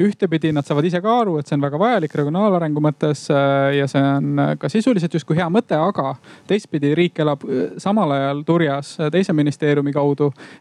ühtepidi 0.00 0.52
nad 0.54 0.68
saavad 0.68 0.86
ise 0.88 1.00
ka 1.02 1.16
aru, 1.24 1.38
et 1.40 1.48
see 1.48 1.56
on 1.58 1.64
väga 1.64 1.80
vajalik 1.80 2.14
regionaalarengu 2.22 2.84
mõttes 2.84 3.24
ja 3.32 3.88
see 3.90 4.04
on 4.04 4.44
ka 4.60 4.70
sisuliselt 4.72 5.16
justkui 5.18 5.40
hea 5.40 5.48
mõte, 5.52 5.76
aga 5.76 6.14
teistpidi 6.48 6.94
riik 6.96 7.20
elab 7.24 7.44
samal 7.82 8.16
ajal 8.16 8.44
turjas 8.48 8.94
teise 9.12 9.36
ministeeriumi 9.36 9.92
kaudu. 9.96 10.11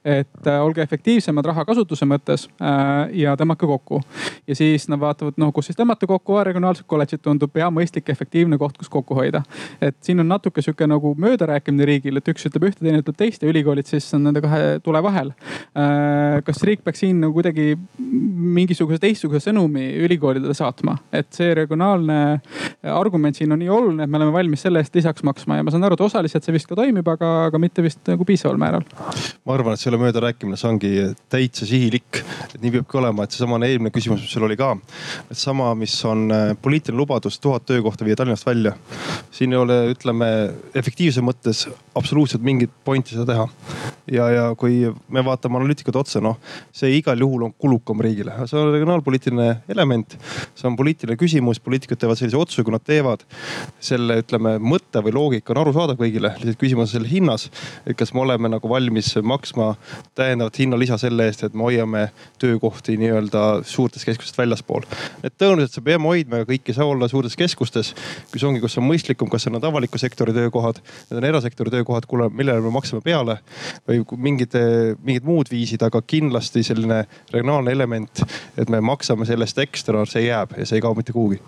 Et 0.05 0.47
olge 0.53 0.81
efektiivsemad 0.81 1.45
raha 1.45 1.65
kasutuse 1.65 2.05
mõttes 2.05 2.47
ja 3.13 3.35
tõmmake 3.39 3.67
kokku 3.67 4.01
ja 4.47 4.55
siis 4.55 4.87
nad 4.89 4.99
vaatavad, 5.01 5.37
noh, 5.41 5.51
kus 5.53 5.69
siis 5.69 5.77
tõmmata 5.79 6.07
kokku, 6.09 6.37
regionaalsed 6.47 6.87
kolledžid 6.89 7.21
tundub 7.25 7.55
hea, 7.55 7.69
mõistlik, 7.73 8.09
efektiivne 8.11 8.57
koht, 8.61 8.77
kus 8.77 8.89
kokku 8.89 9.15
hoida. 9.17 9.43
et 9.81 9.97
siin 10.01 10.19
on 10.19 10.27
natuke 10.27 10.61
sihuke 10.61 10.87
nagu 10.87 11.13
möödarääkimine 11.17 11.85
riigil, 11.87 12.17
et 12.17 12.31
üks 12.33 12.45
ütleb 12.49 12.69
ühte, 12.69 12.83
teine 12.83 13.01
ütleb 13.01 13.17
teist 13.17 13.43
ja 13.43 13.49
ülikoolid 13.49 13.89
siis 13.89 14.07
on 14.17 14.25
nende 14.27 14.41
kahe 14.43 14.79
tule 14.83 15.01
vahel. 15.03 15.33
Äh, 15.77 16.39
kas 16.45 16.63
riik 16.67 16.83
peaks 16.85 17.03
siin 17.03 17.21
nagu 17.21 17.33
kuidagi 17.35 17.75
mingisuguse 17.97 18.99
teistsuguse 19.01 19.49
sõnumi 19.49 19.87
ülikoolidele 20.05 20.55
saatma, 20.57 20.97
et 21.13 21.29
see 21.35 21.53
regionaalne 21.57 22.19
argument 22.91 23.37
siin 23.37 23.51
on 23.53 23.61
nii 23.61 23.71
oluline, 23.71 24.05
et 24.05 24.11
me 24.11 24.19
oleme 24.19 24.35
valmis 24.35 24.65
selle 24.65 24.81
eest 24.83 24.95
lisaks 24.95 25.25
maksma 25.27 25.59
ja 25.59 25.65
ma 25.65 25.73
saan 25.73 25.85
aru, 25.87 25.97
et 25.97 26.05
osaliselt 26.05 26.45
see 26.45 26.55
vist 26.55 26.69
ka 26.69 26.77
toimib, 26.79 27.07
aga, 27.07 27.31
aga 27.49 27.61
mitte 27.61 27.83
vist 27.85 28.01
nagu 28.09 28.27
piisaval 28.27 28.59
määral. 28.61 28.85
Ma 29.41 29.55
arvan, 29.55 29.73
et 29.73 29.87
ole 29.89 29.97
möödarääkimine, 29.97 30.57
see 30.59 30.69
ongi 30.69 30.89
täitsa 31.33 31.65
sihilik, 31.65 32.19
et 32.53 32.59
nii 32.61 32.75
peabki 32.75 32.99
olema, 32.99 33.25
et 33.25 33.33
seesamane 33.33 33.71
eelmine 33.71 33.89
küsimus, 33.93 34.21
mis 34.21 34.33
sul 34.35 34.45
oli 34.45 34.57
ka. 34.59 34.75
et 35.33 35.37
sama, 35.37 35.71
mis 35.75 35.95
on 36.05 36.27
äh, 36.29 36.51
poliitiline 36.61 36.99
lubadus 36.99 37.39
tuhat 37.41 37.65
töökohta 37.65 38.05
viia 38.05 38.15
Tallinnast 38.15 38.45
välja. 38.45 38.75
siin 39.31 39.53
ei 39.53 39.57
ole, 39.57 39.77
ütleme 39.95 40.27
efektiivsuse 40.77 41.25
mõttes 41.25 41.63
absoluutselt 41.97 42.43
mingit 42.45 42.69
pointi 42.85 43.15
seda 43.15 43.25
teha. 43.31 43.47
ja, 44.11 44.27
ja 44.29 44.43
kui 44.55 44.83
me 45.09 45.25
vaatame 45.25 45.57
analüütikud 45.57 45.97
otsa, 45.97 46.21
noh 46.21 46.37
see 46.71 46.93
igal 46.99 47.17
juhul 47.17 47.47
on 47.47 47.55
kulukam 47.57 48.01
riigile, 48.05 48.37
see 48.45 48.61
on 48.61 48.69
regionaalpoliitiline 48.75 49.49
element. 49.73 50.17
see 50.53 50.69
on 50.69 50.77
poliitiline 50.77 51.17
küsimus, 51.17 51.63
poliitikud 51.65 51.97
teevad 51.97 52.21
sellise 52.21 52.37
otsuse, 52.37 52.67
kui 52.67 52.77
nad 52.77 52.85
teevad. 52.85 53.25
selle 53.81 54.21
ütleme 54.21 54.59
mõte 54.61 55.01
või 55.01 55.17
loogika 55.17 55.55
on 55.55 55.63
arusaadav 55.65 55.97
kõigile, 55.97 56.35
lihtsalt 56.37 56.61
küsimus 56.61 56.91
on 56.91 56.93
selle 56.93 57.09
hinnas. 57.09 57.49
et 57.87 57.97
kas 57.97 58.13
me 58.13 58.21
oleme 58.27 58.53
nagu 58.53 58.69
valmis 58.69 59.15
maksma 59.31 59.71
täiendavat 60.17 60.59
hinnalisa 60.59 60.97
selle 61.01 61.27
eest, 61.29 61.45
et 61.47 61.55
me 61.57 61.65
hoiame 61.67 62.03
töökohti 62.41 62.97
nii-öelda 63.01 63.43
suurtest 63.67 64.05
keskustest 64.07 64.37
väljaspool. 64.37 64.85
et 65.23 65.33
tõenäoliselt 65.37 65.77
see 65.77 65.85
peame 65.85 66.09
hoidma, 66.09 66.41
aga 66.41 66.51
kõik 66.51 66.71
ei 66.71 66.77
saa 66.77 66.87
olla 66.89 67.07
suurtes 67.11 67.37
keskustes. 67.39 67.93
kus 68.31 68.45
ongi, 68.47 68.61
kus 68.63 68.77
on 68.77 68.87
mõistlikum, 68.87 69.29
kas 69.31 69.47
on 69.47 69.57
need 69.57 69.67
avaliku 69.67 69.97
sektori 70.01 70.35
töökohad, 70.35 70.81
need 71.09 71.21
on 71.21 71.29
erasektori 71.31 71.73
töökohad, 71.73 72.07
kuule, 72.07 72.29
millele 72.29 72.61
me 72.61 72.73
maksame 72.73 73.01
peale 73.05 73.39
või 73.87 74.03
mingid, 74.29 74.57
mingid 75.03 75.27
muud 75.27 75.51
viisid, 75.51 75.83
aga 75.87 76.01
kindlasti 76.01 76.63
selline 76.63 77.03
regionaalne 77.33 77.71
element, 77.71 78.23
et 78.57 78.69
me 78.69 78.81
maksame 78.81 79.25
selle 79.29 79.47
eest 79.47 79.61
ekstra, 79.63 80.05
see 80.05 80.27
jääb 80.27 80.57
ja 80.57 80.65
see 80.65 80.79
ei 80.79 80.85
kao 80.85 80.95
mitte 80.97 81.13
kuhugi 81.15 81.39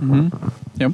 mm. 0.00 0.12
-hmm. 0.12 0.52
jah 0.80 0.92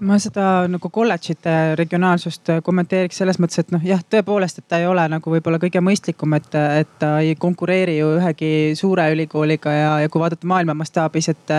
ma 0.00 0.18
seda 0.20 0.66
nagu 0.68 0.90
kolledžite 0.92 1.52
regionaalsust 1.78 2.50
kommenteeriks 2.64 3.16
selles 3.22 3.38
mõttes, 3.40 3.62
et 3.62 3.70
noh, 3.72 3.82
jah, 3.84 4.02
tõepoolest, 4.12 4.60
et 4.60 4.66
ta 4.68 4.80
ei 4.82 4.86
ole 4.88 5.06
nagu 5.08 5.32
võib-olla 5.32 5.58
kõige 5.62 5.80
mõistlikum, 5.84 6.34
et, 6.36 6.48
et 6.52 6.90
ta 7.00 7.14
ei 7.24 7.32
konkureeri 7.40 7.96
ju 7.98 8.10
ühegi 8.18 8.50
suure 8.76 9.06
ülikooliga 9.14 9.72
ja, 9.72 9.92
ja 10.04 10.10
kui 10.12 10.20
vaadata 10.20 10.48
maailma 10.48 10.74
mastaabis, 10.76 11.30
et, 11.32 11.54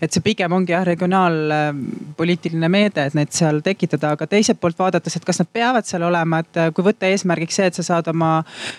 et 0.00 0.16
see 0.16 0.24
pigem 0.24 0.52
ongi 0.56 0.72
jah 0.72 0.86
regionaalpoliitiline 0.88 2.70
meede, 2.72 3.04
et 3.04 3.18
neid 3.18 3.34
seal 3.36 3.60
tekitada, 3.64 4.14
aga 4.16 4.28
teiselt 4.30 4.60
poolt 4.62 4.80
vaadates, 4.80 5.18
et 5.18 5.28
kas 5.28 5.42
nad 5.42 5.52
peavad 5.52 5.88
seal 5.88 6.06
olema, 6.08 6.40
et 6.40 6.62
kui 6.74 6.86
võtta 6.88 7.10
eesmärgiks 7.12 7.60
see, 7.60 7.68
et 7.68 7.80
sa 7.80 7.86
saad 7.90 8.08
oma 8.14 8.32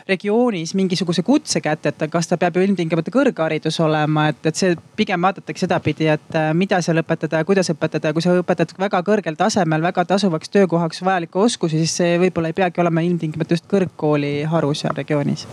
regioonis 0.10 0.74
mingisuguse 0.74 1.22
kutse 1.26 1.62
kätte, 1.62 1.94
et 1.94 2.08
kas 2.12 2.32
ta 2.32 2.40
peab 2.42 2.58
ju 2.58 2.66
ilmtingimata 2.66 3.14
kõrgharidus 3.14 3.78
olema, 3.86 4.30
et, 4.34 4.42
et 4.50 4.58
see 4.58 4.74
pigem 4.98 5.22
vaadatakse 5.30 5.68
sedapidi, 5.68 6.10
et 6.10 6.42
mida 6.58 6.82
seal 6.82 7.00
õpetada 7.02 7.42
ja 7.42 7.48
kuidas 7.48 7.70
õpetada. 7.74 8.10
Ja 8.10 8.16
kui 8.16 8.24
sa 8.24 8.34
õpetad 8.38 8.74
väga 8.80 8.95
väga 8.96 9.04
kõrgel 9.10 9.36
tasemel 9.36 9.84
väga 9.84 10.06
tasuvaks 10.08 10.52
töökohaks 10.54 11.02
vajalikke 11.04 11.40
oskusi, 11.40 11.82
siis 11.84 11.96
see 12.00 12.20
võib-olla 12.22 12.52
ei 12.52 12.56
peagi 12.56 12.82
olema 12.82 13.04
ilmtingimata 13.04 13.58
just 13.58 13.68
kõrgkooli 13.72 14.46
haru 14.48 14.74
seal 14.78 14.96
regioonis. 14.96 15.48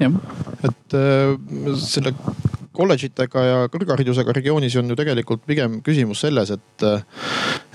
Et 0.00 0.96
äh, 0.96 1.36
selle 1.80 2.12
kolledžitega 2.76 3.44
ja 3.44 3.56
kõrgharidusega 3.72 4.34
regioonis 4.36 4.76
on 4.80 4.92
ju 4.92 4.98
tegelikult 4.98 5.42
pigem 5.46 5.80
küsimus 5.86 6.22
selles, 6.24 6.52
et, 6.54 6.86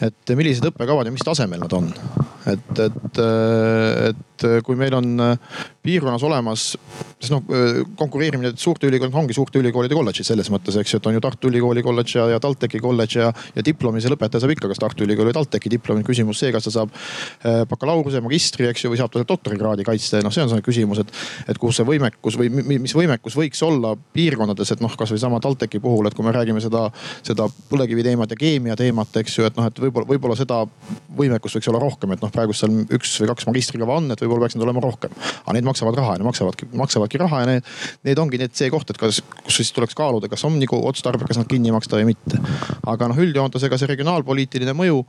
et 0.07 0.35
millised 0.37 0.69
õppekavad 0.71 1.09
ja 1.09 1.13
mis 1.13 1.25
tasemel 1.25 1.61
nad 1.65 1.75
on. 1.75 1.91
et, 2.51 2.79
et, 2.85 3.21
et 4.09 4.45
kui 4.65 4.77
meil 4.79 4.93
on 4.95 5.21
piirkonnas 5.85 6.23
olemas, 6.27 6.65
sest 7.19 7.33
noh 7.33 7.43
konkureerimine 7.97 8.53
suurte 8.59 8.87
ülikoolidega 8.87 9.21
ongi 9.21 9.35
suurte 9.35 9.59
ülikoolide 9.59 9.97
kolledžid 9.97 10.27
selles 10.27 10.49
mõttes, 10.53 10.77
eks 10.79 10.93
ju, 10.93 10.99
et 10.99 11.09
on 11.09 11.17
ju 11.17 11.23
Tartu 11.23 11.49
Ülikooli 11.49 11.83
kolledž 11.85 12.15
ja, 12.17 12.27
ja 12.35 12.39
TalTechi 12.43 12.81
kolledž 12.83 13.17
ja, 13.19 13.31
ja 13.55 13.63
diplomi 13.65 14.01
see 14.03 14.11
lõpetaja 14.13 14.43
saab 14.43 14.53
ikka 14.55 14.69
kas 14.71 14.81
Tartu 14.81 15.05
Ülikooli 15.05 15.31
või 15.31 15.37
TalTechi 15.39 15.71
diplomi. 15.73 16.05
küsimus 16.05 16.41
see, 16.41 16.51
kas 16.55 16.67
ta 16.67 16.73
saab 16.75 16.93
äh, 16.93 17.63
bakalaureuse, 17.69 18.21
magistri, 18.25 18.67
eks 18.69 18.85
ju, 18.85 18.93
või 18.93 19.01
saab 19.01 19.13
ta 19.13 19.23
doktorikraadi 19.25 19.87
kaitsta 19.87 20.21
ja 20.21 20.27
noh, 20.27 20.33
see 20.35 20.45
on 20.45 20.51
see 20.53 20.65
küsimus, 20.65 21.01
et, 21.03 21.13
et 21.51 21.61
kus 21.61 21.79
see 21.79 21.87
võimekus 21.87 22.39
või 22.39 22.51
mis 22.53 22.95
võimekus 22.95 23.37
võiks 23.39 23.63
olla 23.65 23.95
piirkondades, 24.15 24.75
et 24.75 24.84
noh, 24.85 24.97
kasvõi 24.99 25.19
sama 25.21 25.41
TalTechi 25.43 25.81
puhul, 25.83 26.07
et 26.09 26.15
kui 26.17 26.25
me 26.25 26.33
räägime 26.35 26.61
seda, 26.63 26.87
seda 27.25 27.47
põlevkivi 27.71 28.05
teemat 28.05 28.31
ja 28.33 28.39
keemia 28.39 28.77
teemat, 28.79 29.11
eks 29.21 29.39
ju, 29.39 29.47
et 29.49 29.57
noh, 29.57 29.67
et 29.69 29.81
võib-olla, 29.81 30.09
võib-olla 30.13 30.37
seda 30.39 30.61
võimekust 31.17 31.59
võiks 31.59 31.69
olla 31.71 31.81
rohkem, 31.83 32.15
et 32.15 32.23
noh, 32.23 32.31
praegu 32.33 32.55
seal 32.55 32.85
üks 32.95 33.15
või 33.21 33.31
kaks 33.31 33.49
magistrikava 33.49 33.99
on, 33.99 34.09
et 34.13 34.23
võib-olla 34.23 34.45
peaks 34.45 34.57
neid 34.57 34.67
olema 34.67 34.83
rohkem. 34.85 35.13
aga 35.43 35.57
need 35.57 35.67
maksavad 35.67 35.99
raha 35.99 36.15
ja 36.15 36.21
need 36.21 36.29
maksavadki, 36.29 36.69
maksavadki 36.75 37.21
raha 37.21 37.43
ja 37.43 37.51
need, 37.53 37.69
need 38.07 38.21
ongi 38.21 38.41
need 38.41 38.55
see 38.57 38.71
koht, 38.73 38.89
et 38.93 39.01
kas, 39.01 39.21
kus 39.43 39.61
siis 39.61 39.73
tuleks 39.75 39.97
kaaluda, 39.97 40.29
kas 40.31 40.45
on 40.47 40.59
nagu 40.61 40.81
otstarbekas 40.89 41.41
nad 41.41 41.49
kinni 41.51 41.73
maksta 41.75 41.99
või 41.99 42.13
mitte. 42.13 42.41
aga 42.85 43.11
noh, 43.11 43.21
üldjoontes 43.25 43.65
ega 43.67 43.79
see 43.79 43.91
regionaalpoliitiline 43.93 44.75
mõju 44.77 45.03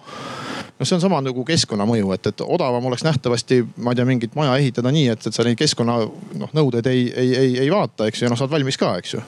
noh, 0.78 0.86
see 0.86 0.96
on 0.96 1.04
sama 1.04 1.20
nagu 1.24 1.44
keskkonnamõju, 1.46 2.12
et, 2.16 2.30
et 2.32 2.44
odavam 2.44 2.90
oleks 2.90 3.04
nähtavasti, 3.06 3.62
ma 3.82 3.92
ei 3.92 4.00
tea, 4.00 4.08
mingit 4.08 4.36
maja 4.38 4.56
ehitada 4.60 4.92
nii, 4.94 5.08
et, 5.14 5.28
et 5.28 5.36
sa 5.36 5.46
neid 5.46 5.58
keskkonna 5.60 6.00
noh 6.42 6.56
nõudeid 6.56 6.90
ei, 6.92 7.08
ei, 7.12 7.32
ei, 7.36 7.56
ei 7.64 7.72
vaata, 7.72 8.10
eks 8.10 8.22
ju, 8.22 8.28
ja 8.28 8.32
noh 8.32 8.40
saad 8.40 8.52
valmis 8.52 8.80
ka, 8.80 8.96
eks 9.00 9.16
ju 9.16 9.24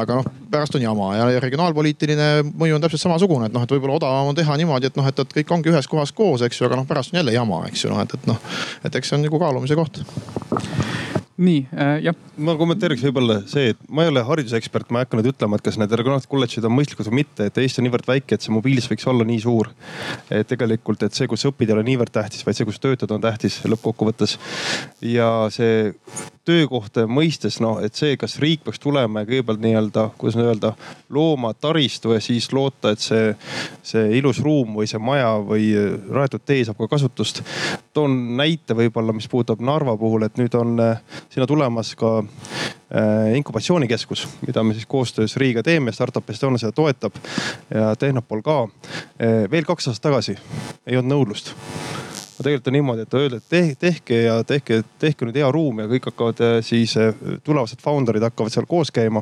aga 0.00 0.20
noh, 0.20 0.28
pärast 0.50 0.76
on 0.78 0.84
jama 0.84 1.12
ja, 1.16 1.28
ja 1.34 1.40
regionaalpoliitiline 1.42 2.28
mõju 2.48 2.76
on 2.76 2.84
täpselt 2.84 3.02
samasugune, 3.02 3.48
et 3.48 3.56
noh, 3.56 3.64
et 3.66 3.74
võib-olla 3.74 3.98
odavam 3.98 4.30
on 4.30 4.38
teha 4.38 4.56
niimoodi, 4.60 4.90
et 4.90 4.98
noh, 5.00 5.08
et, 5.10 5.24
et 5.24 5.38
kõik 5.40 5.56
ongi 5.56 5.72
ühes 5.72 5.90
kohas 5.90 6.14
koos, 6.16 6.44
eks 6.46 6.60
ju, 6.60 6.68
aga 6.68 6.78
noh, 6.78 6.86
pärast 6.88 7.14
on 7.14 7.20
jälle 7.20 7.34
jama, 7.34 7.64
eks 7.70 7.84
ju, 7.84 7.92
noh, 7.92 8.02
et, 8.04 8.14
et 8.14 8.30
noh, 8.30 8.38
et 8.86 9.00
eks 9.00 9.10
see 9.10 9.18
on 9.18 9.26
nagu 9.26 9.42
kaalumise 9.42 9.78
koht 9.78 10.02
nii 11.40 11.60
äh,, 11.72 11.94
jah. 12.04 12.16
ma 12.40 12.52
kommenteeriks 12.60 13.02
võib-olla 13.06 13.38
see, 13.48 13.72
et 13.72 13.78
ma 13.88 14.04
ei 14.04 14.10
ole 14.12 14.22
haridusekspert, 14.26 14.90
ma 14.92 15.00
ei 15.00 15.06
hakka 15.06 15.18
nüüd 15.18 15.30
ütlema, 15.32 15.56
et 15.56 15.64
kas 15.64 15.78
need 15.80 15.94
regionaalsed 15.96 16.28
kolledžid 16.30 16.66
on 16.68 16.74
mõistlikud 16.76 17.08
või 17.08 17.22
mitte, 17.22 17.46
et 17.48 17.60
Eesti 17.62 17.80
on 17.80 17.88
niivõrd 17.88 18.08
väike, 18.10 18.36
et 18.36 18.44
see 18.44 18.52
mobiilsus 18.52 18.90
võiks 18.92 19.08
olla 19.10 19.24
nii 19.28 19.40
suur. 19.40 19.70
et 20.28 20.48
tegelikult, 20.50 21.06
et 21.06 21.16
see, 21.16 21.28
kus 21.30 21.46
õppida 21.48 21.72
ei 21.72 21.78
ole 21.78 21.86
niivõrd 21.88 22.12
tähtis, 22.12 22.44
vaid 22.46 22.58
see, 22.58 22.68
kus 22.68 22.80
töötada 22.82 23.16
on 23.16 23.24
tähtis 23.24 23.56
lõppkokkuvõttes. 23.64 24.36
ja 25.00 25.30
see 25.54 25.94
töökohtade 26.50 27.06
mõistes, 27.10 27.58
noh, 27.62 27.78
et 27.84 27.96
see, 27.98 28.16
kas 28.20 28.38
riik 28.42 28.64
peaks 28.66 28.80
tulema 28.82 29.22
ja 29.22 29.28
kõigepealt 29.28 29.62
nii-öelda, 29.62 30.06
kuidas 30.18 30.38
nüüd 30.38 30.50
öelda, 30.50 30.72
looma 31.12 31.52
taristu 31.54 32.14
ja 32.14 32.20
siis 32.24 32.50
loota, 32.56 32.94
et 32.94 33.04
see, 33.04 33.30
see 33.86 34.08
ilus 34.18 34.42
ruum 34.44 34.74
või 34.80 34.88
see 34.90 35.00
maja 35.02 35.36
või 35.46 35.70
rajatud 36.10 36.44
tee 36.46 36.64
saab 36.66 36.80
ka 36.80 36.90
kasutust. 36.96 37.42
toon 37.94 38.16
näite 38.38 38.74
võib-olla, 38.78 39.14
mis 39.14 39.28
puudutab 39.30 39.62
Narva 39.64 39.96
puhul, 40.00 40.26
et 40.26 40.38
nüüd 40.40 40.54
on 40.58 40.76
sinna 41.30 41.46
tulemas 41.50 41.94
ka 41.98 42.16
äh, 42.20 43.36
inkubatsioonikeskus, 43.38 44.26
mida 44.46 44.64
me 44.66 44.74
siis 44.74 44.86
koostöös 44.86 45.36
riigiga 45.36 45.62
teeme, 45.62 45.92
Startup 45.92 46.30
Estonia 46.30 46.58
seda 46.58 46.72
toetab 46.72 47.18
ja 47.74 47.94
Tehnopol 47.98 48.42
ka. 48.46 48.60
Äh, 49.22 49.44
veel 49.50 49.66
kaks 49.68 49.90
aastat 49.90 50.10
tagasi 50.10 50.38
ei 50.86 50.98
olnud 50.98 51.14
nõudlust 51.14 51.54
aga 52.40 52.46
tegelikult 52.46 52.70
on 52.70 52.76
niimoodi, 52.78 53.04
et 53.04 53.16
öelda, 53.20 53.36
et 53.36 53.48
tehke 53.78 54.22
ja 54.24 54.38
tehke, 54.48 54.80
tehke 55.02 55.28
nüüd 55.28 55.36
hea 55.36 55.50
ruum 55.52 55.82
ja 55.82 55.88
kõik 55.90 56.08
hakkavad 56.08 56.40
äh, 56.46 56.56
siis 56.64 56.96
tulevased 57.44 57.84
founder'id 57.84 58.24
hakkavad 58.24 58.54
seal 58.54 58.68
koos 58.70 58.92
käima 58.94 59.20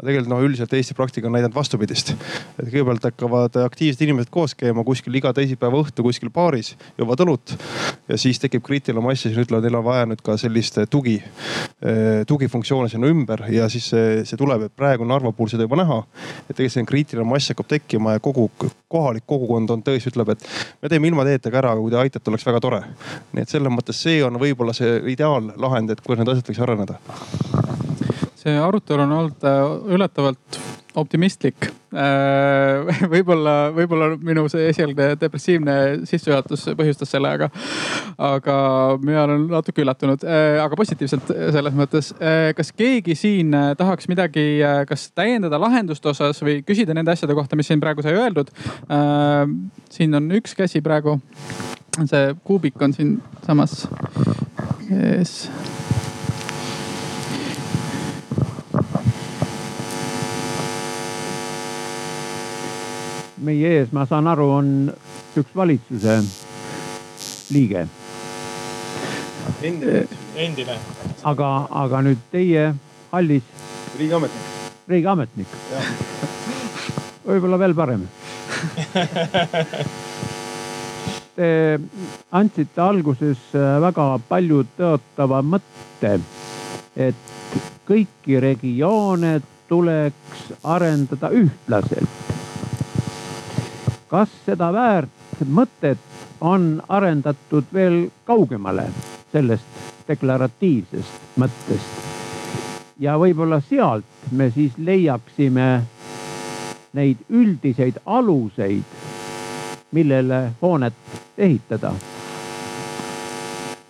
aga 0.00 0.08
tegelikult 0.08 0.32
noh, 0.32 0.40
üldiselt 0.46 0.72
Eesti 0.72 0.94
praktika 0.96 1.28
on 1.28 1.34
näidanud 1.36 1.54
vastupidist. 1.54 2.14
et 2.58 2.68
kõigepealt 2.70 3.04
hakkavad 3.04 3.56
aktiivsed 3.66 4.00
inimesed 4.06 4.30
koos 4.32 4.54
käima 4.56 4.84
kuskil 4.84 5.14
iga 5.14 5.32
teisipäeva 5.36 5.76
õhtu 5.76 6.04
kuskil 6.06 6.30
baaris, 6.32 6.72
joovad 6.98 7.20
õlut. 7.20 7.54
ja 8.08 8.16
siis 8.16 8.40
tekib 8.40 8.64
kriitiline 8.64 9.02
mass 9.04 9.26
ja 9.26 9.30
siis 9.30 9.44
ütlevad, 9.44 9.66
neil 9.68 9.76
on 9.76 9.84
vaja 9.84 10.06
nüüd 10.08 10.22
ka 10.24 10.38
sellist 10.40 10.78
tugi, 10.90 11.18
eh, 11.84 12.24
tugifunktsioone 12.26 12.88
sinna 12.88 13.10
ümber 13.12 13.44
ja 13.52 13.68
siis 13.68 13.90
see, 13.92 14.24
see 14.24 14.40
tuleb, 14.40 14.68
et 14.68 14.76
praegu 14.76 15.04
Narva 15.04 15.32
puhul 15.32 15.52
seda 15.52 15.68
juba 15.68 15.76
näha. 15.82 16.02
et 16.48 16.56
tegelikult 16.56 16.72
selline 16.72 16.92
kriitiline 16.92 17.28
mass 17.28 17.52
hakkab 17.52 17.68
tekkima 17.68 18.16
ja 18.16 18.24
kogu 18.24 18.48
kohalik 18.88 19.26
kogukond 19.26 19.70
on 19.70 19.84
tõesti 19.84 20.14
ütleb, 20.14 20.32
et 20.32 20.48
me 20.82 20.88
teeme 20.88 21.12
ilma 21.12 21.28
teeta 21.28 21.52
ka 21.52 21.60
ära, 21.60 21.74
aga 21.76 21.84
kui 21.84 21.92
te 21.92 22.00
aitate, 22.00 22.32
oleks 22.32 22.46
väga 22.46 22.60
tore. 22.60 22.80
nii 23.32 23.44
et 23.44 23.52
selles 23.52 23.72
mõttes 23.72 24.00
see 24.00 24.24
on 24.24 24.40
võib-olla 24.40 24.72
see 24.76 24.96
ideaallahend, 25.12 25.92
et 25.92 26.00
kuidas 26.00 26.24
need 26.24 26.34
asjad 26.34 26.50
võiks 26.50 26.64
areneda 26.64 27.79
see 28.40 28.56
arutelu 28.58 29.04
on 29.04 29.12
olnud 29.12 29.44
äh, 29.44 29.94
üllatavalt 29.94 30.60
optimistlik. 30.98 31.68
Äh, 31.94 32.88
võib-olla, 33.12 33.54
võib-olla 33.74 34.10
minu 34.16 34.46
see 34.50 34.70
esialgne 34.70 35.12
depressiivne 35.20 35.74
sissejuhatus 36.08 36.70
põhjustas 36.78 37.12
selle, 37.12 37.32
aga, 37.36 37.50
aga 38.30 38.56
mina 39.02 39.26
olen 39.26 39.46
natuke 39.52 39.84
üllatunud, 39.84 40.24
äh, 40.24 40.56
aga 40.62 40.78
positiivselt 40.78 41.30
selles 41.54 41.76
mõttes. 41.76 42.12
kas 42.56 42.72
keegi 42.76 43.14
siin 43.18 43.54
tahaks 43.78 44.08
midagi, 44.10 44.44
kas 44.88 45.10
täiendada 45.16 45.60
lahenduste 45.60 46.10
osas 46.12 46.40
või 46.44 46.60
küsida 46.66 46.96
nende 46.96 47.12
asjade 47.14 47.36
kohta, 47.36 47.58
mis 47.58 47.70
siin 47.70 47.82
praegu 47.82 48.02
sai 48.04 48.16
öeldud? 48.18 48.50
siin 49.90 50.14
on 50.16 50.30
üks 50.38 50.56
käsi 50.58 50.82
praegu. 50.84 51.18
see 52.06 52.34
kuubik 52.44 52.82
on 52.82 52.94
siinsamas 52.96 53.84
ees 54.90 55.36
meie 63.44 63.72
ees, 63.78 63.92
ma 63.92 64.06
saan 64.08 64.28
aru, 64.30 64.46
on 64.58 64.68
üks 65.40 65.54
valitsuse 65.56 66.20
liige. 67.54 67.86
endine, 69.62 70.04
endine. 70.36 70.76
aga, 71.24 71.50
aga 71.82 72.02
nüüd 72.06 72.22
teie 72.32 72.70
hallis. 73.12 73.42
riigiametnik. 73.98 74.46
riigiametnik. 74.88 75.58
võib-olla 77.26 77.58
veel 77.60 77.74
parem 77.74 78.06
Te 81.36 81.78
andsite 82.36 82.82
alguses 82.84 83.38
väga 83.54 84.06
palju 84.28 84.64
tõotava 84.76 85.40
mõtte, 85.46 86.18
et 86.96 87.56
kõiki 87.88 88.40
regioone 88.42 89.38
tuleks 89.70 90.50
arendada 90.66 91.30
ühtlaselt 91.32 92.39
kas 94.10 94.30
seda 94.44 94.72
väärt 94.74 95.42
mõtet 95.46 95.98
on 96.40 96.80
arendatud 96.88 97.68
veel 97.72 98.08
kaugemale 98.26 98.88
sellest 99.32 100.08
deklaratiivsest 100.08 101.38
mõttest? 101.38 102.08
ja 103.00 103.14
võib-olla 103.18 103.60
sealt 103.64 104.32
me 104.36 104.50
siis 104.50 104.74
leiaksime 104.76 105.68
neid 106.92 107.22
üldiseid 107.30 108.00
aluseid, 108.04 108.98
millele 109.94 110.40
hoonet 110.60 110.94
ehitada. 111.38 111.94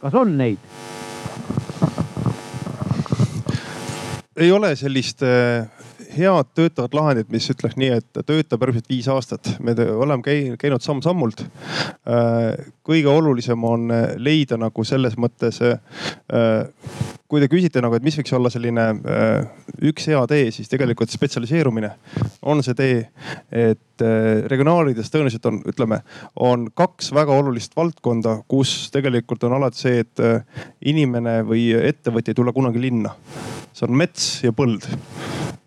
kas 0.00 0.14
on 0.14 0.36
neid? 0.38 0.58
ei 4.36 4.52
ole 4.52 4.76
sellist 4.76 5.24
head 6.16 6.50
töötavat 6.54 6.94
lahendit, 6.96 7.30
mis 7.32 7.46
ütleks 7.52 7.76
nii, 7.80 7.92
et 8.00 8.20
töötab 8.26 8.64
järgmised 8.64 8.90
viis 8.90 9.08
aastat. 9.10 9.54
me 9.60 9.74
oleme 9.74 10.56
käinud 10.58 10.82
samm-sammult. 10.84 11.44
Äh, 11.44 12.72
kõige 12.86 13.12
olulisem 13.12 13.64
on 13.64 13.88
leida 14.18 14.58
nagu 14.60 14.84
selles 14.84 15.16
mõttes 15.20 15.60
äh, 15.62 15.78
kui 17.30 17.42
te 17.42 17.48
küsite 17.50 17.82
nagu, 17.82 17.94
et 17.94 18.04
mis 18.06 18.16
võiks 18.18 18.34
olla 18.34 18.50
selline 18.50 18.86
äh, 18.90 19.50
üks 19.90 20.08
hea 20.10 20.22
tee, 20.30 20.50
siis 20.54 20.70
tegelikult 20.70 21.12
spetsialiseerumine 21.14 21.92
on 22.42 22.62
see 22.66 22.74
tee. 22.74 23.00
et 23.50 24.02
regionaalides 24.48 25.10
tõenäoliselt 25.12 25.44
on, 25.50 25.58
ütleme, 25.68 25.98
on 26.40 26.70
kaks 26.74 27.10
väga 27.12 27.34
olulist 27.36 27.76
valdkonda, 27.76 28.38
kus 28.48 28.88
tegelikult 28.94 29.44
on 29.44 29.58
alati 29.58 29.82
see, 29.82 30.00
et 30.06 30.22
inimene 30.88 31.42
või 31.44 31.66
ettevõtja 31.76 32.32
ei 32.32 32.40
tule 32.40 32.54
kunagi 32.56 32.80
linna. 32.80 33.12
see 33.72 33.86
on 33.86 34.00
mets 34.00 34.32
ja 34.46 34.56
põld 34.56 34.88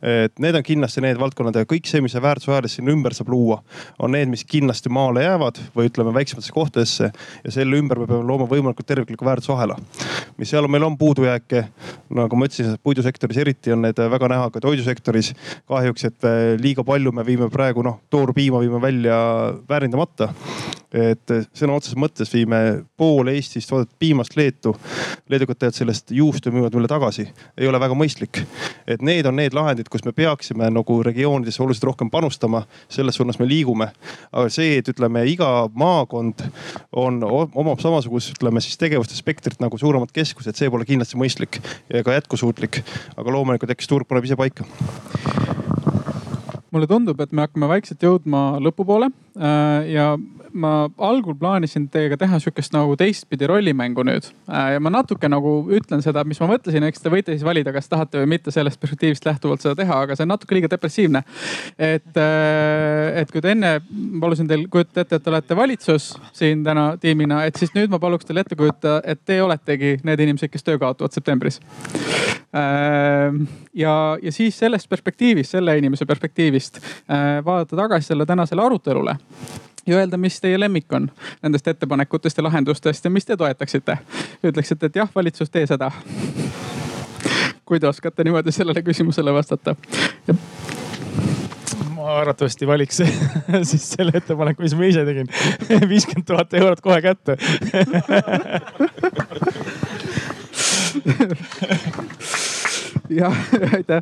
et 0.04 0.40
need 0.44 0.56
on 0.58 0.66
kindlasti 0.66 1.02
need 1.04 1.20
valdkonnad 1.20 1.56
ja 1.62 1.68
kõik 1.70 1.88
see, 1.88 2.02
mis 2.04 2.12
see 2.16 2.24
väärtusahelas 2.24 2.76
sinna 2.78 2.92
ümber 2.92 3.16
saab 3.16 3.32
luua, 3.32 3.62
on 4.04 4.12
need, 4.12 4.28
mis 4.32 4.44
kindlasti 4.48 4.92
maale 4.94 5.24
jäävad 5.24 5.62
või 5.78 5.88
ütleme 5.88 6.14
väiksematesse 6.16 6.54
kohtadesse. 6.54 7.12
ja 7.44 7.52
selle 7.56 7.80
ümber 7.80 8.02
me 8.02 8.08
peame 8.10 8.28
looma 8.28 8.48
võimalikult 8.52 8.88
tervikliku 8.88 9.26
väärtusahela. 9.26 9.78
mis 10.38 10.50
seal 10.50 10.68
meil 10.68 10.84
on 10.84 10.98
puudujääke, 10.98 11.64
nagu 12.10 12.36
ma 12.36 12.50
ütlesin, 12.50 12.76
puidusektoris 12.84 13.38
eriti 13.38 13.72
on 13.72 13.82
need 13.88 13.98
väga 13.98 14.28
näha 14.28 14.52
ka 14.52 14.60
toidusektoris. 14.60 15.34
kahjuks, 15.68 16.06
et 16.12 16.30
liiga 16.60 16.84
palju 16.84 17.12
me 17.12 17.26
viime 17.26 17.50
praegu 17.50 17.84
noh, 17.84 18.02
toorpiima 18.10 18.60
viime 18.60 18.82
välja 18.82 19.16
väärindamata 19.70 20.34
et 20.94 21.32
sõna 21.58 21.78
otseses 21.78 21.98
mõttes 21.98 22.30
viime 22.34 22.60
pool 22.98 23.32
Eestist 23.32 23.72
toodetud 23.72 23.96
piimast 24.00 24.36
Leetu. 24.38 24.76
leedukad 25.30 25.58
teevad 25.58 25.78
sellest 25.78 26.12
juustu 26.14 26.52
müüvad 26.54 26.76
meile 26.76 26.88
tagasi. 26.88 27.28
ei 27.58 27.68
ole 27.68 27.80
väga 27.80 27.98
mõistlik. 27.98 28.44
et 28.88 29.02
need 29.02 29.26
on 29.26 29.36
need 29.36 29.54
lahendid, 29.54 29.90
kus 29.94 30.06
me 30.07 30.14
peaksime 30.15 30.70
nagu 30.74 30.98
regioonidesse 31.06 31.61
oluliselt 31.64 31.86
rohkem 31.91 32.10
panustama. 32.14 32.64
selles 32.90 33.15
suunas 33.15 33.40
me 33.40 33.48
liigume. 33.48 33.91
aga 34.32 34.49
see, 34.49 34.78
et 34.82 34.90
ütleme 34.90 35.26
iga 35.30 35.70
maakond 35.74 36.41
on, 36.91 37.22
omab 37.53 37.80
samasugust, 37.80 38.34
ütleme 38.38 38.61
siis 38.61 38.78
tegevuste 38.82 39.15
spektrit 39.15 39.61
nagu 39.61 39.78
suuremad 39.78 40.11
keskused, 40.14 40.57
see 40.57 40.72
pole 40.74 40.86
kindlasti 40.90 41.20
mõistlik 41.20 41.61
ka 41.90 42.18
jätkusuutlik. 42.18 42.84
aga 43.18 43.38
loomulikult 43.38 43.72
eks 43.76 43.88
turg 43.88 44.10
paneb 44.10 44.26
ise 44.26 44.40
paika 44.40 44.65
mulle 46.74 46.90
tundub, 46.90 47.20
et 47.22 47.32
me 47.32 47.45
hakkame 47.45 47.70
vaikselt 47.70 48.02
jõudma 48.02 48.57
lõpupoole 48.64 49.11
äh, 49.38 49.91
ja 49.94 50.14
ma 50.54 50.72
algul 51.02 51.36
plaanisin 51.38 51.88
teiega 51.92 52.18
teha 52.20 52.38
sihukest 52.42 52.74
nagu 52.76 52.96
teistpidi 53.00 53.48
rollimängu 53.50 54.06
nüüd. 54.06 54.28
Äh, 54.50 54.74
ja 54.76 54.82
ma 54.84 54.92
natuke 54.94 55.30
nagu 55.32 55.54
ütlen 55.74 56.04
seda, 56.06 56.24
mis 56.28 56.40
ma 56.42 56.50
mõtlesin, 56.52 56.86
eks 56.88 57.02
te 57.02 57.12
võite 57.14 57.34
siis 57.34 57.46
valida, 57.46 57.74
kas 57.76 57.90
tahate 57.90 58.22
või 58.22 58.30
mitte 58.36 58.54
sellest 58.54 58.80
perspektiivist 58.82 59.26
lähtuvalt 59.26 59.66
seda 59.66 59.76
teha, 59.82 60.00
aga 60.06 60.18
see 60.18 60.28
on 60.28 60.34
natuke 60.34 60.58
liiga 60.58 60.70
depressiivne. 60.72 61.24
et, 61.78 62.18
äh, 62.18 63.22
et 63.22 63.32
kui 63.32 63.42
te 63.42 63.54
enne, 63.54 63.74
palusin 64.22 64.48
teil 64.48 64.68
kujutada 64.70 65.02
ette, 65.02 65.16
et 65.16 65.24
te 65.24 65.34
olete 65.34 65.58
valitsus 65.58 66.14
siin 66.34 66.64
täna 66.64 66.86
tiimina, 67.02 67.44
et 67.46 67.58
siis 67.58 67.74
nüüd 67.76 67.90
ma 67.90 68.00
paluks 68.00 68.26
teil 68.26 68.44
ette 68.44 68.56
kujutada, 68.56 69.02
et 69.06 69.26
te 69.26 69.42
oletegi 69.42 69.98
need 70.04 70.26
inimesed, 70.28 70.52
kes 70.54 70.64
töö 70.64 70.80
kaotavad 70.82 71.16
septembris 71.16 71.60
äh, 72.54 73.34
ja, 73.74 73.96
ja 74.22 74.32
siis 74.32 74.58
sellest 74.60 74.90
perspektiivist, 74.90 75.58
selle 75.58 75.78
inimese 75.78 76.06
perspektiivist 76.06 76.80
vaadata 77.46 77.78
tagasi 77.78 78.14
selle 78.14 78.26
tänasele 78.26 78.62
arutelule 78.62 79.18
ja 79.88 79.98
öelda, 79.98 80.18
mis 80.18 80.42
teie 80.42 80.60
lemmik 80.60 80.94
on 80.94 81.12
nendest 81.42 81.68
ettepanekutest 81.68 82.38
ja 82.38 82.44
lahendustest 82.44 83.06
ja 83.06 83.12
mis 83.12 83.26
te 83.26 83.38
toetaksite. 83.38 83.98
ütleksite, 84.44 84.86
et 84.86 84.96
jah, 84.96 85.10
valitsus, 85.16 85.50
tee 85.50 85.68
seda. 85.68 85.92
kui 87.66 87.80
te 87.80 87.88
oskate 87.88 88.24
niimoodi 88.24 88.52
sellele 88.52 88.82
küsimusele 88.84 89.34
vastata 89.34 89.76
ma 92.04 92.18
arvatavasti 92.20 92.68
valiks 92.68 92.98
siis 93.70 93.92
selle 93.92 94.12
ettepaneku, 94.16 94.62
mis 94.64 94.76
ma 94.76 94.84
ise 94.86 95.06
tegin. 95.08 95.28
viiskümmend 95.92 96.26
tuhat 96.28 96.54
eurot 96.60 96.82
kohe 96.84 97.02
kätte 97.02 97.38
jah, 103.20 103.36
aitäh 103.74 104.02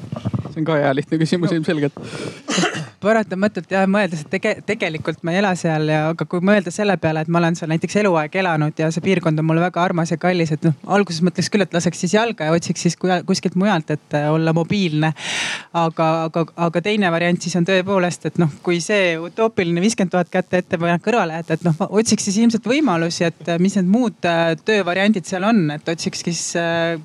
see 0.51 0.63
on 0.63 0.69
ka 0.69 0.79
hea 0.81 0.93
lihtne 0.97 1.21
küsimus 1.21 1.55
ilmselgelt 1.55 1.97
paratamatult 3.01 3.71
jah, 3.71 3.87
mõeldes, 3.89 4.21
et 4.23 4.29
tege, 4.35 4.53
tegelikult 4.65 5.23
ma 5.25 5.33
ei 5.33 5.39
ela 5.41 5.51
seal 5.57 5.89
ja, 5.89 6.01
aga 6.11 6.25
kui 6.29 6.43
mõelda 6.45 6.73
selle 6.73 6.95
peale, 7.01 7.23
et 7.23 7.31
ma 7.33 7.39
olen 7.41 7.57
seal 7.57 7.71
näiteks 7.71 7.97
eluaeg 8.03 8.35
elanud 8.41 8.77
ja 8.77 8.91
see 8.93 9.03
piirkond 9.05 9.41
on 9.41 9.47
mulle 9.47 9.63
väga 9.63 9.81
armas 9.81 10.13
ja 10.13 10.19
kallis, 10.21 10.53
et 10.53 10.65
noh, 10.67 10.75
alguses 10.97 11.23
mõtleks 11.25 11.49
küll, 11.51 11.65
et 11.65 11.73
laseks 11.73 12.03
siis 12.03 12.13
jalga 12.13 12.47
ja 12.47 12.55
otsiks 12.55 12.85
siis 12.85 12.97
kuskilt 12.99 13.57
mujalt, 13.59 13.89
et 13.95 14.17
äh, 14.17 14.27
olla 14.31 14.53
mobiilne. 14.53 15.13
aga, 15.73 16.09
aga, 16.27 16.45
aga 16.67 16.81
teine 16.83 17.11
variant 17.11 17.41
siis 17.41 17.55
on 17.57 17.65
tõepoolest, 17.65 18.27
et 18.29 18.37
noh, 18.41 18.51
kui 18.63 18.81
see 18.83 19.15
utoopiline 19.17 19.81
viiskümmend 19.81 20.13
tuhat 20.13 20.29
kätte 20.33 20.61
ette 20.61 20.77
panen 20.77 21.01
kõrvale, 21.01 21.41
et, 21.41 21.51
et 21.55 21.65
noh, 21.65 21.77
otsiks 21.89 22.27
siis 22.27 22.37
ilmselt 22.43 22.67
võimalusi, 22.69 23.25
et 23.31 23.49
äh, 23.49 23.59
mis 23.61 23.79
need 23.79 23.89
muud 23.89 24.29
äh, 24.29 24.53
töövariandid 24.67 25.25
seal 25.29 25.47
on, 25.47 25.63
et 25.73 25.89
otsiks 25.89 26.21
siis, 26.27 26.43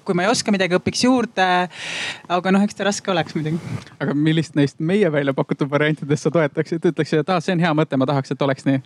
kui 0.05 0.17
ma 0.19 0.27
ei 0.27 0.31
oska 0.31 0.53
midagi, 0.53 0.77
õpiks 0.77 1.07
juurde. 1.07 1.49
aga 2.37 2.53
noh, 2.53 2.65
eks 2.67 2.77
ta 2.77 2.85
raske 2.91 3.11
oleks 3.11 3.37
muidugi. 3.39 3.46
Aga 4.01 4.15
millist 4.15 4.57
neist 4.59 4.81
meie 4.81 5.11
välja 5.13 5.35
pakutud 5.37 5.71
variantidest 5.71 6.27
sa 6.27 6.33
toetaksid, 6.35 6.91
ütleksid, 6.93 7.23
et 7.23 7.33
ah, 7.33 7.43
see 7.43 7.57
on 7.57 7.63
hea 7.63 7.73
mõte, 7.77 7.99
ma 8.01 8.09
tahaks, 8.09 8.35
et 8.35 8.43
oleks 8.47 8.67
nii? 8.69 8.83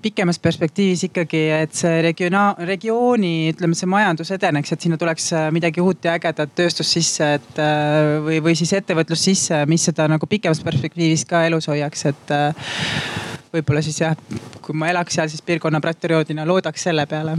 pikemas 0.00 0.38
perspektiivis 0.40 1.02
ikkagi, 1.10 1.40
et 1.52 1.74
see 1.76 2.00
regionaal, 2.04 2.54
regiooni, 2.68 3.50
ütleme, 3.52 3.76
see 3.76 3.88
majandus 3.90 4.32
edeneks, 4.36 4.72
et 4.72 4.86
sinna 4.86 4.96
tuleks 5.00 5.28
äh, 5.36 5.48
midagi 5.52 5.84
uut 5.84 6.04
ja 6.08 6.16
ägedat 6.16 6.54
tööstust 6.56 6.96
sisse, 6.96 7.34
et 7.36 7.60
äh, 7.60 8.16
või, 8.24 8.40
või 8.44 8.56
siis 8.58 8.72
ettevõtlus 8.78 9.26
sisse, 9.28 9.60
mis 9.70 9.84
seda 9.90 10.08
nagu 10.10 10.28
pikemas 10.30 10.62
perspektiivis 10.64 11.26
ka 11.28 11.44
elus 11.48 11.68
hoiaks, 11.68 12.06
et 12.12 12.34
äh, 12.36 12.72
võib-olla 13.52 13.84
siis 13.84 14.00
jah, 14.00 14.16
kui 14.64 14.76
ma 14.76 14.88
elaks 14.92 15.20
seal, 15.20 15.28
siis 15.32 15.44
piirkonna 15.44 15.82
patrioodina 15.84 16.48
loodaks 16.48 16.88
selle 16.88 17.04
peale 17.10 17.36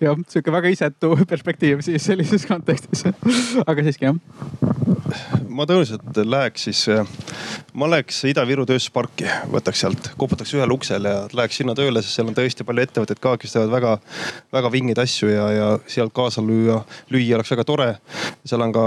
jah, 0.00 0.18
sihuke 0.30 0.54
väga 0.54 0.72
isetu 0.74 1.14
perspektiiv 1.32 1.82
siis 1.86 2.06
sellises 2.10 2.46
kontekstis 2.48 3.06
aga 3.66 3.86
siiski 3.86 4.10
jah. 4.10 4.18
Ma 5.48 5.66
tõenäoliselt 5.66 6.18
läheks 6.24 6.66
siis, 6.68 6.82
ma 7.78 7.88
läheks 7.90 8.20
Ida-Viru 8.30 8.66
tööstusparki, 8.68 9.26
võtaks 9.52 9.82
sealt, 9.84 10.10
koputaks 10.20 10.52
ühel 10.56 10.72
uksel 10.74 11.08
ja 11.08 11.14
läheks 11.32 11.60
sinna 11.60 11.74
tööle, 11.78 12.02
sest 12.02 12.18
seal 12.18 12.28
on 12.30 12.36
tõesti 12.36 12.66
palju 12.66 12.84
ettevõtteid 12.84 13.20
ka, 13.22 13.34
kes 13.40 13.54
teevad 13.54 13.72
väga, 13.72 13.94
väga 14.54 14.72
vingeid 14.74 15.00
asju 15.02 15.30
ja, 15.32 15.46
ja 15.54 15.68
sealt 15.90 16.14
kaasa 16.16 16.44
lüüa, 16.44 16.80
lüüa 17.14 17.38
oleks 17.38 17.52
väga 17.54 17.64
tore. 17.68 17.88
seal 18.48 18.64
on 18.64 18.74
ka, 18.74 18.84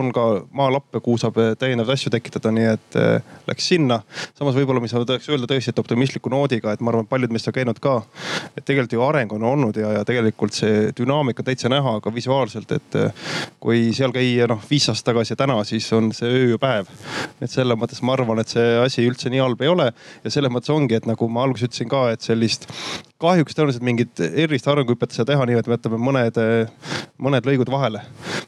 on 0.00 0.12
ka 0.14 0.26
maalappe, 0.54 1.00
kuhu 1.04 1.18
saab 1.20 1.40
täiendavaid 1.58 1.98
asju 1.98 2.12
tekitada, 2.14 2.52
nii 2.54 2.68
et 2.72 2.98
äh, 3.00 3.36
läks 3.48 3.68
sinna. 3.74 4.00
samas 4.38 4.56
võib-olla, 4.58 4.82
mis 4.84 4.94
ma 4.94 5.04
tahaks 5.04 5.28
öelda 5.32 5.50
tõesti, 5.50 5.74
et 5.74 5.82
optimistliku 5.82 6.32
noodiga, 6.32 6.72
et 6.72 6.84
ma 6.84 6.92
arvan, 6.92 7.08
et 7.08 7.12
paljud 7.12 7.34
meist 7.34 7.50
on 7.50 7.56
käinud 7.56 7.80
ka. 7.82 8.00
et 8.56 8.64
tegelikult 8.64 8.96
ju 8.96 9.04
areng 9.06 9.32
on 9.36 9.48
olnud 9.50 9.76
ja, 9.80 9.92
ja 9.98 10.04
tegelikult 10.06 10.54
see 10.56 10.90
dünaamika 10.96 11.42
täitsa 11.42 11.68
näha 11.72 11.98
ka 12.04 12.14
visuaalselt, 12.14 12.72
et 12.72 12.98
eh, 13.00 13.28
kui 13.60 13.90
seal 13.96 14.12
käia 14.14 14.48
noh 14.50 14.62
viis 14.70 14.88
aastat 14.88 15.12
tagasi 15.12 15.34
ja 15.34 15.40
täna, 15.40 15.58
siis 15.68 15.86
on 15.96 16.12
see 16.16 16.30
öö 16.30 16.52
ja 16.54 16.58
päev. 16.60 16.90
et 17.40 17.50
selles 17.50 17.78
mõttes 17.78 18.02
ma 18.02 18.14
arvan, 18.16 18.40
et 18.40 18.52
see 18.52 18.76
asi 18.80 19.06
üldse 19.08 19.32
nii 19.32 19.42
halb 19.42 19.62
ei 19.64 19.72
ole 19.72 19.90
ja 19.90 20.30
selles 20.30 20.52
mõttes 20.52 20.72
ongi, 20.74 20.98
et 20.98 21.08
nagu 21.08 21.28
ma 21.28 21.44
alguses 21.44 21.68
ütlesin 21.68 21.90
ka, 21.90 22.06
et 22.14 22.24
sellist 22.24 22.68
kahjuks 23.24 23.56
tõenäoliselt 23.56 23.86
mingit 23.86 24.20
erilist 24.26 24.68
arenguhüpet 24.68 25.12
ei 25.12 25.20
saa 25.20 25.28
teha 25.28 25.46
nii, 25.48 25.58
et 25.60 25.68
me 25.70 25.78
jätame 25.78 26.00
mõned, 26.00 26.40
mõned 27.22 27.48
lõigud 27.48 27.70
vahele. 27.72 28.02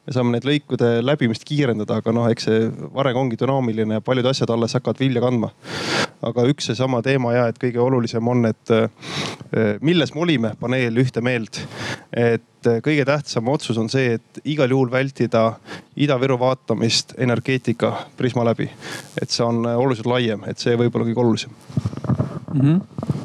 me 0.07 0.15
saame 0.15 0.37
neid 0.37 0.47
lõikude 0.47 0.91
läbimist 1.03 1.47
kiirendada, 1.49 2.01
aga 2.01 2.13
noh, 2.15 2.29
eks 2.31 2.49
see 2.49 2.67
areng 2.95 3.23
ongi 3.25 3.39
dünaamiline 3.41 3.99
ja 3.99 4.05
paljud 4.05 4.29
asjad 4.31 4.53
alles 4.55 4.77
hakkavad 4.77 5.01
vilja 5.03 5.23
kandma. 5.25 5.51
Aga 6.23 6.47
üks 6.51 6.71
seesama 6.71 7.03
teema 7.05 7.33
ja, 7.35 7.47
et 7.51 7.59
kõige 7.61 7.81
olulisem 7.83 8.29
on, 8.29 8.47
et 8.49 8.75
eh, 8.75 9.77
milles 9.85 10.15
me 10.15 10.23
olime 10.25 10.53
paneel 10.61 11.03
ühte 11.03 11.23
meelt. 11.25 11.61
et 12.13 12.43
kõige 12.83 13.05
tähtsam 13.07 13.49
otsus 13.49 13.79
on 13.79 13.89
see, 13.93 14.17
et 14.19 14.41
igal 14.45 14.71
juhul 14.71 14.91
vältida 14.91 15.59
Ida-Viru 15.97 16.39
vaatamist 16.41 17.15
energeetika 17.19 17.93
prisma 18.17 18.45
läbi. 18.45 18.71
et 19.23 19.31
see 19.31 19.45
on 19.45 19.67
oluliselt 19.67 20.07
laiem, 20.07 20.45
et 20.47 20.59
see 20.59 20.77
võib 20.77 20.95
olla 20.95 21.07
kõige 21.11 21.25
olulisem 21.25 21.51
mm. 22.55 22.61
-hmm 22.61 23.17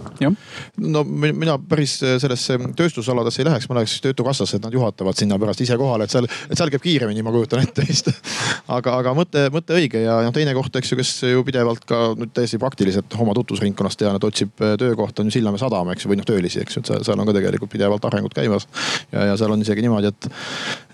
no 0.77 1.03
mina 1.05 1.57
päris 1.69 1.97
äh, 2.03 2.17
sellesse 2.21 2.57
tööstusaladesse 2.77 3.41
ei 3.41 3.47
läheks, 3.47 3.67
ma 3.69 3.77
läheks 3.79 3.97
töötukassasse, 4.03 4.57
et 4.57 4.65
nad 4.65 4.73
juhatavad 4.75 5.17
sinna 5.17 5.37
pärast 5.41 5.63
ise 5.63 5.77
kohale, 5.79 6.07
et 6.07 6.13
seal, 6.13 6.27
et 6.49 6.57
seal 6.57 6.71
käib 6.73 6.83
kiiremini, 6.83 7.23
ma 7.25 7.33
kujutan 7.33 7.63
ette 7.63 7.85
vist. 7.87 8.11
aga, 8.77 8.97
aga 9.01 9.15
mõte, 9.17 9.47
mõte 9.53 9.77
õige 9.77 10.03
ja 10.03 10.19
noh, 10.25 10.33
teine 10.35 10.55
koht, 10.57 10.75
eks 10.77 10.93
ju, 10.93 10.99
kes 10.99 11.13
ju 11.31 11.45
pidevalt 11.47 11.85
ka 11.89 12.01
nüüd 12.19 12.33
täiesti 12.35 12.59
praktiliselt 12.61 13.17
oma 13.21 13.35
tutvusringkonnas 13.37 13.99
tean, 13.99 14.19
et 14.19 14.27
otsib 14.27 14.63
äh, 14.63 14.75
töökohta 14.81 15.23
on 15.23 15.31
ju 15.31 15.37
Sillamäe 15.37 15.61
sadam, 15.61 15.91
eks 15.93 16.05
ju, 16.05 16.11
või 16.11 16.21
noh 16.21 16.27
töölisi, 16.27 16.61
eks 16.63 16.77
ju, 16.77 16.85
et 16.85 17.07
seal 17.07 17.19
on 17.19 17.29
ka 17.29 17.37
tegelikult 17.37 17.71
pidevalt 17.73 18.05
arengud 18.11 18.35
käimas. 18.35 18.67
ja, 19.11 19.31
ja 19.31 19.39
seal 19.39 19.53
on 19.53 19.63
isegi 19.63 19.85
niimoodi, 19.85 20.11
et 20.11 20.29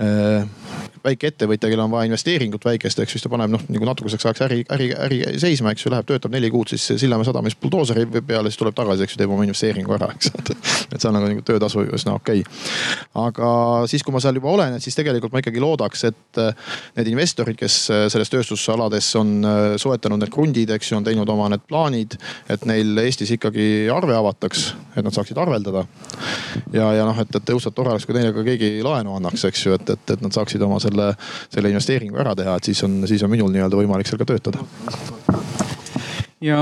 äh, 0.04 0.48
väike 1.08 1.32
ettevõtja, 1.32 1.70
kellel 1.70 1.86
on 1.86 1.94
vaja 1.94 2.10
investeeringut 2.10 2.66
väikest, 2.66 3.00
eks 3.00 3.14
ju, 3.14 3.20
siis 3.20 3.26
ta 3.26 3.32
paneb 3.32 3.54
noh 3.54 3.64
nagu 3.72 3.88
natukeseks 3.90 4.28
ajaks 4.28 4.44
äri, 4.48 4.60
äri, 4.74 4.90
äri 5.06 5.20
seisma, 5.42 5.74
eks 5.74 5.86
ju, 5.86 5.92
läheb, 5.94 6.08
töötab 6.10 6.34
neli 6.34 6.50
kuud 6.54 6.72
siis 6.72 6.86
Sillamäe 7.02 7.28
sadamas 7.28 7.56
buldooseri 7.62 8.06
peale, 8.20 8.52
siis 8.52 8.60
tuleb 8.62 8.76
tagasi, 8.78 9.06
eks 9.06 9.16
ju, 9.16 9.17
teeb 9.20 9.32
oma 9.34 9.46
investeeringu 9.46 9.96
ära, 9.98 10.10
eks. 10.16 10.32
et 10.94 11.06
on 11.08 11.16
nagu, 11.18 11.30
nagu 11.32 11.44
töötasu 11.46 11.84
üsna 11.96 12.16
okei 12.18 12.44
okay.. 12.44 12.60
aga 13.24 13.50
siis, 13.90 14.04
kui 14.06 14.16
ma 14.16 14.22
seal 14.24 14.40
juba 14.40 14.52
olen, 14.54 14.78
et 14.78 14.84
siis 14.84 14.98
tegelikult 14.98 15.34
ma 15.34 15.42
ikkagi 15.44 15.62
loodaks, 15.64 16.06
et 16.10 16.42
äh, 16.42 16.72
need 17.00 17.12
investorid, 17.14 17.58
kes 17.60 17.80
äh, 17.94 18.06
selles 18.14 18.32
tööstusalades 18.34 19.10
on 19.20 19.34
äh, 19.48 19.66
soetanud 19.82 20.22
need 20.22 20.34
krundid, 20.34 20.72
eks 20.76 20.92
ju, 20.92 21.00
on 21.00 21.08
teinud 21.08 21.30
oma 21.34 21.50
need 21.54 21.66
plaanid, 21.68 22.18
et 22.54 22.66
neil 22.70 22.98
Eestis 23.04 23.34
ikkagi 23.36 23.88
arve 23.94 24.16
avataks, 24.18 24.70
et 24.96 25.06
nad 25.06 25.16
saaksid 25.16 25.38
arveldada. 25.42 25.86
ja, 26.74 26.92
ja 26.98 27.06
noh, 27.08 27.18
et, 27.24 27.36
et 27.40 27.54
õudselt 27.56 27.76
tore 27.78 27.94
oleks, 27.94 28.08
kui 28.08 28.18
neile 28.18 28.34
ka 28.36 28.46
keegi 28.48 28.78
laenu 28.86 29.18
annaks, 29.18 29.48
eks 29.50 29.68
ju, 29.68 29.78
et, 29.78 29.96
et, 29.98 30.16
et 30.16 30.26
nad 30.26 30.34
saaksid 30.34 30.64
oma 30.68 30.82
selle, 30.84 31.14
selle 31.54 31.74
investeeringu 31.74 32.20
ära 32.22 32.36
teha, 32.38 32.58
et 32.58 32.72
siis 32.72 32.84
on, 32.88 33.02
siis 33.10 33.24
on 33.26 33.34
minul 33.34 33.54
nii-öelda 33.54 33.80
võimalik 33.80 34.10
seal 34.10 34.22
ka 34.22 34.30
töötada 34.30 35.57
ja 36.44 36.58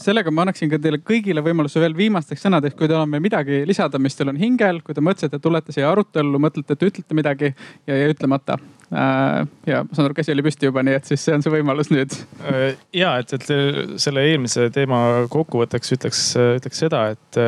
sellega 0.00 0.32
ma 0.34 0.44
annaksin 0.44 0.70
ka 0.72 0.78
teile 0.82 1.00
kõigile 1.00 1.44
võimaluse 1.44 1.80
veel 1.80 1.94
viimasteks 1.96 2.44
sõnadeks, 2.44 2.76
kui 2.76 2.90
teil 2.90 3.00
on 3.00 3.14
veel 3.14 3.24
midagi 3.24 3.62
lisada, 3.68 4.00
mis 4.02 4.16
teil 4.18 4.32
on 4.32 4.40
hingel, 4.40 4.82
kui 4.84 4.96
te 4.96 5.04
mõtlesite, 5.04 5.40
et 5.40 5.44
tulete 5.44 5.72
siia 5.72 5.88
arutellu, 5.90 6.40
mõtlete, 6.42 6.76
et 6.76 6.86
ütlete 6.90 7.16
midagi 7.16 7.52
ja 7.88 7.96
jäi 7.96 8.12
ütlemata. 8.12 8.58
Äh, 8.92 9.38
ja 9.70 9.80
ma 9.86 9.96
saan 9.96 10.10
aru, 10.10 10.18
käsi 10.18 10.34
oli 10.34 10.44
püsti 10.44 10.68
juba, 10.68 10.84
nii 10.84 10.98
et 10.98 11.08
siis 11.08 11.24
see 11.24 11.36
on 11.36 11.44
see 11.44 11.54
võimalus 11.54 11.92
nüüd. 11.94 12.18
Äh, 12.44 12.76
ja 12.96 13.16
et, 13.22 13.32
et 13.38 13.98
selle 14.02 14.28
eelmise 14.28 14.68
teema 14.74 15.02
kokkuvõtteks 15.32 15.96
ütleks, 15.96 16.28
ütleks 16.60 16.84
seda, 16.84 17.08
et 17.16 17.42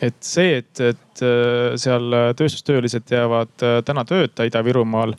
et 0.00 0.16
see, 0.24 0.60
et, 0.62 0.80
et 0.80 1.00
äh, 1.24 1.76
seal 1.80 2.14
tööstustöölised 2.36 3.10
jäävad 3.12 3.64
äh, 3.64 3.76
täna 3.86 4.04
tööta 4.08 4.46
Ida-Virumaal, 4.48 5.14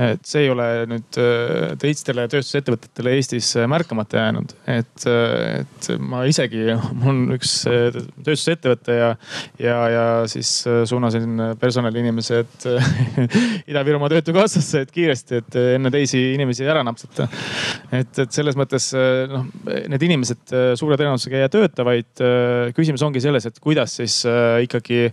et 0.00 0.24
see 0.26 0.46
ei 0.46 0.50
ole 0.52 0.66
nüüd 0.90 1.18
äh, 1.20 1.72
teistele 1.80 2.26
tööstusettevõtetele 2.32 3.14
Eestis 3.18 3.52
märkamata 3.70 4.22
jäänud. 4.22 4.54
et, 4.66 5.06
et 5.06 5.88
ma 6.00 6.24
isegi, 6.28 6.64
mul 7.02 7.12
on 7.12 7.36
üks 7.36 7.54
tööstusettevõte 7.66 8.96
ja, 8.96 9.10
ja, 9.62 9.76
ja 9.92 10.04
siis 10.30 10.50
suunasin 10.88 11.56
personaliinimesed 11.60 12.68
Ida-Virumaa 13.70 14.10
Töötukassasse, 14.12 14.84
et 14.86 14.94
kiiresti, 14.94 15.42
et 15.42 15.60
enne 15.76 15.92
teisi 15.94 16.22
inimesi 16.34 16.66
ära 16.66 16.82
napsata. 16.86 17.28
et, 17.92 18.12
et 18.18 18.32
selles 18.32 18.58
mõttes 18.58 18.90
noh, 19.30 19.46
need 19.62 20.08
inimesed 20.08 20.56
suure 20.78 20.98
tõenäosusega 21.00 21.38
ei 21.38 21.46
jää 21.46 21.54
tööta, 21.56 21.86
vaid 21.86 22.26
küsimus 22.76 23.04
ongi 23.06 23.22
selles, 23.22 23.46
et 23.48 23.60
kuidas 23.62 24.00
siis 24.00 24.22
Äh, 24.32 24.62
ikkagi 24.66 24.98
äh, 25.06 25.12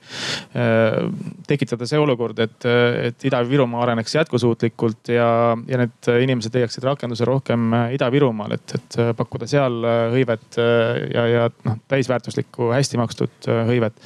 tekitada 1.47 1.87
see 1.89 1.99
olukord, 2.01 2.39
et, 2.43 2.67
et 3.09 3.27
Ida-Virumaa 3.29 3.83
areneks 3.85 4.15
jätkusuutlikult 4.15 5.11
ja, 5.13 5.29
ja 5.67 5.81
need 5.81 6.09
inimesed 6.25 6.55
leiaksid 6.55 6.85
rakenduse 6.87 7.27
rohkem 7.27 7.73
Ida-Virumaal, 7.95 8.55
et, 8.57 8.77
et 8.77 8.99
pakkuda 9.17 9.49
seal 9.49 9.81
hõivet 10.13 10.61
ja, 11.13 11.27
ja 11.33 11.45
noh, 11.67 11.77
täisväärtuslikku, 11.91 12.71
hästi 12.75 13.01
makstud 13.01 13.51
hõivet. 13.69 14.01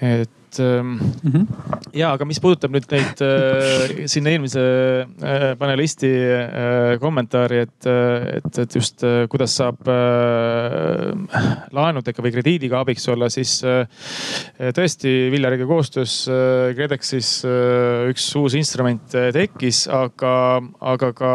et 0.00 0.36
et 0.50 0.58
mm 0.58 0.98
-hmm. 1.32 1.46
ja, 1.94 2.12
aga 2.12 2.24
mis 2.26 2.40
puudutab 2.40 2.72
nüüd 2.74 2.86
neid 2.90 3.22
äh, 3.22 4.06
sinna 4.10 4.30
eelmise 4.30 4.60
äh, 4.60 5.56
panelisti 5.58 6.10
äh, 6.10 6.98
kommentaari, 7.00 7.60
et, 7.66 7.86
et, 7.86 8.58
et 8.58 8.74
just 8.74 9.04
äh, 9.04 9.26
kuidas 9.28 9.56
saab 9.56 9.86
äh, 9.88 11.12
laenudega 11.72 12.22
või 12.22 12.32
krediidiga 12.34 12.80
abiks 12.80 13.08
olla, 13.08 13.28
siis 13.30 13.62
äh, 13.64 13.86
tõesti 14.74 15.30
Villariga 15.30 15.66
koostöös 15.66 16.28
äh, 16.28 16.74
KredExis 16.74 17.44
äh, 17.44 18.10
üks 18.10 18.26
uus 18.36 18.54
instrument 18.54 19.14
äh, 19.14 19.30
tekkis, 19.32 19.86
aga, 19.88 20.62
aga 20.80 21.12
ka 21.12 21.32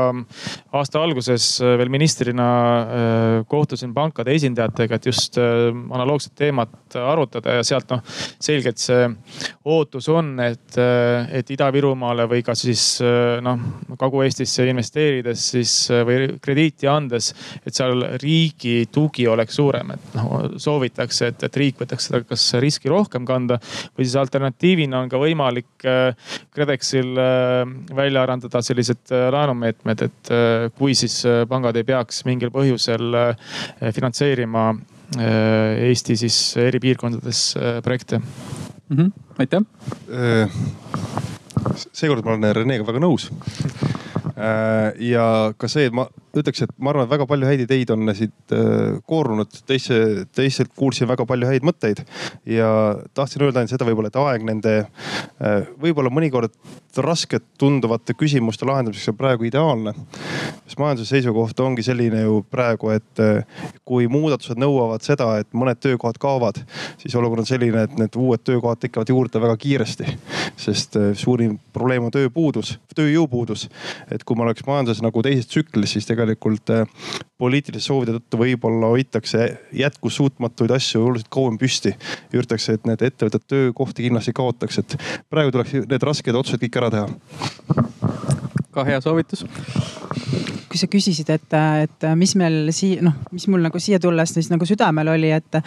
aasta 0.73 1.03
alguses 1.03 1.61
äh, 1.61 1.77
veel 1.79 1.89
ministrina 1.89 2.49
äh, 2.81 3.45
kohtusin 3.47 3.93
pankade 3.93 4.35
esindajatega, 4.35 4.95
et 4.95 5.05
just 5.05 5.37
äh, 5.37 5.71
analoogset 5.71 6.35
teemat 6.35 6.95
arutada 6.95 7.59
ja 7.59 7.63
sealt 7.63 7.89
noh 7.91 8.01
selgelt 8.39 8.79
see 8.81 9.04
ootus 9.65 10.09
on, 10.13 10.33
et, 10.43 10.77
et 10.77 11.51
Ida-Virumaale 11.55 12.27
või 12.29 12.43
ka 12.45 12.55
siis 12.57 12.99
noh, 13.45 13.65
Kagu-Eestisse 13.99 14.67
investeerides 14.69 15.45
siis 15.55 15.73
või 16.07 16.35
krediiti 16.41 16.89
andes, 16.91 17.31
et 17.65 17.75
seal 17.75 18.03
riigi 18.21 18.85
tugi 18.93 19.27
oleks 19.31 19.57
suurem, 19.59 19.95
et 19.95 20.17
noh 20.17 20.57
soovitakse, 20.61 21.31
et, 21.31 21.45
et 21.47 21.59
riik 21.61 21.79
võtaks 21.81 22.09
seda 22.09 22.21
kas 22.27 22.47
riski 22.61 22.91
rohkem 22.91 23.25
kanda 23.27 23.59
või 23.95 24.05
siis 24.05 24.17
alternatiivina 24.21 25.03
on 25.03 25.11
ka 25.11 25.21
võimalik 25.21 25.85
KredExil 26.55 27.13
välja 27.95 28.23
arendada 28.23 28.61
sellised 28.65 29.13
laenumeetmed, 29.35 30.05
et 30.09 30.33
kui 30.77 30.95
siis 30.97 31.21
pangad 31.49 31.77
ei 31.77 31.87
peaks 31.87 32.23
mingil 32.27 32.53
põhjusel 32.55 33.15
finantseerima 33.95 34.67
Eesti 35.15 36.15
siis 36.17 36.37
eri 36.57 36.79
piirkondades 36.81 37.47
projekte 37.85 38.21
mm. 38.89 38.97
-hmm. 38.97 39.11
aitäh. 39.37 39.61
Äh, 40.09 40.49
seekord 41.91 42.25
ma 42.25 42.35
olen 42.35 42.55
Renega 42.55 42.87
väga 42.87 42.99
nõus. 42.99 43.29
Äh, 44.35 44.91
ja 45.13 45.53
ka 45.55 45.67
see, 45.71 45.87
et 45.87 45.95
ma 45.95 46.09
ütleks, 46.35 46.65
et 46.65 46.71
ma 46.83 46.91
arvan, 46.91 47.05
et 47.05 47.11
väga 47.13 47.27
palju 47.29 47.47
häid 47.47 47.61
ideid 47.63 47.91
on 47.93 48.11
siit 48.17 48.51
äh, 48.51 48.97
koorunud, 49.07 49.61
teise, 49.67 50.25
teistelt 50.35 50.73
kuulsin 50.75 51.07
väga 51.07 51.23
palju 51.27 51.47
häid 51.47 51.63
mõtteid. 51.63 52.01
ja 52.51 52.67
tahtsin 53.15 53.45
öelda 53.45 53.61
ainult 53.61 53.71
seda 53.71 53.87
võib-olla, 53.87 54.11
et 54.11 54.19
aeg 54.19 54.43
nende 54.43 54.73
äh, 54.81 55.69
võib-olla 55.79 56.11
mõnikord 56.11 56.51
rasket 56.99 57.43
tunduvate 57.59 58.13
küsimuste 58.15 58.67
lahendamiseks 58.67 59.13
on 59.13 59.17
praegu 59.19 59.47
ideaalne. 59.47 59.95
sest 60.65 60.79
majanduse 60.83 61.15
seisukoht 61.15 61.59
ongi 61.63 61.83
selline 61.83 62.25
ju 62.25 62.41
praegu, 62.51 62.91
et 62.95 63.23
kui 63.87 64.07
muudatused 64.11 64.59
nõuavad 64.59 65.03
seda, 65.03 65.27
et 65.39 65.47
mõned 65.53 65.79
töökohad 65.83 66.19
kaovad, 66.19 66.61
siis 66.99 67.15
olukord 67.15 67.43
on 67.43 67.47
selline, 67.47 67.83
et 67.83 67.97
need 67.99 68.15
uued 68.15 68.43
töökohad 68.47 68.79
tekivad 68.83 69.11
juurde 69.11 69.43
väga 69.43 69.57
kiiresti. 69.59 70.17
sest 70.55 70.95
suurim 71.19 71.59
probleem 71.73 72.07
on 72.07 72.15
tööpuudus, 72.15 72.77
tööjõupuudus. 72.95 73.67
et 74.11 74.24
kui 74.25 74.37
me 74.37 74.45
oleks 74.47 74.65
majanduses 74.67 75.03
nagu 75.05 75.23
teises 75.25 75.47
tsüklis, 75.51 75.95
siis 75.95 76.09
tegelikult 76.09 76.73
äh, 76.73 76.85
poliitiliste 77.37 77.87
soovide 77.87 78.17
tõttu 78.17 78.41
võib-olla 78.41 78.91
hoitakse 78.93 79.47
jätkusuutmatuid 79.75 80.75
asju 80.75 81.03
oluliselt 81.03 81.31
kauem 81.33 81.59
püsti. 81.61 81.95
üritatakse, 82.33 82.75
et 82.75 82.89
need 82.89 83.05
ettevõtted 83.05 83.47
töökohti 83.47 84.07
kindlasti 84.07 84.33
kaotaks, 84.35 84.81
et 84.81 84.97
praegu 85.29 85.55
tuleks 85.55 85.77
need 85.85 86.03
rasked 86.03 86.41
otsused 86.41 86.63
kõik 86.65 86.81
ära 86.81 86.91
teha 86.97 87.07
ka 88.75 88.83
hea 88.83 89.01
soovitus. 89.01 89.45
Kui 90.75 90.81
sa 90.81 90.89
küsisid, 90.91 91.29
et, 91.31 91.55
et 91.85 92.05
mis 92.19 92.33
meil 92.35 92.71
siia, 92.75 92.99
noh, 93.05 93.15
mis 93.31 93.47
mul 93.51 93.63
nagu 93.63 93.79
siia 93.79 93.99
tulles 94.03 94.33
siis 94.35 94.49
nagu 94.51 94.67
südamel 94.67 95.13
oli, 95.13 95.31
et, 95.31 95.59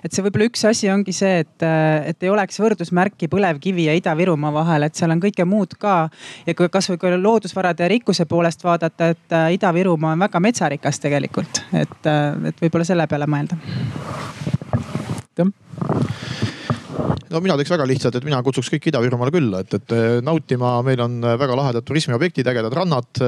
et 0.00 0.08
see 0.08 0.24
võib-olla 0.24 0.48
üks 0.48 0.64
asi 0.70 0.88
ongi 0.92 1.12
see, 1.12 1.42
et, 1.44 1.66
et 2.08 2.24
ei 2.24 2.32
oleks 2.32 2.56
võrdusmärki 2.62 3.28
põlevkivi 3.32 3.88
ja 3.90 3.96
Ida-Virumaa 4.00 4.54
vahel, 4.54 4.88
et 4.88 4.96
seal 4.96 5.12
on 5.12 5.20
kõike 5.22 5.44
muud 5.48 5.76
ka. 5.80 6.08
ja 6.46 6.56
kui 6.56 6.72
kasvõi 6.72 7.00
kui 7.00 7.12
loodusvarade 7.20 7.84
ja 7.84 7.90
rikkuse 7.92 8.24
poolest 8.30 8.64
vaadata, 8.64 9.12
et 9.12 9.38
Ida-Virumaa 9.58 10.16
on 10.16 10.24
väga 10.24 10.40
metsarikas 10.40 11.02
tegelikult, 11.04 11.60
et, 11.76 12.10
et 12.48 12.64
võib-olla 12.64 12.88
selle 12.88 13.08
peale 13.10 13.28
mõelda. 13.28 13.60
jah 15.36 15.52
no 17.30 17.40
mina 17.44 17.56
teeks 17.58 17.72
väga 17.74 17.86
lihtsalt, 17.88 18.18
et 18.18 18.26
mina 18.26 18.40
kutsuks 18.44 18.70
kõik 18.74 18.88
Ida-Virumaale 18.90 19.34
külla, 19.34 19.62
et, 19.64 19.76
et 19.78 19.94
nautima, 20.24 20.76
meil 20.86 21.02
on 21.04 21.18
väga 21.24 21.58
lahedad 21.58 21.86
turismiobjektid, 21.86 22.48
ägedad 22.52 22.76
rannad. 22.76 23.22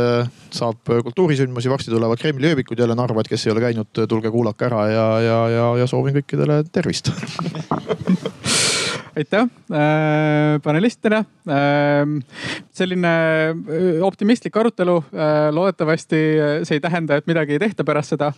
saab 0.56 0.94
kultuurisündmusi, 1.08 1.70
varsti 1.72 1.92
tulevad 1.92 2.20
Kremli 2.20 2.52
ööbikud 2.52 2.78
jälle 2.78 2.96
Narva, 2.98 3.24
et 3.24 3.32
kes 3.32 3.46
ei 3.46 3.54
ole 3.54 3.64
käinud, 3.66 4.04
tulge 4.08 4.30
kuulake 4.30 4.68
ära 4.70 4.86
ja, 4.92 5.06
ja, 5.20 5.38
ja, 5.52 5.66
ja 5.82 5.90
soovin 5.90 6.16
kõikidele 6.20 6.62
tervist 6.72 7.12
aitäh 9.16 9.40
äh, 9.40 10.60
panelistidele 10.62 11.16
äh,. 11.16 11.24
selline 12.70 13.08
äh, 13.48 14.02
optimistlik 14.02 14.56
arutelu 14.56 14.96
äh,. 14.96 15.54
loodetavasti 15.54 16.16
see 16.62 16.76
ei 16.76 16.80
tähenda, 16.80 17.16
et 17.16 17.26
midagi 17.26 17.56
ei 17.56 17.58
tehta 17.58 17.84
pärast 17.84 18.12
seda 18.14 18.32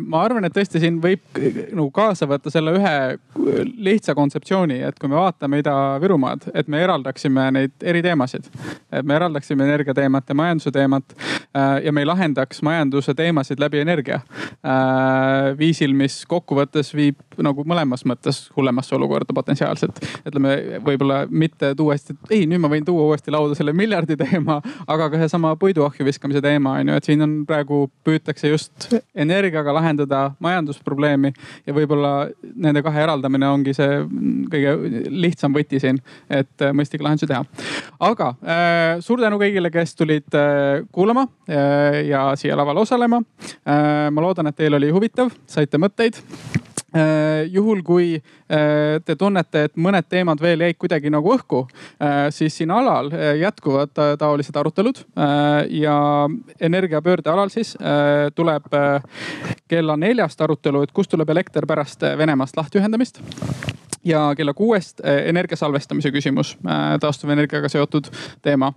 ma 0.00 0.22
arvan, 0.22 0.44
et 0.46 0.54
tõesti 0.54 0.80
siin 0.82 1.00
võib 1.02 1.38
nagu 1.38 1.90
kaasa 1.94 2.28
võtta 2.28 2.50
selle 2.52 2.74
ühe 2.76 2.94
lihtsa 3.88 4.14
kontseptsiooni, 4.14 4.78
et 4.86 4.98
kui 5.00 5.10
me 5.10 5.18
vaatame 5.18 5.60
Ida-Virumaad, 5.62 6.48
et 6.54 6.68
me 6.68 6.82
eraldaksime 6.84 7.48
neid 7.56 7.74
eri 7.82 8.02
teemasid. 8.04 8.46
et 8.92 9.06
me 9.06 9.16
eraldaksime 9.16 9.64
energiateemat 9.64 10.28
ja 10.28 10.34
majanduse 10.34 10.72
teemat 10.74 11.14
ja 11.84 11.92
me 11.92 12.04
ei 12.04 12.06
lahendaks 12.08 12.62
majanduse 12.62 13.14
teemasid 13.14 13.60
läbi 13.60 13.80
energia 13.80 14.20
viisil, 15.58 15.94
mis 15.94 16.20
kokkuvõttes 16.28 16.94
viib 16.94 17.20
nagu 17.42 17.64
mõlemas 17.64 18.04
mõttes 18.08 18.46
hullemasse 18.56 18.94
olukorda 18.94 19.34
potentsiaalselt 19.34 19.87
et 19.88 20.28
ütleme, 20.30 20.80
võib-olla 20.84 21.22
mitte 21.30 21.72
tuua 21.78 21.96
hästi, 21.96 22.16
ei, 22.30 22.46
nüüd 22.50 22.62
ma 22.62 22.70
võin 22.72 22.86
tuua 22.86 23.08
uuesti 23.10 23.32
lauda 23.34 23.56
selle 23.58 23.74
miljardi 23.76 24.16
teema, 24.18 24.58
aga 24.86 25.08
ka 25.12 25.20
seesama 25.22 25.54
puidu 25.60 25.84
ahju 25.86 26.06
viskamise 26.06 26.42
teema 26.44 26.76
on 26.78 26.92
ju, 26.92 26.98
et 26.98 27.08
siin 27.08 27.24
on 27.24 27.34
praegu 27.48 27.86
püütakse 28.06 28.52
just 28.52 28.88
energiaga 29.14 29.74
lahendada 29.76 30.22
majandusprobleemi 30.44 31.32
ja 31.66 31.76
võib-olla 31.76 32.12
nende 32.54 32.82
kahe 32.86 33.02
eraldamine 33.06 33.48
ongi 33.50 33.74
see 33.76 34.00
kõige 34.52 34.76
lihtsam 35.08 35.56
võti 35.56 35.80
siin, 35.82 36.00
et 36.30 36.66
mõistlikke 36.74 37.06
lahendusi 37.06 37.30
teha. 37.30 37.42
aga 38.00 38.30
äh, 38.42 39.02
suur 39.04 39.22
tänu 39.22 39.40
kõigile, 39.40 39.72
kes 39.74 39.96
tulid 39.98 40.38
äh, 40.38 40.84
kuulama 40.92 41.26
äh, 41.48 42.04
ja 42.08 42.30
siia 42.38 42.56
lavale 42.58 42.84
osalema 42.84 43.20
äh,. 43.20 44.08
ma 44.10 44.24
loodan, 44.24 44.50
et 44.50 44.56
teil 44.58 44.78
oli 44.78 44.90
huvitav, 44.94 45.32
saite 45.46 45.80
mõtteid 45.80 46.18
Äh, 46.18 46.57
juhul, 47.52 47.82
kui 47.84 48.14
äh, 48.16 48.96
te 49.04 49.16
tunnete, 49.16 49.64
et 49.68 49.74
mõned 49.76 50.06
teemad 50.08 50.40
veel 50.40 50.64
jäid 50.64 50.78
kuidagi 50.80 51.12
nagu 51.12 51.34
õhku, 51.34 51.64
äh, 52.00 52.28
siis 52.34 52.56
siin 52.56 52.72
alal 52.72 53.10
jätkuvad 53.38 53.92
taolised 54.18 54.56
arutelud 54.56 55.02
ja 55.70 55.96
energiapöörde 56.60 57.30
alal 57.30 57.50
siis 57.52 57.74
tuleb 58.34 58.68
kella 59.68 59.96
neljast 59.96 60.40
arutelu, 60.40 60.82
et 60.82 60.92
kust 60.96 61.10
tuleb 61.12 61.30
elekter 61.34 61.66
pärast 61.68 62.04
Venemaast 62.18 62.56
lahtiühendamist 62.56 63.20
ja 64.08 64.22
kella 64.36 64.54
kuuest 64.56 65.02
energia 65.04 65.56
salvestamise 65.56 66.12
küsimus, 66.14 66.54
taastuvenergiaga 67.00 67.68
seotud 67.68 68.10
teema. 68.42 68.72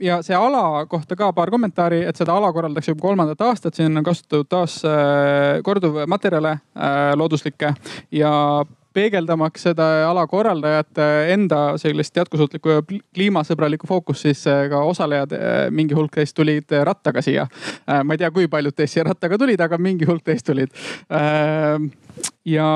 ja 0.00 0.20
see 0.22 0.36
ala 0.36 0.86
kohta 0.86 1.16
ka 1.16 1.32
paar 1.32 1.50
kommentaari, 1.50 2.02
et 2.06 2.16
seda 2.16 2.36
ala 2.36 2.52
korraldatakse 2.52 2.92
juba 2.92 3.08
kolmandat 3.08 3.40
aastat, 3.46 3.74
siin 3.74 3.96
on 3.96 4.04
kasutatud 4.04 4.50
taas 4.50 4.80
korduvmaterjale 5.64 6.58
looduslikke 7.16 7.74
ja 8.12 8.34
peegeldamaks 8.92 9.68
seda 9.68 9.86
ala 10.08 10.26
korraldajate 10.26 11.06
enda 11.34 11.60
sellist 11.78 12.16
jätkusuutlikku 12.16 12.74
ja 12.74 12.82
kliimasõbralikku 13.14 13.86
fookust, 13.86 14.26
siis 14.26 14.42
ka 14.44 14.82
osalejad, 14.86 15.34
mingi 15.74 15.94
hulk 15.94 16.18
teist 16.18 16.34
tulid 16.36 16.74
rattaga 16.84 17.22
siia. 17.22 17.46
Ma 17.86 18.14
ei 18.14 18.22
tea, 18.22 18.30
kui 18.34 18.48
paljud 18.50 18.74
teist 18.76 18.96
siia 18.96 19.06
rattaga 19.06 19.38
tulid, 19.38 19.60
aga 19.62 19.78
mingi 19.78 20.08
hulk 20.08 20.24
teist 20.26 20.46
tulid. 20.50 20.74
ja 22.44 22.68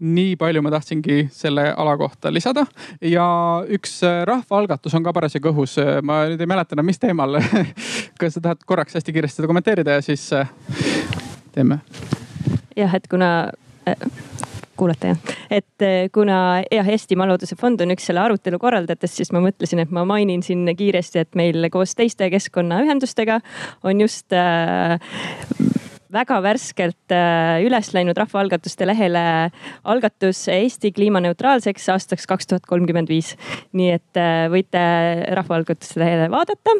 nii 0.00 0.36
palju 0.36 0.62
ma 0.62 0.70
tahtsingi 0.74 1.28
selle 1.32 1.70
ala 1.76 1.96
kohta 1.96 2.32
lisada 2.32 2.66
ja 3.00 3.26
üks 3.72 4.00
rahvaalgatus 4.28 4.94
on 4.94 5.06
ka 5.06 5.14
parasjagu 5.16 5.52
õhus. 5.54 5.78
ma 6.02 6.24
nüüd 6.30 6.40
ei 6.40 6.50
mäleta 6.50 6.76
enam, 6.76 6.86
mis 6.86 7.00
teemal 7.00 7.38
kas 8.20 8.36
sa 8.36 8.44
tahad 8.44 8.64
korraks 8.66 8.98
hästi 8.98 9.14
kiiresti 9.16 9.40
seda 9.40 9.50
kommenteerida 9.50 9.98
ja 9.98 10.04
siis 10.04 10.28
teeme? 11.56 11.80
jah, 12.76 12.94
et 12.94 13.08
kuna 13.08 13.30
kuulata 14.76 15.14
jah, 15.14 15.34
et 15.50 15.86
kuna 16.12 16.60
jah, 16.72 16.88
Eesti 16.92 17.16
Maalooduse 17.16 17.56
Fond 17.56 17.80
on 17.80 17.94
üks 17.94 18.08
selle 18.10 18.20
arutelu 18.20 18.58
korraldajatest, 18.60 19.22
siis 19.22 19.32
ma 19.32 19.40
mõtlesin, 19.44 19.80
et 19.82 19.94
ma 19.94 20.04
mainin 20.08 20.44
siin 20.44 20.68
kiiresti, 20.76 21.24
et 21.24 21.38
meil 21.38 21.70
koos 21.72 21.96
teiste 21.96 22.28
keskkonnaühendustega 22.32 23.40
on 23.88 24.04
just 24.04 24.36
äh, 24.36 25.00
väga 26.16 26.40
värskelt 26.44 27.14
äh, 27.14 27.62
üles 27.66 27.92
läinud 27.96 28.18
rahvaalgatuste 28.18 28.88
lehele 28.88 29.24
algatus 29.84 30.46
Eesti 30.52 30.92
kliimaneutraalseks 30.96 31.88
aastaks 31.94 32.26
kaks 32.26 32.52
tuhat 32.52 32.68
kolmkümmend 32.68 33.12
viis. 33.12 33.34
nii 33.76 33.90
et 34.00 34.20
äh, 34.20 34.46
võite 34.52 34.84
rahvaalgatuste 35.36 36.02
lehele 36.02 36.30
vaadata, 36.32 36.76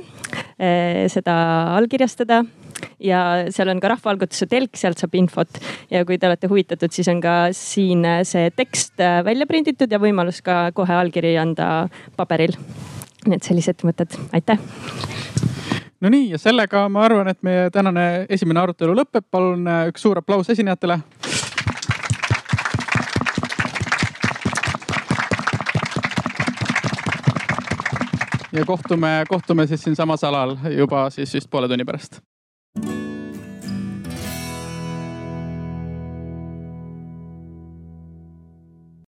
seda 1.13 1.35
allkirjastada 1.77 2.45
ja 3.03 3.21
seal 3.55 3.71
on 3.73 3.81
ka 3.83 3.91
rahvaalgatuse 3.95 4.49
telk, 4.51 4.77
sealt 4.79 5.01
saab 5.01 5.17
infot. 5.19 5.61
ja 5.91 6.05
kui 6.09 6.19
te 6.19 6.29
olete 6.29 6.51
huvitatud, 6.51 6.93
siis 6.93 7.09
on 7.13 7.21
ka 7.25 7.37
siin 7.57 8.05
see 8.29 8.51
tekst 8.57 9.01
äh, 9.01 9.23
välja 9.27 9.49
prinditud 9.49 9.93
ja 9.93 10.01
võimalus 10.03 10.43
ka 10.45 10.71
kohe 10.77 10.97
allkiri 10.97 11.37
anda 11.41 11.89
paberil. 12.17 12.57
nii 13.27 13.41
et 13.41 13.51
sellised 13.51 13.87
mõtted, 13.87 14.19
aitäh 14.37 14.61
no 16.01 16.09
nii 16.09 16.31
ja 16.31 16.39
sellega 16.39 16.89
ma 16.89 17.05
arvan, 17.07 17.29
et 17.29 17.43
meie 17.47 17.71
tänane 17.71 18.27
esimene 18.29 18.61
arutelu 18.61 18.95
lõpeb. 18.97 19.25
palun 19.31 19.67
äh, 19.69 19.87
üks 19.93 20.03
suur 20.03 20.19
aplaus 20.19 20.51
esinejatele. 20.51 21.01
ja 28.53 28.65
kohtume, 28.65 29.25
kohtume 29.29 29.67
siis 29.67 29.83
siinsamas 29.83 30.25
alal 30.25 30.57
juba 30.77 31.11
siis 31.11 31.35
vist 31.35 31.51
poole 31.51 31.69
tunni 31.69 31.85
pärast. 31.85 32.21